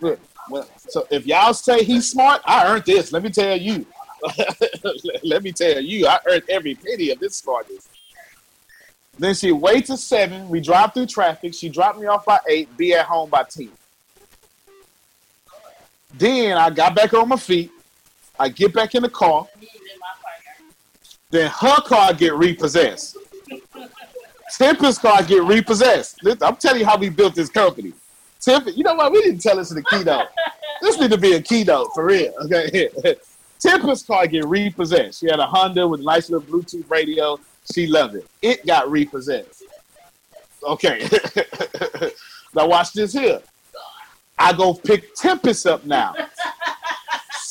Well, 0.01 0.68
so 0.76 1.06
if 1.10 1.26
y'all 1.26 1.55
say 1.55 1.84
he's 1.84 2.10
smart, 2.10 2.43
I 2.44 2.66
earned 2.66 2.84
this. 2.84 3.12
Let 3.12 3.22
me 3.22 3.30
tell 3.30 3.56
you. 3.56 3.86
Let 5.22 5.43
me 5.43 5.52
tell 5.52 5.80
you, 5.80 6.06
I 6.06 6.18
earned 6.28 6.44
every 6.48 6.74
penny 6.74 7.10
of 7.10 7.18
this 7.18 7.36
smartness. 7.36 7.89
Then 9.18 9.34
she 9.34 9.52
wait 9.52 9.86
till 9.86 9.97
seven. 9.97 10.48
We 10.48 10.60
drive 10.60 10.94
through 10.94 11.06
traffic. 11.06 11.55
She 11.55 11.68
dropped 11.68 11.98
me 11.98 12.06
off 12.06 12.24
by 12.24 12.39
eight. 12.48 12.74
Be 12.76 12.94
at 12.94 13.06
home 13.06 13.30
by 13.30 13.44
ten. 13.44 13.70
Then 16.14 16.56
I 16.56 16.70
got 16.70 16.94
back 16.94 17.14
on 17.14 17.28
my 17.28 17.36
feet. 17.36 17.70
I 18.39 18.48
get 18.48 18.72
back 18.72 18.94
in 18.94 19.02
the 19.02 19.10
car. 19.10 19.47
then 21.30 21.51
her 21.51 21.80
car 21.82 22.14
get 22.14 22.34
repossessed. 22.34 23.16
Tempest's 24.56 25.00
car 25.00 25.22
get 25.22 25.42
repossessed. 25.44 26.18
I'm 26.42 26.56
telling 26.56 26.80
you 26.80 26.86
how 26.86 26.96
we 26.96 27.08
built 27.08 27.34
this 27.34 27.48
company. 27.48 27.92
Tempest, 28.40 28.76
you 28.76 28.84
know 28.84 28.94
what? 28.94 29.12
We 29.12 29.22
didn't 29.22 29.40
tell 29.40 29.56
this 29.56 29.70
in 29.70 29.76
the 29.76 29.84
keynote. 29.84 30.28
This 30.80 30.98
need 30.98 31.10
to 31.10 31.18
be 31.18 31.34
a 31.34 31.42
keynote 31.42 31.88
for 31.94 32.06
real. 32.06 32.32
Okay. 32.44 32.90
Car 34.06 34.26
get 34.26 34.44
repossessed. 34.46 35.20
She 35.20 35.26
had 35.26 35.38
a 35.38 35.46
Honda 35.46 35.86
with 35.86 36.00
a 36.00 36.02
nice 36.02 36.28
little 36.28 36.46
Bluetooth 36.46 36.90
radio. 36.90 37.38
She 37.72 37.86
loved 37.86 38.16
it. 38.16 38.26
It 38.42 38.66
got 38.66 38.90
repossessed. 38.90 39.62
Okay. 40.64 41.08
now 42.54 42.66
watch 42.66 42.92
this 42.92 43.12
here. 43.12 43.40
I 44.36 44.52
go 44.52 44.74
pick 44.74 45.14
Tempest 45.14 45.66
up 45.66 45.86
now. 45.86 46.14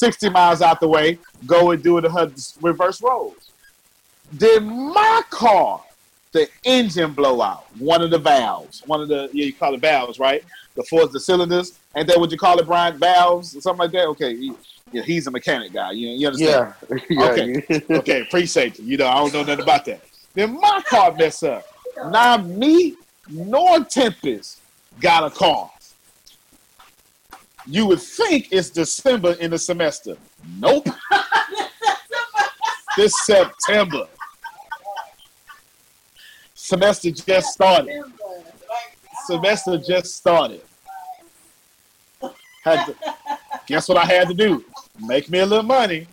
60 0.01 0.29
miles 0.29 0.61
out 0.61 0.79
the 0.79 0.87
way, 0.87 1.19
go 1.45 1.71
and 1.71 1.81
do 1.81 1.97
it 1.99 2.03
her 2.03 2.31
reverse 2.59 3.01
roads. 3.01 3.51
Then 4.33 4.65
my 4.65 5.21
car, 5.29 5.81
the 6.31 6.47
engine 6.63 7.13
blow 7.13 7.41
out. 7.41 7.65
One 7.77 8.01
of 8.01 8.09
the 8.09 8.17
valves. 8.17 8.83
One 8.85 9.01
of 9.01 9.07
the, 9.07 9.29
yeah, 9.33 9.45
you 9.45 9.53
call 9.53 9.73
it 9.73 9.81
valves, 9.81 10.19
right? 10.19 10.43
The 10.75 10.83
fours, 10.83 11.11
the 11.11 11.19
cylinders. 11.19 11.77
ain't 11.95 12.07
that 12.07 12.19
what 12.19 12.31
you 12.31 12.37
call 12.37 12.57
it, 12.59 12.65
Brian? 12.65 12.97
Valves 12.97 13.55
or 13.55 13.61
something 13.61 13.79
like 13.79 13.91
that? 13.91 14.05
Okay. 14.07 14.35
He, 14.35 14.53
yeah, 14.91 15.03
he's 15.03 15.27
a 15.27 15.31
mechanic 15.31 15.73
guy. 15.73 15.91
You, 15.91 16.09
you 16.09 16.27
understand? 16.27 16.73
Yeah. 16.89 16.97
yeah. 17.09 17.29
Okay. 17.29 17.85
okay, 17.99 18.21
appreciate 18.21 18.79
you. 18.79 18.85
You 18.85 18.97
know, 18.97 19.07
I 19.07 19.15
don't 19.15 19.33
know 19.33 19.43
nothing 19.43 19.63
about 19.63 19.85
that. 19.85 20.01
Then 20.33 20.59
my 20.59 20.81
car 20.87 21.13
mess 21.13 21.43
up. 21.43 21.65
Now 22.09 22.37
me 22.37 22.95
nor 23.29 23.83
Tempest 23.83 24.59
got 24.99 25.25
a 25.25 25.29
car. 25.29 25.69
You 27.65 27.85
would 27.87 28.01
think 28.01 28.49
it's 28.51 28.69
December 28.69 29.33
in 29.33 29.51
the 29.51 29.59
semester. 29.59 30.17
Nope. 30.57 30.87
this 32.97 33.13
September. 33.25 34.07
Semester 36.71 37.11
just 37.11 37.51
started. 37.51 38.01
Semester 39.25 39.77
just 39.77 40.15
started. 40.15 40.61
Had 42.63 42.85
to, 42.85 42.95
guess 43.67 43.89
what 43.89 43.97
I 43.97 44.05
had 44.05 44.29
to 44.29 44.33
do? 44.33 44.63
Make 45.05 45.29
me 45.29 45.39
a 45.39 45.45
little 45.45 45.65
money. 45.65 46.07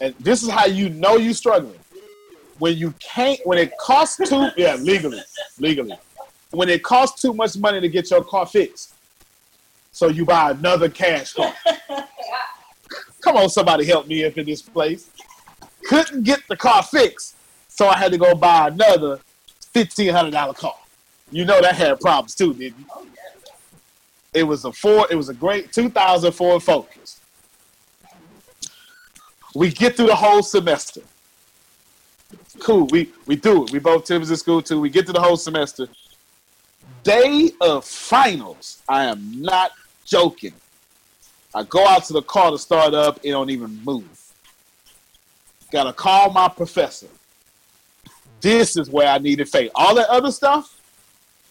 And 0.00 0.14
this 0.20 0.44
is 0.44 0.48
how 0.48 0.66
you 0.66 0.90
know 0.90 1.16
you're 1.16 1.34
struggling. 1.34 1.80
When 2.60 2.76
you 2.76 2.94
can't, 3.00 3.40
when 3.42 3.58
it 3.58 3.72
costs 3.80 4.28
too, 4.28 4.50
yeah, 4.56 4.76
legally, 4.76 5.22
legally. 5.58 5.98
When 6.52 6.68
it 6.68 6.84
costs 6.84 7.20
too 7.20 7.34
much 7.34 7.56
money 7.56 7.80
to 7.80 7.88
get 7.88 8.08
your 8.08 8.22
car 8.22 8.46
fixed, 8.46 8.94
so 9.90 10.06
you 10.06 10.24
buy 10.24 10.52
another 10.52 10.88
cash 10.88 11.32
car. 11.32 11.52
Come 13.22 13.38
on, 13.38 13.48
somebody 13.48 13.84
help 13.86 14.06
me 14.06 14.24
up 14.24 14.38
in 14.38 14.46
this 14.46 14.62
place. 14.62 15.10
Couldn't 15.86 16.22
get 16.22 16.42
the 16.48 16.56
car 16.56 16.84
fixed, 16.84 17.34
so 17.66 17.88
I 17.88 17.98
had 17.98 18.12
to 18.12 18.18
go 18.18 18.36
buy 18.36 18.68
another 18.68 19.18
fifteen 19.76 20.10
hundred 20.10 20.30
dollar 20.30 20.54
car. 20.54 20.74
You 21.30 21.44
know 21.44 21.60
that 21.60 21.74
had 21.74 22.00
problems 22.00 22.34
too, 22.34 22.54
didn't 22.54 22.78
you? 22.78 22.86
Oh, 22.94 23.06
it 24.32 24.42
was 24.42 24.64
a 24.64 24.72
Ford. 24.72 25.08
It 25.10 25.16
was 25.16 25.28
a 25.28 25.34
great 25.34 25.70
2004 25.72 26.60
Focus. 26.60 27.20
We 29.54 29.70
get 29.70 29.96
through 29.96 30.06
the 30.06 30.16
whole 30.16 30.42
semester. 30.42 31.02
Cool. 32.58 32.86
We 32.86 33.10
we 33.26 33.36
do 33.36 33.64
it. 33.64 33.72
We 33.72 33.78
both 33.78 34.04
Tim's 34.04 34.30
in 34.30 34.36
school 34.36 34.62
too. 34.62 34.80
We 34.80 34.88
get 34.88 35.04
to 35.06 35.12
the 35.12 35.20
whole 35.20 35.36
semester. 35.36 35.88
Day 37.02 37.50
of 37.60 37.84
finals. 37.84 38.82
I 38.88 39.04
am 39.04 39.42
not 39.42 39.72
joking. 40.06 40.54
I 41.54 41.64
go 41.64 41.86
out 41.86 42.04
to 42.04 42.14
the 42.14 42.22
car 42.22 42.50
to 42.50 42.58
start 42.58 42.94
up. 42.94 43.20
It 43.22 43.30
don't 43.30 43.50
even 43.50 43.78
move. 43.84 44.32
Gotta 45.70 45.92
call 45.92 46.30
my 46.30 46.48
professor. 46.48 47.08
This 48.40 48.76
is 48.76 48.90
where 48.90 49.08
I 49.08 49.18
needed 49.18 49.48
faith. 49.48 49.70
All 49.74 49.94
that 49.94 50.08
other 50.08 50.30
stuff, 50.30 50.80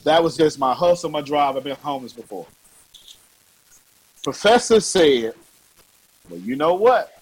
that 0.04 0.24
was 0.24 0.38
just 0.38 0.60
my 0.60 0.74
hustle, 0.74 1.10
my 1.10 1.22
drive. 1.22 1.58
I've 1.58 1.64
been 1.64 1.76
homeless 1.76 2.14
before. 2.14 2.46
Professor 4.24 4.80
said, 4.80 5.34
Well, 6.30 6.40
you 6.40 6.56
know 6.56 6.76
what? 6.76 7.22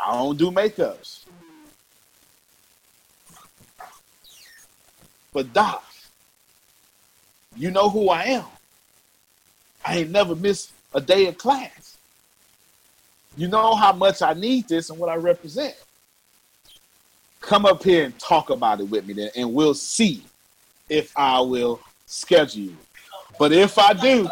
I 0.00 0.12
don't 0.12 0.38
do 0.38 0.50
makeups. 0.50 1.24
But 5.32 5.52
Doc, 5.52 5.84
you 7.56 7.70
know 7.70 7.90
who 7.90 8.08
I 8.08 8.24
am. 8.24 8.44
I 9.84 9.98
ain't 9.98 10.10
never 10.10 10.34
missed 10.34 10.72
a 10.94 11.00
day 11.00 11.26
of 11.26 11.38
class. 11.38 11.96
You 13.36 13.48
know 13.48 13.74
how 13.74 13.92
much 13.92 14.22
I 14.22 14.34
need 14.34 14.68
this 14.68 14.90
and 14.90 14.98
what 14.98 15.08
I 15.08 15.14
represent. 15.16 15.76
Come 17.40 17.64
up 17.66 17.82
here 17.82 18.04
and 18.04 18.18
talk 18.18 18.50
about 18.50 18.80
it 18.80 18.84
with 18.84 19.06
me 19.06 19.14
then, 19.14 19.30
and 19.36 19.54
we'll 19.54 19.74
see 19.74 20.22
if 20.88 21.12
I 21.16 21.40
will 21.40 21.80
schedule 22.06 22.62
you. 22.62 22.76
But 23.38 23.52
if 23.52 23.78
I 23.78 23.92
do, 23.92 24.28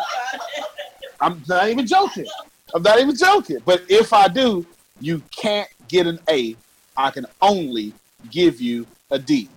I'm 1.20 1.42
not 1.48 1.68
even 1.68 1.86
joking. 1.86 2.26
I'm 2.74 2.82
not 2.82 2.98
even 2.98 3.16
joking. 3.16 3.58
But 3.64 3.84
if 3.88 4.12
I 4.12 4.28
do, 4.28 4.66
you 5.00 5.22
can't 5.30 5.68
get 5.88 6.06
an 6.06 6.18
A. 6.28 6.56
I 6.96 7.10
can 7.10 7.26
only 7.40 7.92
give 8.30 8.60
you 8.60 8.86
a 9.10 9.18
D. 9.18 9.48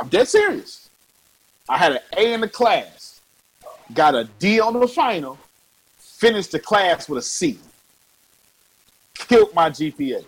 I'm 0.00 0.08
dead 0.08 0.28
serious. 0.28 0.88
I 1.68 1.76
had 1.76 1.92
an 1.92 1.98
A 2.16 2.32
in 2.32 2.40
the 2.40 2.48
class, 2.48 3.20
got 3.92 4.14
a 4.14 4.24
D 4.38 4.60
on 4.60 4.78
the 4.78 4.88
final, 4.88 5.38
finished 5.98 6.52
the 6.52 6.58
class 6.58 7.08
with 7.08 7.18
a 7.18 7.22
C. 7.22 7.58
Killed 9.28 9.54
my 9.54 9.68
GPA. 9.68 10.24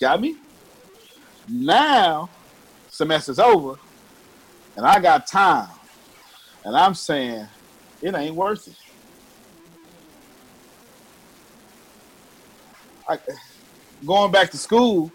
Got 0.00 0.20
me? 0.20 0.36
Now, 1.48 2.30
semester's 2.90 3.38
over, 3.38 3.78
and 4.76 4.86
I 4.86 5.00
got 5.00 5.26
time. 5.26 5.68
And 6.64 6.76
I'm 6.76 6.94
saying, 6.94 7.46
it 8.00 8.14
ain't 8.14 8.34
worth 8.34 8.68
it. 8.68 8.76
I, 13.08 13.18
going 14.06 14.32
back 14.32 14.50
to 14.52 14.56
school, 14.56 15.10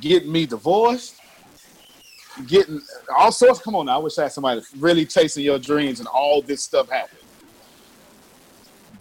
getting 0.00 0.30
me 0.30 0.46
divorced, 0.46 1.16
getting 2.46 2.80
all 3.16 3.32
sorts. 3.32 3.60
Come 3.60 3.74
on 3.74 3.86
now, 3.86 3.98
I 3.98 4.02
wish 4.02 4.18
I 4.18 4.24
had 4.24 4.32
somebody 4.32 4.60
really 4.78 5.06
chasing 5.06 5.44
your 5.44 5.58
dreams 5.58 5.98
and 5.98 6.08
all 6.08 6.42
this 6.42 6.62
stuff 6.62 6.88
happened. 6.90 7.18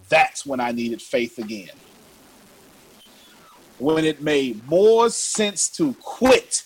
That's 0.10 0.46
when 0.46 0.60
I 0.60 0.72
needed 0.72 1.02
faith 1.02 1.38
again. 1.38 1.70
When 3.80 4.06
it 4.06 4.22
made 4.22 4.66
more 4.68 5.10
sense 5.10 5.70
to 5.72 5.94
quit 5.96 6.64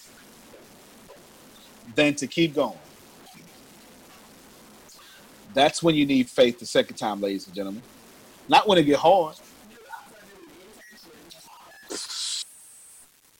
than 1.95 2.15
to 2.15 2.27
keep 2.27 2.55
going. 2.55 2.77
That's 5.53 5.83
when 5.83 5.95
you 5.95 6.05
need 6.05 6.29
faith 6.29 6.59
the 6.59 6.65
second 6.65 6.95
time, 6.95 7.19
ladies 7.19 7.45
and 7.47 7.55
gentlemen. 7.55 7.81
Not 8.47 8.67
when 8.67 8.77
it 8.77 8.83
get 8.83 8.99
hard. 8.99 9.35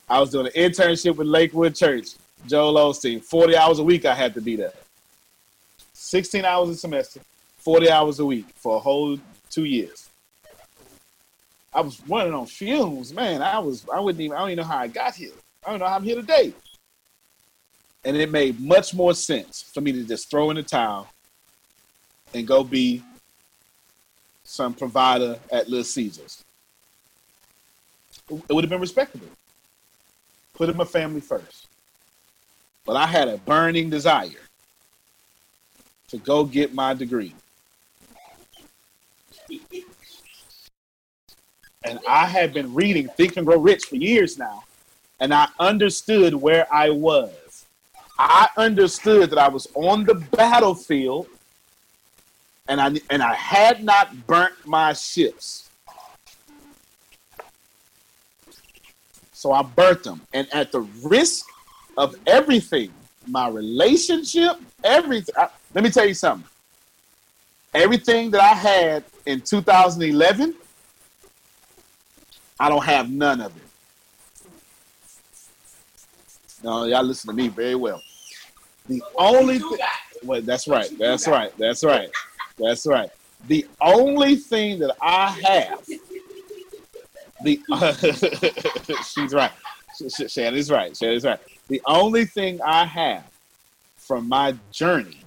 I 0.10 0.20
was 0.20 0.30
doing 0.30 0.48
an 0.48 0.52
internship 0.54 1.16
with 1.16 1.28
Lakewood 1.28 1.74
Church, 1.74 2.10
Joel 2.46 2.74
Osteen. 2.74 3.24
40 3.24 3.56
hours 3.56 3.80
a 3.80 3.84
week 3.84 4.04
I 4.04 4.14
had 4.14 4.34
to 4.34 4.42
be 4.42 4.58
there. 4.58 4.74
16 5.94 6.44
hours 6.44 6.70
a 6.70 6.76
semester, 6.76 7.22
40 7.60 7.90
hours 7.90 8.20
a 8.20 8.26
week 8.26 8.48
for 8.56 8.76
a 8.76 8.80
whole 8.80 9.18
two 9.52 9.66
years. 9.66 10.10
I 11.74 11.82
was 11.82 12.02
running 12.08 12.34
on 12.34 12.48
fumes, 12.48 13.14
man. 13.14 13.42
I 13.42 13.60
was 13.60 13.86
I 13.94 14.00
wouldn't 14.00 14.22
even 14.22 14.36
I 14.36 14.40
don't 14.40 14.50
even 14.50 14.64
know 14.64 14.68
how 14.68 14.80
I 14.80 14.88
got 14.88 15.16
here. 15.16 15.32
I 15.66 15.70
don't 15.70 15.80
know 15.80 15.88
how 15.88 15.96
I'm 15.96 16.04
here 16.04 16.16
today. 16.16 16.54
And 18.04 18.18
it 18.18 18.32
made 18.32 18.60
much 18.60 18.94
more 18.94 19.14
sense 19.14 19.62
for 19.62 19.80
me 19.80 19.92
to 19.92 20.04
just 20.04 20.30
throw 20.30 20.50
in 20.50 20.56
the 20.56 20.64
towel 20.64 21.08
and 22.34 22.48
go 22.48 22.64
be 22.64 23.04
some 24.44 24.74
provider 24.74 25.38
at 25.52 25.70
Little 25.70 25.84
Caesars. 25.84 26.44
It 28.30 28.54
would 28.54 28.64
have 28.64 28.70
been 28.70 28.82
respectable. 28.82 29.28
Put 30.54 30.76
my 30.76 30.84
family 30.84 31.22
first. 31.22 31.68
But 32.86 32.96
I 32.96 33.06
had 33.06 33.28
a 33.28 33.38
burning 33.38 33.90
desire 33.90 34.30
to 36.10 36.18
go 36.18 36.44
get 36.44 36.74
my 36.74 36.94
degree. 36.94 37.34
And 41.84 42.00
I 42.08 42.26
had 42.26 42.54
been 42.54 42.74
reading 42.74 43.08
Think 43.18 43.38
and 43.38 43.46
Grow 43.46 43.58
Rich 43.58 43.86
for 43.86 43.96
years 43.96 44.38
now, 44.38 44.64
and 45.20 45.34
I 45.34 45.48
understood 45.60 46.34
where 46.34 46.72
I 46.74 46.90
was. 46.90 47.66
I 48.20 48.48
understood 48.56 49.32
that 49.32 49.40
I 49.40 49.48
was 49.48 49.68
on 49.74 50.06
the 50.06 50.14
battlefield 50.14 51.28
and 52.68 52.80
I 52.80 52.92
and 53.10 53.22
I 53.22 53.34
had 53.34 53.84
not 53.84 54.28
burnt 54.28 54.54
my 54.66 54.94
ships. 54.94 55.70
So 59.34 59.52
I 59.52 59.64
burnt 59.64 60.04
them. 60.04 60.22
And 60.34 60.48
at 60.54 60.72
the 60.72 60.82
risk 61.04 61.48
of 61.98 62.16
everything, 62.28 62.92
my 63.28 63.50
relationship, 63.50 64.58
everything. 64.84 65.34
I, 65.36 65.50
let 65.74 65.84
me 65.84 65.90
tell 65.90 66.06
you 66.06 66.14
something. 66.14 66.48
Everything 67.74 68.32
that 68.32 68.42
I 68.42 68.54
had 68.54 69.04
in 69.26 69.42
2011, 69.42 70.56
I 72.60 72.70
don't 72.70 72.84
have 72.84 73.10
none 73.10 73.40
of 73.42 73.56
it. 73.56 73.64
No, 76.64 76.84
y'all 76.86 77.04
listen 77.04 77.30
to 77.30 77.36
me 77.36 77.48
very 77.48 77.76
well. 77.76 78.02
The 78.88 79.02
only 79.16 79.60
thing, 79.60 79.78
well, 80.24 80.42
that's 80.42 80.68
right, 80.68 80.92
that's 81.00 81.28
right, 81.28 81.52
that's 81.58 81.84
right, 81.84 82.10
that's 82.60 82.86
right. 82.86 83.10
The 83.48 83.66
only 83.80 84.36
thing 84.36 84.80
that 84.80 84.96
I 85.02 85.30
have, 85.30 85.86
the 87.44 87.60
she's 89.04 89.34
right. 89.34 89.52
Sh- 89.96 90.14
Sh- 90.14 90.32
Shannon's 90.32 90.70
right. 90.70 90.96
Shannon's 90.96 91.24
right. 91.24 91.40
The 91.68 91.82
only 91.86 92.26
thing 92.26 92.60
I 92.62 92.86
have 92.86 93.24
from 93.98 94.28
my 94.28 94.56
journey 94.72 95.21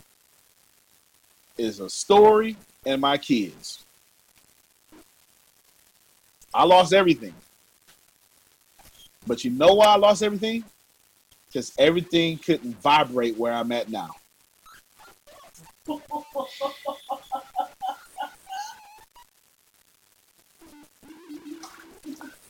is 1.56 1.80
a 1.80 1.88
story 1.88 2.56
and 2.84 3.00
my 3.00 3.16
kids. 3.18 3.84
I 6.52 6.64
lost 6.64 6.92
everything. 6.92 7.34
But 9.26 9.44
you 9.44 9.50
know 9.50 9.74
why 9.74 9.86
I 9.86 9.96
lost 9.96 10.22
everything? 10.22 10.64
Because 11.46 11.72
everything 11.78 12.38
couldn't 12.38 12.80
vibrate 12.80 13.36
where 13.36 13.52
I'm 13.52 13.72
at 13.72 13.88
now. 13.88 14.10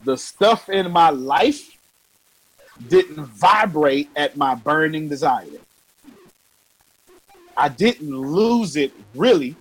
The 0.04 0.16
stuff 0.16 0.68
in 0.68 0.90
my 0.90 1.10
life 1.10 1.78
didn't 2.88 3.24
vibrate 3.26 4.10
at 4.16 4.36
my 4.36 4.54
burning 4.54 5.08
desire. 5.08 5.46
I 7.56 7.68
didn't 7.68 8.10
lose 8.10 8.76
it 8.76 8.92
really. 9.14 9.56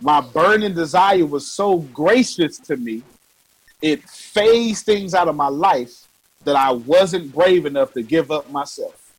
My 0.00 0.20
burning 0.20 0.74
desire 0.74 1.24
was 1.26 1.46
so 1.46 1.78
gracious 1.78 2.58
to 2.58 2.76
me, 2.76 3.02
it 3.80 4.02
phased 4.08 4.84
things 4.84 5.14
out 5.14 5.28
of 5.28 5.36
my 5.36 5.48
life 5.48 6.06
that 6.44 6.56
I 6.56 6.72
wasn't 6.72 7.32
brave 7.32 7.66
enough 7.66 7.92
to 7.92 8.02
give 8.02 8.30
up 8.30 8.50
myself. 8.50 9.14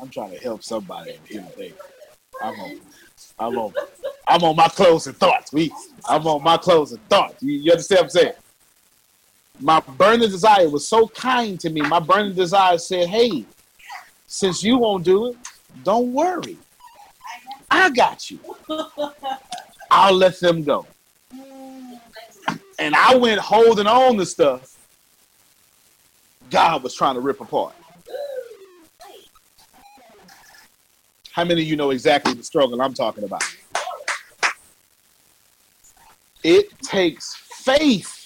I'm 0.00 0.08
trying 0.08 0.32
to 0.32 0.38
help 0.38 0.64
somebody 0.64 1.16
here 1.28 1.46
today. 1.52 1.72
I'm 2.42 2.54
on, 2.60 2.80
I'm 3.38 3.58
on, 3.58 3.72
I'm 4.26 4.42
on 4.42 4.56
my 4.56 4.68
closing 4.68 5.12
thoughts. 5.14 5.52
We, 5.52 5.72
I'm 6.08 6.26
on 6.26 6.42
my 6.42 6.56
closing 6.56 6.98
thoughts. 7.08 7.42
You 7.42 7.70
understand 7.70 7.98
what 7.98 8.04
I'm 8.04 8.10
saying? 8.10 8.32
My 9.60 9.80
burning 9.80 10.28
desire 10.30 10.68
was 10.68 10.86
so 10.88 11.08
kind 11.08 11.58
to 11.60 11.70
me. 11.70 11.80
My 11.80 12.00
burning 12.00 12.34
desire 12.34 12.78
said, 12.78 13.08
"Hey, 13.08 13.44
since 14.26 14.62
you 14.62 14.78
won't 14.78 15.04
do 15.04 15.26
it, 15.26 15.36
don't 15.82 16.12
worry. 16.12 16.56
I 17.70 17.90
got 17.90 18.30
you. 18.30 18.40
I'll 19.90 20.14
let 20.14 20.40
them 20.40 20.64
go." 20.64 20.86
And 22.78 22.94
I 22.94 23.14
went 23.14 23.40
holding 23.40 23.86
on 23.86 24.16
to 24.16 24.26
stuff 24.26 24.74
God 26.50 26.82
was 26.82 26.94
trying 26.94 27.14
to 27.14 27.20
rip 27.20 27.40
apart. 27.40 27.74
How 31.32 31.44
many 31.44 31.62
of 31.62 31.68
you 31.68 31.76
know 31.76 31.90
exactly 31.90 32.32
the 32.34 32.44
struggle 32.44 32.80
I'm 32.80 32.94
talking 32.94 33.24
about? 33.24 33.42
It 36.44 36.78
takes 36.80 37.34
faith. 37.34 38.23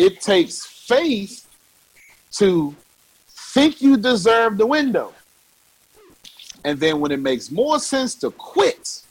It 0.00 0.22
takes 0.22 0.64
faith 0.64 1.46
to 2.38 2.74
think 3.28 3.82
you 3.82 3.98
deserve 3.98 4.56
the 4.56 4.64
window. 4.64 5.12
And 6.64 6.80
then 6.80 7.00
when 7.00 7.12
it 7.12 7.20
makes 7.20 7.50
more 7.50 7.78
sense 7.78 8.14
to 8.14 8.30
quit, 8.30 9.02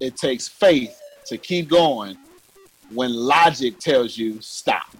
it 0.00 0.16
takes 0.16 0.48
faith 0.48 1.00
to 1.26 1.38
keep 1.38 1.68
going 1.68 2.16
when 2.92 3.14
logic 3.14 3.78
tells 3.78 4.18
you 4.18 4.40
stop. 4.40 4.96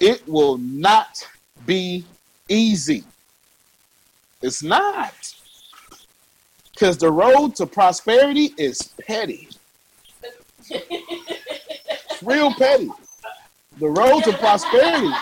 It 0.00 0.26
will 0.26 0.58
not 0.58 1.24
be 1.66 2.04
easy. 2.48 3.04
It's 4.42 4.60
not. 4.60 5.39
Because 6.80 6.96
the 6.96 7.12
road 7.12 7.54
to 7.56 7.66
prosperity 7.66 8.54
is 8.56 8.94
petty. 9.06 9.50
Real 12.22 12.54
petty. 12.54 12.88
The 13.78 13.88
road 13.88 14.24
to 14.24 14.32
prosperity, 14.38 15.14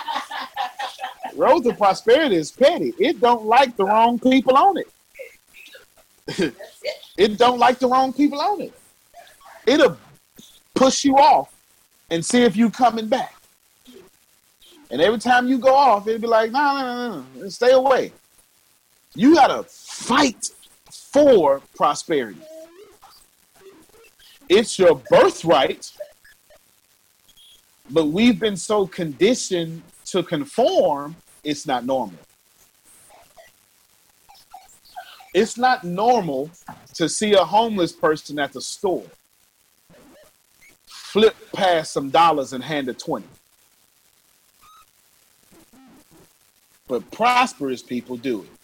road 1.35 1.65
to 1.65 1.73
prosperity 1.73 2.37
is 2.37 2.49
petty. 2.49 2.93
It 2.97 3.19
don't 3.19 3.43
like 3.43 3.75
the 3.75 3.83
wrong 3.83 4.19
people 4.19 4.55
on 4.55 4.77
it. 4.77 6.55
it 7.17 7.37
don't 7.37 7.59
like 7.59 7.79
the 7.79 7.87
wrong 7.89 8.13
people 8.13 8.39
on 8.39 8.61
it. 8.61 8.73
It'll 9.67 9.97
push 10.75 11.03
you 11.03 11.17
off 11.17 11.53
and 12.09 12.23
see 12.23 12.43
if 12.43 12.55
you 12.55 12.69
coming 12.69 13.09
back. 13.09 13.35
And 14.91 15.01
every 15.01 15.19
time 15.19 15.49
you 15.49 15.57
go 15.57 15.75
off, 15.75 16.07
it'll 16.07 16.21
be 16.21 16.27
like, 16.27 16.51
no, 16.51 16.77
no, 16.77 17.09
no, 17.09 17.25
no, 17.35 17.49
stay 17.49 17.71
away. 17.71 18.13
You 19.13 19.35
gotta 19.35 19.63
fight 19.63 20.51
for 21.11 21.61
prosperity. 21.75 22.41
It's 24.47 24.79
your 24.79 25.01
birthright, 25.09 25.91
but 27.89 28.05
we've 28.05 28.39
been 28.39 28.57
so 28.57 28.87
conditioned 28.87 29.81
to 30.05 30.23
conform, 30.23 31.15
it's 31.43 31.67
not 31.67 31.85
normal. 31.85 32.19
It's 35.33 35.57
not 35.57 35.83
normal 35.83 36.49
to 36.95 37.07
see 37.07 37.33
a 37.33 37.43
homeless 37.43 37.91
person 37.91 38.39
at 38.39 38.53
the 38.53 38.61
store 38.61 39.05
flip 41.09 41.35
past 41.53 41.91
some 41.91 42.11
dollars 42.11 42.53
and 42.53 42.63
hand 42.63 42.87
a 42.87 42.93
20. 42.93 43.25
But 46.87 47.09
prosperous 47.09 47.81
people 47.81 48.15
do 48.15 48.43
it. 48.43 48.58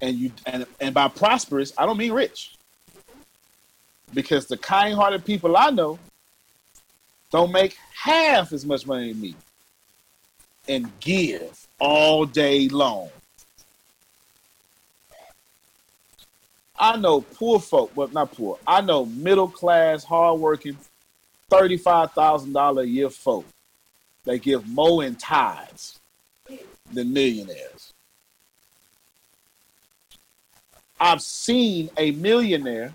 And 0.00 0.16
you 0.16 0.32
and, 0.46 0.66
and 0.80 0.94
by 0.94 1.08
prosperous, 1.08 1.72
I 1.78 1.86
don't 1.86 1.96
mean 1.96 2.12
rich. 2.12 2.54
Because 4.14 4.46
the 4.46 4.56
kind-hearted 4.56 5.24
people 5.24 5.56
I 5.56 5.70
know 5.70 5.98
don't 7.30 7.50
make 7.50 7.76
half 7.94 8.52
as 8.52 8.64
much 8.64 8.86
money 8.86 9.10
as 9.10 9.16
me 9.16 9.34
and 10.68 10.90
give 11.00 11.66
all 11.78 12.24
day 12.24 12.68
long. 12.68 13.10
I 16.78 16.96
know 16.96 17.22
poor 17.22 17.58
folk, 17.58 17.90
well, 17.96 18.08
not 18.08 18.32
poor. 18.32 18.58
I 18.66 18.82
know 18.82 19.06
middle 19.06 19.48
class, 19.48 20.04
hardworking, 20.04 20.76
thirty-five 21.48 22.12
thousand 22.12 22.52
dollar 22.52 22.82
a 22.82 22.86
year 22.86 23.08
folk 23.10 23.46
They 24.24 24.38
give 24.38 24.68
more 24.68 25.04
in 25.04 25.14
tithes 25.14 26.00
than 26.92 27.12
millionaires. 27.12 27.94
I've 31.00 31.22
seen 31.22 31.90
a 31.96 32.12
millionaire. 32.12 32.92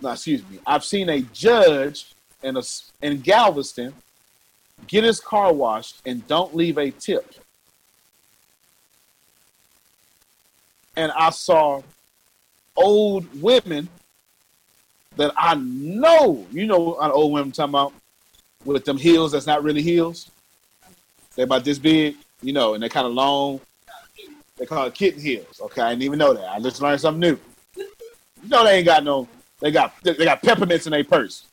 No, 0.00 0.10
excuse 0.10 0.42
me. 0.48 0.58
I've 0.66 0.84
seen 0.84 1.08
a 1.08 1.20
judge 1.20 2.12
in 2.42 2.56
a 2.56 2.62
in 3.02 3.20
Galveston 3.20 3.94
get 4.86 5.04
his 5.04 5.20
car 5.20 5.52
washed 5.52 6.02
and 6.04 6.26
don't 6.26 6.54
leave 6.54 6.78
a 6.78 6.90
tip. 6.90 7.34
And 10.96 11.12
I 11.12 11.30
saw 11.30 11.82
old 12.76 13.40
women 13.40 13.88
that 15.16 15.32
I 15.36 15.54
know, 15.54 16.46
you 16.50 16.66
know, 16.66 16.98
an 17.00 17.10
old 17.10 17.32
women 17.32 17.52
talking 17.52 17.70
about 17.70 17.92
with 18.64 18.84
them 18.84 18.98
heels 18.98 19.32
that's 19.32 19.46
not 19.46 19.62
really 19.62 19.82
heels. 19.82 20.30
They're 21.34 21.44
about 21.44 21.64
this 21.64 21.78
big, 21.78 22.16
you 22.42 22.52
know, 22.52 22.74
and 22.74 22.82
they're 22.82 22.90
kind 22.90 23.06
of 23.06 23.12
long. 23.12 23.60
They 24.56 24.66
call 24.66 24.86
it 24.86 24.94
kitten 24.94 25.20
heels. 25.20 25.60
Okay, 25.60 25.82
I 25.82 25.90
didn't 25.90 26.02
even 26.02 26.18
know 26.18 26.32
that. 26.32 26.48
I 26.48 26.60
just 26.60 26.80
learned 26.80 27.00
something 27.00 27.20
new. 27.20 27.38
You 27.76 28.48
know, 28.48 28.64
they 28.64 28.78
ain't 28.78 28.86
got 28.86 29.04
no. 29.04 29.28
They 29.60 29.70
got 29.70 29.94
they 30.02 30.24
got 30.24 30.42
peppermints 30.42 30.86
in 30.86 30.92
their 30.92 31.04
purse. 31.04 31.46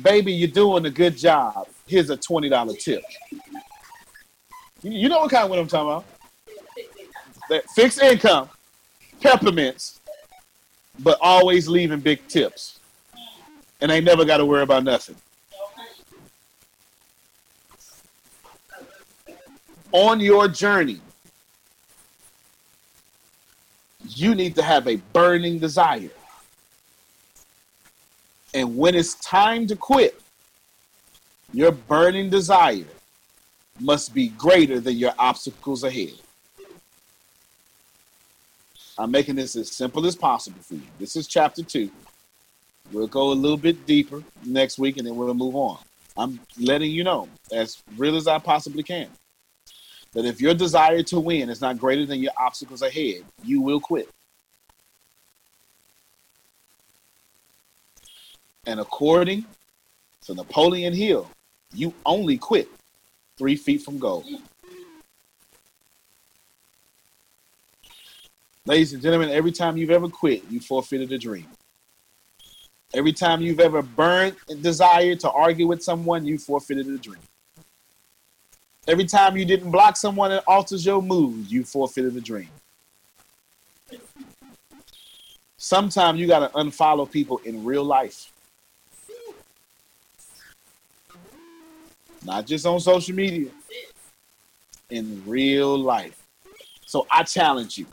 Baby, 0.00 0.32
you're 0.32 0.48
doing 0.48 0.86
a 0.86 0.90
good 0.90 1.16
job. 1.16 1.68
Here's 1.86 2.10
a 2.10 2.16
twenty 2.16 2.48
dollar 2.48 2.74
tip. 2.74 3.02
You, 4.82 5.08
know 5.08 5.20
what 5.20 5.30
kind 5.30 5.44
of 5.44 5.50
what 5.50 5.58
I'm 5.58 5.66
talking 5.66 5.88
about? 5.88 6.04
That 7.50 7.68
fixed 7.70 8.00
income, 8.00 8.48
peppermints, 9.20 9.98
but 11.00 11.18
always 11.20 11.68
leaving 11.68 11.98
big 11.98 12.26
tips, 12.28 12.78
and 13.80 13.90
they 13.90 14.00
never 14.00 14.24
got 14.24 14.36
to 14.36 14.46
worry 14.46 14.62
about 14.62 14.84
nothing. 14.84 15.16
On 19.92 20.20
your 20.20 20.48
journey, 20.48 21.00
you 24.06 24.34
need 24.34 24.54
to 24.56 24.62
have 24.62 24.86
a 24.86 24.96
burning 25.12 25.58
desire. 25.58 26.10
And 28.54 28.76
when 28.76 28.94
it's 28.94 29.14
time 29.14 29.66
to 29.66 29.76
quit, 29.76 30.20
your 31.52 31.72
burning 31.72 32.30
desire 32.30 32.84
must 33.80 34.14
be 34.14 34.28
greater 34.28 34.80
than 34.80 34.96
your 34.96 35.12
obstacles 35.18 35.84
ahead. 35.84 36.14
I'm 38.98 39.10
making 39.10 39.36
this 39.36 39.54
as 39.54 39.70
simple 39.70 40.06
as 40.06 40.16
possible 40.16 40.60
for 40.60 40.74
you. 40.74 40.82
This 40.98 41.14
is 41.14 41.26
chapter 41.28 41.62
two. 41.62 41.90
We'll 42.90 43.06
go 43.06 43.30
a 43.30 43.34
little 43.34 43.56
bit 43.56 43.86
deeper 43.86 44.24
next 44.44 44.78
week 44.78 44.96
and 44.96 45.06
then 45.06 45.14
we'll 45.14 45.32
move 45.34 45.54
on. 45.54 45.78
I'm 46.16 46.40
letting 46.58 46.90
you 46.90 47.04
know, 47.04 47.28
as 47.52 47.80
real 47.96 48.16
as 48.16 48.26
I 48.26 48.38
possibly 48.38 48.82
can, 48.82 49.08
that 50.12 50.24
if 50.24 50.40
your 50.40 50.54
desire 50.54 51.02
to 51.04 51.20
win 51.20 51.48
is 51.48 51.60
not 51.60 51.78
greater 51.78 52.06
than 52.06 52.20
your 52.20 52.32
obstacles 52.38 52.82
ahead, 52.82 53.24
you 53.44 53.60
will 53.60 53.80
quit. 53.80 54.08
And 58.66 58.80
according 58.80 59.44
to 60.22 60.34
Napoleon 60.34 60.92
Hill, 60.92 61.30
you 61.72 61.92
only 62.04 62.36
quit 62.36 62.68
three 63.36 63.56
feet 63.56 63.82
from 63.82 63.98
goal. 63.98 64.24
Ladies 68.66 68.92
and 68.92 69.02
gentlemen, 69.02 69.30
every 69.30 69.52
time 69.52 69.78
you've 69.78 69.90
ever 69.90 70.08
quit, 70.08 70.42
you 70.50 70.60
forfeited 70.60 71.10
a 71.12 71.18
dream. 71.18 71.46
Every 72.92 73.12
time 73.12 73.40
you've 73.40 73.60
ever 73.60 73.80
burned 73.80 74.36
desire 74.60 75.14
to 75.16 75.30
argue 75.30 75.66
with 75.66 75.82
someone, 75.82 76.26
you 76.26 76.38
forfeited 76.38 76.86
a 76.86 76.98
dream. 76.98 77.20
Every 78.88 79.04
time 79.04 79.36
you 79.36 79.44
didn't 79.44 79.70
block 79.70 79.98
someone 79.98 80.30
that 80.30 80.42
alters 80.46 80.86
your 80.86 81.02
mood, 81.02 81.50
you 81.50 81.62
forfeited 81.62 82.16
a 82.16 82.22
dream. 82.22 82.48
Sometimes 85.58 86.18
you 86.18 86.26
got 86.26 86.38
to 86.38 86.48
unfollow 86.56 87.10
people 87.10 87.38
in 87.44 87.62
real 87.64 87.84
life, 87.84 88.32
not 92.24 92.46
just 92.46 92.64
on 92.64 92.80
social 92.80 93.14
media, 93.14 93.50
in 94.88 95.22
real 95.26 95.78
life. 95.78 96.26
So 96.86 97.06
I 97.10 97.24
challenge 97.24 97.76
you. 97.76 97.84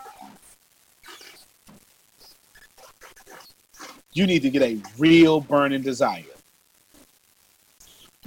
You 4.14 4.26
need 4.26 4.44
to 4.44 4.50
get 4.50 4.62
a 4.62 4.80
real 4.98 5.42
burning 5.42 5.82
desire, 5.82 6.24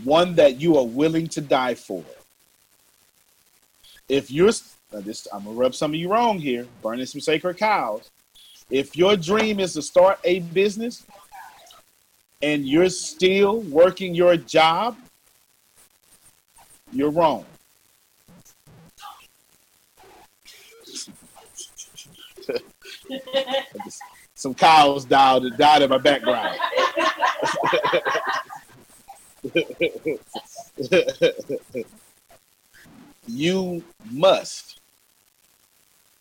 one 0.05 0.35
that 0.35 0.61
you 0.61 0.77
are 0.77 0.85
willing 0.85 1.29
to 1.29 1.41
die 1.41 1.75
for. 1.75 2.05
If 4.09 4.31
you're, 4.31 4.53
this, 4.91 5.29
I'm 5.33 5.45
gonna 5.45 5.57
rub 5.57 5.75
some 5.75 5.93
of 5.93 5.97
you 5.97 6.11
wrong 6.11 6.39
here, 6.39 6.67
burning 6.83 7.07
some 7.07 7.21
sacred 7.21 7.59
cows. 7.59 8.11
If 8.71 8.97
your 8.97 9.17
dream 9.17 9.61
is 9.61 9.75
to 9.75 9.83
start 9.83 10.19
a 10.25 10.41
business 10.41 11.05
and 12.43 12.67
you're 12.67 12.89
still 12.89 13.61
working 13.63 14.15
your 14.15 14.37
job, 14.37 14.97
you're 16.93 17.11
wrong. 17.11 17.45
Some 24.35 24.55
cows 24.55 25.05
died, 25.05 25.43
died 25.59 25.83
in 25.83 25.91
my 25.91 25.99
background. 25.99 26.57
you 33.29 33.83
must 34.11 34.81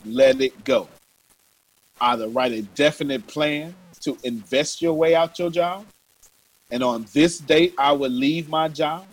let 0.04 0.40
it 0.40 0.64
go. 0.64 0.88
Either 2.00 2.28
write 2.28 2.52
a 2.52 2.62
definite 2.62 3.26
plan 3.26 3.74
to 4.00 4.16
invest 4.22 4.80
your 4.80 4.94
way 4.94 5.14
out 5.14 5.38
your 5.38 5.50
job. 5.50 5.84
And 6.70 6.82
on 6.82 7.06
this 7.12 7.38
date, 7.38 7.74
I 7.78 7.92
would 7.92 8.12
leave 8.12 8.48
my 8.48 8.68
job. 8.68 9.06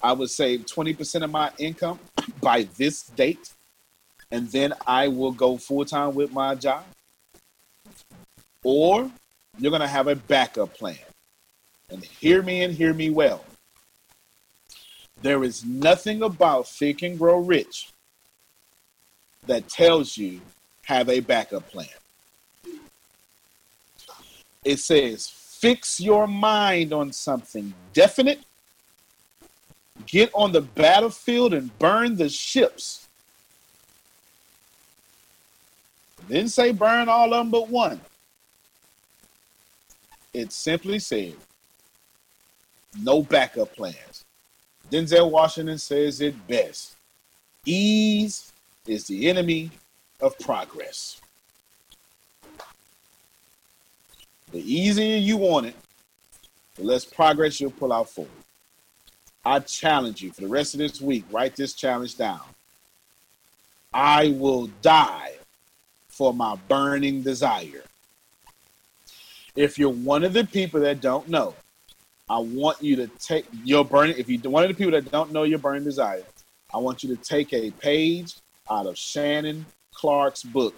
I 0.00 0.12
would 0.12 0.30
save 0.30 0.66
20% 0.66 1.22
of 1.22 1.30
my 1.30 1.50
income 1.58 1.98
by 2.40 2.68
this 2.76 3.02
date. 3.02 3.52
And 4.30 4.48
then 4.50 4.72
I 4.86 5.08
will 5.08 5.32
go 5.32 5.58
full 5.58 5.84
time 5.84 6.14
with 6.14 6.32
my 6.32 6.54
job. 6.54 6.84
Or 8.64 9.10
you're 9.58 9.70
going 9.70 9.82
to 9.82 9.88
have 9.88 10.08
a 10.08 10.16
backup 10.16 10.74
plan. 10.74 10.96
And 11.90 12.02
hear 12.02 12.40
me 12.42 12.62
and 12.62 12.72
hear 12.72 12.94
me 12.94 13.10
well. 13.10 13.44
There 15.22 15.44
is 15.44 15.64
nothing 15.64 16.22
about 16.22 16.68
Think 16.68 17.02
and 17.02 17.16
Grow 17.16 17.38
Rich 17.38 17.92
that 19.46 19.68
tells 19.68 20.16
you 20.16 20.40
have 20.84 21.08
a 21.08 21.20
backup 21.20 21.70
plan. 21.70 21.86
It 24.64 24.80
says 24.80 25.28
fix 25.28 26.00
your 26.00 26.26
mind 26.26 26.92
on 26.92 27.12
something 27.12 27.72
definite, 27.92 28.40
get 30.06 30.30
on 30.34 30.50
the 30.50 30.60
battlefield 30.60 31.54
and 31.54 31.76
burn 31.78 32.16
the 32.16 32.28
ships. 32.28 33.06
Didn't 36.28 36.50
say 36.50 36.72
burn 36.72 37.08
all 37.08 37.32
of 37.32 37.44
them 37.44 37.50
but 37.50 37.68
one. 37.68 38.00
It 40.34 40.52
simply 40.52 40.98
said 40.98 41.34
no 43.00 43.22
backup 43.22 43.74
plans. 43.76 44.24
Denzel 44.92 45.30
Washington 45.30 45.78
says 45.78 46.20
it 46.20 46.46
best 46.46 46.96
ease 47.64 48.52
is 48.86 49.06
the 49.06 49.30
enemy 49.30 49.70
of 50.20 50.38
progress. 50.38 51.18
The 54.52 54.58
easier 54.58 55.16
you 55.16 55.38
want 55.38 55.66
it, 55.66 55.76
the 56.74 56.84
less 56.84 57.06
progress 57.06 57.58
you'll 57.58 57.70
pull 57.70 57.90
out 57.90 58.10
for. 58.10 58.26
I 59.46 59.60
challenge 59.60 60.20
you 60.20 60.30
for 60.30 60.42
the 60.42 60.48
rest 60.48 60.74
of 60.74 60.78
this 60.78 61.00
week, 61.00 61.24
write 61.30 61.56
this 61.56 61.72
challenge 61.72 62.18
down. 62.18 62.42
I 63.94 64.34
will 64.36 64.66
die 64.82 65.32
for 66.08 66.34
my 66.34 66.56
burning 66.68 67.22
desire. 67.22 67.84
If 69.56 69.78
you're 69.78 69.88
one 69.88 70.22
of 70.22 70.34
the 70.34 70.44
people 70.44 70.80
that 70.80 71.00
don't 71.00 71.28
know, 71.28 71.54
I 72.32 72.38
want 72.38 72.82
you 72.82 72.96
to 72.96 73.08
take 73.18 73.44
your 73.62 73.84
burning. 73.84 74.16
If 74.16 74.26
you're 74.26 74.40
one 74.50 74.62
of 74.62 74.70
the 74.70 74.74
people 74.74 74.92
that 74.92 75.10
don't 75.12 75.32
know 75.32 75.42
your 75.42 75.58
burning 75.58 75.84
desire, 75.84 76.22
I 76.72 76.78
want 76.78 77.02
you 77.02 77.14
to 77.14 77.22
take 77.22 77.52
a 77.52 77.70
page 77.72 78.36
out 78.70 78.86
of 78.86 78.96
Shannon 78.96 79.66
Clark's 79.92 80.42
book. 80.42 80.74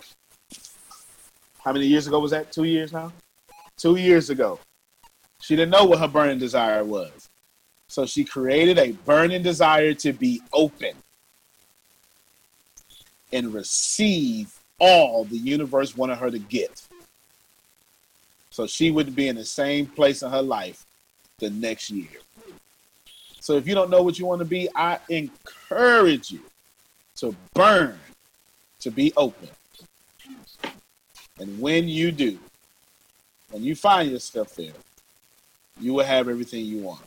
How 1.64 1.72
many 1.72 1.86
years 1.86 2.08
ago 2.08 2.18
was 2.18 2.32
that? 2.32 2.50
Two 2.50 2.64
years 2.64 2.92
now? 2.92 3.12
Two 3.76 3.94
years 3.94 4.30
ago. 4.30 4.58
She 5.42 5.54
didn't 5.54 5.70
know 5.70 5.84
what 5.84 6.00
her 6.00 6.08
burning 6.08 6.40
desire 6.40 6.82
was. 6.82 7.28
So 7.86 8.04
she 8.04 8.24
created 8.24 8.76
a 8.76 8.90
burning 8.90 9.44
desire 9.44 9.94
to 9.94 10.12
be 10.12 10.42
open 10.52 10.96
and 13.32 13.54
receive 13.54 14.52
all 14.80 15.22
the 15.24 15.38
universe 15.38 15.96
wanted 15.96 16.16
her 16.16 16.32
to 16.32 16.38
get. 16.40 16.82
So 18.50 18.66
she 18.66 18.90
wouldn't 18.90 19.14
be 19.14 19.28
in 19.28 19.36
the 19.36 19.44
same 19.44 19.86
place 19.86 20.22
in 20.22 20.32
her 20.32 20.42
life 20.42 20.84
the 21.38 21.50
next 21.50 21.90
year. 21.90 22.08
So 23.40 23.56
if 23.56 23.68
you 23.68 23.74
don't 23.74 23.90
know 23.90 24.02
what 24.02 24.18
you 24.18 24.26
want 24.26 24.38
to 24.38 24.44
be, 24.44 24.68
I 24.74 24.98
encourage 25.08 26.30
you 26.30 26.40
to 27.16 27.34
burn, 27.52 27.98
to 28.80 28.90
be 28.90 29.12
open. 29.16 29.48
And 31.38 31.60
when 31.60 31.88
you 31.88 32.12
do, 32.12 32.38
when 33.50 33.62
you 33.62 33.74
find 33.74 34.10
yourself 34.10 34.54
there, 34.56 34.72
you 35.80 35.92
will 35.92 36.04
have 36.04 36.28
everything 36.28 36.64
you 36.64 36.78
want. 36.78 37.02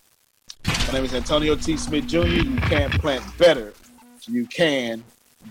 My 0.65 0.93
name 0.93 1.05
is 1.05 1.13
Antonio 1.13 1.55
T. 1.55 1.75
Smith 1.77 2.07
Jr. 2.07 2.25
You 2.25 2.55
can 2.57 2.89
plant 2.91 3.23
better. 3.37 3.73
You 4.27 4.45
can 4.45 5.03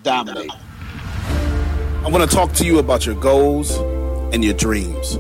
dominate. 0.03 0.51
I 0.51 2.09
want 2.09 2.29
to 2.29 2.37
talk 2.37 2.53
to 2.55 2.65
you 2.65 2.79
about 2.79 3.05
your 3.05 3.15
goals 3.17 3.77
and 4.33 4.45
your 4.45 4.55
dreams. 4.55 5.17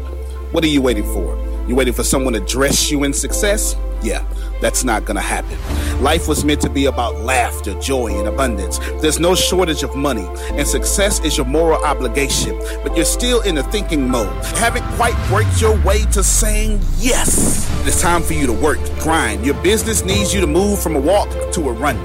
What 0.52 0.62
are 0.62 0.68
you 0.68 0.80
waiting 0.80 1.04
for? 1.04 1.45
You 1.66 1.74
waiting 1.74 1.94
for 1.94 2.04
someone 2.04 2.32
to 2.34 2.40
dress 2.40 2.92
you 2.92 3.02
in 3.02 3.12
success? 3.12 3.74
Yeah, 4.00 4.24
that's 4.60 4.84
not 4.84 5.04
gonna 5.04 5.20
happen. 5.20 5.58
Life 6.00 6.28
was 6.28 6.44
meant 6.44 6.60
to 6.60 6.70
be 6.70 6.84
about 6.84 7.16
laughter, 7.22 7.74
joy, 7.80 8.16
and 8.16 8.28
abundance. 8.28 8.78
There's 9.00 9.18
no 9.18 9.34
shortage 9.34 9.82
of 9.82 9.96
money, 9.96 10.28
and 10.52 10.66
success 10.68 11.18
is 11.24 11.36
your 11.36 11.46
moral 11.46 11.84
obligation, 11.84 12.56
but 12.84 12.94
you're 12.94 13.04
still 13.04 13.40
in 13.40 13.58
a 13.58 13.64
thinking 13.64 14.08
mode. 14.08 14.44
Haven't 14.58 14.84
quite 14.94 15.16
worked 15.32 15.60
your 15.60 15.76
way 15.82 16.02
to 16.12 16.22
saying 16.22 16.80
yes. 16.98 17.68
It's 17.84 18.00
time 18.00 18.22
for 18.22 18.34
you 18.34 18.46
to 18.46 18.52
work, 18.52 18.78
grind. 19.00 19.44
Your 19.44 19.60
business 19.62 20.04
needs 20.04 20.32
you 20.32 20.40
to 20.42 20.46
move 20.46 20.80
from 20.80 20.94
a 20.94 21.00
walk 21.00 21.28
to 21.52 21.68
a 21.68 21.72
run. 21.72 21.96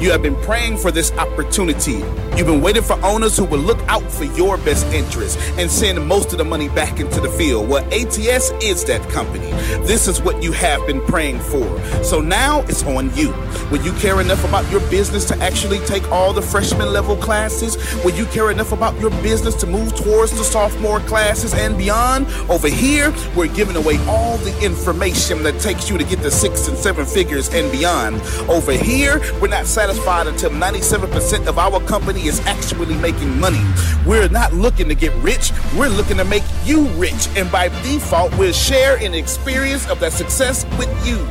You 0.00 0.12
have 0.12 0.22
been 0.22 0.36
praying 0.42 0.76
for 0.76 0.92
this 0.92 1.10
opportunity. 1.14 2.04
You've 2.36 2.46
been 2.46 2.60
waiting 2.60 2.84
for 2.84 3.04
owners 3.04 3.36
who 3.36 3.44
will 3.44 3.58
look 3.58 3.80
out 3.88 4.04
for 4.12 4.22
your 4.22 4.56
best 4.58 4.86
interests 4.94 5.36
and 5.58 5.68
send 5.68 6.06
most 6.06 6.30
of 6.30 6.38
the 6.38 6.44
money 6.44 6.68
back 6.68 7.00
into 7.00 7.20
the 7.20 7.28
field. 7.28 7.68
Well, 7.68 7.84
ATS 7.92 8.52
is 8.62 8.84
that 8.84 9.02
company. 9.10 9.50
This 9.88 10.06
is 10.06 10.22
what 10.22 10.40
you 10.40 10.52
have 10.52 10.86
been 10.86 11.00
praying 11.00 11.40
for. 11.40 11.66
So 12.04 12.20
now 12.20 12.60
it's 12.68 12.84
on 12.84 13.12
you. 13.16 13.32
Will 13.72 13.82
you 13.82 13.92
care 13.94 14.20
enough 14.20 14.44
about 14.44 14.70
your 14.70 14.78
business 14.88 15.24
to 15.24 15.36
actually 15.38 15.80
take 15.80 16.08
all 16.12 16.32
the 16.32 16.42
freshman 16.42 16.92
level 16.92 17.16
classes? 17.16 17.76
Will 18.04 18.14
you 18.14 18.26
care 18.26 18.52
enough 18.52 18.70
about 18.70 18.96
your 19.00 19.10
business 19.20 19.56
to 19.56 19.66
move 19.66 19.96
towards 19.96 20.30
the 20.30 20.44
sophomore 20.44 21.00
classes 21.00 21.54
and 21.54 21.76
beyond? 21.76 22.28
Over 22.48 22.68
here, 22.68 23.12
we're 23.34 23.52
giving 23.52 23.74
away 23.74 23.98
all 24.06 24.36
the 24.38 24.56
information 24.64 25.42
that 25.42 25.58
takes 25.60 25.90
you 25.90 25.98
to 25.98 26.04
get 26.04 26.20
the 26.22 26.30
six 26.30 26.68
and 26.68 26.78
seven 26.78 27.04
figures 27.04 27.52
and 27.52 27.72
beyond. 27.72 28.22
Over 28.48 28.70
here, 28.70 29.20
we're 29.40 29.48
not 29.48 29.66
satisfied 29.66 29.87
satisfied 29.88 30.26
until 30.26 30.50
97% 30.50 31.46
of 31.46 31.58
our 31.58 31.80
company 31.80 32.26
is 32.26 32.40
actually 32.40 32.94
making 32.96 33.40
money. 33.40 33.62
We're 34.06 34.28
not 34.28 34.52
looking 34.52 34.86
to 34.88 34.94
get 34.94 35.14
rich, 35.22 35.50
we're 35.76 35.88
looking 35.88 36.18
to 36.18 36.24
make 36.24 36.42
you 36.64 36.88
rich. 36.88 37.28
And 37.36 37.50
by 37.50 37.68
default, 37.82 38.36
we'll 38.36 38.52
share 38.52 38.96
an 38.98 39.14
experience 39.14 39.88
of 39.88 39.98
that 40.00 40.12
success 40.12 40.66
with 40.78 40.90
you 41.06 41.26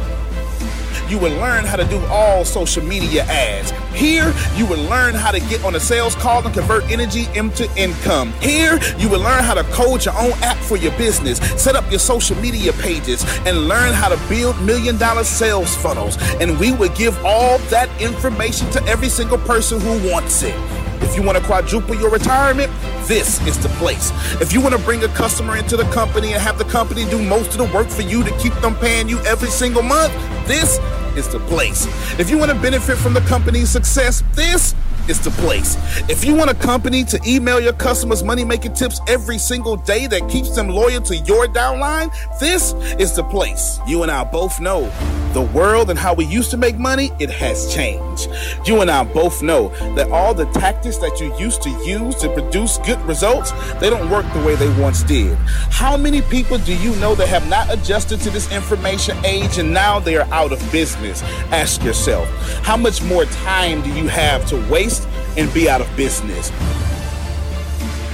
you 1.10 1.18
will 1.18 1.36
learn 1.38 1.66
how 1.66 1.76
to 1.76 1.86
do 1.86 2.00
all 2.08 2.44
social 2.46 2.84
media 2.84 3.24
ads. 3.24 3.72
Here, 3.94 4.34
you 4.56 4.66
will 4.66 4.84
learn 4.90 5.16
how 5.16 5.32
to 5.32 5.40
get 5.40 5.64
on 5.64 5.76
a 5.76 5.80
sales 5.80 6.16
call 6.16 6.46
and 6.46 6.54
convert 6.54 6.84
energy 6.92 7.28
into 7.36 7.70
income. 7.76 8.34
Here, 8.42 8.80
you 8.98 9.10
will 9.10 9.22
learn 9.22 9.44
how 9.44 9.54
to 9.54 9.64
code 9.66 10.06
your 10.06 10.18
own 10.18 10.34
app 10.44 10.58
for 10.58 10.78
your 10.78 10.96
business, 10.98 11.40
set 11.62 11.76
up 11.76 11.90
your 11.90 12.00
social 12.00 12.36
media 12.38 12.74
pages, 12.74 13.24
and 13.46 13.68
learn 13.68 13.94
how 13.94 14.10
to 14.10 14.30
build 14.30 14.60
million 14.62 14.98
dollar 14.98 15.24
sales 15.24 15.76
funnels. 15.76 16.18
And 16.42 16.60
we 16.60 16.72
will 16.72 16.94
give 16.96 17.18
all 17.26 17.58
that 17.70 17.90
information 18.02 18.70
to 18.72 18.84
every 18.84 19.10
single 19.10 19.38
person 19.40 19.80
who 19.80 20.12
wants 20.12 20.44
it. 20.44 20.77
If 21.02 21.16
you 21.16 21.24
want 21.24 21.38
to 21.38 21.44
quadruple 21.44 21.96
your 21.96 22.10
retirement, 22.10 22.72
this 23.08 23.46
is 23.48 23.62
the 23.62 23.70
place. 23.80 24.12
If 24.42 24.54
you 24.54 24.62
want 24.62 24.76
to 24.76 24.82
bring 24.82 25.04
a 25.04 25.08
customer 25.10 25.56
into 25.58 25.78
the 25.78 25.86
company 25.92 26.34
and 26.34 26.42
have 26.42 26.58
the 26.58 26.66
company 26.66 27.06
do 27.06 27.22
most 27.22 27.52
of 27.52 27.58
the 27.58 27.74
work 27.76 27.88
for 27.88 28.02
you 28.02 28.24
to 28.24 28.38
keep 28.38 28.54
them 28.56 28.76
paying 28.76 29.08
you 29.08 29.20
every 29.20 29.50
single 29.50 29.84
month, 29.84 30.14
this 30.48 30.80
is 31.16 31.28
the 31.28 31.40
place. 31.42 31.86
If 32.20 32.30
you 32.30 32.38
want 32.38 32.52
to 32.52 32.60
benefit 32.60 32.98
from 32.98 33.14
the 33.14 33.22
company's 33.22 33.70
success, 33.70 34.24
this 34.34 34.76
is 35.10 35.20
the 35.20 35.32
place. 35.32 35.78
If 36.10 36.24
you 36.24 36.36
want 36.36 36.50
a 36.50 36.56
company 36.56 37.04
to 37.06 37.20
email 37.26 37.60
your 37.60 37.74
customers 37.74 38.24
money 38.24 38.46
making 38.46 38.74
tips 38.74 39.00
every 39.08 39.38
single 39.38 39.76
day 39.76 40.08
that 40.08 40.28
keeps 40.30 40.56
them 40.56 40.70
loyal 40.70 41.02
to 41.04 41.16
your 41.16 41.48
downline, 41.48 42.12
this 42.40 42.74
is 43.00 43.16
the 43.16 43.24
place. 43.24 43.80
You 43.88 44.04
and 44.04 44.12
I 44.12 44.24
both 44.24 44.60
know 44.60 44.92
the 45.34 45.42
world 45.42 45.90
and 45.90 46.00
how 46.00 46.14
we 46.14 46.26
used 46.26 46.50
to 46.52 46.58
make 46.58 46.78
money, 46.78 47.12
it 47.20 47.30
has 47.30 47.72
changed. 47.74 48.28
You 48.66 48.82
and 48.82 48.90
I 48.90 49.04
both 49.04 49.44
know 49.44 49.70
that 49.96 50.10
all 50.10 50.34
the 50.34 50.46
tactics 50.48 50.98
that 50.98 51.20
you 51.20 51.38
used 51.38 51.62
to 51.62 51.70
use 51.86 52.16
to 52.16 52.34
produce 52.34 52.80
good 52.80 53.00
results, 53.02 53.52
they 53.80 53.90
don't 53.90 54.10
work 54.10 54.26
the 54.34 54.40
way 54.44 54.56
they 54.56 54.70
once 54.82 55.04
did. 55.04 55.38
How 55.70 55.96
many 55.96 56.22
people 56.24 56.58
do 56.58 56.76
you 56.76 56.96
know 56.96 57.14
that 57.16 57.28
have 57.28 57.48
not 57.50 57.72
adjusted 57.72 58.20
to 58.22 58.30
this 58.30 58.52
information 58.52 59.16
age 59.26 59.60
and 59.60 59.72
now 59.72 60.00
they 60.00 60.18
are 60.18 60.28
out 60.34 60.52
of 60.52 60.72
business? 60.72 61.22
Ask 61.52 61.84
yourself, 61.84 62.28
how 62.64 62.78
much 62.78 63.04
more 63.04 63.26
time 63.26 63.82
do 63.84 63.92
you 63.94 64.08
have 64.08 64.46
to 64.48 64.58
waste 64.72 64.97
and 65.38 65.54
be 65.54 65.70
out 65.70 65.82
of 65.82 65.98
business? 65.98 66.52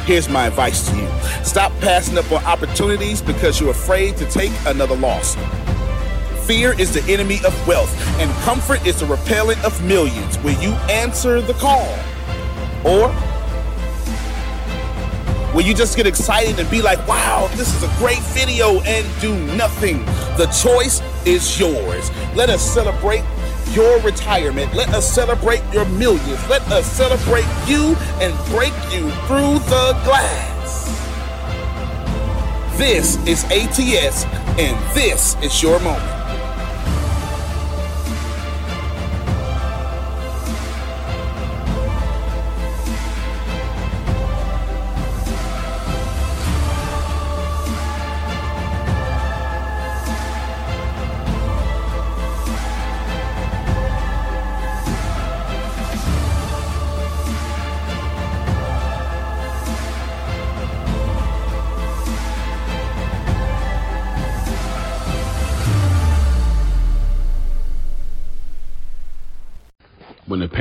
Here's 0.05 0.27
my 0.27 0.47
advice 0.47 0.89
to 0.89 0.97
you. 0.97 1.07
Stop 1.45 1.71
passing 1.79 2.17
up 2.17 2.29
on 2.31 2.43
opportunities 2.43 3.21
because 3.21 3.61
you're 3.61 3.71
afraid 3.71 4.17
to 4.17 4.25
take 4.29 4.51
another 4.65 4.95
loss. 4.95 5.35
Fear 6.45 6.77
is 6.77 6.93
the 6.93 7.01
enemy 7.11 7.39
of 7.45 7.67
wealth, 7.67 7.95
and 8.19 8.29
comfort 8.43 8.85
is 8.85 8.99
the 8.99 9.05
repellent 9.05 9.63
of 9.63 9.81
millions. 9.85 10.37
Will 10.39 10.61
you 10.61 10.71
answer 10.89 11.39
the 11.39 11.53
call? 11.53 11.87
Or 12.83 13.07
will 15.55 15.61
you 15.61 15.73
just 15.73 15.95
get 15.95 16.05
excited 16.05 16.59
and 16.59 16.69
be 16.69 16.81
like, 16.81 17.07
wow, 17.07 17.47
this 17.55 17.73
is 17.73 17.83
a 17.83 17.97
great 17.97 18.19
video 18.33 18.81
and 18.81 19.07
do 19.21 19.33
nothing? 19.55 20.03
The 20.35 20.47
choice 20.47 21.01
is 21.25 21.57
yours. 21.57 22.11
Let 22.35 22.49
us 22.49 22.61
celebrate 22.61 23.23
your 23.71 23.99
retirement. 24.01 24.73
Let 24.73 24.89
us 24.89 25.09
celebrate 25.09 25.61
your 25.71 25.85
millions. 25.85 26.49
Let 26.49 26.61
us 26.71 26.85
celebrate 26.85 27.45
you 27.67 27.95
and 28.19 28.33
break 28.49 28.73
you 28.91 29.09
through 29.27 29.59
the 29.69 29.97
glass. 30.03 30.85
This 32.77 33.17
is 33.27 33.43
ATS, 33.45 34.25
and 34.57 34.95
this 34.95 35.35
is 35.41 35.61
your 35.61 35.79
moment. 35.79 36.22